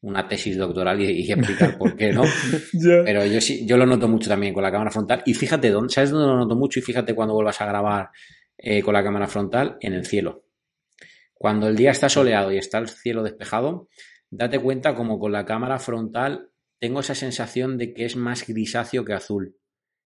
una 0.00 0.28
tesis 0.28 0.56
doctoral 0.56 1.00
y, 1.02 1.30
explicar 1.30 1.76
por 1.76 1.94
qué, 1.94 2.12
¿no? 2.12 2.22
Pero 3.04 3.26
yo 3.26 3.40
sí, 3.40 3.66
yo 3.66 3.76
lo 3.76 3.84
noto 3.84 4.08
mucho 4.08 4.30
también 4.30 4.54
con 4.54 4.62
la 4.62 4.72
cámara 4.72 4.90
frontal. 4.90 5.22
Y 5.26 5.34
fíjate, 5.34 5.70
¿dónde, 5.70 5.92
¿sabes 5.92 6.10
dónde 6.10 6.26
lo 6.26 6.36
noto 6.36 6.56
mucho? 6.56 6.78
Y 6.78 6.82
fíjate 6.82 7.14
cuando 7.14 7.34
vuelvas 7.34 7.60
a 7.60 7.66
grabar 7.66 8.10
eh, 8.56 8.82
con 8.82 8.94
la 8.94 9.04
cámara 9.04 9.26
frontal, 9.26 9.76
en 9.80 9.92
el 9.92 10.06
cielo. 10.06 10.44
Cuando 11.34 11.68
el 11.68 11.76
día 11.76 11.90
está 11.90 12.08
soleado 12.08 12.50
y 12.50 12.56
está 12.56 12.78
el 12.78 12.88
cielo 12.88 13.22
despejado, 13.22 13.88
date 14.30 14.58
cuenta 14.58 14.94
como 14.94 15.18
con 15.18 15.32
la 15.32 15.44
cámara 15.44 15.78
frontal 15.78 16.48
tengo 16.78 17.00
esa 17.00 17.14
sensación 17.14 17.76
de 17.76 17.92
que 17.92 18.06
es 18.06 18.16
más 18.16 18.46
grisáceo 18.46 19.04
que 19.04 19.12
azul. 19.12 19.56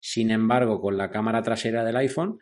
Sin 0.00 0.30
embargo, 0.30 0.80
con 0.80 0.96
la 0.96 1.10
cámara 1.10 1.42
trasera 1.42 1.84
del 1.84 1.96
iPhone 1.96 2.38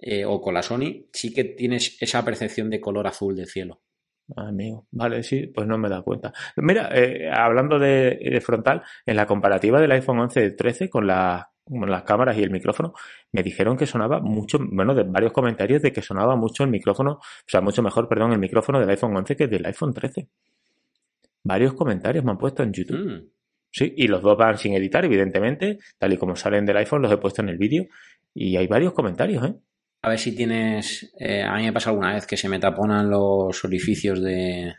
eh, 0.00 0.24
o 0.24 0.40
con 0.40 0.54
la 0.54 0.62
Sony, 0.62 1.06
sí 1.12 1.32
que 1.32 1.44
tienes 1.44 1.96
esa 2.00 2.24
percepción 2.24 2.70
de 2.70 2.80
color 2.80 3.06
azul 3.06 3.34
del 3.34 3.46
cielo. 3.46 3.80
Amigo, 4.36 4.86
vale, 4.90 5.22
sí, 5.22 5.46
pues 5.46 5.66
no 5.66 5.78
me 5.78 5.88
da 5.88 6.02
cuenta. 6.02 6.32
Mira, 6.56 6.90
eh, 6.92 7.30
hablando 7.32 7.78
de, 7.78 8.40
frontal, 8.44 8.82
en 9.06 9.16
la 9.16 9.26
comparativa 9.26 9.80
del 9.80 9.90
iPhone 9.92 10.20
11 10.20 10.50
13 10.50 10.90
con, 10.90 11.06
la, 11.06 11.50
con 11.64 11.90
las 11.90 12.02
cámaras 12.02 12.36
y 12.36 12.42
el 12.42 12.50
micrófono, 12.50 12.92
me 13.32 13.42
dijeron 13.42 13.76
que 13.76 13.86
sonaba 13.86 14.20
mucho, 14.20 14.58
bueno, 14.70 14.94
de 14.94 15.04
varios 15.04 15.32
comentarios 15.32 15.80
de 15.80 15.92
que 15.92 16.02
sonaba 16.02 16.36
mucho 16.36 16.62
el 16.64 16.70
micrófono, 16.70 17.12
o 17.12 17.20
sea, 17.46 17.62
mucho 17.62 17.82
mejor, 17.82 18.06
perdón, 18.06 18.32
el 18.32 18.38
micrófono 18.38 18.78
del 18.80 18.90
iPhone 18.90 19.16
11 19.16 19.34
que 19.34 19.46
del 19.48 19.64
iPhone 19.64 19.94
13. 19.94 20.28
Varios 21.44 21.72
comentarios 21.72 22.22
me 22.22 22.32
han 22.32 22.38
puesto 22.38 22.62
en 22.62 22.72
YouTube. 22.72 22.98
Mm. 22.98 23.28
Sí, 23.70 23.94
y 23.96 24.08
los 24.08 24.22
dos 24.22 24.36
van 24.36 24.58
sin 24.58 24.74
editar, 24.74 25.04
evidentemente, 25.04 25.78
tal 25.98 26.12
y 26.12 26.16
como 26.16 26.36
salen 26.36 26.66
del 26.66 26.76
iPhone, 26.78 27.02
los 27.02 27.12
he 27.12 27.16
puesto 27.16 27.42
en 27.42 27.48
el 27.48 27.58
vídeo. 27.58 27.86
Y 28.34 28.56
hay 28.56 28.66
varios 28.66 28.92
comentarios, 28.92 29.44
¿eh? 29.44 29.54
A 30.02 30.10
ver 30.10 30.18
si 30.18 30.34
tienes. 30.34 31.12
Eh, 31.18 31.42
a 31.42 31.56
mí 31.56 31.64
me 31.64 31.72
pasa 31.72 31.90
alguna 31.90 32.14
vez 32.14 32.26
que 32.26 32.36
se 32.36 32.48
me 32.48 32.58
taponan 32.58 33.10
los 33.10 33.64
orificios 33.64 34.22
de 34.22 34.74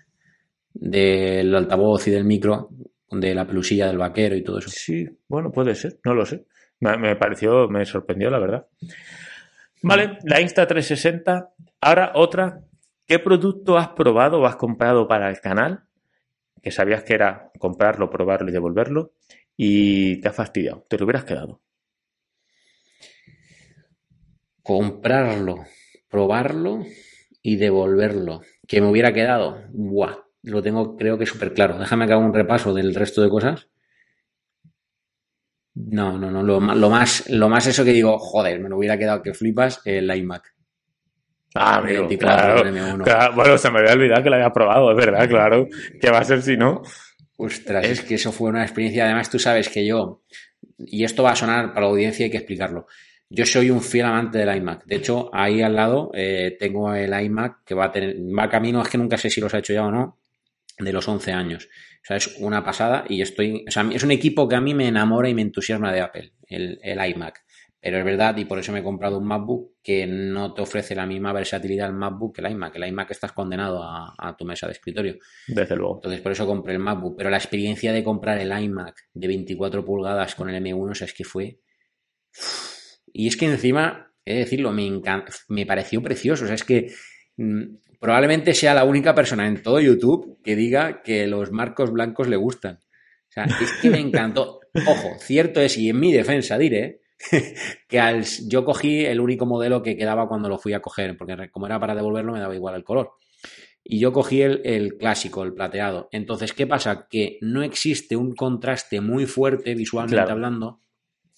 del 0.73 1.53
altavoz 1.55 2.07
y 2.07 2.11
del 2.11 2.23
micro, 2.23 2.69
de 3.09 3.35
la 3.35 3.45
pelusilla 3.45 3.87
del 3.87 3.97
vaquero 3.97 4.35
y 4.35 4.43
todo 4.43 4.59
eso. 4.59 4.69
Sí, 4.69 5.07
bueno, 5.27 5.51
puede 5.51 5.75
ser, 5.75 5.99
no 6.05 6.13
lo 6.13 6.25
sé. 6.25 6.45
Me, 6.79 7.15
pareció, 7.17 7.67
me 7.67 7.85
sorprendió, 7.85 8.29
la 8.29 8.39
verdad. 8.39 8.67
Vale, 9.81 10.19
la 10.23 10.39
Insta360. 10.39 11.49
Ahora 11.81 12.11
otra. 12.15 12.61
¿Qué 13.05 13.17
producto 13.17 13.77
has 13.77 13.89
probado 13.89 14.39
o 14.39 14.45
has 14.45 14.55
comprado 14.55 15.07
para 15.07 15.29
el 15.29 15.41
canal? 15.41 15.83
Que 16.61 16.71
sabías 16.71 17.03
que 17.03 17.15
era 17.15 17.51
comprarlo, 17.57 18.09
probarlo 18.09 18.49
y 18.49 18.53
devolverlo. 18.53 19.13
Y 19.57 20.21
te 20.21 20.29
ha 20.29 20.31
fastidiado, 20.31 20.85
te 20.87 20.97
lo 20.97 21.05
hubieras 21.05 21.25
quedado 21.25 21.59
comprarlo, 24.69 25.65
probarlo 26.11 26.85
y 27.41 27.55
devolverlo. 27.55 28.41
Que 28.67 28.81
me 28.81 28.87
hubiera 28.87 29.11
quedado, 29.11 29.63
¡buah! 29.71 30.17
Lo 30.43 30.61
tengo 30.61 30.95
creo 30.95 31.17
que 31.17 31.25
súper 31.25 31.55
claro. 31.55 31.79
Déjame 31.79 32.05
que 32.05 32.13
haga 32.13 32.23
un 32.23 32.35
repaso 32.35 32.71
del 32.71 32.93
resto 32.93 33.23
de 33.23 33.29
cosas. 33.29 33.67
No, 35.73 36.19
no, 36.19 36.29
no. 36.29 36.43
Lo, 36.43 36.59
más, 36.59 37.27
lo 37.31 37.49
más 37.49 37.65
eso 37.65 37.83
que 37.83 37.93
digo, 37.93 38.19
joder, 38.19 38.59
me 38.59 38.69
lo 38.69 38.77
hubiera 38.77 38.99
quedado 38.99 39.23
que 39.23 39.33
flipas 39.33 39.81
el 39.85 40.15
iMac. 40.15 40.53
Ah, 41.55 41.77
amigo, 41.77 42.07
claro, 42.19 42.61
claro, 43.03 43.33
Bueno, 43.33 43.57
se 43.57 43.71
me 43.71 43.79
había 43.79 43.93
olvidado 43.93 44.21
que 44.21 44.29
lo 44.29 44.35
había 44.35 44.53
probado, 44.53 44.91
es 44.91 44.97
verdad, 44.97 45.27
claro. 45.27 45.67
¿Qué 45.99 46.11
va 46.11 46.19
a 46.19 46.23
ser 46.23 46.43
si 46.43 46.57
no? 46.57 46.83
Ostras, 47.37 47.87
es 47.87 48.01
que 48.01 48.13
eso 48.13 48.31
fue 48.31 48.49
una 48.49 48.61
experiencia. 48.61 49.05
Además, 49.05 49.31
tú 49.31 49.39
sabes 49.39 49.67
que 49.67 49.83
yo, 49.83 50.21
y 50.77 51.05
esto 51.05 51.23
va 51.23 51.31
a 51.31 51.35
sonar 51.35 51.69
para 51.69 51.87
la 51.87 51.91
audiencia, 51.91 52.25
hay 52.25 52.29
que 52.29 52.37
explicarlo. 52.37 52.85
Yo 53.29 53.45
soy 53.45 53.69
un 53.69 53.81
fiel 53.81 54.05
amante 54.05 54.39
del 54.39 54.57
iMac. 54.57 54.85
De 54.85 54.95
hecho, 54.95 55.29
ahí 55.33 55.61
al 55.61 55.75
lado 55.75 56.11
eh, 56.13 56.57
tengo 56.59 56.93
el 56.93 57.13
iMac 57.13 57.63
que 57.63 57.75
va 57.75 57.85
a 57.85 57.91
tener, 57.91 58.17
va 58.17 58.49
camino, 58.49 58.81
es 58.81 58.89
que 58.89 58.97
nunca 58.97 59.17
sé 59.17 59.29
si 59.29 59.39
los 59.39 59.53
ha 59.53 59.59
hecho 59.59 59.73
ya 59.73 59.85
o 59.85 59.91
no, 59.91 60.19
de 60.79 60.91
los 60.91 61.07
11 61.07 61.31
años. 61.31 61.69
O 62.01 62.05
sea, 62.05 62.17
es 62.17 62.35
una 62.39 62.63
pasada 62.63 63.05
y 63.07 63.21
estoy, 63.21 63.65
o 63.67 63.71
sea, 63.71 63.87
es 63.91 64.03
un 64.03 64.11
equipo 64.11 64.47
que 64.47 64.55
a 64.55 64.61
mí 64.61 64.73
me 64.73 64.87
enamora 64.87 65.29
y 65.29 65.35
me 65.35 65.43
entusiasma 65.43 65.93
de 65.93 66.01
Apple, 66.01 66.33
el, 66.47 66.79
el 66.81 67.05
iMac. 67.11 67.43
Pero 67.81 67.97
es 67.97 68.03
verdad, 68.03 68.35
y 68.35 68.43
por 68.43 68.59
eso 68.59 68.73
me 68.73 68.79
he 68.79 68.83
comprado 68.83 69.19
un 69.19 69.25
MacBook 69.25 69.75
que 69.81 70.05
no 70.05 70.53
te 70.53 70.61
ofrece 70.61 70.95
la 70.95 71.05
misma 71.05 71.31
versatilidad 71.31 71.87
el 71.87 71.93
MacBook 71.93 72.35
que 72.35 72.41
el 72.41 72.51
iMac. 72.51 72.75
El 72.75 72.87
iMac 72.87 73.11
estás 73.11 73.31
condenado 73.31 73.81
a, 73.81 74.35
tu 74.37 74.43
mesa 74.43 74.67
de 74.67 74.73
escritorio. 74.73 75.17
Desde 75.47 75.77
luego. 75.77 75.95
Entonces, 75.95 76.19
por 76.19 76.33
eso 76.33 76.45
compré 76.45 76.73
el 76.73 76.79
MacBook. 76.79 77.15
Pero 77.15 77.29
la 77.29 77.37
experiencia 77.37 77.93
de 77.93 78.03
comprar 78.03 78.37
el 78.39 78.51
iMac 78.51 79.07
de 79.13 79.27
24 79.27 79.85
pulgadas 79.85 80.35
con 80.35 80.49
el 80.49 80.61
M1, 80.61 80.91
o 80.91 80.93
sea, 80.93 81.05
es 81.05 81.13
que 81.13 81.23
fue. 81.23 81.59
Y 83.13 83.27
es 83.27 83.37
que 83.37 83.45
encima, 83.45 84.11
he 84.25 84.33
de 84.33 84.39
decirlo, 84.39 84.71
me, 84.71 85.01
me 85.47 85.65
pareció 85.65 86.01
precioso. 86.01 86.43
O 86.43 86.47
sea, 86.47 86.55
es 86.55 86.63
que 86.63 86.91
mm, 87.37 87.63
probablemente 87.99 88.53
sea 88.53 88.73
la 88.73 88.83
única 88.83 89.13
persona 89.13 89.47
en 89.47 89.61
todo 89.61 89.79
YouTube 89.79 90.39
que 90.43 90.55
diga 90.55 91.01
que 91.03 91.27
los 91.27 91.51
marcos 91.51 91.91
blancos 91.91 92.27
le 92.27 92.37
gustan. 92.37 92.75
O 92.75 93.31
sea, 93.31 93.45
es 93.45 93.71
que 93.81 93.89
me 93.89 93.99
encantó. 93.99 94.59
Ojo, 94.87 95.09
cierto 95.19 95.61
es, 95.61 95.77
y 95.77 95.89
en 95.89 95.99
mi 95.99 96.11
defensa 96.11 96.57
diré 96.57 97.01
que 97.87 97.99
al, 97.99 98.23
yo 98.47 98.65
cogí 98.65 99.05
el 99.05 99.19
único 99.19 99.45
modelo 99.45 99.83
que 99.83 99.97
quedaba 99.97 100.27
cuando 100.27 100.49
lo 100.49 100.57
fui 100.57 100.73
a 100.73 100.81
coger, 100.81 101.17
porque 101.17 101.49
como 101.51 101.65
era 101.65 101.79
para 101.79 101.95
devolverlo 101.95 102.33
me 102.33 102.39
daba 102.39 102.55
igual 102.55 102.75
el 102.75 102.83
color. 102.83 103.11
Y 103.83 103.99
yo 103.99 104.11
cogí 104.13 104.41
el, 104.41 104.97
clásico, 104.99 105.43
el 105.43 105.53
plateado. 105.53 106.09
Entonces, 106.11 106.53
¿qué 106.53 106.67
pasa? 106.67 107.07
Que 107.09 107.39
no 107.41 107.63
existe 107.63 108.15
un 108.15 108.35
contraste 108.35 109.01
muy 109.01 109.25
fuerte, 109.25 109.73
visualmente 109.73 110.31
hablando, 110.31 110.81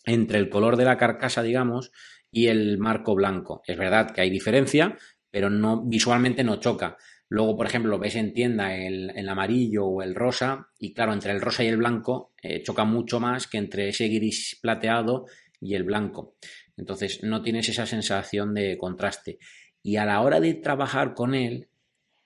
entre 0.05 0.39
el 0.39 0.49
color 0.49 0.77
de 0.77 0.85
la 0.85 0.97
carcasa, 0.97 1.43
digamos, 1.43 1.91
y 2.31 2.47
el 2.47 2.77
marco 2.77 3.15
blanco. 3.15 3.61
Es 3.65 3.77
verdad 3.77 4.11
que 4.11 4.21
hay 4.21 4.29
diferencia, 4.29 4.97
pero 5.29 5.49
no, 5.49 5.83
visualmente 5.83 6.43
no 6.43 6.59
choca. 6.59 6.97
Luego, 7.29 7.55
por 7.55 7.65
ejemplo, 7.65 7.97
ves 7.97 8.15
en 8.15 8.33
tienda 8.33 8.75
el, 8.75 9.29
amarillo 9.29 9.85
o 9.85 10.01
el 10.01 10.15
rosa, 10.15 10.67
y 10.77 10.93
claro, 10.93 11.13
entre 11.13 11.31
el 11.31 11.39
rosa 11.39 11.63
y 11.63 11.67
el 11.67 11.77
blanco 11.77 12.33
eh, 12.41 12.61
choca 12.61 12.83
mucho 12.83 13.21
más 13.21 13.47
que 13.47 13.57
entre 13.57 13.87
ese 13.87 14.09
gris 14.09 14.59
plateado 14.61 15.25
y 15.61 15.75
el 15.75 15.83
blanco. 15.83 16.35
Entonces 16.75 17.23
no 17.23 17.41
tienes 17.41 17.69
esa 17.69 17.85
sensación 17.85 18.53
de 18.53 18.77
contraste. 18.77 19.39
Y 19.81 19.95
a 19.95 20.05
la 20.05 20.19
hora 20.21 20.41
de 20.41 20.55
trabajar 20.55 21.13
con 21.13 21.33
él, 21.33 21.69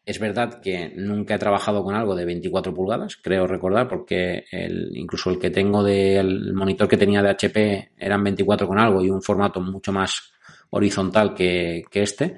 es 0.05 0.19
verdad 0.19 0.61
que 0.61 0.93
nunca 0.95 1.35
he 1.35 1.39
trabajado 1.39 1.83
con 1.83 1.95
algo 1.95 2.15
de 2.15 2.25
24 2.25 2.73
pulgadas, 2.73 3.17
creo 3.17 3.47
recordar, 3.47 3.87
porque 3.87 4.45
el, 4.51 4.95
incluso 4.95 5.31
el 5.31 5.39
que 5.39 5.49
tengo 5.49 5.83
del 5.83 6.53
monitor 6.53 6.87
que 6.87 6.97
tenía 6.97 7.23
de 7.23 7.31
HP 7.31 7.93
eran 7.97 8.23
24 8.23 8.67
con 8.67 8.77
algo 8.77 9.03
y 9.03 9.09
un 9.09 9.23
formato 9.23 9.59
mucho 9.61 9.91
más 9.91 10.31
horizontal 10.69 11.33
que, 11.33 11.83
este. 11.91 12.35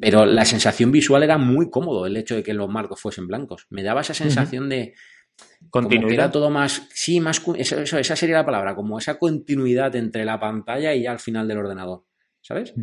Pero 0.00 0.24
la 0.24 0.44
sensación 0.46 0.90
visual 0.90 1.22
era 1.22 1.36
muy 1.36 1.68
cómodo 1.68 2.06
el 2.06 2.16
hecho 2.16 2.36
de 2.36 2.42
que 2.42 2.54
los 2.54 2.70
marcos 2.70 3.00
fuesen 3.00 3.26
blancos. 3.26 3.66
Me 3.68 3.82
daba 3.82 4.00
esa 4.00 4.14
sensación 4.14 4.68
de, 4.70 4.94
Continuidad. 5.68 6.30
todo 6.30 6.48
más, 6.48 6.88
sí, 6.94 7.20
más, 7.20 7.42
eso, 7.56 7.98
esa 7.98 8.16
sería 8.16 8.36
la 8.36 8.46
palabra, 8.46 8.74
como 8.74 8.98
esa 8.98 9.18
continuidad 9.18 9.94
entre 9.96 10.24
la 10.24 10.40
pantalla 10.40 10.94
y 10.94 11.02
ya 11.02 11.12
al 11.12 11.18
final 11.18 11.46
del 11.46 11.58
ordenador. 11.58 12.05
¿Sabes? 12.46 12.74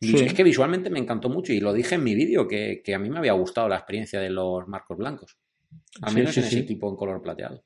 Es 0.00 0.34
que 0.34 0.42
visualmente 0.42 0.90
me 0.90 0.98
encantó 0.98 1.28
mucho 1.28 1.52
y 1.52 1.60
lo 1.60 1.72
dije 1.72 1.94
en 1.94 2.02
mi 2.02 2.16
vídeo 2.16 2.48
que, 2.48 2.82
a 2.92 2.98
mí 2.98 3.08
me 3.08 3.18
había 3.18 3.34
gustado 3.34 3.68
la 3.68 3.76
experiencia 3.76 4.18
de 4.18 4.28
los 4.28 4.66
marcos 4.66 4.98
blancos. 4.98 5.38
Al 6.02 6.14
menos 6.14 6.36
en 6.36 6.42
ese 6.42 6.62
tipo 6.62 6.90
en 6.90 6.96
color 6.96 7.22
plateado. 7.22 7.62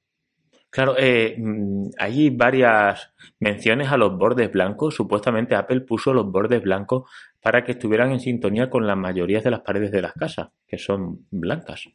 Claro, 0.69 0.95
eh, 0.99 1.37
mm, 1.39 1.93
hay 1.97 2.29
varias 2.29 3.15
menciones 3.41 3.89
a 3.89 3.97
los 3.97 4.19
bordes 4.19 4.53
blancos. 4.53 4.95
Supuestamente 4.95 5.55
Apple 5.55 5.81
puso 5.81 6.13
los 6.13 6.31
bordes 6.31 6.63
blancos 6.63 7.11
para 7.41 7.65
que 7.65 7.73
estuvieran 7.73 8.13
en 8.13 8.21
sintonía 8.21 8.69
con 8.69 8.87
la 8.87 8.95
mayoría 8.95 9.41
de 9.41 9.51
las 9.51 9.61
paredes 9.61 9.91
de 9.91 10.03
las 10.03 10.13
casas, 10.13 10.49
que 10.67 10.77
son 10.77 11.27
blancas. 11.31 11.89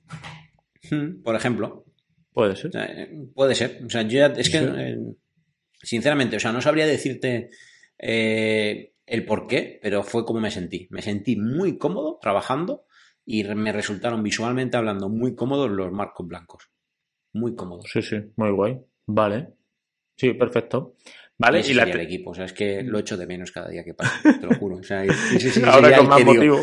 Por 1.23 1.35
ejemplo. 1.35 1.85
Puede 2.31 2.55
ser. 2.55 2.71
Eh, 2.73 3.27
puede 3.35 3.53
ser. 3.53 3.81
O 3.85 3.89
sea, 3.91 4.01
yo 4.01 4.17
ya, 4.17 4.25
es 4.35 4.49
que, 4.49 4.57
eh, 4.57 4.97
sinceramente, 5.80 6.38
o 6.38 6.39
sea, 6.39 6.51
no 6.51 6.59
sabría 6.59 6.88
decirte 6.88 7.51
eh, 7.99 8.93
el 9.05 9.25
por 9.25 9.47
qué, 9.47 9.80
pero 9.81 10.03
fue 10.03 10.25
como 10.25 10.39
me 10.39 10.51
sentí. 10.51 10.88
Me 10.89 11.01
sentí 11.01 11.35
muy 11.35 11.77
cómodo 11.77 12.19
trabajando 12.21 12.85
y 13.25 13.43
me 13.43 13.71
resultaron 13.71 14.23
visualmente 14.23 14.77
hablando 14.77 15.09
muy 15.09 15.35
cómodos 15.35 15.69
los 15.71 15.91
marcos 15.91 16.27
blancos. 16.27 16.69
Muy 17.34 17.55
cómodos. 17.55 17.85
Sí, 17.91 18.01
sí, 18.01 18.17
muy 18.35 18.51
guay. 18.51 18.80
Vale. 19.07 19.53
Sí, 20.15 20.34
perfecto. 20.34 20.95
¿Vale? 21.38 21.61
Y, 21.65 21.71
el 21.71 21.99
equipo, 21.99 22.30
o 22.30 22.34
sea, 22.34 22.45
es 22.45 22.53
que 22.53 22.84
lo 22.84 22.99
echo 22.99 23.17
de 23.17 23.25
menos 23.25 23.51
cada 23.51 23.67
día 23.67 23.84
que 23.84 23.95
pasa, 23.95 24.21
te 24.39 24.45
lo 24.45 24.53
juro. 24.55 24.77
O 24.77 24.84
sea, 24.84 25.03
ese, 25.03 25.65
Ahora 25.65 25.97
con 25.97 26.07
más 26.07 26.23
motivo. 26.23 26.59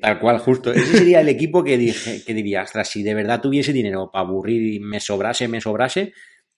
tal 0.00 0.18
cual, 0.18 0.38
justo. 0.38 0.72
Ese 0.72 0.98
sería 0.98 1.20
el 1.20 1.28
equipo 1.28 1.62
que, 1.62 1.76
dije, 1.76 2.22
que 2.24 2.34
diría, 2.34 2.62
ostras, 2.62 2.88
si 2.88 3.02
de 3.02 3.14
verdad 3.14 3.40
tuviese 3.40 3.72
dinero 3.72 4.10
para 4.10 4.26
aburrir 4.26 4.74
y 4.74 4.80
me 4.80 4.98
sobrase, 4.98 5.46
me 5.46 5.60
sobrase, 5.60 6.14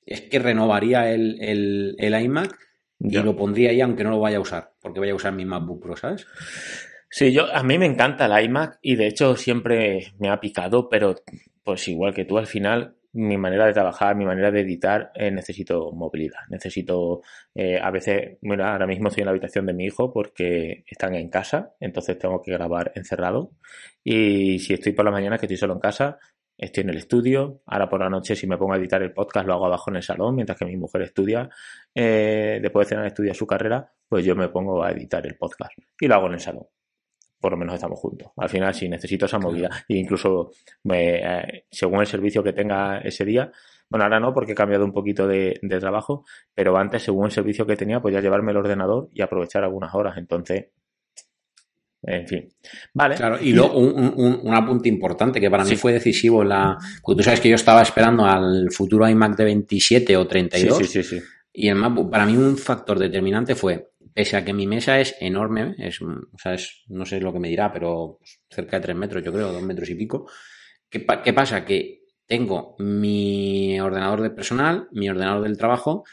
es 0.07 0.23
que 0.23 0.39
renovaría 0.39 1.11
el, 1.11 1.97
el, 1.99 2.23
iMac 2.23 2.57
y 2.99 3.19
lo 3.19 3.37
pondría 3.37 3.71
ahí 3.71 3.81
aunque 3.81 4.05
no 4.05 4.11
lo 4.11 4.21
vaya 4.21 4.39
a 4.39 4.41
usar, 4.41 4.73
porque 4.81 5.01
vaya 5.01 5.13
a 5.13 5.17
usar 5.17 5.33
mi 5.33 5.45
MacBook 5.45 5.83
Pro, 5.83 5.97
¿sabes? 5.97 6.27
Sí, 7.11 7.33
yo, 7.33 7.47
a 7.55 7.63
mí 7.63 7.79
me 7.79 7.87
encanta 7.87 8.27
el 8.27 8.45
iMac 8.45 8.79
y 8.83 8.97
de 8.97 9.07
hecho 9.07 9.37
siempre 9.37 10.15
me 10.19 10.31
ha 10.31 10.41
picado, 10.41 10.89
pero 10.89 11.15
pues 11.63 11.87
igual 11.89 12.13
que 12.13 12.25
tú 12.25 12.39
al 12.39 12.47
final 12.47 12.97
mi 13.15 13.39
manera 13.39 13.67
de 13.67 13.73
trabajar, 13.73 14.17
mi 14.17 14.25
manera 14.25 14.51
de 14.51 14.61
editar, 14.61 15.13
eh, 15.15 15.31
necesito 15.31 15.93
movilidad. 15.93 16.41
Necesito, 16.49 17.23
eh, 17.55 17.79
a 17.81 17.91
veces, 17.93 18.39
bueno, 18.43 18.65
ahora 18.65 18.89
mismo 18.89 19.09
estoy 19.09 19.23
en 19.23 19.27
la 19.27 19.31
habitación 19.31 19.67
de 19.67 19.73
mi 19.73 19.85
hijo 19.85 20.13
porque 20.13 20.83
están 20.87 21.15
en 21.15 21.31
casa, 21.31 21.75
entonces 21.79 22.19
tengo 22.19 22.43
que 22.43 22.51
grabar 22.51 22.91
encerrado. 22.97 23.53
Y 24.03 24.59
si 24.59 24.75
estoy 24.75 24.93
por 24.93 25.05
la 25.05 25.13
mañana, 25.13 25.39
que 25.39 25.47
estoy 25.47 25.57
solo 25.57 25.75
en 25.75 25.81
casa, 25.81 26.19
estoy 26.57 26.83
en 26.83 26.91
el 26.91 26.97
estudio. 26.97 27.63
Ahora 27.67 27.89
por 27.89 28.01
la 28.01 28.11
noche, 28.11 28.37
si 28.37 28.47
me 28.47 28.57
pongo 28.57 28.75
a 28.75 28.77
editar 28.77 29.03
el 29.03 29.13
podcast, 29.13 29.47
lo 29.47 29.55
hago 29.55 29.67
abajo 29.67 29.91
en 29.91 29.97
el 29.97 30.03
salón, 30.03 30.35
mientras 30.35 30.59
que 30.59 30.65
mi 30.65 30.77
mujer 30.77 31.03
estudia. 31.03 31.49
Eh, 31.95 32.59
después 32.63 32.87
de 32.87 32.91
cenar, 32.91 33.07
estudia 33.07 33.35
su 33.35 33.47
carrera, 33.47 33.93
pues 34.09 34.25
yo 34.25 34.35
me 34.35 34.49
pongo 34.49 34.83
a 34.83 34.91
editar 34.91 35.27
el 35.27 35.37
podcast 35.37 35.73
y 36.01 36.07
lo 36.07 36.15
hago 36.15 36.27
en 36.27 36.35
el 36.35 36.41
salón 36.41 36.67
por 37.45 37.53
lo 37.53 37.59
menos 37.59 37.75
estamos 37.75 38.01
juntos. 38.01 38.29
Al 38.39 38.49
final, 38.49 38.73
si 38.73 38.89
necesito 38.89 39.27
esa 39.27 39.39
movida, 39.39 39.69
e 39.87 39.99
incluso 39.99 40.53
eh, 40.91 41.67
según 41.71 42.01
el 42.01 42.07
servicio 42.07 42.43
que 42.43 42.55
tenga 42.55 43.01
ese 43.01 43.23
día, 43.27 43.53
bueno, 43.91 44.05
ahora 44.05 44.19
no, 44.19 44.33
porque 44.33 44.53
he 44.53 44.55
cambiado 44.55 44.83
un 44.83 44.93
poquito 44.93 45.27
de, 45.27 45.61
trabajo, 45.79 46.25
pero 46.55 46.77
antes, 46.79 47.03
según 47.03 47.27
el 47.27 47.33
servicio 47.33 47.67
que 47.67 47.77
tenía, 47.77 48.01
pues 48.01 48.15
ya 48.15 48.23
llevarme 48.23 48.53
el 48.53 48.57
ordenador 48.57 49.09
y 49.13 49.21
aprovechar 49.21 49.63
algunas 49.63 49.95
horas. 49.95 50.17
Entonces, 50.17 50.69
en 52.07 52.29
fin. 52.29 52.49
Vale. 52.93 53.17
Claro, 53.17 53.39
y 53.41 53.53
luego 53.53 53.79
un, 53.79 54.55
apunte 54.55 54.89
importante 54.89 55.41
que 55.41 55.51
para 55.51 55.65
mí 55.65 55.77
fue 55.77 55.93
decisivo. 55.93 56.45
La, 56.45 56.77
porque 57.03 57.19
tú 57.19 57.25
sabes 57.25 57.41
que 57.41 57.49
yo 57.49 57.55
estaba 57.55 57.83
esperando 57.83 58.25
al 58.25 58.71
futuro 58.71 59.09
iMac 59.09 59.37
de 59.37 59.45
27 59.45 60.17
o 60.17 60.27
32. 60.27 60.79
Sí, 60.79 60.85
sí, 60.85 61.03
sí. 61.03 61.21
Y 61.53 61.69
el 61.69 61.79
para 62.11 62.27
mí 62.27 62.37
un 62.37 62.59
factor 62.59 62.99
determinante 62.99 63.55
fue 63.55 63.91
pese 64.13 64.37
a 64.37 64.45
que 64.45 64.53
mi 64.53 64.67
mesa 64.67 65.01
es 65.01 65.17
enorme, 65.21 65.75
es, 65.79 66.01
o 66.01 66.39
sea, 66.39 66.55
es, 66.55 66.85
no 66.89 67.05
sé 67.05 67.21
lo 67.21 67.33
que 67.33 67.41
me 67.41 67.49
dirá, 67.49 67.73
pero 67.73 68.21
cerca 68.49 68.79
de 68.79 68.83
tres 68.83 68.97
metros, 68.97 69.25
yo 69.25 69.33
creo, 69.33 69.53
dos 69.53 69.63
metros 69.63 69.91
y 69.91 69.97
pico. 69.97 70.31
¿Qué, 70.89 71.05
¿Qué, 71.25 71.33
pasa? 71.33 71.65
Que 71.65 72.05
tengo 72.27 72.77
mi 72.79 73.79
ordenador 73.81 74.21
de 74.23 74.31
personal, 74.31 74.89
mi 74.93 75.09
ordenador 75.09 75.43
del 75.43 75.59
trabajo 75.59 76.05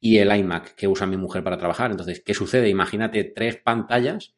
y 0.00 0.18
el 0.18 0.34
iMac 0.34 0.74
que 0.76 0.86
usa 0.86 1.06
mi 1.06 1.16
mujer 1.16 1.42
para 1.42 1.58
trabajar. 1.58 1.90
Entonces, 1.90 2.22
¿qué 2.24 2.32
sucede? 2.32 2.68
Imagínate 2.68 3.24
tres 3.24 3.56
pantallas 3.56 4.36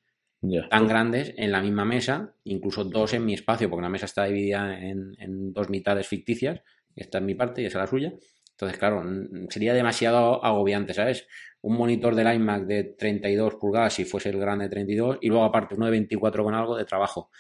tan 0.70 0.88
grandes 0.88 1.34
en 1.36 1.52
la 1.52 1.60
misma 1.60 1.84
mesa, 1.84 2.34
incluso 2.44 2.84
dos 2.84 3.12
en 3.14 3.24
mi 3.24 3.34
espacio, 3.34 3.68
porque 3.68 3.82
la 3.82 3.88
mesa 3.88 4.06
está 4.06 4.24
dividida 4.24 4.78
en, 4.78 5.14
en 5.18 5.52
dos 5.52 5.68
mitades 5.68 6.06
ficticias. 6.06 6.60
Esta 6.96 7.18
es 7.18 7.24
mi 7.24 7.34
parte 7.34 7.62
y 7.62 7.66
esa 7.66 7.78
es 7.78 7.82
la 7.82 7.86
suya. 7.86 8.12
Entonces, 8.52 8.78
claro, 8.78 9.02
sería 9.48 9.72
demasiado 9.72 10.44
agobiante, 10.44 10.92
¿sabes? 10.92 11.26
Un 11.62 11.76
monitor 11.76 12.14
del 12.14 12.34
iMac 12.34 12.66
de 12.66 12.84
32 12.84 13.54
pulgadas 13.54 13.94
si 13.94 14.04
fuese 14.04 14.28
el 14.28 14.38
grande 14.38 14.64
de 14.64 14.70
32 14.70 15.18
y 15.22 15.28
luego 15.28 15.44
aparte 15.44 15.74
uno 15.74 15.86
de 15.86 15.92
24 15.92 16.44
con 16.44 16.54
algo 16.54 16.76
de 16.76 16.84
trabajo, 16.84 17.30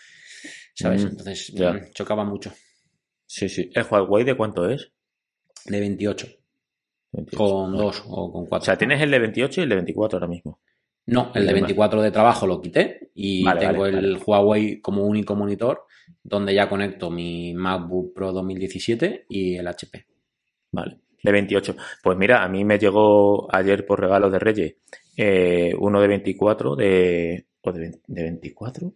¿sabes? 0.74 1.04
Mm, 1.04 1.08
Entonces, 1.08 1.52
mm, 1.54 1.92
chocaba 1.92 2.24
mucho. 2.24 2.52
Sí, 3.26 3.48
sí. 3.50 3.70
¿El 3.74 3.84
Huawei 3.88 4.24
de 4.24 4.34
cuánto 4.34 4.68
es? 4.68 4.92
De 5.66 5.78
28. 5.80 6.26
con 7.36 7.76
dos 7.76 8.02
o 8.06 8.32
con 8.32 8.46
cuatro. 8.46 8.62
O 8.62 8.66
sea, 8.66 8.78
tienes 8.78 9.00
el 9.02 9.10
de 9.10 9.18
28 9.18 9.60
y 9.60 9.64
el 9.64 9.68
de 9.68 9.74
24 9.76 10.16
ahora 10.16 10.28
mismo. 10.28 10.60
No, 11.10 11.32
el 11.34 11.46
de 11.46 11.52
24 11.52 12.02
de 12.02 12.10
trabajo 12.10 12.46
lo 12.46 12.60
quité 12.60 13.10
y 13.14 13.44
tengo 13.58 13.86
el 13.86 14.18
Huawei 14.24 14.80
como 14.80 15.04
único 15.04 15.34
monitor 15.34 15.86
donde 16.22 16.54
ya 16.54 16.68
conecto 16.68 17.10
mi 17.10 17.54
MacBook 17.54 18.14
Pro 18.14 18.32
2017 18.32 19.26
y 19.28 19.56
el 19.56 19.66
HP. 19.66 20.06
Vale 20.72 20.98
de 21.22 21.32
28. 21.32 21.76
Pues 22.02 22.18
mira, 22.18 22.42
a 22.42 22.48
mí 22.48 22.64
me 22.64 22.78
llegó 22.78 23.54
ayer 23.54 23.84
por 23.86 24.00
regalo 24.00 24.30
de 24.30 24.38
Reyes 24.38 24.76
eh, 25.16 25.74
uno 25.78 26.00
de 26.00 26.08
24 26.08 26.76
de 26.76 27.46
o 27.62 27.72
de, 27.72 28.00
de 28.06 28.22
24. 28.22 28.92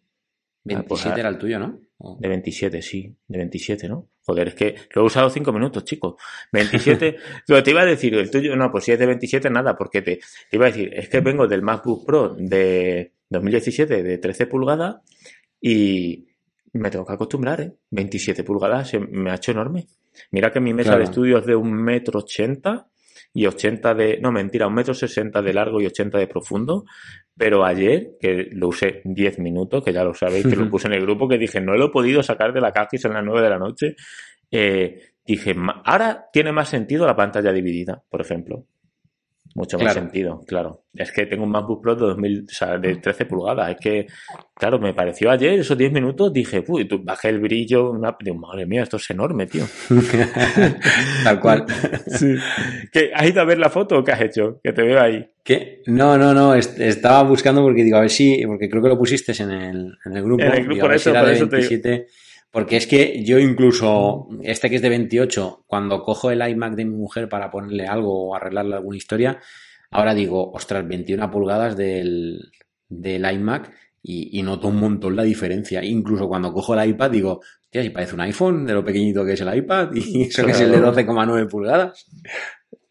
27 0.64 0.88
pues, 0.88 1.06
ah, 1.06 1.20
era 1.20 1.28
el 1.28 1.38
tuyo, 1.38 1.58
¿no? 1.58 1.80
De 2.18 2.28
27, 2.28 2.80
sí, 2.80 3.14
de 3.28 3.38
27, 3.38 3.88
¿no? 3.88 4.08
Joder, 4.26 4.48
es 4.48 4.54
que 4.54 4.74
lo 4.94 5.02
he 5.02 5.04
usado 5.04 5.28
5 5.30 5.52
minutos, 5.52 5.84
chicos. 5.84 6.14
27, 6.52 7.16
lo 7.48 7.62
te 7.62 7.70
iba 7.70 7.82
a 7.82 7.86
decir, 7.86 8.14
el 8.14 8.30
tuyo, 8.30 8.56
no, 8.56 8.70
pues 8.70 8.84
si 8.84 8.92
es 8.92 8.98
de 8.98 9.06
27, 9.06 9.50
nada, 9.50 9.76
porque 9.76 10.02
te, 10.02 10.16
te 10.50 10.56
iba 10.56 10.66
a 10.66 10.70
decir, 10.70 10.90
es 10.94 11.08
que 11.08 11.20
vengo 11.20 11.46
del 11.46 11.62
MacBook 11.62 12.06
Pro 12.06 12.34
de 12.38 13.12
2017 13.28 14.02
de 14.02 14.18
13 14.18 14.46
pulgadas 14.46 14.96
y 15.60 16.26
me 16.72 16.90
tengo 16.90 17.04
que 17.06 17.12
acostumbrar, 17.12 17.60
¿eh? 17.60 17.72
27 17.90 18.44
pulgadas 18.44 18.88
se 18.88 18.98
me 18.98 19.30
ha 19.30 19.34
hecho 19.36 19.52
enorme. 19.52 19.86
Mira 20.30 20.52
que 20.52 20.60
mi 20.60 20.72
mesa 20.72 20.90
Claro. 20.90 20.98
de 21.00 21.04
estudio 21.04 21.38
es 21.38 21.46
de 21.46 21.56
un 21.56 21.72
metro 21.72 22.20
ochenta 22.20 22.86
y 23.34 23.46
80 23.46 23.94
de, 23.94 24.18
no 24.22 24.30
mentira, 24.32 24.66
un 24.68 24.74
metro 24.74 24.94
sesenta 24.94 25.42
de 25.42 25.52
largo 25.52 25.80
y 25.80 25.86
80 25.86 26.16
de 26.18 26.26
profundo. 26.28 26.84
Pero 27.36 27.64
ayer, 27.64 28.12
que 28.20 28.48
lo 28.52 28.68
usé 28.68 29.02
10 29.04 29.38
minutos, 29.40 29.82
que 29.84 29.92
ya 29.92 30.04
lo 30.04 30.14
sabéis, 30.14 30.46
que 30.46 30.54
lo 30.56 30.70
puse 30.70 30.86
en 30.86 30.94
el 30.94 31.00
grupo, 31.02 31.28
que 31.28 31.36
dije, 31.36 31.60
no 31.60 31.74
lo 31.76 31.86
he 31.86 31.90
podido 31.90 32.22
sacar 32.22 32.52
de 32.52 32.60
la 32.60 32.70
caja 32.72 32.90
y 32.92 32.98
son 32.98 33.12
las 33.14 33.24
9 33.24 33.42
de 33.42 33.50
la 33.50 33.58
noche. 33.58 33.96
eh, 34.50 35.00
dije, 35.26 35.52
"Ma- 35.54 35.82
ahora 35.84 36.26
tiene 36.32 36.52
más 36.52 36.68
sentido 36.68 37.06
la 37.06 37.16
pantalla 37.16 37.50
dividida, 37.52 38.02
por 38.08 38.20
ejemplo. 38.20 38.66
Mucho 39.56 39.78
más 39.78 39.94
sentido, 40.00 40.40
claro. 40.48 40.82
Es 40.92 41.12
que 41.12 41.26
tengo 41.26 41.44
un 41.44 41.50
MacBook 41.50 41.80
Pro 41.80 41.94
de 41.94 42.00
2000, 42.06 42.46
o 42.50 42.52
sea, 42.52 42.76
de 42.76 42.96
13 42.96 43.24
pulgadas. 43.26 43.70
Es 43.70 43.76
que, 43.80 44.06
claro, 44.54 44.80
me 44.80 44.94
pareció 44.94 45.30
ayer, 45.30 45.60
esos 45.60 45.78
10 45.78 45.92
minutos, 45.92 46.32
dije, 46.32 46.64
uy, 46.66 46.86
tú- 46.88 47.00
bajé 47.04 47.28
el 47.28 47.38
brillo, 47.38 47.90
una, 47.92 48.16
digo, 48.20 48.36
madre 48.36 48.66
mía, 48.66 48.82
esto 48.82 48.96
es 48.96 49.08
enorme, 49.10 49.46
tío. 49.46 49.64
Tal 51.24 51.40
cual. 51.40 51.64
Sí. 52.06 52.34
¿Qué, 52.92 53.10
¿Has 53.14 53.26
ido 53.28 53.40
a 53.40 53.44
ver 53.44 53.58
la 53.58 53.70
foto 53.70 53.98
o 53.98 54.04
qué 54.04 54.12
has 54.12 54.20
hecho? 54.20 54.60
Que 54.62 54.72
te 54.72 54.82
veo 54.82 55.00
ahí. 55.00 55.24
¿Qué? 55.42 55.82
No, 55.86 56.16
no, 56.18 56.32
no, 56.34 56.54
est- 56.54 56.78
estaba 56.80 57.22
buscando 57.22 57.62
porque 57.62 57.82
digo, 57.84 57.96
a 57.96 58.00
ver 58.00 58.10
si, 58.10 58.44
porque 58.46 58.68
creo 58.68 58.82
que 58.82 58.88
lo 58.88 58.98
pusiste 58.98 59.32
en 59.42 59.50
el, 59.50 59.98
en 60.04 60.16
el 60.16 60.22
grupo. 60.22 60.42
En 60.42 60.52
el 60.52 60.64
grupo, 60.64 60.74
digo, 60.74 60.86
por 60.86 60.94
eso- 60.94 61.10
por 61.12 61.48
te 61.48 61.56
digo. 61.56 61.68
27. 62.54 62.60
Porque 62.60 62.76
es 62.76 62.86
que 62.86 63.24
yo 63.24 63.38
incluso, 63.38 64.28
este 64.42 64.70
que 64.70 64.76
es 64.76 64.82
de 64.82 64.88
28, 64.88 65.64
cuando 65.66 66.02
cojo 66.02 66.30
el 66.30 66.46
iMac 66.48 66.74
de 66.74 66.84
mi 66.84 66.96
mujer 66.96 67.28
para 67.28 67.50
ponerle 67.50 67.86
algo 67.86 68.30
o 68.30 68.34
arreglarle 68.36 68.76
alguna 68.76 68.96
historia, 68.96 69.40
ahora 69.90 70.14
digo, 70.14 70.52
ostras, 70.52 70.86
21 70.86 71.30
pulgadas 71.30 71.76
del, 71.76 72.52
del 72.88 73.30
iMac 73.30 73.72
y, 74.02 74.38
y 74.38 74.42
noto 74.42 74.68
un 74.68 74.76
montón 74.76 75.16
la 75.16 75.22
diferencia. 75.22 75.82
Incluso 75.82 76.28
cuando 76.28 76.52
cojo 76.52 76.74
el 76.74 76.88
iPad 76.88 77.10
digo, 77.10 77.40
tía, 77.70 77.82
y 77.82 77.90
parece 77.90 78.14
un 78.14 78.20
iPhone 78.20 78.66
de 78.66 78.74
lo 78.74 78.84
pequeñito 78.84 79.24
que 79.24 79.32
es 79.32 79.40
el 79.40 79.56
iPad 79.56 79.90
y 79.94 80.22
eso 80.28 80.44
que 80.44 80.52
es 80.52 80.60
el 80.60 80.70
de 80.70 80.78
Claro. 80.78 80.94
12,9 80.94 81.48
pulgadas. 81.50 82.06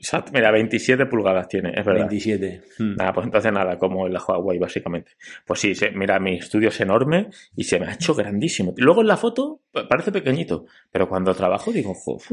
Exacto, 0.03 0.31
Mira, 0.33 0.51
27 0.51 1.05
pulgadas 1.05 1.47
tiene, 1.47 1.69
es 1.69 1.85
verdad. 1.85 2.09
27. 2.09 2.61
Mm. 2.77 2.95
Nada, 2.97 3.13
pues 3.13 3.25
entonces 3.25 3.53
nada, 3.53 3.77
como 3.79 4.09
la 4.09 4.21
Huawei, 4.21 4.59
básicamente. 4.59 5.11
Pues 5.45 5.61
sí, 5.61 5.73
se- 5.75 5.91
mira, 5.91 6.19
mi 6.19 6.35
estudio 6.39 6.67
es 6.67 6.81
enorme 6.81 7.29
y 7.55 7.63
se 7.63 7.79
me 7.79 7.87
ha 7.87 7.93
hecho 7.93 8.13
grandísimo. 8.13 8.73
Luego 8.75 8.99
en 8.99 9.07
la 9.07 9.15
foto 9.15 9.61
pa- 9.71 9.87
parece 9.87 10.11
pequeñito, 10.11 10.65
pero 10.91 11.07
cuando 11.07 11.33
trabajo 11.33 11.71
digo, 11.71 11.93
"Jo, 11.93 12.15
uf". 12.15 12.31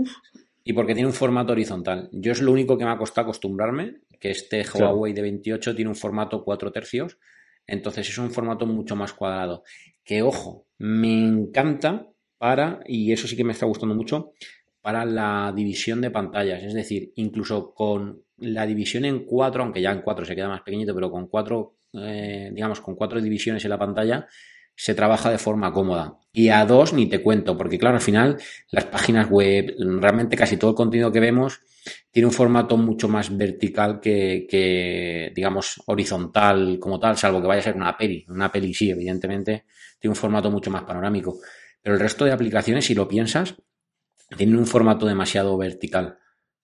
Y 0.65 0.73
porque 0.73 0.95
tiene 0.95 1.07
un 1.07 1.15
formato 1.15 1.53
horizontal. 1.53 2.09
Yo 2.11 2.33
es 2.33 2.43
lo 2.43 2.51
único 2.51 2.77
que 2.77 2.85
me 2.85 2.91
ha 2.91 2.99
costado 2.99 3.27
acostumbrarme, 3.27 3.99
que 4.19 4.31
este 4.33 4.65
Claro. 4.65 4.89
Huawei 4.95 5.13
de 5.13 5.23
28 5.23 5.75
tiene 5.77 5.89
un 5.91 5.97
formato 5.97 6.43
4 6.43 6.73
tercios, 6.73 7.19
entonces 7.69 8.09
es 8.09 8.19
un 8.19 8.33
formato 8.33 8.67
mucho 8.67 8.97
más 8.97 9.13
cuadrado. 9.13 9.63
Que 10.03 10.23
ojo, 10.23 10.67
me 10.79 11.25
encanta 11.25 12.09
para, 12.37 12.81
y 12.87 13.13
eso 13.13 13.29
sí 13.29 13.37
que 13.37 13.45
me 13.45 13.53
está 13.53 13.67
gustando 13.67 13.95
mucho, 13.95 14.33
para 14.81 15.05
la 15.05 15.53
división 15.55 16.01
de 16.01 16.11
pantallas. 16.11 16.63
Es 16.63 16.75
decir, 16.75 17.13
incluso 17.17 17.73
con 17.75 18.23
la 18.39 18.67
división 18.67 19.05
en 19.05 19.25
cuatro, 19.25 19.63
aunque 19.63 19.83
ya 19.83 19.93
en 19.93 20.03
cuatro 20.03 20.25
se 20.25 20.35
queda 20.35 20.49
más 20.49 20.63
pequeñito, 20.63 20.95
pero 20.95 21.11
con 21.11 21.27
cuatro, 21.27 21.77
eh, 21.93 22.51
digamos, 22.53 22.81
con 22.81 22.95
cuatro 22.95 23.21
divisiones 23.21 23.65
en 23.65 23.71
la 23.71 23.79
pantalla, 23.79 24.27
se 24.75 24.95
trabaja 24.95 25.31
de 25.31 25.37
forma 25.39 25.73
cómoda. 25.73 26.17
Y 26.33 26.49
a 26.49 26.65
dos 26.65 26.95
ni 26.95 27.07
te 27.07 27.23
cuento, 27.23 27.57
porque 27.59 27.79
claro, 27.79 27.97
al 27.97 28.03
final 28.03 28.39
las 28.71 28.87
páginas 28.87 29.29
web, 29.29 29.75
realmente 29.79 30.37
casi 30.37 30.57
todo 30.57 30.71
el 30.71 30.77
contenido 30.77 31.13
que 31.13 31.21
vemos 31.21 31.61
tiene 32.11 32.29
un 32.29 32.33
formato 32.33 32.77
mucho 32.79 33.09
más 33.09 33.37
vertical 33.37 34.01
que, 34.01 34.47
que, 34.49 35.33
digamos, 35.35 35.83
horizontal 35.87 36.79
como 36.81 36.99
tal, 36.99 37.19
salvo 37.19 37.43
que 37.43 37.49
vaya 37.49 37.61
a 37.61 37.65
ser 37.65 37.77
una 37.77 37.97
peli. 37.97 38.25
Una 38.29 38.51
peli 38.51 38.73
sí, 38.73 38.91
evidentemente, 38.91 39.65
tiene 39.99 40.13
un 40.13 40.17
formato 40.17 40.51
mucho 40.51 40.71
más 40.71 40.85
panorámico. 40.85 41.41
Pero 41.83 41.97
el 41.97 42.01
resto 42.01 42.25
de 42.25 42.33
aplicaciones, 42.33 42.87
si 42.87 42.95
lo 42.95 43.07
piensas, 43.07 43.57
tienen 44.37 44.57
un 44.57 44.67
formato 44.67 45.07
demasiado 45.07 45.57
vertical. 45.57 46.19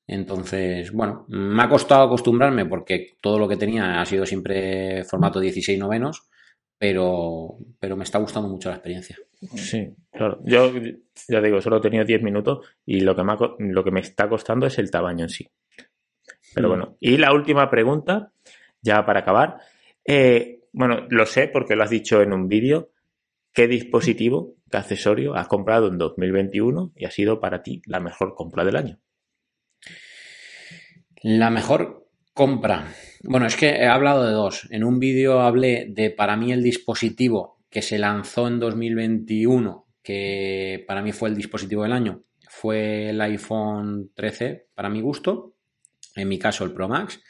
Entonces, 0.06 0.92
bueno, 0.92 1.24
me 1.28 1.62
ha 1.62 1.68
costado 1.68 2.04
acostumbrarme 2.04 2.64
porque 2.66 3.16
todo 3.20 3.38
lo 3.38 3.48
que 3.48 3.56
tenía 3.56 4.00
ha 4.00 4.06
sido 4.06 4.24
siempre 4.24 5.04
formato 5.04 5.40
16 5.40 5.78
novenos, 5.78 6.28
pero, 6.78 7.58
pero 7.80 7.96
me 7.96 8.04
está 8.04 8.18
gustando 8.18 8.48
mucho 8.48 8.68
la 8.68 8.76
experiencia. 8.76 9.16
Sí, 9.54 9.94
claro. 10.12 10.40
Yo 10.44 10.72
ya 11.28 11.40
digo, 11.40 11.60
solo 11.60 11.78
he 11.78 11.80
tenido 11.80 12.04
10 12.04 12.22
minutos 12.22 12.66
y 12.84 13.00
lo 13.00 13.16
que, 13.16 13.24
me 13.24 13.32
ha 13.32 13.38
lo 13.58 13.84
que 13.84 13.90
me 13.90 14.00
está 14.00 14.28
costando 14.28 14.66
es 14.66 14.78
el 14.78 14.90
tamaño 14.90 15.24
en 15.24 15.30
sí. 15.30 15.48
Pero 16.54 16.68
Mm. 16.68 16.70
bueno, 16.70 16.96
y 17.00 17.16
la 17.16 17.32
última 17.32 17.68
pregunta, 17.68 18.32
ya 18.80 19.04
para 19.04 19.20
acabar. 19.20 19.58
Eh, 20.04 20.60
bueno, 20.72 21.06
lo 21.10 21.26
sé 21.26 21.48
porque 21.48 21.74
lo 21.74 21.82
has 21.82 21.90
dicho 21.90 22.22
en 22.22 22.32
un 22.32 22.48
vídeo. 22.48 22.90
¿Qué 23.56 23.68
dispositivo, 23.68 24.54
qué 24.70 24.76
accesorio 24.76 25.34
has 25.34 25.48
comprado 25.48 25.88
en 25.88 25.96
2021 25.96 26.92
y 26.94 27.06
ha 27.06 27.10
sido 27.10 27.40
para 27.40 27.62
ti 27.62 27.80
la 27.86 28.00
mejor 28.00 28.34
compra 28.34 28.66
del 28.66 28.76
año? 28.76 29.00
La 31.22 31.48
mejor 31.48 32.06
compra. 32.34 32.92
Bueno, 33.22 33.46
es 33.46 33.56
que 33.56 33.70
he 33.70 33.86
hablado 33.86 34.26
de 34.26 34.32
dos. 34.32 34.68
En 34.70 34.84
un 34.84 34.98
vídeo 34.98 35.40
hablé 35.40 35.86
de 35.88 36.10
para 36.10 36.36
mí 36.36 36.52
el 36.52 36.62
dispositivo 36.62 37.62
que 37.70 37.80
se 37.80 37.96
lanzó 37.96 38.46
en 38.46 38.60
2021, 38.60 39.88
que 40.02 40.84
para 40.86 41.00
mí 41.00 41.12
fue 41.12 41.30
el 41.30 41.34
dispositivo 41.34 41.84
del 41.84 41.92
año, 41.92 42.24
fue 42.50 43.08
el 43.08 43.20
iPhone 43.22 44.10
13 44.14 44.66
para 44.74 44.90
mi 44.90 45.00
gusto, 45.00 45.54
en 46.14 46.28
mi 46.28 46.38
caso 46.38 46.62
el 46.62 46.74
Pro 46.74 46.90
Max. 46.90 47.22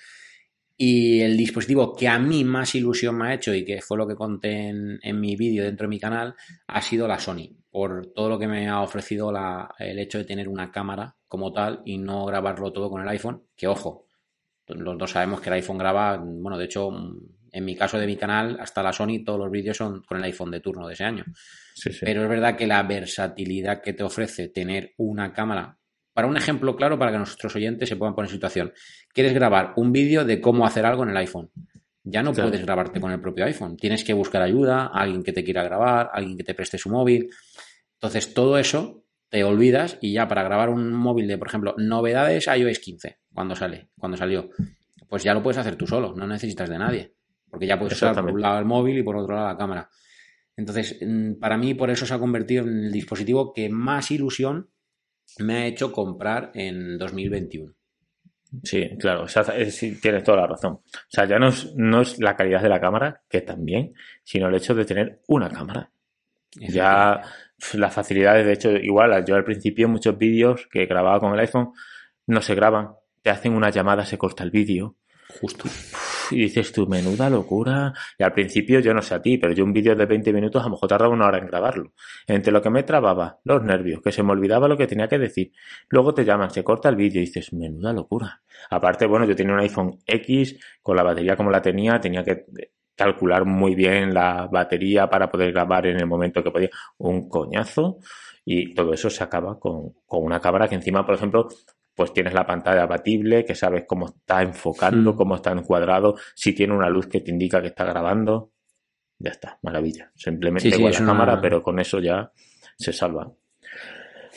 Y 0.79 1.21
el 1.21 1.37
dispositivo 1.37 1.95
que 1.97 2.07
a 2.09 2.19
mí 2.19 2.45
más 2.45 2.75
ilusión 2.75 3.17
me 3.17 3.29
ha 3.29 3.35
hecho 3.35 3.55
y 3.55 3.65
que 3.65 3.81
fue 3.81 3.97
lo 3.97 4.07
que 4.07 4.15
conté 4.15 4.69
en, 4.69 4.99
en 5.03 5.21
mi 5.21 5.35
vídeo 5.37 5.65
dentro 5.65 5.87
de 5.87 5.89
mi 5.91 5.99
canal 5.99 6.35
ha 6.67 6.83
sido 6.83 7.09
la 7.09 7.19
Sony, 7.19 7.49
por 7.71 8.13
todo 8.15 8.29
lo 8.29 8.39
que 8.39 8.47
me 8.47 8.69
ha 8.69 8.83
ofrecido 8.83 9.33
la- 9.33 9.75
el 9.79 9.99
hecho 9.99 10.19
de 10.19 10.25
tener 10.25 10.49
una 10.49 10.71
cámara 10.71 11.17
como 11.29 11.53
tal 11.53 11.81
y 11.87 11.97
no 11.99 12.27
grabarlo 12.27 12.73
todo 12.73 12.91
con 12.91 13.01
el 13.03 13.09
iPhone, 13.09 13.43
que 13.57 13.67
ojo, 13.67 14.07
los 14.69 14.99
dos 14.99 15.11
sabemos 15.13 15.41
que 15.41 15.49
el 15.51 15.55
iPhone 15.55 15.79
graba, 15.79 16.17
bueno, 16.19 16.59
de 16.59 16.65
hecho, 16.67 16.91
en 17.53 17.65
mi 17.65 17.77
caso 17.77 17.99
de 17.99 18.07
mi 18.07 18.17
canal, 18.17 18.59
hasta 18.61 18.83
la 18.83 18.93
Sony, 18.93 19.25
todos 19.25 19.39
los 19.39 19.51
vídeos 19.51 19.77
son 19.77 20.03
con 20.03 20.19
el 20.19 20.25
iPhone 20.25 20.51
de 20.51 20.61
turno 20.61 20.87
de 20.89 20.95
ese 20.95 21.05
año. 21.05 21.25
Sí, 21.75 21.93
sí. 21.93 22.01
Pero 22.03 22.23
es 22.23 22.29
verdad 22.29 22.57
que 22.57 22.67
la 22.67 22.83
versatilidad 22.83 23.81
que 23.83 23.93
te 23.93 24.03
ofrece 24.03 24.49
tener 24.49 24.93
una 24.99 25.33
cámara, 25.33 25.79
para 26.17 26.29
un 26.29 26.37
ejemplo 26.39 26.75
claro, 26.77 26.99
para 26.99 27.13
que 27.13 27.19
nuestros 27.19 27.55
oyentes 27.57 27.91
se 27.91 27.95
puedan 27.97 28.15
poner 28.15 28.31
en 28.31 28.35
situación, 28.37 28.73
quieres 29.13 29.35
grabar 29.35 29.75
un 29.77 29.93
vídeo 29.93 30.25
de 30.25 30.41
cómo 30.41 30.65
hacer 30.67 30.87
algo 30.87 31.03
en 31.03 31.11
el 31.11 31.17
iPhone. 31.19 31.51
Ya 32.05 32.23
no 32.23 32.33
Claro. 32.33 32.49
puedes 32.49 32.65
grabarte 32.65 33.03
con 33.03 33.13
el 33.13 33.21
propio 33.21 33.45
iPhone. 33.45 33.77
Tienes 33.77 34.03
que 34.03 34.15
buscar 34.15 34.41
ayuda, 34.41 34.87
alguien 34.87 35.23
que 35.23 35.35
te 35.35 35.45
quiera 35.45 35.63
grabar, 35.63 36.09
alguien 36.15 36.39
que 36.39 36.43
te 36.45 36.55
preste 36.55 36.79
su 36.79 36.89
móvil. 36.89 37.29
Entonces, 37.97 38.33
todo 38.33 38.57
eso 38.57 39.05
te 39.29 39.45
olvidas 39.45 39.99
y 40.01 40.15
ya 40.15 40.27
para 40.27 40.43
grabar 40.43 40.71
un 40.71 40.91
móvil 40.95 41.29
de, 41.29 41.37
por 41.37 41.49
ejemplo, 41.49 41.75
novedades 41.77 42.47
iOS 42.47 42.79
15, 42.79 43.19
cuando 43.35 43.55
sale, 43.55 43.89
cuando 43.99 44.17
salió, 44.17 44.49
pues 45.11 45.23
ya 45.23 45.35
lo 45.35 45.43
puedes 45.43 45.59
hacer 45.59 45.77
tú 45.77 45.87
solo, 45.87 46.15
no 46.17 46.27
necesitas 46.27 46.71
de 46.71 46.79
nadie. 46.79 47.13
Porque 47.51 47.67
ya 47.67 47.79
puedes 47.79 47.93
usar 47.93 48.15
por 48.15 48.31
un 48.33 48.41
lado 48.41 48.59
el 48.59 48.65
móvil 48.65 48.97
y 48.97 49.03
por 49.03 49.17
otro 49.17 49.35
lado 49.35 49.49
la 49.49 49.57
cámara. 49.59 49.91
Entonces, 50.57 50.97
mm, 51.07 51.35
para 51.35 51.59
mí, 51.59 51.75
por 51.75 51.91
eso 51.91 52.07
se 52.07 52.15
ha 52.15 52.19
convertido 52.19 52.65
en 52.65 52.85
el 52.85 52.93
dispositivo 52.93 53.53
que 53.53 53.69
más 53.69 54.11
ilusión 54.11 54.71
me 55.39 55.55
ha 55.55 55.67
hecho 55.67 55.93
comprar 55.93 56.51
en 56.55 56.99
2021. 56.99 57.73
Sí, 58.63 58.89
claro, 58.99 59.25
o 59.25 59.29
sea, 59.29 59.45
eh, 59.57 59.73
tienes 60.01 60.25
toda 60.25 60.39
la 60.39 60.47
razón. 60.47 60.73
O 60.75 61.09
sea, 61.09 61.27
ya 61.27 61.39
no 61.39 61.49
es, 61.49 61.75
no 61.75 62.01
es 62.01 62.19
la 62.19 62.37
calidad 62.37 62.63
de 62.63 62.69
la 62.69 62.81
cámara, 62.81 63.23
que 63.29 63.41
también, 63.41 63.93
sino 64.23 64.49
el 64.49 64.55
hecho 64.55 64.75
de 64.75 64.85
tener 64.85 65.21
una 65.27 65.51
cámara. 65.51 65.91
Ya 66.53 67.21
las 67.75 67.95
facilidades, 67.95 68.47
de 68.47 68.53
hecho, 68.53 68.71
igual, 68.71 69.25
yo 69.27 69.35
al 69.35 69.45
principio 69.45 69.89
muchos 69.89 70.17
vídeos 70.17 70.69
que 70.71 70.87
grababa 70.87 71.21
con 71.21 71.35
el 71.35 71.41
iPhone 71.41 71.73
no 72.27 72.41
se 72.41 72.55
graban, 72.55 72.93
te 73.23 73.31
hacen 73.31 73.53
una 73.53 73.71
llamada, 73.71 74.07
se 74.07 74.17
corta 74.17 74.45
el 74.45 74.51
vídeo. 74.51 74.97
Justo. 75.41 75.65
Y 76.31 76.43
dices 76.43 76.73
tú, 76.73 76.87
menuda 76.87 77.31
locura. 77.31 77.93
Y 78.19 78.23
al 78.23 78.33
principio, 78.33 78.81
yo 78.81 78.93
no 78.95 79.03
sé 79.03 79.15
a 79.15 79.23
ti, 79.23 79.39
pero 79.39 79.53
yo 79.53 79.65
un 79.65 79.73
vídeo 79.73 79.95
de 79.95 80.07
20 80.07 80.33
minutos 80.33 80.63
a 80.63 80.67
lo 80.67 80.73
mejor 80.73 80.89
tardaba 80.89 81.13
una 81.13 81.27
hora 81.27 81.39
en 81.39 81.47
grabarlo. 81.47 81.93
Entre 82.27 82.53
lo 82.53 82.61
que 82.63 82.71
me 82.71 82.83
trababa, 82.83 83.41
los 83.45 83.63
nervios, 83.63 84.01
que 84.03 84.13
se 84.13 84.23
me 84.23 84.33
olvidaba 84.33 84.69
lo 84.69 84.77
que 84.77 84.87
tenía 84.87 85.09
que 85.09 85.19
decir. 85.19 85.53
Luego 85.89 86.15
te 86.15 86.25
llaman, 86.25 86.51
se 86.51 86.65
corta 86.65 86.89
el 86.89 86.97
vídeo 86.97 87.21
y 87.23 87.27
dices, 87.27 87.53
menuda 87.53 87.93
locura. 87.93 88.43
Aparte, 88.71 89.07
bueno, 89.07 89.27
yo 89.27 89.37
tenía 89.37 89.55
un 89.55 89.61
iPhone 89.61 89.99
X, 90.07 90.59
con 90.83 90.97
la 90.97 91.03
batería 91.03 91.37
como 91.37 91.51
la 91.51 91.63
tenía, 91.63 92.01
tenía 92.01 92.25
que 92.25 92.47
calcular 92.97 93.45
muy 93.45 93.75
bien 93.75 94.15
la 94.15 94.49
batería 94.51 95.09
para 95.09 95.31
poder 95.31 95.53
grabar 95.53 95.87
en 95.87 95.99
el 95.99 96.07
momento 96.07 96.43
que 96.43 96.51
podía. 96.51 96.71
Un 96.99 97.29
coñazo. 97.29 97.99
Y 98.45 98.75
todo 98.75 98.93
eso 98.93 99.11
se 99.11 99.25
acaba 99.25 99.59
con, 99.59 99.93
con 100.07 100.25
una 100.25 100.41
cámara 100.41 100.69
que 100.69 100.77
encima, 100.77 101.05
por 101.05 101.17
ejemplo, 101.17 101.49
pues 101.97 102.13
tienes 102.13 102.35
la 102.35 102.47
pantalla 102.47 102.83
abatible, 102.83 103.45
que 103.45 103.55
sabes 103.55 103.85
cómo 103.89 104.07
está 104.07 104.43
enfocando, 104.43 105.15
Mm. 105.15 105.17
cómo 105.17 105.35
está 105.37 105.51
encuadrado, 105.51 106.15
si 106.35 106.53
tiene 106.55 106.75
una 106.75 106.91
luz 106.91 107.07
que 107.07 107.21
te 107.23 107.31
indica 107.31 107.61
que 107.61 107.69
está 107.69 107.85
grabando. 107.85 108.53
Ya 109.19 109.31
está, 109.31 109.59
maravilla. 109.63 110.13
Simplemente 110.15 110.69
igual 110.69 110.93
la 110.93 110.99
cámara, 111.07 111.41
pero 111.41 111.63
con 111.63 111.81
eso 111.81 111.99
ya 112.01 112.31
se 112.77 112.93
salva. 112.93 113.33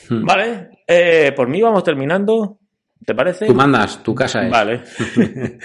Hmm. 0.08 0.24
Vale, 0.24 0.70
eh, 0.86 1.32
por 1.36 1.48
mí 1.48 1.60
vamos 1.60 1.84
terminando. 1.84 2.59
¿Te 3.04 3.14
parece? 3.14 3.46
Tú 3.46 3.54
mandas, 3.54 4.02
tu 4.02 4.14
casa 4.14 4.44
es. 4.44 4.50
Vale. 4.50 4.82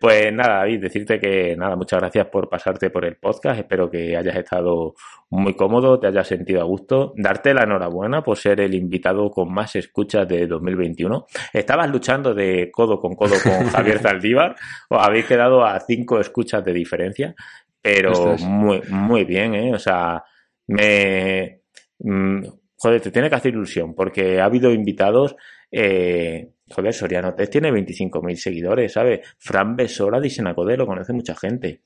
pues 0.00 0.32
nada, 0.32 0.58
David, 0.58 0.82
decirte 0.82 1.18
que 1.18 1.56
nada, 1.56 1.76
muchas 1.76 1.98
gracias 1.98 2.26
por 2.26 2.48
pasarte 2.48 2.90
por 2.90 3.06
el 3.06 3.16
podcast. 3.16 3.60
Espero 3.60 3.90
que 3.90 4.14
hayas 4.14 4.36
estado 4.36 4.94
muy 5.30 5.54
cómodo, 5.54 5.98
te 5.98 6.08
hayas 6.08 6.28
sentido 6.28 6.60
a 6.60 6.64
gusto. 6.64 7.14
Darte 7.16 7.54
la 7.54 7.62
enhorabuena 7.62 8.22
por 8.22 8.36
ser 8.36 8.60
el 8.60 8.74
invitado 8.74 9.30
con 9.30 9.52
más 9.52 9.74
escuchas 9.74 10.28
de 10.28 10.46
2021. 10.46 11.26
Estabas 11.54 11.90
luchando 11.90 12.34
de 12.34 12.70
codo 12.70 13.00
con 13.00 13.14
codo 13.14 13.36
con 13.42 13.66
Javier 13.70 13.98
Zaldívar, 13.98 14.54
o 14.90 14.96
habéis 14.96 15.24
quedado 15.24 15.64
a 15.64 15.80
cinco 15.80 16.20
escuchas 16.20 16.62
de 16.62 16.74
diferencia, 16.74 17.34
pero 17.80 18.36
muy, 18.36 18.82
muy 18.90 19.24
bien, 19.24 19.54
¿eh? 19.54 19.74
O 19.74 19.78
sea, 19.78 20.22
me. 20.66 21.62
Mm, 21.98 22.42
joder, 22.76 23.00
te 23.00 23.10
tiene 23.10 23.30
que 23.30 23.36
hacer 23.36 23.54
ilusión, 23.54 23.94
porque 23.94 24.38
ha 24.38 24.44
habido 24.44 24.70
invitados 24.70 25.34
eh, 25.72 26.50
joder, 26.70 26.92
Soriano 26.92 27.34
Test 27.34 27.52
tiene 27.52 27.72
25.000 27.72 28.36
seguidores, 28.36 28.92
¿sabes? 28.92 29.20
Fran 29.38 29.74
Besora 29.74 30.20
de 30.20 30.30
Senacode 30.30 30.76
lo 30.76 30.86
conoce 30.86 31.12
mucha 31.12 31.34
gente. 31.34 31.80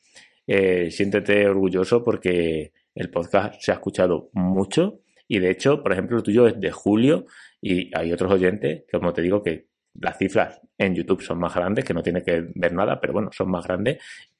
Eh, 0.46 0.90
siéntete 0.90 1.48
orgulloso 1.48 2.04
porque 2.04 2.72
el 2.94 3.10
podcast 3.10 3.60
se 3.60 3.72
ha 3.72 3.74
escuchado 3.74 4.30
mucho 4.32 5.00
y 5.28 5.38
de 5.38 5.50
hecho, 5.50 5.82
por 5.82 5.92
ejemplo, 5.92 6.16
el 6.16 6.22
tuyo 6.22 6.46
es 6.46 6.60
de 6.60 6.70
julio 6.70 7.26
y 7.60 7.90
hay 7.96 8.12
otros 8.12 8.32
oyentes 8.32 8.84
que, 8.88 8.98
como 8.98 9.12
te 9.12 9.22
digo, 9.22 9.42
que 9.42 9.68
las 10.00 10.18
cifras 10.18 10.60
en 10.78 10.94
YouTube 10.94 11.22
son 11.22 11.38
más 11.38 11.54
grandes, 11.54 11.84
que 11.84 11.94
no 11.94 12.02
tiene 12.02 12.22
que 12.22 12.46
ver 12.54 12.72
nada, 12.72 13.00
pero 13.00 13.14
bueno, 13.14 13.30
son 13.32 13.50
más 13.50 13.66
grandes, 13.66 13.98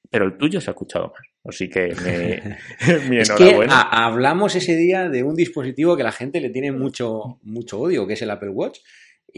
pero 0.09 0.25
el 0.25 0.37
tuyo 0.37 0.61
se 0.61 0.69
ha 0.69 0.73
escuchado 0.73 1.07
más. 1.07 1.27
Así 1.43 1.69
que 1.69 1.93
me, 2.03 2.57
mi 3.09 3.17
enhorabuena. 3.17 3.81
hablamos 3.81 4.55
ese 4.55 4.75
día 4.75 5.09
de 5.09 5.23
un 5.23 5.35
dispositivo 5.35 5.97
que 5.97 6.03
la 6.03 6.11
gente 6.11 6.39
le 6.41 6.49
tiene 6.49 6.71
mucho, 6.71 7.39
mucho 7.43 7.79
odio, 7.79 8.05
que 8.05 8.13
es 8.13 8.21
el 8.21 8.29
Apple 8.29 8.49
Watch. 8.49 8.79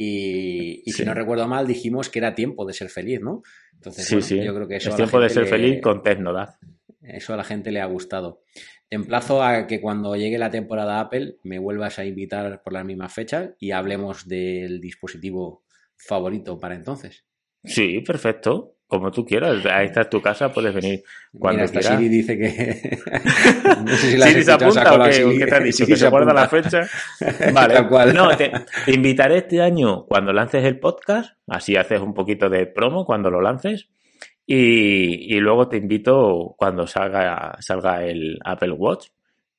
Y, 0.02 0.82
si 0.94 1.04
no 1.04 1.14
recuerdo 1.14 1.46
mal, 1.46 1.68
dijimos 1.68 2.08
que 2.10 2.20
era 2.20 2.34
tiempo 2.34 2.66
de 2.66 2.72
ser 2.72 2.90
feliz, 2.90 3.20
¿no? 3.20 3.44
Entonces, 3.74 4.30
yo 4.30 4.56
creo 4.56 4.66
que 4.66 4.78
eso. 4.78 4.92
Es 4.92 4.96
tiempo 4.96 5.20
de 5.20 5.30
ser 5.30 5.46
feliz 5.46 5.82
con 5.82 6.04
Tecnodad. 6.04 6.56
Eso 7.02 7.34
a 7.34 7.38
la 7.38 7.44
gente 7.44 7.70
le 7.70 7.82
ha 7.82 7.86
gustado. 7.86 8.44
Te 8.88 8.96
emplazo 8.96 9.44
a 9.44 9.68
que 9.68 9.82
cuando 9.82 10.16
llegue 10.16 10.38
la 10.38 10.52
temporada 10.52 11.02
Apple 11.02 11.36
me 11.44 11.60
vuelvas 11.60 12.00
a 12.00 12.06
invitar 12.06 12.64
por 12.64 12.72
las 12.72 12.86
mismas 12.86 13.14
fechas 13.14 13.52
y 13.60 13.72
hablemos 13.72 14.26
del 14.26 14.80
dispositivo 14.80 15.66
favorito 15.98 16.58
para 16.58 16.76
entonces. 16.76 17.26
Sí, 17.66 18.00
perfecto 18.00 18.79
como 18.90 19.12
tú 19.12 19.24
quieras. 19.24 19.64
Ahí 19.68 19.86
está 19.86 20.10
tu 20.10 20.20
casa, 20.20 20.52
puedes 20.52 20.74
venir 20.74 21.04
cuando 21.38 21.62
Mira, 21.62 21.72
quieras. 21.72 21.98
Siri 21.98 22.10
dice 22.10 22.38
que. 22.38 23.00
no 23.86 23.96
sé 23.96 24.12
si 24.12 24.18
la 24.18 24.28
Siri 24.28 24.44
se 24.44 24.52
apunta 24.52 24.94
o 24.96 25.04
qué, 25.04 25.46
te 25.46 25.56
ha 25.56 25.60
dicho, 25.64 25.86
que 25.86 25.96
se 25.96 26.10
guarda 26.10 26.34
la 26.34 26.50
fecha. 26.50 26.82
Vale. 27.54 27.88
cual. 27.88 28.14
No, 28.16 28.36
te, 28.36 28.52
invitaré 28.88 29.38
este 29.38 29.62
año 29.62 30.06
cuando 30.06 30.34
lances 30.34 30.66
el 30.66 30.80
podcast, 30.80 31.38
así 31.48 31.76
haces 31.78 32.02
un 32.02 32.16
poquito 32.16 32.50
de 32.50 32.66
promo 32.66 33.06
cuando 33.06 33.30
lo 33.30 33.42
lances. 33.42 33.90
Y, 34.48 35.36
y 35.36 35.40
luego 35.40 35.70
te 35.70 35.78
invito 35.78 36.56
cuando 36.58 36.88
salga, 36.88 37.58
salga 37.60 38.04
el 38.04 38.40
Apple 38.44 38.72
Watch, 38.72 39.10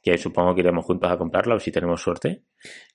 que 0.03 0.17
supongo 0.19 0.55
que 0.55 0.61
iremos 0.61 0.85
juntos 0.85 1.11
a 1.11 1.17
comprarlo, 1.17 1.59
si 1.61 1.71
tenemos 1.71 2.01
suerte. 2.01 2.43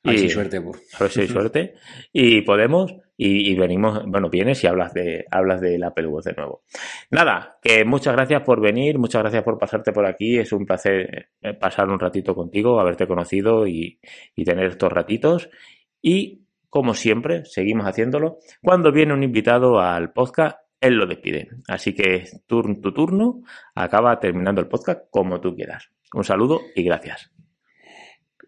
A 0.03 0.10
ver 0.10 0.19
si 0.19 0.30
suerte, 0.30 0.61
pues. 0.61 0.82
A 0.95 1.03
ver 1.03 1.11
si 1.11 1.22
hay 1.22 1.27
suerte. 1.30 1.76
Y 2.11 2.41
podemos 2.41 2.95
y, 3.18 3.56
venimos, 3.56 4.03
bueno, 4.06 4.30
vienes 4.30 4.64
y 4.64 4.68
hablas 4.68 4.94
de 4.94 5.26
hablas 5.32 5.61
del 5.61 5.84
Apple 5.84 6.07
Watch 6.07 6.26
de 6.26 6.34
nuevo. 6.34 6.64
Nada, 7.11 7.57
que 7.61 7.86
muchas 7.86 8.14
gracias 8.14 8.41
por 8.41 8.60
venir, 8.60 8.98
muchas 8.98 9.22
gracias 9.22 9.44
por 9.44 9.57
pasarte 9.57 9.94
por 9.94 10.06
aquí, 10.06 10.38
es 10.38 10.52
un 10.52 10.65
placer 10.65 11.30
eh, 11.41 11.53
pasar 11.53 11.88
un 11.90 11.99
ratito 11.99 12.36
contigo, 12.36 12.80
haberte 12.80 13.07
conocido 13.07 13.68
y, 13.68 13.99
y 14.36 14.44
tener 14.44 14.65
estos 14.65 14.91
ratitos 14.91 15.49
y 16.02 16.45
como 16.76 16.94
siempre, 16.94 17.45
seguimos 17.45 17.86
haciéndolo. 17.86 18.40
Cuando 18.61 18.91
viene 18.91 19.14
un 19.14 19.23
invitado 19.23 19.80
al 19.80 20.11
podcast, 20.11 20.57
él 20.81 20.95
lo 20.95 21.06
despide. 21.06 21.49
Así 21.68 21.93
que 21.93 22.26
tu, 22.47 22.61
tu 22.81 22.93
turno 22.93 23.41
acaba 23.73 24.19
terminando 24.19 24.61
el 24.61 24.68
podcast 24.68 25.02
como 25.10 25.41
tú 25.41 25.56
quieras. 25.56 25.89
Un 26.14 26.23
saludo 26.23 26.61
y 26.76 26.84
gracias. 26.84 27.31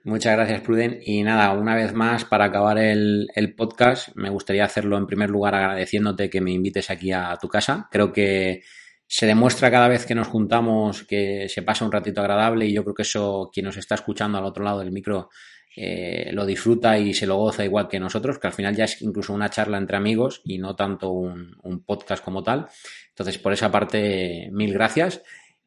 Muchas 0.08 0.38
gracias, 0.38 0.62
Pruden. 0.62 1.02
Y 1.04 1.22
nada, 1.24 1.52
una 1.52 1.76
vez 1.76 1.94
más, 1.94 2.24
para 2.24 2.46
acabar 2.46 2.78
el, 2.78 3.28
podcast, 3.58 4.16
me 4.16 4.30
gustaría 4.30 4.64
hacerlo 4.64 4.98
en 4.98 5.06
primer 5.06 5.30
lugar 5.30 5.54
agradeciéndote 5.54 6.30
que 6.30 6.40
me 6.40 6.52
invites 6.52 6.90
aquí 6.90 7.12
a 7.12 7.38
tu 7.42 7.50
casa. 7.50 7.90
Creo 7.92 8.14
que 8.14 8.62
se 9.06 9.26
demuestra 9.26 9.70
cada 9.70 9.90
vez 9.90 10.06
que 10.06 10.16
nos 10.16 10.30
juntamos 10.30 11.04
que 11.04 11.50
se 11.50 11.62
pasa 11.62 11.84
un 11.84 11.92
ratito 11.92 12.22
agradable 12.22 12.68
y 12.68 12.74
yo 12.74 12.86
creo 12.86 12.96
que 12.96 13.02
eso, 13.02 13.50
quien 13.52 13.66
nos 13.66 13.76
está 13.76 13.96
escuchando 13.96 14.38
al 14.38 14.46
otro 14.46 14.64
lado 14.64 14.80
del 14.80 14.94
micro, 14.94 15.28
eh, 15.80 16.32
lo 16.34 16.44
disfruta 16.44 16.98
y 16.98 17.14
se 17.14 17.28
lo 17.28 17.36
goza 17.36 17.64
igual 17.64 17.88
que 17.88 18.00
nosotros, 18.00 18.40
que 18.40 18.48
al 18.48 18.54
final 18.54 18.76
ya 18.76 18.86
es 18.86 19.00
incluso 19.04 19.32
una 19.32 19.52
charla 19.52 19.78
entre 19.78 19.96
amigos 19.96 20.42
y 20.44 20.58
no 20.58 20.76
tanto 20.76 21.12
un, 21.12 21.84
podcast 21.86 22.24
como 22.24 22.42
tal. 22.42 22.66
Entonces, 23.10 23.38
por 23.38 23.54
esa 23.54 23.72
parte, 23.72 24.50
mil 24.52 24.74
gracias. 24.74 25.22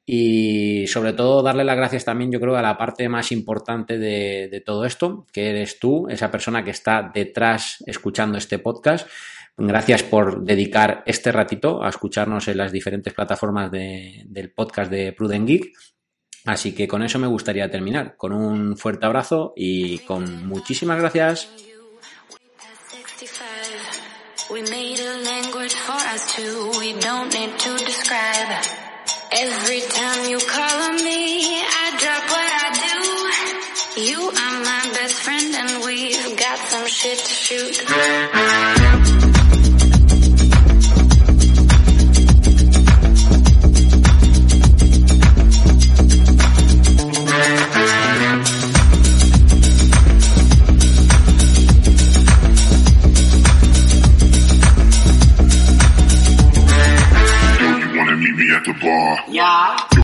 Y 0.04 0.88
sobre 0.88 1.12
todo 1.12 1.44
darle 1.44 1.62
las 1.62 1.76
gracias 1.76 2.04
también, 2.04 2.32
yo 2.32 2.40
creo, 2.40 2.56
a 2.56 2.62
la 2.62 2.76
parte 2.76 3.08
más 3.08 3.30
importante 3.30 3.98
de, 3.98 4.60
todo 4.66 4.84
esto, 4.84 5.28
que 5.32 5.50
eres 5.50 5.78
tú, 5.78 6.08
esa 6.08 6.28
persona 6.28 6.64
que 6.64 6.72
está 6.72 7.08
detrás 7.14 7.84
escuchando 7.86 8.36
este 8.36 8.58
podcast. 8.58 9.08
Gracias 9.56 10.02
por 10.02 10.42
dedicar 10.42 11.04
este 11.06 11.30
ratito 11.30 11.84
a 11.84 11.88
escucharnos 11.88 12.48
en 12.48 12.56
las 12.56 12.72
diferentes 12.72 13.14
plataformas 13.14 13.70
del 13.70 14.52
podcast 14.56 14.90
de 14.90 15.12
Prudent 15.12 15.46
Geek. 15.46 15.72
Así 16.44 16.74
que 16.74 16.88
con 16.88 17.02
eso 17.02 17.18
me 17.18 17.26
gustaría 17.26 17.70
terminar, 17.70 18.16
con 18.16 18.32
un 18.32 18.76
fuerte 18.76 19.06
abrazo 19.06 19.52
y 19.56 19.98
con 20.00 20.46
muchísimas 20.46 20.98
gracias. 20.98 21.48
Every 29.32 29.80
time 29.82 30.28
you 30.28 30.38
call 30.40 30.82
on 30.90 30.96
me, 31.04 31.62
I 31.62 31.96
drop 32.00 32.24
what 32.30 32.50
I 32.50 32.70
do. 32.74 34.02
You 34.02 34.28
are 34.28 34.58
my 34.64 34.90
best 34.92 35.22
friend 35.22 35.54
and 35.54 35.84
we've 35.84 36.36
got 36.36 36.58
some 36.58 36.86
shit 36.88 37.16
to 37.16 37.24
shoot. 37.24 38.89
at 58.60 58.66
the 58.66 58.80
bar. 58.80 59.18
Yeah. 59.28 59.90